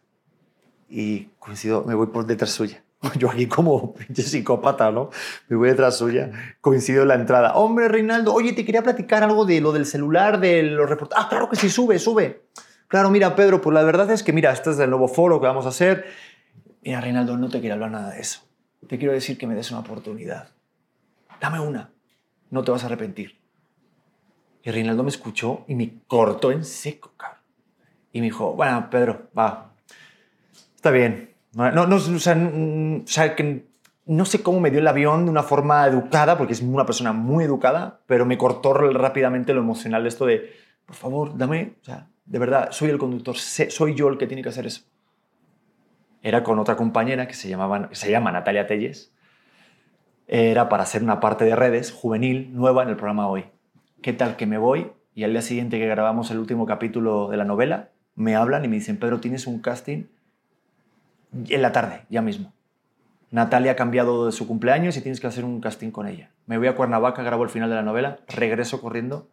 y 0.89 1.29
coincido, 1.39 1.83
me 1.83 1.93
voy 1.93 2.07
por 2.07 2.25
detrás 2.25 2.51
suya. 2.51 2.83
Yo 3.17 3.29
aquí 3.29 3.47
como 3.47 3.93
pinche 3.93 4.23
psicópata, 4.23 4.91
¿no? 4.91 5.09
Me 5.47 5.57
voy 5.57 5.69
detrás 5.69 5.97
suya. 5.97 6.31
Coincido 6.61 7.03
en 7.03 7.09
la 7.09 7.15
entrada. 7.15 7.55
Hombre, 7.55 7.87
Reinaldo, 7.87 8.33
oye, 8.33 8.53
te 8.53 8.65
quería 8.65 8.81
platicar 8.81 9.23
algo 9.23 9.45
de 9.45 9.61
lo 9.61 9.71
del 9.71 9.85
celular, 9.85 10.39
de 10.39 10.63
los 10.63 10.89
reportajes. 10.89 11.25
Ah, 11.25 11.29
claro 11.29 11.49
que 11.49 11.55
sí, 11.55 11.69
sube, 11.69 11.99
sube. 11.99 12.47
Claro, 12.87 13.09
mira, 13.09 13.35
Pedro, 13.35 13.61
pues 13.61 13.73
la 13.73 13.83
verdad 13.83 14.09
es 14.11 14.23
que, 14.23 14.33
mira, 14.33 14.51
este 14.51 14.71
es 14.71 14.79
el 14.79 14.89
nuevo 14.89 15.07
foro 15.07 15.39
que 15.39 15.47
vamos 15.47 15.65
a 15.65 15.69
hacer. 15.69 16.05
Mira, 16.81 17.01
Reinaldo, 17.01 17.37
no 17.37 17.49
te 17.49 17.59
quiero 17.59 17.75
hablar 17.75 17.91
nada 17.91 18.11
de 18.11 18.21
eso. 18.21 18.46
Te 18.87 18.97
quiero 18.97 19.13
decir 19.13 19.37
que 19.37 19.47
me 19.47 19.55
des 19.55 19.71
una 19.71 19.81
oportunidad. 19.81 20.49
Dame 21.39 21.59
una. 21.59 21.91
No 22.49 22.63
te 22.63 22.71
vas 22.71 22.83
a 22.83 22.87
arrepentir. 22.87 23.39
Y 24.63 24.71
Reinaldo 24.71 25.03
me 25.03 25.09
escuchó 25.09 25.65
y 25.67 25.75
me 25.75 26.01
cortó 26.07 26.51
en 26.51 26.63
seco, 26.63 27.13
cabrón. 27.17 27.41
Y 28.11 28.19
me 28.19 28.25
dijo, 28.25 28.53
bueno, 28.53 28.89
Pedro, 28.89 29.29
va, 29.37 29.67
Está 30.75 30.91
bien. 30.91 31.33
No, 31.53 31.71
no, 31.71 31.87
no, 31.87 31.95
o, 31.95 32.19
sea, 32.19 32.35
mm, 32.35 33.03
o 33.03 33.07
sea, 33.07 33.35
que 33.35 33.65
no 34.05 34.25
sé 34.25 34.41
cómo 34.41 34.59
me 34.59 34.71
dio 34.71 34.79
el 34.79 34.87
avión 34.87 35.25
de 35.25 35.31
una 35.31 35.43
forma 35.43 35.85
educada, 35.87 36.37
porque 36.37 36.53
es 36.53 36.61
una 36.61 36.85
persona 36.85 37.13
muy 37.13 37.43
educada, 37.43 38.01
pero 38.05 38.25
me 38.25 38.37
cortó 38.37 38.73
rápidamente 38.73 39.53
lo 39.53 39.61
emocional 39.61 40.03
de 40.03 40.09
esto 40.09 40.25
de, 40.25 40.53
por 40.85 40.95
favor, 40.95 41.37
dame, 41.37 41.75
o 41.81 41.85
sea, 41.85 42.07
de 42.25 42.39
verdad, 42.39 42.69
soy 42.71 42.89
el 42.89 42.97
conductor, 42.97 43.35
soy 43.37 43.95
yo 43.95 44.07
el 44.09 44.17
que 44.17 44.27
tiene 44.27 44.43
que 44.43 44.49
hacer 44.49 44.67
eso. 44.67 44.83
Era 46.21 46.43
con 46.43 46.59
otra 46.59 46.75
compañera 46.75 47.27
que 47.27 47.33
se, 47.33 47.49
llamaba, 47.49 47.89
se 47.91 48.11
llama 48.11 48.31
Natalia 48.31 48.67
Telles. 48.67 49.13
Era 50.27 50.67
para 50.67 50.83
hacer 50.83 51.03
una 51.03 51.19
parte 51.19 51.45
de 51.45 51.55
redes 51.55 51.91
juvenil 51.91 52.53
nueva 52.53 52.83
en 52.83 52.89
el 52.89 52.95
programa 52.95 53.27
Hoy. 53.27 53.45
¿Qué 54.01 54.13
tal 54.13 54.35
que 54.35 54.45
me 54.45 54.57
voy? 54.57 54.91
Y 55.15 55.23
al 55.23 55.31
día 55.31 55.41
siguiente 55.41 55.79
que 55.79 55.87
grabamos 55.87 56.29
el 56.31 56.39
último 56.39 56.65
capítulo 56.65 57.29
de 57.29 57.37
la 57.37 57.45
novela, 57.45 57.89
me 58.15 58.35
hablan 58.35 58.65
y 58.65 58.67
me 58.67 58.75
dicen, 58.75 58.97
Pedro, 58.97 59.19
tienes 59.19 59.47
un 59.47 59.59
casting 59.61 60.05
en 61.49 61.61
la 61.61 61.71
tarde, 61.71 62.05
ya 62.09 62.21
mismo. 62.21 62.53
Natalia 63.29 63.73
ha 63.73 63.75
cambiado 63.75 64.25
de 64.25 64.31
su 64.31 64.47
cumpleaños 64.47 64.95
y 64.95 65.01
tienes 65.01 65.19
que 65.19 65.27
hacer 65.27 65.43
un 65.43 65.59
casting 65.59 65.91
con 65.91 66.07
ella. 66.07 66.31
Me 66.45 66.57
voy 66.57 66.67
a 66.67 66.75
Cuernavaca, 66.75 67.23
grabo 67.23 67.43
el 67.43 67.49
final 67.49 67.69
de 67.69 67.75
la 67.75 67.81
novela, 67.81 68.19
regreso 68.27 68.79
corriendo, 68.81 69.29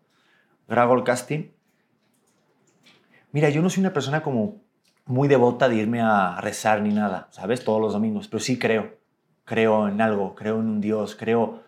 grabo 0.68 0.94
el 0.94 1.04
casting. 1.04 1.50
Mira, 3.30 3.50
yo 3.50 3.62
no 3.62 3.70
soy 3.70 3.82
una 3.82 3.92
persona 3.92 4.22
como 4.22 4.63
muy 5.06 5.28
devota 5.28 5.68
de 5.68 5.76
irme 5.76 6.00
a 6.00 6.40
rezar 6.40 6.80
ni 6.82 6.92
nada, 6.92 7.28
¿sabes? 7.30 7.64
Todos 7.64 7.80
los 7.80 7.92
domingos, 7.92 8.28
pero 8.28 8.40
sí 8.40 8.58
creo. 8.58 8.96
Creo 9.44 9.88
en 9.88 10.00
algo, 10.00 10.34
creo 10.34 10.60
en 10.60 10.66
un 10.66 10.80
Dios, 10.80 11.14
creo, 11.16 11.62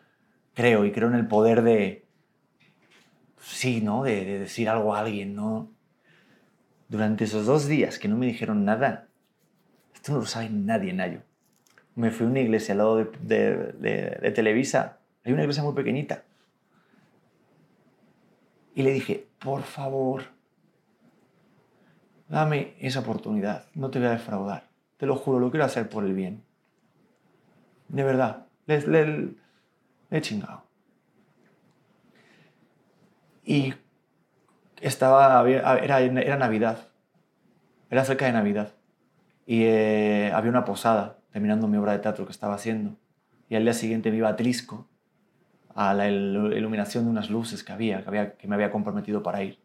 creo 0.55 0.85
y 0.87 0.93
creo 0.93 1.09
en 1.09 1.15
el 1.15 1.29
poder 1.29 1.63
de, 1.63 2.07
sí, 3.41 3.81
¿no? 3.83 4.03
De, 4.03 4.25
de 4.25 4.39
decir 4.39 4.69
algo 4.69 4.95
a 4.95 5.01
alguien, 5.01 5.35
¿no? 5.35 5.71
Durante 6.89 7.25
esos 7.25 7.47
dos 7.47 7.67
días 7.67 7.99
que 7.99 8.09
no 8.09 8.17
me 8.17 8.27
dijeron 8.27 8.65
nada, 8.65 9.09
esto 9.95 10.13
no 10.13 10.19
lo 10.21 10.27
sabe 10.27 10.49
nadie, 10.51 10.93
Nayo. 10.93 11.21
Me 11.95 12.11
fui 12.11 12.27
a 12.27 12.31
una 12.31 12.41
iglesia 12.41 12.73
al 12.73 12.79
lado 12.79 12.97
de- 12.97 13.73
de 14.23 14.31
Televisa. 14.31 14.99
Hay 15.25 15.33
una 15.33 15.43
iglesia 15.43 15.63
muy 15.63 15.75
pequeñita. 15.75 16.23
Y 18.75 18.83
le 18.83 18.93
dije, 18.93 19.27
por 19.41 19.63
favor, 19.63 20.25
dame 22.29 22.75
esa 22.81 23.01
oportunidad. 23.01 23.67
No 23.75 23.91
te 23.91 23.99
voy 23.99 24.09
a 24.09 24.13
defraudar. 24.13 24.69
Te 24.97 25.07
lo 25.07 25.17
juro, 25.17 25.39
lo 25.39 25.51
quiero 25.51 25.65
hacer 25.65 25.89
por 25.89 26.05
el 26.05 26.15
bien. 26.15 26.43
De 27.89 28.03
verdad. 28.05 28.47
Le, 28.67 28.81
le- 28.87 29.07
le 29.07 29.35
he 30.11 30.21
chingado. 30.21 30.65
Y 33.45 33.75
estaba, 34.81 35.49
era, 35.49 36.01
era 36.01 36.37
Navidad. 36.37 36.89
Era 37.91 38.05
cerca 38.05 38.27
de 38.27 38.33
Navidad 38.33 38.73
y 39.47 39.63
eh, 39.63 40.33
había 40.35 40.51
una 40.51 40.65
posada 40.65 41.19
terminando 41.31 41.69
mi 41.69 41.77
obra 41.77 41.93
de 41.93 42.01
teatro 42.01 42.27
que 42.27 42.33
estaba 42.33 42.55
haciendo. 42.57 42.97
Y 43.49 43.55
al 43.55 43.63
día 43.63 43.75
siguiente 43.75 44.11
me 44.11 44.17
iba 44.17 44.29
a 44.29 44.35
Trisco 44.35 44.89
a 45.73 45.95
la 45.95 46.09
il- 46.11 46.53
iluminación 46.57 47.05
de 47.05 47.11
unas 47.11 47.31
luces 47.31 47.63
que, 47.63 47.71
había, 47.73 48.03
que 48.37 48.49
me 48.49 48.57
había 48.57 48.73
comprometido 48.73 49.23
para 49.23 49.45
ir. 49.45 49.61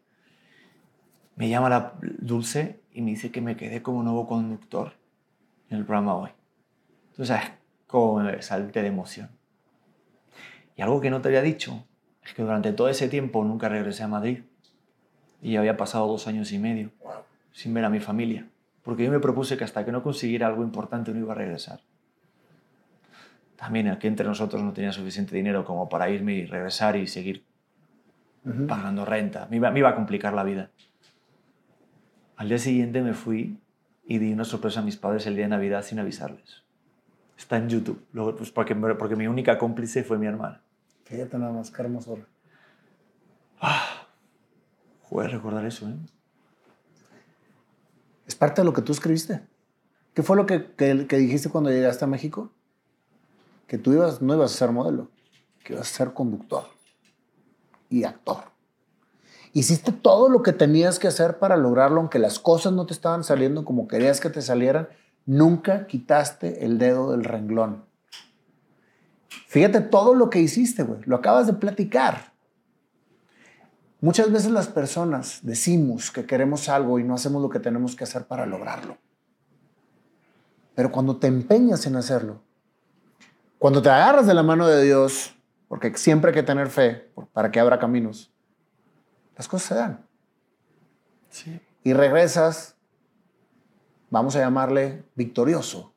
Me 1.36 1.48
llama 1.48 1.68
la 1.68 1.94
Dulce 2.00 2.80
y 2.92 3.02
me 3.02 3.10
dice 3.10 3.30
que 3.30 3.40
me 3.40 3.56
quedé 3.56 3.82
como 3.82 4.02
nuevo 4.02 4.26
conductor 4.26 4.92
en 5.70 5.78
el 5.78 5.84
programa 5.84 6.14
hoy. 6.14 6.30
Entonces, 7.10 7.28
¿sabes 7.28 7.52
cómo 7.86 8.20
me 8.20 8.42
salté 8.42 8.82
de 8.82 8.88
emoción? 8.88 9.30
Y 10.76 10.82
algo 10.82 11.00
que 11.00 11.10
no 11.10 11.20
te 11.20 11.28
había 11.28 11.42
dicho 11.42 11.84
es 12.24 12.34
que 12.34 12.42
durante 12.42 12.72
todo 12.72 12.88
ese 12.88 13.08
tiempo 13.08 13.44
nunca 13.44 13.68
regresé 13.68 14.02
a 14.02 14.08
Madrid 14.08 14.40
y 15.40 15.56
había 15.56 15.76
pasado 15.76 16.06
dos 16.06 16.26
años 16.26 16.52
y 16.52 16.58
medio. 16.58 16.90
sin 17.52 17.74
ver 17.74 17.84
a 17.84 17.90
mi 17.90 18.00
familia. 18.00 18.48
Porque 18.82 19.04
yo 19.04 19.10
me 19.10 19.20
propuse 19.20 19.58
que 19.58 19.64
hasta 19.64 19.84
que 19.84 19.92
no 19.92 20.02
consiguiera 20.02 20.46
algo 20.46 20.62
importante 20.62 21.12
no 21.12 21.20
iba 21.20 21.32
a 21.32 21.36
regresar. 21.36 21.80
También 23.56 23.88
aquí 23.88 24.06
entre 24.06 24.26
nosotros 24.26 24.62
no 24.62 24.72
tenía 24.72 24.90
suficiente 24.90 25.36
dinero 25.36 25.64
como 25.64 25.88
para 25.88 26.08
irme 26.08 26.34
y 26.34 26.46
regresar 26.46 26.96
y 26.96 27.06
seguir 27.06 27.44
pagando 28.66 29.04
renta. 29.04 29.46
Me 29.50 29.56
iba, 29.56 29.70
me 29.70 29.78
iba 29.80 29.90
a 29.90 29.94
complicar 29.94 30.32
la 30.32 30.42
vida. 30.42 30.70
Al 32.36 32.48
día 32.48 32.58
siguiente 32.58 33.02
me 33.02 33.14
fui 33.14 33.58
y 34.04 34.18
di 34.18 34.32
una 34.32 34.44
sorpresa 34.44 34.80
a 34.80 34.82
mis 34.82 34.96
padres 34.96 35.26
el 35.26 35.36
día 35.36 35.44
de 35.44 35.50
Navidad 35.50 35.82
sin 35.84 35.98
avisarles. 35.98 36.62
Está 37.36 37.56
en 37.56 37.68
YouTube, 37.68 38.04
Luego, 38.12 38.36
pues 38.36 38.50
porque, 38.50 38.74
porque 38.74 39.16
mi 39.16 39.26
única 39.26 39.58
cómplice 39.58 40.04
fue 40.04 40.18
mi 40.18 40.26
hermana. 40.26 40.62
Fíjate 41.04 41.38
nada 41.38 41.52
más, 41.52 41.70
qué 41.70 41.82
hermosura. 41.82 42.26
Ah, 43.60 44.06
joder, 45.02 45.30
recordar 45.32 45.64
eso, 45.64 45.88
¿eh? 45.88 45.94
Es 48.26 48.34
parte 48.34 48.60
de 48.60 48.64
lo 48.64 48.72
que 48.72 48.82
tú 48.82 48.92
escribiste. 48.92 49.42
¿Qué 50.14 50.22
fue 50.22 50.36
lo 50.36 50.46
que, 50.46 50.72
que, 50.72 51.06
que 51.06 51.16
dijiste 51.16 51.48
cuando 51.50 51.70
llegaste 51.70 52.04
a 52.04 52.08
México? 52.08 52.50
Que 53.66 53.78
tú 53.78 53.92
ibas, 53.92 54.22
no 54.22 54.34
ibas 54.34 54.54
a 54.54 54.56
ser 54.58 54.70
modelo, 54.70 55.10
que 55.64 55.72
ibas 55.72 55.90
a 55.90 55.96
ser 55.96 56.12
conductor 56.12 56.64
y 57.88 58.04
actor. 58.04 58.51
Hiciste 59.52 59.92
todo 59.92 60.28
lo 60.28 60.42
que 60.42 60.52
tenías 60.52 60.98
que 60.98 61.08
hacer 61.08 61.38
para 61.38 61.56
lograrlo, 61.56 62.00
aunque 62.00 62.18
las 62.18 62.38
cosas 62.38 62.72
no 62.72 62.86
te 62.86 62.94
estaban 62.94 63.22
saliendo 63.22 63.64
como 63.64 63.86
querías 63.86 64.20
que 64.20 64.30
te 64.30 64.40
salieran. 64.40 64.88
Nunca 65.26 65.86
quitaste 65.86 66.64
el 66.64 66.78
dedo 66.78 67.10
del 67.10 67.24
renglón. 67.24 67.84
Fíjate 69.48 69.80
todo 69.82 70.14
lo 70.14 70.30
que 70.30 70.40
hiciste, 70.40 70.82
güey. 70.82 71.00
Lo 71.04 71.16
acabas 71.16 71.46
de 71.46 71.52
platicar. 71.52 72.32
Muchas 74.00 74.32
veces 74.32 74.50
las 74.50 74.68
personas 74.68 75.40
decimos 75.42 76.10
que 76.10 76.24
queremos 76.24 76.68
algo 76.68 76.98
y 76.98 77.04
no 77.04 77.14
hacemos 77.14 77.42
lo 77.42 77.50
que 77.50 77.60
tenemos 77.60 77.94
que 77.94 78.04
hacer 78.04 78.24
para 78.24 78.46
lograrlo. 78.46 78.96
Pero 80.74 80.90
cuando 80.90 81.18
te 81.18 81.26
empeñas 81.26 81.86
en 81.86 81.96
hacerlo, 81.96 82.40
cuando 83.58 83.82
te 83.82 83.90
agarras 83.90 84.26
de 84.26 84.34
la 84.34 84.42
mano 84.42 84.66
de 84.66 84.82
Dios, 84.82 85.36
porque 85.68 85.96
siempre 85.96 86.30
hay 86.30 86.34
que 86.34 86.42
tener 86.42 86.68
fe 86.68 87.12
para 87.32 87.52
que 87.52 87.60
abra 87.60 87.78
caminos, 87.78 88.31
las 89.36 89.48
cosas 89.48 89.68
se 89.68 89.74
dan. 89.74 90.06
Sí. 91.30 91.60
Y 91.84 91.92
regresas, 91.94 92.76
vamos 94.10 94.36
a 94.36 94.40
llamarle 94.40 95.04
victorioso. 95.14 95.94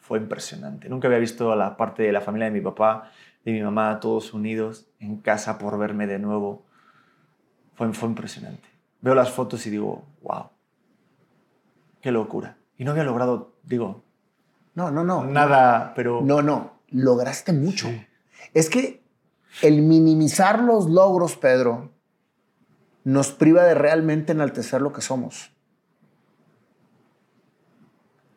Fue 0.00 0.18
impresionante. 0.18 0.88
Nunca 0.88 1.08
había 1.08 1.18
visto 1.18 1.52
a 1.52 1.56
la 1.56 1.76
parte 1.76 2.02
de 2.02 2.12
la 2.12 2.20
familia 2.20 2.46
de 2.46 2.52
mi 2.52 2.60
papá, 2.62 3.10
de 3.44 3.52
mi 3.52 3.60
mamá, 3.62 4.00
todos 4.00 4.32
unidos 4.32 4.86
en 4.98 5.18
casa 5.18 5.58
por 5.58 5.78
verme 5.78 6.06
de 6.06 6.18
nuevo. 6.18 6.64
Fue, 7.74 7.92
fue 7.92 8.08
impresionante. 8.08 8.68
Veo 9.02 9.14
las 9.14 9.30
fotos 9.30 9.66
y 9.66 9.70
digo, 9.70 10.04
wow, 10.22 10.50
qué 12.00 12.10
locura. 12.10 12.56
Y 12.78 12.84
no 12.84 12.92
había 12.92 13.04
logrado, 13.04 13.54
digo, 13.62 14.02
No, 14.74 14.90
no, 14.90 15.04
no. 15.04 15.24
nada, 15.24 15.92
pero... 15.94 16.20
No, 16.22 16.40
no. 16.42 16.80
Lograste 16.88 17.52
mucho. 17.52 17.88
Es 18.54 18.70
que 18.70 19.02
el 19.62 19.82
minimizar 19.82 20.60
los 20.62 20.88
logros, 20.88 21.36
Pedro, 21.36 21.92
nos 23.10 23.32
priva 23.32 23.64
de 23.64 23.74
realmente 23.74 24.32
enaltecer 24.32 24.80
lo 24.80 24.92
que 24.92 25.00
somos. 25.00 25.52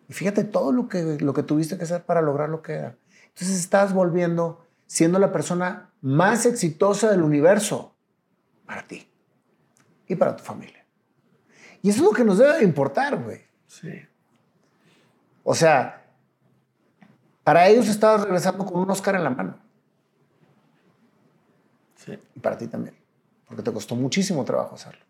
Y 0.10 0.14
fíjate 0.14 0.44
todo 0.44 0.72
lo 0.72 0.88
que, 0.88 1.18
lo 1.20 1.34
que 1.34 1.44
tuviste 1.44 1.78
que 1.78 1.84
hacer 1.84 2.04
para 2.04 2.22
lograr 2.22 2.50
lo 2.50 2.62
que 2.62 2.74
era. 2.74 2.98
Entonces 3.28 3.60
estás 3.60 3.94
volviendo 3.94 4.66
siendo 4.88 5.20
la 5.20 5.32
persona 5.32 5.92
más 6.02 6.46
exitosa 6.46 7.10
del 7.10 7.22
universo 7.22 7.96
para 8.66 8.84
ti 8.84 9.08
y 10.08 10.16
para 10.16 10.36
tu 10.36 10.44
familia. 10.44 10.86
Y 11.82 11.90
eso 11.90 12.00
es 12.00 12.06
lo 12.06 12.12
que 12.12 12.24
nos 12.24 12.38
debe 12.38 12.58
de 12.58 12.64
importar, 12.64 13.22
güey. 13.22 13.42
Sí. 13.68 13.92
O 15.44 15.54
sea, 15.54 16.06
para 17.44 17.68
ellos 17.68 17.88
estabas 17.88 18.22
regresando 18.22 18.66
con 18.66 18.82
un 18.82 18.90
Oscar 18.90 19.16
en 19.16 19.24
la 19.24 19.30
mano. 19.30 19.60
Sí, 21.96 22.18
Y 22.36 22.40
para 22.40 22.58
ti 22.58 22.68
también. 22.68 23.03
Porque 23.54 23.70
te 23.70 23.74
costó 23.74 23.96
muchísimo 23.96 24.44
trabajo 24.46 24.76
hacerlo. 24.76 25.02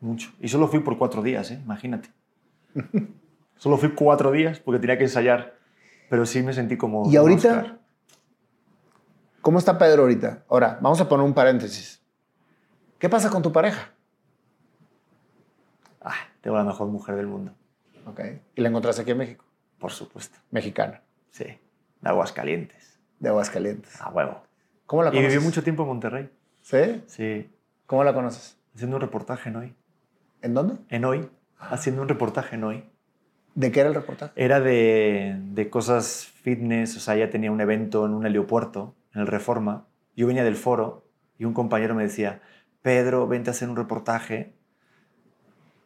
mucho. 0.00 0.30
Y 0.40 0.48
solo 0.48 0.68
fui 0.68 0.80
por 0.80 0.96
cuatro 0.96 1.22
días, 1.22 1.50
¿eh? 1.50 1.60
imagínate. 1.62 2.10
solo 3.56 3.76
fui 3.76 3.90
cuatro 3.90 4.30
días 4.30 4.60
porque 4.60 4.78
tenía 4.80 4.96
que 4.96 5.04
ensayar. 5.04 5.56
Pero 6.08 6.24
sí 6.24 6.42
me 6.42 6.52
sentí 6.52 6.76
como... 6.76 7.10
Y 7.10 7.16
ahorita, 7.16 7.48
Oscar. 7.50 7.78
¿cómo 9.42 9.58
está 9.58 9.76
Pedro 9.78 10.02
ahorita? 10.02 10.44
Ahora, 10.48 10.78
vamos 10.80 11.00
a 11.00 11.08
poner 11.08 11.24
un 11.26 11.34
paréntesis. 11.34 12.00
¿Qué 12.98 13.08
pasa 13.08 13.28
con 13.30 13.42
tu 13.42 13.50
pareja? 13.52 13.92
Ah, 16.00 16.14
tengo 16.40 16.56
la 16.56 16.64
mejor 16.64 16.88
mujer 16.88 17.16
del 17.16 17.26
mundo, 17.26 17.52
Ok. 18.06 18.20
Y 18.54 18.60
la 18.62 18.68
encontraste 18.68 19.02
aquí 19.02 19.10
en 19.12 19.18
México. 19.18 19.44
por 19.78 19.90
supuesto. 19.92 20.38
Mexicana, 20.50 21.02
Sí, 21.30 21.44
de 21.44 22.08
Aguascalientes. 22.08 22.98
de 23.18 23.28
Aguascalientes. 23.28 24.00
A 24.00 24.10
huevo. 24.10 24.42
¿Cómo 24.86 25.02
la 25.02 25.10
Y 25.10 25.12
conoces? 25.12 25.32
viví 25.32 25.44
mucho 25.44 25.62
tiempo 25.62 25.82
en 25.82 25.88
Monterrey. 25.88 26.30
¿Sí? 26.62 27.02
Sí, 27.06 27.50
¿Cómo 27.90 28.04
la 28.04 28.14
conoces? 28.14 28.56
haciendo 28.72 28.98
un 28.98 29.02
reportaje 29.02 29.48
en 29.48 29.56
hoy. 29.56 29.74
¿En 30.42 30.54
dónde? 30.54 30.76
En 30.90 31.04
hoy, 31.04 31.28
haciendo 31.58 32.02
un 32.02 32.08
reportaje 32.08 32.54
en 32.54 32.62
hoy. 32.62 32.84
¿De 33.56 33.72
qué 33.72 33.80
era 33.80 33.88
el 33.88 33.96
reportaje? 33.96 34.32
Era 34.36 34.60
de, 34.60 35.36
de 35.46 35.70
cosas 35.70 36.24
fitness, 36.24 36.96
o 36.96 37.00
sea, 37.00 37.16
ya 37.16 37.30
tenía 37.30 37.50
un 37.50 37.60
evento 37.60 38.06
en 38.06 38.14
un 38.14 38.24
heliopuerto, 38.24 38.94
en 39.12 39.22
el 39.22 39.26
Reforma. 39.26 39.88
Yo 40.14 40.28
venía 40.28 40.44
del 40.44 40.54
foro 40.54 41.04
y 41.36 41.46
un 41.46 41.52
compañero 41.52 41.96
me 41.96 42.04
decía, 42.04 42.40
Pedro, 42.80 43.26
vente 43.26 43.50
a 43.50 43.54
hacer 43.54 43.68
un 43.68 43.74
reportaje 43.74 44.54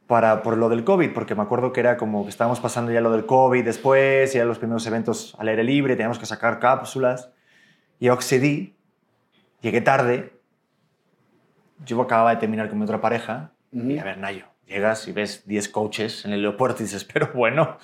para, 0.07 0.43
por 0.43 0.59
lo 0.59 0.69
del 0.69 0.85
COVID, 0.85 1.15
porque 1.15 1.35
me 1.35 1.41
acuerdo 1.41 1.73
que 1.73 1.81
era 1.81 1.97
como 1.97 2.25
que 2.25 2.29
estábamos 2.29 2.61
pasando 2.61 2.93
ya 2.93 3.01
lo 3.01 3.13
del 3.13 3.25
COVID 3.25 3.65
después, 3.65 4.31
ya 4.35 4.45
los 4.45 4.59
primeros 4.59 4.87
eventos 4.87 5.35
al 5.39 5.49
aire 5.49 5.65
libre, 5.65 5.97
teníamos 5.97 6.19
que 6.19 6.27
sacar 6.27 6.59
cápsulas. 6.59 7.33
Y 7.99 8.09
yo 8.09 8.13
accedí, 8.13 8.77
llegué 9.63 9.81
tarde, 9.81 10.34
yo 11.85 12.01
acababa 12.01 12.31
de 12.31 12.37
terminar 12.37 12.69
con 12.69 12.79
mi 12.79 12.85
otra 12.85 13.01
pareja, 13.01 13.53
y 13.73 13.99
a 13.99 14.05
ver, 14.05 14.19
Nayo, 14.19 14.45
llegas 14.67 15.09
y 15.09 15.13
ves 15.13 15.43
10 15.47 15.69
coaches 15.71 16.25
en 16.25 16.33
el 16.33 16.41
aeropuerto 16.45 16.83
y 16.83 16.87
dices, 16.87 17.05
pero 17.05 17.31
bueno, 17.35 17.77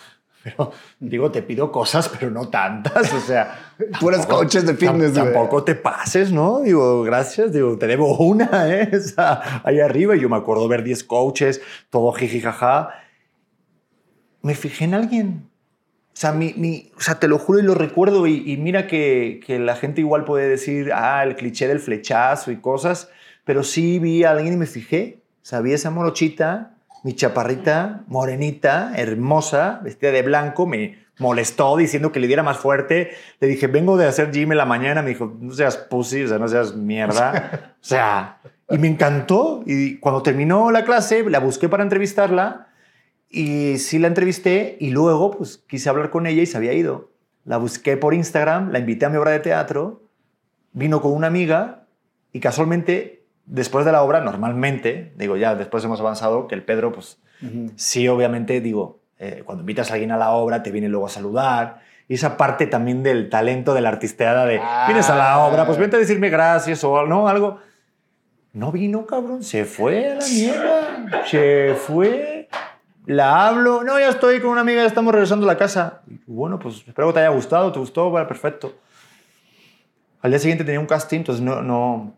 pero 0.42 0.72
digo, 1.00 1.30
te 1.30 1.42
pido 1.42 1.70
cosas, 1.70 2.08
pero 2.08 2.30
no 2.30 2.48
tantas, 2.48 3.12
o 3.12 3.20
sea... 3.20 3.72
Puras 4.00 4.20
tampoco- 4.20 4.38
coaches 4.38 4.66
de 4.66 4.74
fitness. 4.74 5.12
Tampoco 5.12 5.64
te 5.64 5.74
pases, 5.74 6.32
¿no? 6.32 6.60
Digo, 6.60 7.02
gracias, 7.02 7.52
digo, 7.52 7.76
te 7.76 7.86
debo 7.86 8.16
una, 8.18 8.68
¿eh? 8.68 8.88
Esa, 8.92 9.60
ahí 9.66 9.80
arriba, 9.80 10.16
y 10.16 10.20
yo 10.20 10.28
me 10.30 10.36
acuerdo 10.36 10.66
ver 10.68 10.82
10 10.82 11.04
coaches, 11.04 11.60
todo 11.90 12.12
jiji, 12.12 12.40
jaja. 12.40 12.88
Me 14.42 14.54
fijé 14.54 14.84
en 14.84 14.94
alguien. 14.94 15.50
O 16.12 16.16
sea, 16.20 16.32
mi, 16.32 16.54
mi- 16.56 16.90
o 16.96 17.00
sea, 17.00 17.18
te 17.20 17.28
lo 17.28 17.38
juro 17.38 17.58
y 17.58 17.62
lo 17.62 17.74
recuerdo, 17.74 18.26
y, 18.26 18.50
y 18.50 18.56
mira 18.56 18.86
que, 18.86 19.40
que 19.46 19.58
la 19.58 19.76
gente 19.76 20.00
igual 20.00 20.24
puede 20.24 20.48
decir, 20.48 20.92
ah, 20.94 21.22
el 21.24 21.36
cliché 21.36 21.68
del 21.68 21.80
flechazo 21.80 22.50
y 22.50 22.56
cosas, 22.56 23.10
pero 23.50 23.64
sí 23.64 23.98
vi 23.98 24.22
a 24.22 24.30
alguien 24.30 24.54
y 24.54 24.56
me 24.56 24.66
fijé. 24.66 25.24
O 25.52 25.62
vi 25.62 25.72
esa 25.72 25.90
morochita, 25.90 26.76
mi 27.02 27.16
chaparrita, 27.16 28.04
morenita, 28.06 28.92
hermosa, 28.94 29.80
vestida 29.82 30.12
de 30.12 30.22
blanco, 30.22 30.68
me 30.68 31.00
molestó 31.18 31.76
diciendo 31.76 32.12
que 32.12 32.20
le 32.20 32.28
diera 32.28 32.44
más 32.44 32.58
fuerte. 32.58 33.10
Le 33.40 33.48
dije, 33.48 33.66
vengo 33.66 33.96
de 33.96 34.06
hacer 34.06 34.30
gym 34.30 34.52
en 34.52 34.58
la 34.58 34.66
mañana. 34.66 35.02
Me 35.02 35.08
dijo, 35.08 35.36
no 35.40 35.52
seas 35.52 35.78
pussy, 35.78 36.22
o 36.22 36.28
sea, 36.28 36.38
no 36.38 36.46
seas 36.46 36.76
mierda. 36.76 37.74
O 37.82 37.84
sea, 37.84 38.38
y 38.68 38.78
me 38.78 38.86
encantó. 38.86 39.64
Y 39.66 39.98
cuando 39.98 40.22
terminó 40.22 40.70
la 40.70 40.84
clase, 40.84 41.28
la 41.28 41.40
busqué 41.40 41.68
para 41.68 41.82
entrevistarla. 41.82 42.68
Y 43.28 43.78
sí 43.78 43.98
la 43.98 44.06
entrevisté 44.06 44.76
y 44.78 44.90
luego 44.90 45.32
pues 45.32 45.58
quise 45.66 45.88
hablar 45.88 46.10
con 46.10 46.28
ella 46.28 46.42
y 46.42 46.46
se 46.46 46.56
había 46.56 46.72
ido. 46.72 47.10
La 47.44 47.56
busqué 47.56 47.96
por 47.96 48.14
Instagram, 48.14 48.70
la 48.70 48.78
invité 48.78 49.06
a 49.06 49.08
mi 49.08 49.16
obra 49.16 49.32
de 49.32 49.40
teatro, 49.40 50.04
vino 50.72 51.02
con 51.02 51.14
una 51.14 51.26
amiga 51.26 51.88
y 52.32 52.38
casualmente 52.38 53.19
después 53.50 53.84
de 53.84 53.92
la 53.92 54.02
obra, 54.02 54.20
normalmente, 54.20 55.12
digo 55.16 55.36
ya 55.36 55.54
después 55.54 55.84
hemos 55.84 56.00
avanzado, 56.00 56.46
que 56.48 56.54
el 56.54 56.62
Pedro 56.62 56.92
pues 56.92 57.18
Ujú. 57.42 57.72
sí 57.76 58.06
obviamente 58.08 58.60
digo, 58.60 59.00
eh, 59.18 59.42
cuando 59.44 59.62
invitas 59.62 59.90
a 59.90 59.94
alguien 59.94 60.12
a 60.12 60.16
la 60.16 60.30
obra 60.30 60.62
te 60.62 60.70
viene 60.70 60.88
luego 60.88 61.06
a 61.06 61.10
saludar. 61.10 61.80
Y 62.08 62.14
esa 62.14 62.36
parte 62.36 62.66
también 62.66 63.02
del 63.04 63.28
talento, 63.28 63.72
de 63.72 63.80
la 63.82 63.88
artisteada 63.90 64.44
de, 64.46 64.58
Ah. 64.60 64.84
vienes 64.88 65.08
a 65.10 65.14
la 65.16 65.38
obra, 65.40 65.64
pues 65.66 65.78
vente 65.78 65.94
a 65.96 65.98
decirme 66.00 66.28
gracias 66.28 66.82
o 66.82 67.06
no, 67.06 67.28
algo. 67.28 67.58
No 68.52 68.72
vino, 68.72 69.06
cabrón, 69.06 69.44
se 69.44 69.64
fue 69.64 70.10
a 70.10 70.14
la 70.16 70.26
mierda, 70.26 71.24
se 71.26 71.74
fue. 71.78 72.48
La 73.06 73.46
hablo, 73.46 73.84
no, 73.84 73.98
ya 74.00 74.08
estoy 74.08 74.40
con 74.40 74.50
una 74.50 74.62
amiga, 74.62 74.80
ya 74.82 74.88
estamos 74.88 75.12
regresando 75.12 75.46
a 75.48 75.52
la 75.52 75.56
casa. 75.58 76.02
Y, 76.08 76.18
bueno, 76.26 76.58
pues 76.58 76.82
espero 76.86 77.08
que 77.08 77.14
te 77.14 77.20
haya 77.20 77.28
gustado, 77.28 77.70
te 77.70 77.78
gustó, 77.78 78.10
vale, 78.10 78.26
perfecto. 78.26 78.74
Al 80.22 80.30
día 80.32 80.38
siguiente 80.40 80.64
tenía 80.64 80.80
un 80.80 80.86
casting, 80.86 81.18
entonces 81.18 81.44
no, 81.44 81.62
no, 81.62 82.14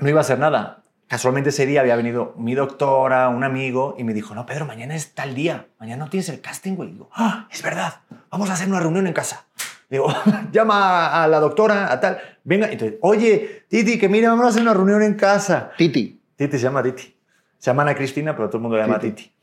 no 0.00 0.08
iba 0.08 0.20
a 0.20 0.22
hacer 0.22 0.38
nada. 0.38 0.82
Casualmente 1.06 1.50
ese 1.50 1.66
día 1.66 1.80
había 1.80 1.96
venido 1.96 2.34
mi 2.38 2.54
doctora, 2.54 3.28
un 3.28 3.44
amigo, 3.44 3.94
y 3.98 4.04
me 4.04 4.14
dijo, 4.14 4.34
no, 4.34 4.46
Pedro, 4.46 4.64
mañana 4.66 4.94
es 4.94 5.14
tal 5.14 5.34
día, 5.34 5.68
mañana 5.78 6.04
no 6.04 6.10
tienes 6.10 6.28
el 6.30 6.40
casting, 6.40 6.74
güey. 6.74 6.90
Y 6.90 6.92
digo, 6.92 7.10
ah, 7.12 7.46
es 7.50 7.62
verdad, 7.62 8.00
vamos 8.30 8.50
a 8.50 8.54
hacer 8.54 8.68
una 8.68 8.80
reunión 8.80 9.06
en 9.06 9.12
casa. 9.12 9.46
Digo, 9.90 10.08
llama 10.52 11.22
a 11.22 11.28
la 11.28 11.40
doctora, 11.40 11.92
a 11.92 12.00
tal, 12.00 12.18
venga. 12.42 12.68
Entonces, 12.70 12.98
oye, 13.02 13.64
Titi, 13.68 13.98
que 13.98 14.08
mira, 14.08 14.30
vamos 14.30 14.46
a 14.46 14.48
hacer 14.48 14.62
una 14.62 14.74
reunión 14.74 15.02
en 15.02 15.14
casa. 15.14 15.72
Titi. 15.76 16.20
Titi 16.36 16.56
se 16.56 16.62
llama 16.64 16.82
Titi. 16.82 17.14
Se 17.58 17.70
llama 17.70 17.82
Ana 17.82 17.94
Cristina, 17.94 18.34
pero 18.34 18.48
todo 18.48 18.58
el 18.58 18.62
mundo 18.62 18.76
la 18.76 18.86
llama 18.86 18.98
Titi. 18.98 19.22
Titi. 19.24 19.34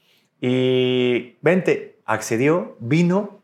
Y 0.42 1.38
vente, 1.42 2.00
accedió, 2.06 2.76
vino, 2.80 3.42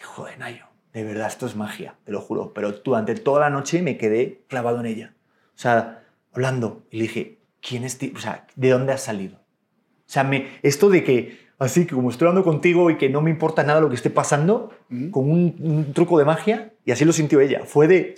y 0.00 0.02
joder, 0.02 0.38
Nayo, 0.38 0.64
de 0.92 1.04
verdad, 1.04 1.28
esto 1.28 1.46
es 1.46 1.54
magia, 1.54 1.94
te 2.04 2.12
lo 2.12 2.20
juro. 2.20 2.52
Pero 2.54 2.72
durante 2.72 3.14
toda 3.14 3.40
la 3.40 3.50
noche 3.50 3.82
me 3.82 3.96
quedé 3.96 4.42
clavado 4.48 4.80
en 4.80 4.86
ella. 4.86 5.14
O 5.54 5.58
sea, 5.58 5.99
hablando. 6.32 6.86
Y 6.90 6.98
le 6.98 7.02
dije, 7.02 7.38
¿quién 7.60 7.84
es? 7.84 7.98
ti? 7.98 8.12
O 8.14 8.18
sea, 8.18 8.46
¿de 8.56 8.70
dónde 8.70 8.92
has 8.92 9.02
salido? 9.02 9.36
O 9.36 10.12
sea, 10.12 10.24
me, 10.24 10.48
esto 10.62 10.90
de 10.90 11.04
que, 11.04 11.38
así 11.58 11.86
que 11.86 11.94
como 11.94 12.10
estoy 12.10 12.26
hablando 12.28 12.48
contigo 12.48 12.90
y 12.90 12.98
que 12.98 13.08
no 13.08 13.20
me 13.20 13.30
importa 13.30 13.62
nada 13.62 13.80
lo 13.80 13.88
que 13.88 13.94
esté 13.94 14.10
pasando, 14.10 14.72
con 15.10 15.30
un, 15.30 15.56
un 15.60 15.92
truco 15.92 16.18
de 16.18 16.24
magia, 16.24 16.72
y 16.84 16.90
así 16.90 17.04
lo 17.04 17.12
sintió 17.12 17.40
ella. 17.40 17.62
Fue 17.64 17.86
de, 17.86 18.14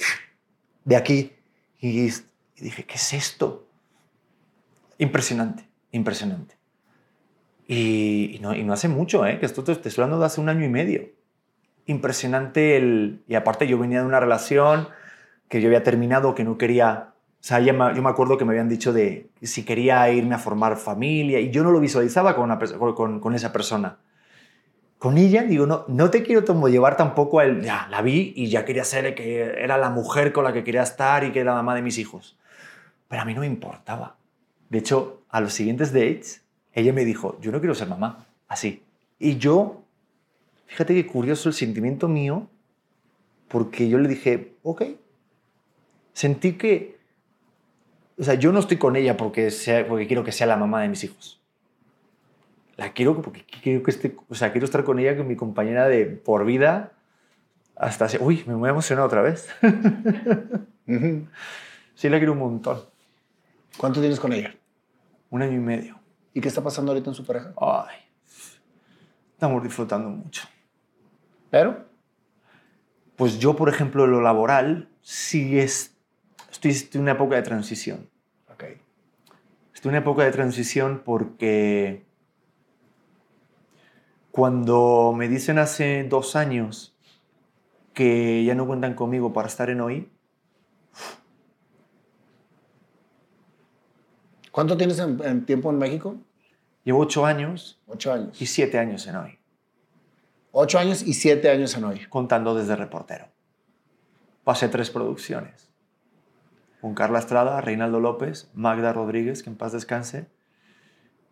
de 0.85 0.97
aquí. 0.97 1.33
Y, 1.81 2.07
y 2.07 2.13
dije, 2.57 2.85
¿qué 2.85 2.95
es 2.95 3.13
esto? 3.13 3.67
Impresionante, 4.99 5.69
impresionante. 5.91 6.57
Y, 7.67 8.37
y 8.37 8.39
no, 8.39 8.55
y 8.55 8.63
no 8.65 8.73
hace 8.73 8.89
mucho, 8.89 9.27
¿eh? 9.27 9.39
que 9.39 9.47
esto 9.47 9.65
te, 9.65 9.75
te 9.77 9.89
estoy 9.89 10.03
hablando 10.03 10.21
de 10.21 10.27
hace 10.27 10.41
un 10.41 10.49
año 10.49 10.65
y 10.65 10.69
medio. 10.69 11.11
Impresionante 11.87 12.77
el... 12.77 13.23
Y 13.27 13.35
aparte 13.35 13.67
yo 13.67 13.79
venía 13.79 14.01
de 14.01 14.07
una 14.07 14.21
relación 14.21 14.89
que 15.49 15.61
yo 15.61 15.69
había 15.69 15.83
terminado, 15.83 16.35
que 16.35 16.45
no 16.45 16.57
quería... 16.57 17.12
O 17.43 17.45
sea, 17.45 17.59
yo 17.59 17.75
me 17.75 18.09
acuerdo 18.09 18.39
que 18.39 18.45
me 18.45 18.53
habían 18.53 18.69
dicho 18.69 18.93
de 18.93 19.29
si 19.43 19.65
quería 19.65 20.09
irme 20.13 20.37
a 20.37 20.39
formar 20.39 20.77
familia 20.77 21.41
y 21.41 21.51
yo 21.51 21.65
no 21.65 21.73
lo 21.73 21.81
visualizaba 21.81 22.37
con, 22.37 22.45
una 22.45 22.61
con, 22.95 23.19
con- 23.19 23.35
esa 23.35 23.53
persona. 23.53 23.99
Con 24.97 25.19
ella, 25.19 25.43
digo, 25.43 25.67
no, 25.67 25.85
no 25.89 26.09
te 26.09 26.23
quiero 26.23 26.69
llevar 26.69 26.97
tampoco 26.97 27.41
a 27.41 27.45
él. 27.45 27.63
Ya, 27.63 27.89
la 27.91 28.01
vi 28.01 28.33
y 28.37 28.47
ya 28.47 28.65
quería 28.65 28.85
ser 28.85 29.17
que 29.17 29.43
era 29.43 29.77
la 29.77 29.91
mujer 29.91 30.33
con 30.33 30.45
la 30.45 30.53
que 30.53 30.63
quería 30.63 30.85
estar 30.85 31.25
y 31.25 31.33
que 31.33 31.41
era 31.41 31.51
la 31.51 31.57
mamá 31.57 31.75
de 31.75 31.83
mis 31.83 31.99
hijos. 31.99 32.39
Pero 33.09 33.23
a 33.23 33.25
mí 33.25 33.35
no 33.35 33.41
me 33.41 33.49
importaba. 33.49 34.15
De 34.71 34.79
hecho, 34.79 35.25
a 35.29 35.41
los 35.41 35.53
siguientes 35.53 35.93
dates, 35.93 36.45
ella 36.73 36.93
me 36.93 37.05
dijo, 37.05 37.39
yo 37.41 37.51
no 37.51 37.59
quiero 37.59 37.75
ser 37.75 37.89
mamá, 37.89 38.25
así. 38.47 38.85
Y 39.19 39.39
yo, 39.39 39.83
fíjate 40.67 40.95
qué 40.95 41.09
curioso 41.09 41.49
el 41.49 41.57
sentimiento 41.57 42.07
mío, 42.07 42.49
porque 43.49 43.89
yo 43.89 43.99
le 43.99 44.09
dije, 44.09 44.55
ok. 44.63 44.85
Sentí 46.13 46.53
que, 46.53 47.02
o 48.23 48.25
sea, 48.25 48.35
yo 48.35 48.53
no 48.53 48.61
estoy 48.61 48.77
con 48.77 48.95
ella 48.95 49.17
porque, 49.17 49.51
sea, 49.51 49.85
porque 49.89 50.07
quiero 50.07 50.23
que 50.23 50.31
sea 50.31 50.47
la 50.47 50.57
mamá 50.57 50.81
de 50.83 50.89
mis 50.89 51.03
hijos. 51.03 51.41
La 52.77 52.93
quiero 52.93 53.21
porque 53.21 53.45
quiero 53.45 53.83
que 53.83 53.91
esté, 53.91 54.17
o 54.29 54.35
sea, 54.37 54.53
quiero 54.53 54.65
estar 54.65 54.85
con 54.85 55.01
ella, 55.01 55.17
con 55.17 55.27
mi 55.27 55.35
compañera 55.35 55.89
de 55.89 56.07
por 56.07 56.45
vida, 56.45 56.93
hasta, 57.75 58.09
se- 58.09 58.23
uy, 58.23 58.45
me 58.47 58.55
voy 58.55 58.69
a 58.69 58.71
emocionar 58.71 59.05
otra 59.05 59.23
vez. 59.23 59.49
Sí, 61.97 62.09
la 62.09 62.19
quiero 62.19 62.33
un 62.33 62.39
montón. 62.39 62.81
¿Cuánto 63.77 63.99
tienes 63.99 64.21
con 64.21 64.33
ella? 64.33 64.55
Un 65.31 65.43
año 65.43 65.55
y 65.57 65.61
medio. 65.61 65.99
¿Y 66.33 66.41
qué 66.41 66.47
está 66.49 66.63
pasando 66.63 66.93
ahorita 66.93 67.11
en 67.11 67.15
su 67.15 67.25
pareja? 67.27 67.53
Ay, 67.61 67.97
estamos 69.33 69.63
disfrutando 69.65 70.09
mucho. 70.11 70.45
Pero, 71.51 71.87
Pues 73.17 73.39
yo, 73.41 73.57
por 73.57 73.69
ejemplo, 73.69 74.07
lo 74.07 74.21
laboral, 74.23 74.89
sí 75.03 75.59
es, 75.59 75.95
estoy 76.51 76.75
en 76.95 77.01
una 77.03 77.13
época 77.13 77.37
de 77.37 77.43
transición. 77.43 78.09
En 79.83 79.89
una 79.89 79.99
época 79.99 80.25
de 80.25 80.31
transición 80.33 81.03
porque 81.05 82.05
cuando 84.31 85.13
me 85.17 85.29
dicen 85.29 85.59
hace 85.59 86.05
dos 86.05 86.37
años 86.37 86.97
que 87.93 88.45
ya 88.45 88.55
no 88.55 88.67
cuentan 88.67 88.95
conmigo 88.95 89.33
para 89.33 89.49
estar 89.49 89.69
en 89.71 89.81
hoy, 89.81 90.09
¿Cuánto 94.51 94.77
tienes 94.77 94.99
en, 94.99 95.19
en 95.25 95.47
tiempo 95.47 95.71
en 95.71 95.79
México? 95.79 96.17
llevo 96.85 97.01
ocho 97.01 97.25
años 97.25 97.81
Ocho 97.87 98.13
años. 98.13 98.41
y 98.43 98.47
siete 98.47 98.79
años 98.79 99.07
en 99.07 99.17
hoy, 99.17 99.39
Ocho 100.53 100.79
años 100.79 101.03
y 101.03 101.15
siete 101.15 101.49
años 101.49 101.75
en 101.77 101.85
hoy. 101.85 102.01
contando 102.11 102.55
desde 102.55 102.77
reportero. 102.77 103.29
Pasé 104.45 104.69
tres 104.69 104.91
producciones. 104.91 105.72
Con 106.83 106.95
Carla 106.95 107.19
Estrada, 107.21 107.61
Reinaldo 107.63 107.99
López, 108.01 108.51
Magda 108.55 108.93
Rodríguez, 108.93 109.43
que 109.43 109.49
en 109.51 109.57
paz 109.57 109.73
descanse. 109.73 110.27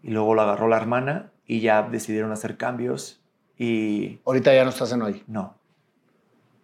Y 0.03 0.13
luego 0.13 0.35
la 0.35 0.45
agarró 0.45 0.69
la 0.69 0.79
hermana 0.79 1.33
y 1.45 1.61
ya 1.61 1.83
decidieron 1.83 2.33
hacer 2.33 2.57
cambios 2.57 3.21
y 3.59 4.21
Ahorita 4.25 4.55
ya 4.55 4.65
no 4.65 4.71
estás 4.71 4.91
en 4.93 5.03
hoy. 5.03 5.23
no. 5.27 5.57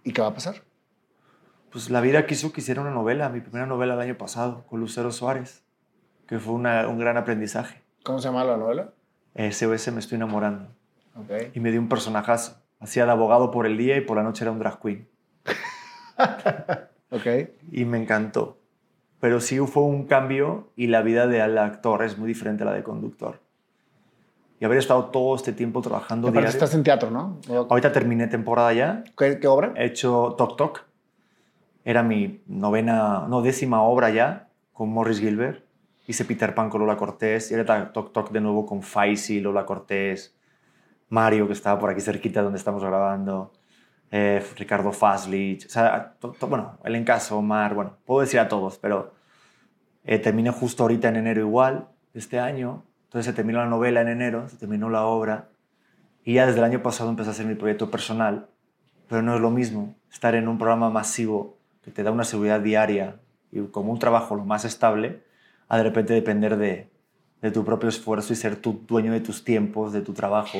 ¿Y 0.04 0.12
qué 0.12 0.22
va 0.22 0.28
a 0.28 0.34
pasar? 0.34 0.62
Pues 1.70 1.90
la 1.90 2.00
vida 2.00 2.24
quiso 2.26 2.52
que 2.52 2.60
hiciera 2.62 2.80
una 2.80 2.92
novela, 2.92 3.28
mi 3.28 3.40
primera 3.40 3.66
novela 3.66 3.94
el 3.94 4.00
año 4.00 4.16
pasado, 4.16 4.64
con 4.68 4.78
Lucero 4.80 5.10
Suárez, 5.10 5.64
que 6.28 6.38
fue 6.38 6.54
una- 6.54 6.86
un 6.88 6.98
gran 7.00 7.16
aprendizaje. 7.16 7.82
¿Cómo 8.04 8.20
se 8.20 8.28
llama 8.28 8.44
la 8.44 8.56
novela? 8.56 8.92
SOS 9.34 9.90
Me 9.92 9.98
Estoy 9.98 10.14
Enamorando. 10.16 10.68
Ok. 11.16 11.50
Y 11.54 11.60
me 11.60 11.72
dio 11.72 11.80
un 11.80 11.88
personajazo. 11.88 12.62
Hacía 12.78 13.04
de 13.04 13.10
abogado 13.10 13.50
por 13.50 13.66
el 13.66 13.76
día 13.76 13.96
y 13.96 14.00
por 14.02 14.16
la 14.16 14.22
noche 14.22 14.44
era 14.44 14.52
un 14.52 14.60
drag 14.60 14.80
queen. 14.80 15.08
Ok. 17.10 17.26
Y 17.72 17.84
me 17.84 17.98
encantó. 17.98 18.58
Pero 19.26 19.40
sí 19.40 19.58
fue 19.58 19.82
un 19.82 20.04
cambio 20.06 20.68
y 20.76 20.86
la 20.86 21.02
vida 21.02 21.26
del 21.26 21.58
actor 21.58 22.04
es 22.04 22.16
muy 22.16 22.28
diferente 22.28 22.62
a 22.62 22.66
la 22.66 22.72
de 22.74 22.84
conductor. 22.84 23.40
Y 24.60 24.64
haber 24.64 24.78
estado 24.78 25.06
todo 25.06 25.34
este 25.34 25.52
tiempo 25.52 25.82
trabajando 25.82 26.30
diario. 26.30 26.48
estás 26.48 26.72
en 26.74 26.84
teatro, 26.84 27.10
¿no? 27.10 27.40
Ahorita 27.68 27.90
terminé 27.90 28.28
temporada 28.28 28.72
ya. 28.72 29.02
¿Qué, 29.18 29.40
qué 29.40 29.48
obra? 29.48 29.72
He 29.74 29.86
hecho 29.86 30.36
Tok 30.38 30.56
Tok. 30.56 30.80
Era 31.84 32.04
mi 32.04 32.40
novena, 32.46 33.26
no, 33.28 33.42
décima 33.42 33.82
obra 33.82 34.10
ya 34.10 34.46
con 34.72 34.90
Morris 34.90 35.18
Gilbert. 35.18 35.64
Hice 36.06 36.24
Peter 36.24 36.54
Pan 36.54 36.70
con 36.70 36.82
Lola 36.82 36.96
Cortés. 36.96 37.50
Y 37.50 37.56
ahora 37.56 37.92
Tok 37.92 38.12
Tok 38.12 38.30
de 38.30 38.40
nuevo 38.40 38.64
con 38.64 38.80
Faisy, 38.80 39.40
Lola 39.40 39.66
Cortés, 39.66 40.36
Mario, 41.08 41.48
que 41.48 41.52
estaba 41.54 41.80
por 41.80 41.90
aquí 41.90 42.00
cerquita 42.00 42.42
donde 42.42 42.58
estamos 42.58 42.80
grabando, 42.84 43.50
eh, 44.12 44.40
Ricardo 44.56 44.92
Faslich. 44.92 45.66
O 45.66 45.68
sea, 45.68 46.14
to- 46.20 46.30
to- 46.38 46.46
bueno, 46.46 46.78
el 46.84 46.94
encaso, 46.94 47.38
Omar, 47.38 47.74
bueno, 47.74 47.94
puedo 48.04 48.20
decir 48.20 48.38
a 48.38 48.46
todos, 48.46 48.78
pero 48.78 49.15
eh, 50.06 50.18
terminé 50.18 50.50
justo 50.50 50.84
ahorita 50.84 51.08
en 51.08 51.16
enero 51.16 51.40
igual, 51.40 51.88
este 52.14 52.38
año. 52.38 52.84
Entonces 53.04 53.26
se 53.26 53.32
terminó 53.32 53.58
la 53.58 53.66
novela 53.66 54.00
en 54.00 54.08
enero, 54.08 54.48
se 54.48 54.56
terminó 54.56 54.88
la 54.88 55.04
obra. 55.04 55.48
Y 56.24 56.34
ya 56.34 56.46
desde 56.46 56.58
el 56.58 56.64
año 56.64 56.82
pasado 56.82 57.10
empecé 57.10 57.30
a 57.30 57.32
hacer 57.32 57.46
mi 57.46 57.54
proyecto 57.54 57.90
personal, 57.90 58.48
pero 59.08 59.22
no 59.22 59.34
es 59.34 59.40
lo 59.40 59.50
mismo 59.50 59.94
estar 60.10 60.34
en 60.34 60.48
un 60.48 60.58
programa 60.58 60.90
masivo 60.90 61.58
que 61.82 61.90
te 61.90 62.02
da 62.02 62.10
una 62.10 62.24
seguridad 62.24 62.60
diaria 62.60 63.20
y 63.52 63.60
como 63.66 63.92
un 63.92 63.98
trabajo 63.98 64.34
lo 64.34 64.44
más 64.44 64.64
estable, 64.64 65.22
a 65.68 65.76
de 65.76 65.82
repente 65.84 66.14
depender 66.14 66.56
de, 66.56 66.88
de 67.42 67.50
tu 67.50 67.64
propio 67.64 67.88
esfuerzo 67.88 68.32
y 68.32 68.36
ser 68.36 68.56
tu 68.56 68.80
dueño 68.86 69.12
de 69.12 69.20
tus 69.20 69.44
tiempos, 69.44 69.92
de 69.92 70.00
tu 70.00 70.12
trabajo. 70.12 70.58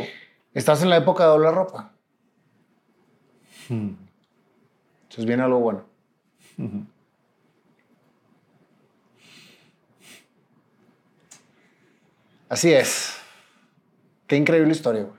Estás 0.54 0.82
en 0.82 0.90
la 0.90 0.96
época 0.96 1.24
de 1.24 1.30
doblar 1.30 1.54
ropa. 1.54 1.92
Hmm. 3.68 3.90
Entonces 5.02 5.24
viene 5.24 5.42
algo 5.42 5.60
bueno. 5.60 5.84
Así 12.48 12.72
es. 12.72 13.16
Qué 14.26 14.36
increíble 14.36 14.72
historia, 14.72 15.02
güey. 15.02 15.18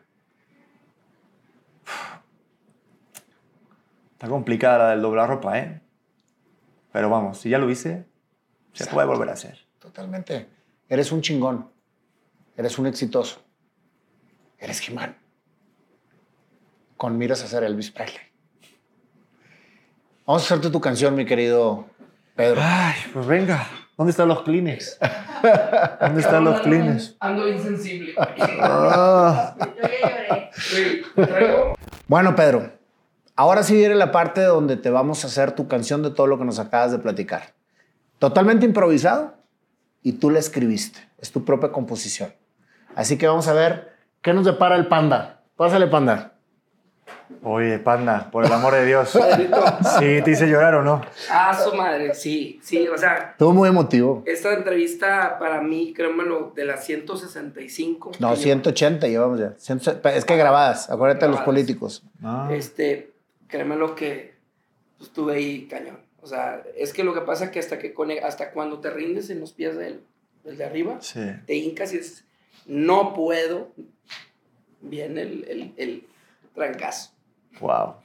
Está 4.14 4.28
complicada 4.28 4.78
la 4.80 4.90
del 4.91 5.02
doblar 5.02 5.30
ropa, 5.30 5.60
¿eh? 5.60 5.82
Pero 6.91 7.10
vamos, 7.10 7.38
si 7.40 7.49
ya 7.49 7.60
lo 7.60 7.70
hice, 7.70 8.06
se 8.74 8.84
Exacto. 8.84 8.95
puede 8.95 9.08
volver 9.08 9.30
a 9.30 9.34
hacer. 9.34 9.60
Totalmente. 9.80 10.49
Eres 10.90 11.12
un 11.12 11.22
chingón. 11.22 11.70
Eres 12.56 12.80
un 12.80 12.88
exitoso. 12.88 13.44
Eres 14.58 14.80
Jimán. 14.80 15.16
Con 16.95 17.18
miras 17.18 17.44
a 17.44 17.48
ser 17.48 17.64
Elvis 17.64 17.91
Presley. 17.91 18.24
Vamos 20.26 20.41
a 20.41 20.45
hacerte 20.45 20.72
tu 20.72 20.82
canción, 20.82 21.14
mi 21.14 21.26
querido 21.26 21.86
Pedro. 22.36 22.60
Ay, 22.64 22.95
pues 23.14 23.28
venga. 23.28 23.68
¿Dónde 23.98 24.11
están 24.11 24.28
los 24.28 24.44
Kleenex? 24.44 24.99
¿Dónde 25.99 26.22
están 26.22 26.44
los 26.44 26.61
Kleenex? 26.61 27.15
Ando 27.19 27.48
insensible. 27.48 28.14
Bueno, 32.07 32.36
Pedro, 32.36 32.74
ahora 33.36 33.64
sí 33.64 33.76
viene 33.76 33.95
la 33.95 34.11
parte 34.11 34.44
donde 34.44 34.78
te 34.78 34.91
vamos 34.91 35.24
a 35.24 35.28
hacer 35.28 35.53
tu 35.53 35.68
canción 35.68 36.03
de 36.03 36.11
todo 36.11 36.28
lo 36.28 36.38
que 36.38 36.45
nos 36.45 36.60
acabas 36.60 36.91
de 36.91 36.99
platicar. 36.99 37.56
Totalmente 38.19 38.68
improvisado 38.68 39.34
y 40.03 40.14
tú 40.14 40.30
la 40.30 40.38
escribiste. 40.38 40.99
Es 41.18 41.32
tu 41.32 41.44
propia 41.44 41.72
composición. 41.72 42.32
Así 42.95 43.18
que 43.18 43.28
vamos 43.28 43.48
a 43.48 43.53
ver 43.53 43.94
qué 44.22 44.32
nos 44.32 44.45
depara 44.45 44.76
el 44.76 44.86
panda. 44.88 45.41
Pásale, 45.56 45.88
panda. 45.88 46.36
Oye, 47.43 47.79
panda, 47.79 48.29
por 48.31 48.45
el 48.45 48.51
amor 48.53 48.73
de 48.73 48.85
Dios. 48.85 49.09
¿Sí 49.99 50.21
te 50.23 50.31
hice 50.31 50.47
llorar 50.47 50.75
o 50.75 50.84
no? 50.84 51.01
Ah, 51.29 51.57
su 51.61 51.75
madre, 51.75 52.13
sí, 52.13 52.59
sí, 52.63 52.88
o 52.88 52.97
sea, 52.97 53.29
Estuvo 53.31 53.53
muy 53.53 53.69
emotivo. 53.69 54.23
esta 54.25 54.53
entrevista 54.53 55.38
para 55.39 55.61
mí, 55.61 55.93
créemelo, 55.93 56.53
de 56.55 56.65
las 56.65 56.85
165. 56.85 58.11
No, 58.19 58.29
que 58.31 58.35
yo- 58.38 58.41
180 58.43 59.07
llevamos 59.07 59.39
ya. 59.39 59.53
100 59.57 59.81
es 60.15 60.25
que 60.25 60.38
grabadas, 60.38 60.89
acuérdate 60.89 61.25
de 61.25 61.31
los 61.31 61.41
políticos. 61.41 62.03
Ah. 62.23 62.49
Este, 62.51 63.11
créemelo 63.47 63.95
que 63.95 64.34
pues, 64.97 65.09
estuve 65.09 65.35
ahí 65.35 65.67
cañón. 65.69 65.99
O 66.21 66.27
sea, 66.27 66.61
es 66.75 66.91
que 66.93 67.03
lo 67.03 67.13
que 67.13 67.21
pasa 67.21 67.45
es 67.45 67.51
que 67.51 67.59
hasta, 67.59 67.77
que 67.79 67.93
hasta 68.23 68.51
cuando 68.51 68.79
te 68.79 68.89
rindes 68.89 69.29
en 69.29 69.39
los 69.39 69.53
pies 69.53 69.77
del, 69.77 70.01
del 70.43 70.57
de 70.57 70.65
arriba, 70.65 70.97
Sí. 71.01 71.21
te 71.45 71.55
hincas 71.55 71.93
y 71.93 71.97
dices, 71.99 72.25
no 72.65 73.13
puedo, 73.13 73.69
bien 74.81 75.17
el, 75.17 75.45
el, 75.49 75.73
el 75.77 76.03
trancazo. 76.57 77.11
Wow. 77.59 77.95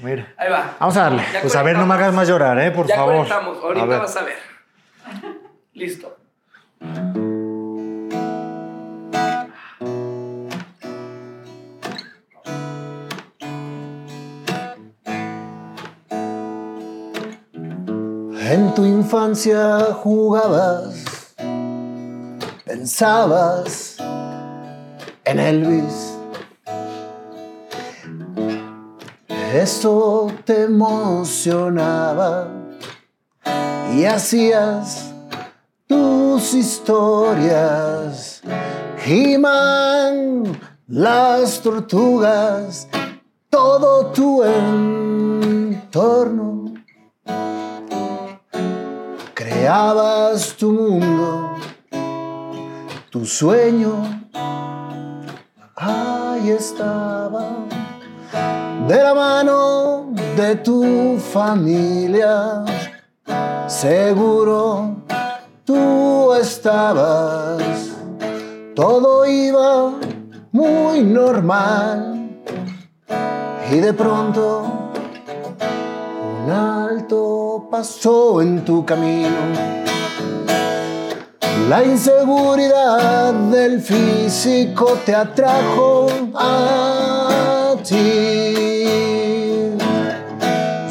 Mira. 0.00 0.32
Ahí 0.36 0.50
va. 0.50 0.76
Vamos 0.78 0.96
a 0.96 1.02
darle. 1.02 1.22
Ya 1.32 1.40
Pues 1.40 1.56
a 1.56 1.62
ver, 1.62 1.76
no 1.76 1.86
me 1.86 1.94
hagas 1.94 2.14
más 2.14 2.28
llorar, 2.28 2.58
¿eh? 2.60 2.70
Por 2.70 2.86
ya 2.86 2.96
favor. 2.96 3.16
conectamos. 3.16 3.58
Ahorita 3.58 3.96
A 3.96 3.98
vas 3.98 4.16
a 4.16 4.22
ver. 4.22 4.38
Listo. 5.72 6.16
En 18.50 18.74
tu 18.74 18.84
infancia 18.84 19.78
jugabas, 20.02 21.34
pensabas 22.64 23.96
en 25.24 25.38
Elvis. 25.38 26.07
Eso 29.54 30.30
te 30.44 30.64
emocionaba 30.64 32.48
y 33.94 34.04
hacías 34.04 35.14
tus 35.86 36.52
historias. 36.52 38.42
He-Man, 39.06 40.60
las 40.86 41.60
tortugas, 41.62 42.88
todo 43.48 44.06
tu 44.08 44.42
entorno. 44.44 45.78
Creabas 49.32 50.54
tu 50.56 50.72
mundo, 50.72 51.54
tu 53.10 53.24
sueño, 53.24 54.26
ahí 55.74 56.50
estaba, 56.50 57.48
de 58.88 59.02
la 59.02 59.14
mano 59.14 60.06
de 60.34 60.56
tu 60.56 61.18
familia, 61.18 62.64
seguro 63.66 64.96
tú 65.66 66.32
estabas, 66.32 67.62
todo 68.74 69.26
iba 69.26 69.92
muy 70.52 71.02
normal 71.02 72.30
y 73.70 73.76
de 73.76 73.92
pronto 73.92 74.90
un 76.46 76.50
alto 76.50 77.68
pasó 77.70 78.40
en 78.40 78.64
tu 78.64 78.86
camino. 78.86 79.36
La 81.68 81.84
inseguridad 81.84 83.34
del 83.34 83.82
físico 83.82 84.96
te 85.04 85.14
atrajo 85.14 86.06
a 86.34 87.74
ti. 87.86 88.47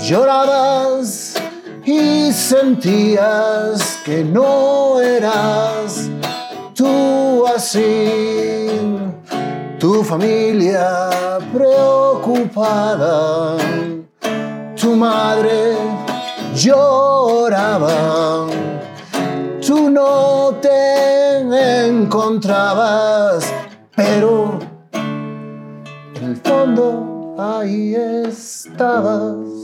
Llorabas 0.07 1.35
y 1.85 2.31
sentías 2.31 3.99
que 4.05 4.23
no 4.23 5.01
eras 5.01 6.09
tú 6.73 7.45
así. 7.45 8.69
Tu 9.79 10.03
familia 10.03 11.09
preocupada 11.53 13.57
tu 14.87 14.95
madre 14.95 15.75
lloraba, 16.55 18.47
tú 19.65 19.89
no 19.89 20.55
te 20.61 21.87
encontrabas, 21.87 23.53
pero 23.95 24.59
en 24.93 26.23
el 26.23 26.37
fondo 26.37 27.35
ahí 27.37 27.95
estabas. 27.95 29.56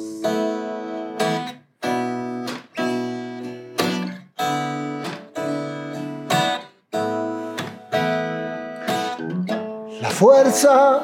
La 10.02 10.10
fuerza 10.10 11.02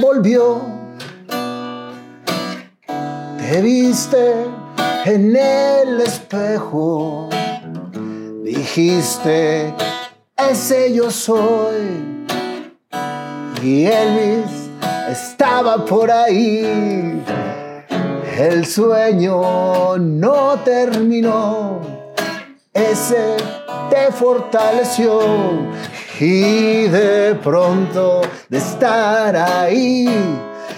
volvió 0.00 0.78
te 3.50 3.62
viste 3.62 4.44
en 5.06 5.34
el 5.34 6.02
espejo, 6.02 7.30
dijiste, 8.44 9.72
ese 10.36 10.92
yo 10.92 11.10
soy. 11.10 12.26
Y 13.62 13.86
Elvis 13.86 14.68
estaba 15.08 15.82
por 15.86 16.10
ahí. 16.10 17.24
El 18.38 18.66
sueño 18.66 19.98
no 19.98 20.60
terminó, 20.64 21.80
ese 22.72 23.36
te 23.90 24.12
fortaleció. 24.12 25.18
Y 26.20 26.84
de 26.84 27.34
pronto 27.42 28.20
de 28.48 28.58
estar 28.58 29.34
ahí, 29.34 30.08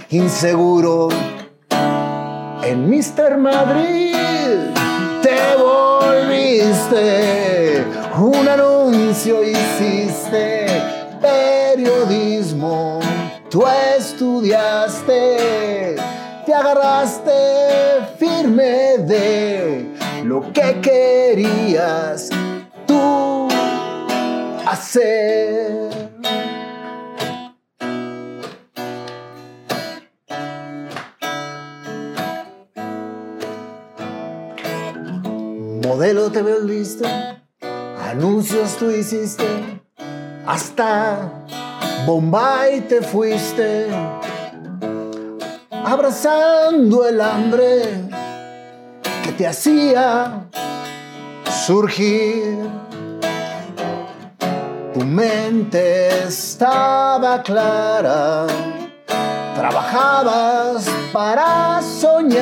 inseguro, 0.08 1.10
en 2.62 2.88
Mr. 2.88 3.36
Madrid 3.36 4.14
te 5.20 5.54
volviste, 5.62 7.04
un 8.18 8.48
anuncio 8.48 9.44
hiciste, 9.44 10.64
periodismo, 11.20 13.00
tú 13.50 13.64
estudiaste, 13.98 15.69
te 16.50 16.56
agarraste 16.56 17.30
firme 18.18 18.98
de 18.98 19.86
lo 20.24 20.52
que 20.52 20.80
querías 20.80 22.28
tú 22.88 23.46
hacer. 24.66 26.10
Modelo 35.86 36.32
te 36.32 36.42
volviste, 36.42 37.06
anuncios 38.10 38.76
tú 38.76 38.90
hiciste, 38.90 39.46
hasta 40.46 41.30
Bombay 42.06 42.80
te 42.88 43.02
fuiste, 43.02 43.86
abrazando 45.84 47.06
el 47.06 47.20
hambre 47.20 48.08
que 49.22 49.32
te 49.32 49.46
hacía 49.46 50.48
surgir. 51.66 52.58
Tu 54.94 55.00
mente 55.04 56.24
estaba 56.24 57.42
clara, 57.42 58.46
trabajabas 59.54 60.86
para 61.12 61.80
soñar, 61.80 62.40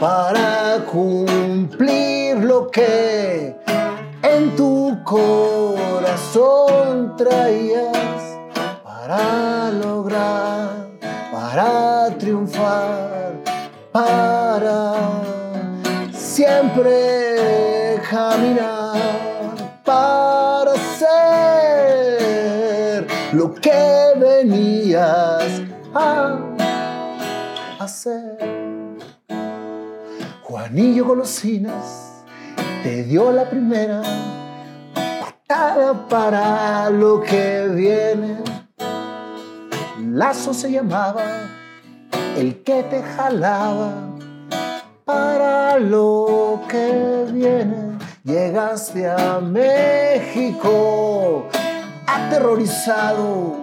para 0.00 0.84
cumplir 0.90 2.38
lo 2.38 2.68
que 2.70 3.54
en 4.22 4.56
tu 4.56 4.98
corazón 5.04 6.40
traías, 7.16 8.38
para 8.82 9.70
lograr, 9.70 10.69
para 11.50 12.10
triunfar, 12.16 13.34
para 13.90 14.94
siempre 16.12 18.00
caminar, 18.08 19.00
para 19.84 20.74
ser 20.96 21.08
lo 23.32 23.52
que 23.52 24.12
venías 24.16 25.62
a 25.92 26.38
hacer. 27.80 28.38
Juanillo 30.42 31.04
Golosinas 31.04 32.22
te 32.84 33.02
dio 33.02 33.32
la 33.32 33.50
primera 33.50 34.02
patada 34.94 36.06
para 36.08 36.90
lo 36.90 37.20
que 37.20 37.66
viene. 37.74 38.59
Lazo 40.12 40.52
se 40.52 40.72
llamaba 40.72 41.22
el 42.36 42.64
que 42.64 42.82
te 42.82 43.00
jalaba 43.00 43.92
para 45.04 45.78
lo 45.78 46.60
que 46.68 47.26
viene. 47.32 47.96
Llegaste 48.24 49.08
a 49.08 49.38
México 49.40 51.46
aterrorizado, 52.08 53.54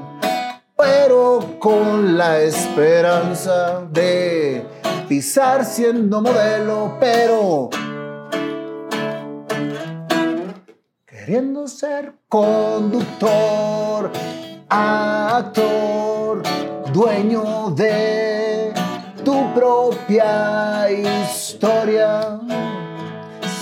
pero 0.77 1.57
con 1.59 2.17
la 2.17 2.39
esperanza 2.39 3.81
de 3.91 4.65
pisar 5.09 5.65
siendo 5.65 6.21
modelo, 6.21 6.95
pero 6.97 7.69
queriendo 11.05 11.67
ser 11.67 12.13
conductor. 12.29 14.13
actor, 14.69 15.76
dueño 16.97 17.69
de 17.75 18.73
tu 19.23 19.53
propia 19.53 20.89
historia. 20.89 22.39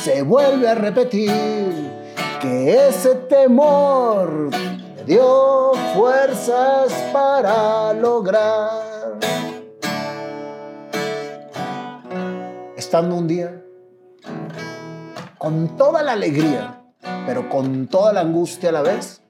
Se 0.04 0.22
vuelve 0.22 0.70
a 0.70 0.76
repetir 0.76 1.70
que 2.42 2.88
ese 2.88 3.16
temor 3.28 4.52
te 4.52 5.04
dio 5.04 5.74
fuerzas 5.94 6.94
para 7.12 7.92
lograr. 7.92 9.20
Estando 12.78 13.16
un 13.16 13.28
día 13.28 13.62
con 15.38 15.76
toda 15.76 16.04
la 16.04 16.14
alegría, 16.14 16.84
pero 17.26 17.50
con 17.50 17.88
toda 17.88 18.14
la 18.14 18.22
angustia 18.22 18.70
a 18.70 18.72
la 18.72 18.82
vez, 18.82 19.22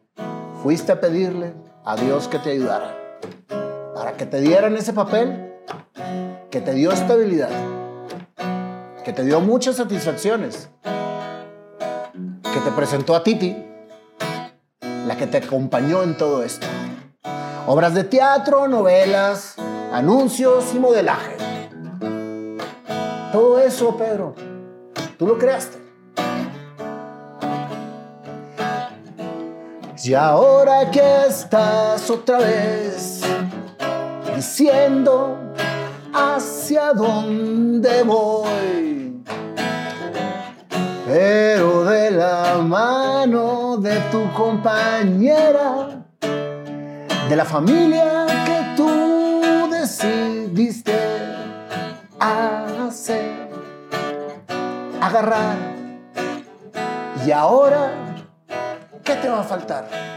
fuiste 0.61 0.91
a 0.91 0.99
pedirle 0.99 1.55
a 1.83 1.95
Dios 1.95 2.27
que 2.27 2.37
te 2.37 2.51
ayudara, 2.51 3.04
para 4.05 4.17
que 4.17 4.27
te 4.27 4.39
dieran 4.39 4.77
ese 4.77 4.93
papel 4.93 5.51
que 6.51 6.61
te 6.61 6.73
dio 6.75 6.91
estabilidad, 6.91 7.49
que 9.03 9.11
te 9.11 9.23
dio 9.23 9.41
muchas 9.41 9.77
satisfacciones, 9.77 10.69
que 10.83 12.59
te 12.63 12.71
presentó 12.75 13.15
a 13.15 13.23
Titi, 13.23 13.65
la 15.07 15.17
que 15.17 15.25
te 15.25 15.37
acompañó 15.37 16.03
en 16.03 16.15
todo 16.15 16.43
esto. 16.43 16.67
Obras 17.65 17.95
de 17.95 18.03
teatro, 18.03 18.67
novelas, 18.67 19.55
anuncios 19.91 20.75
y 20.75 20.77
modelaje. 20.77 21.37
Todo 23.31 23.57
eso, 23.57 23.97
Pedro, 23.97 24.35
tú 25.17 25.25
lo 25.25 25.39
creaste. 25.39 25.79
Y 30.03 30.13
ahora 30.13 30.91
que 30.91 31.25
estás 31.27 32.07
otra 32.11 32.37
vez 32.37 33.21
diciendo 34.35 35.37
hacia 36.13 36.93
dónde 36.93 38.03
voy, 38.03 39.23
pero 41.07 41.85
de 41.85 42.11
la 42.11 42.57
mano 42.61 43.77
de 43.77 43.99
tu 44.11 44.31
compañera, 44.33 46.05
de 47.29 47.35
la 47.35 47.45
familia 47.45 48.25
que 48.45 48.75
tú 48.75 49.69
decidiste 49.71 50.93
hacer, 52.19 53.49
agarrar. 55.01 55.55
Y 57.25 57.31
ahora 57.31 57.91
¿qué 59.03 59.15
te 59.15 59.29
va 59.29 59.39
a 59.39 59.43
faltar? 59.43 60.14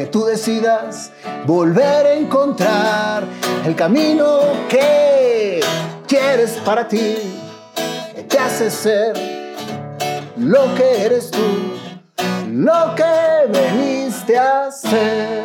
Que 0.00 0.06
tú 0.06 0.24
decidas 0.24 1.12
volver 1.44 2.06
a 2.06 2.14
encontrar 2.14 3.22
el 3.66 3.76
camino 3.76 4.40
que 4.66 5.60
quieres 6.08 6.52
para 6.64 6.88
ti, 6.88 7.18
que 8.14 8.22
te 8.22 8.38
hace 8.38 8.70
ser 8.70 9.12
lo 10.38 10.74
que 10.74 11.04
eres 11.04 11.30
tú, 11.30 11.44
lo 12.50 12.94
que 12.94 13.46
veniste 13.48 14.38
a 14.38 14.70
ser. 14.70 15.44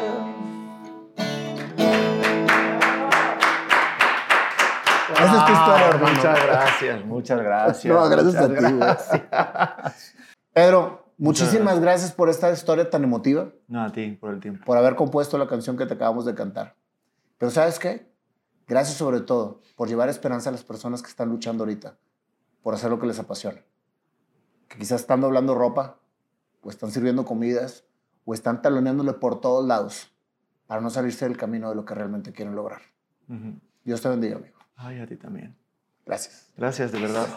Esa 5.16 5.38
es 5.38 5.46
tu 5.46 5.52
historia, 5.52 5.88
hermano. 5.90 6.16
Muchas 6.16 6.46
gracias, 6.46 7.06
muchas 7.06 7.40
gracias. 7.42 7.94
No, 7.94 8.08
gracias 8.08 8.36
a 8.38 8.48
ti. 8.48 10.06
Pedro, 10.54 11.05
muchísimas 11.18 11.80
gracias 11.80 12.12
por 12.12 12.30
esta 12.30 12.52
historia 12.52 12.90
tan 12.90 13.04
emotiva. 13.04 13.52
No, 13.68 13.84
a 13.84 13.92
ti, 13.92 14.12
por 14.20 14.34
el 14.34 14.40
tiempo. 14.40 14.66
por 14.66 14.78
haber 14.78 14.96
compuesto 14.96 15.38
la 15.38 15.48
canción 15.48 15.78
que 15.78 15.86
te 15.86 15.94
acabamos 15.94 16.26
de 16.26 16.36
cantar. 16.36 16.76
Pero 17.38 17.52
¿sabes 17.52 17.80
qué? 17.80 18.10
Gracias 18.68 18.98
sobre 18.98 19.22
todo 19.22 19.62
por 19.76 19.88
llevar 19.88 20.10
esperanza 20.10 20.50
a 20.50 20.52
las 20.52 20.64
personas 20.64 21.02
que 21.02 21.10
están 21.10 21.30
luchando 21.30 21.64
ahorita, 21.64 21.98
por 22.64 22.74
hacer 22.74 22.90
lo 22.90 23.00
que 23.00 23.08
les 23.08 23.20
apasiona. 23.20 23.62
Que 24.68 24.78
quizás 24.78 25.02
están 25.02 25.22
doblando 25.22 25.54
ropa, 25.54 26.00
o 26.62 26.70
están 26.70 26.90
sirviendo 26.92 27.26
comidas, 27.26 27.84
o 28.26 28.34
están 28.34 28.62
taloneándole 28.62 29.14
por 29.14 29.40
todos 29.40 29.66
lados 29.66 30.12
para 30.66 30.82
no 30.82 30.90
salirse 30.90 31.26
del 31.28 31.38
camino 31.38 31.70
de 31.70 31.76
lo 31.76 31.86
que 31.86 31.94
realmente 31.94 32.32
quieren 32.34 32.56
lograr. 32.56 32.82
Ujú. 33.30 33.60
Dios 33.84 34.02
te 34.02 34.10
bendiga, 34.10 34.38
amigo. 34.38 34.58
Ay, 34.76 35.00
a 35.00 35.06
ti 35.06 35.16
también. 35.16 35.56
Gracias. 36.06 36.52
Gracias, 36.58 36.92
de 36.92 37.00
verdad. 37.00 37.28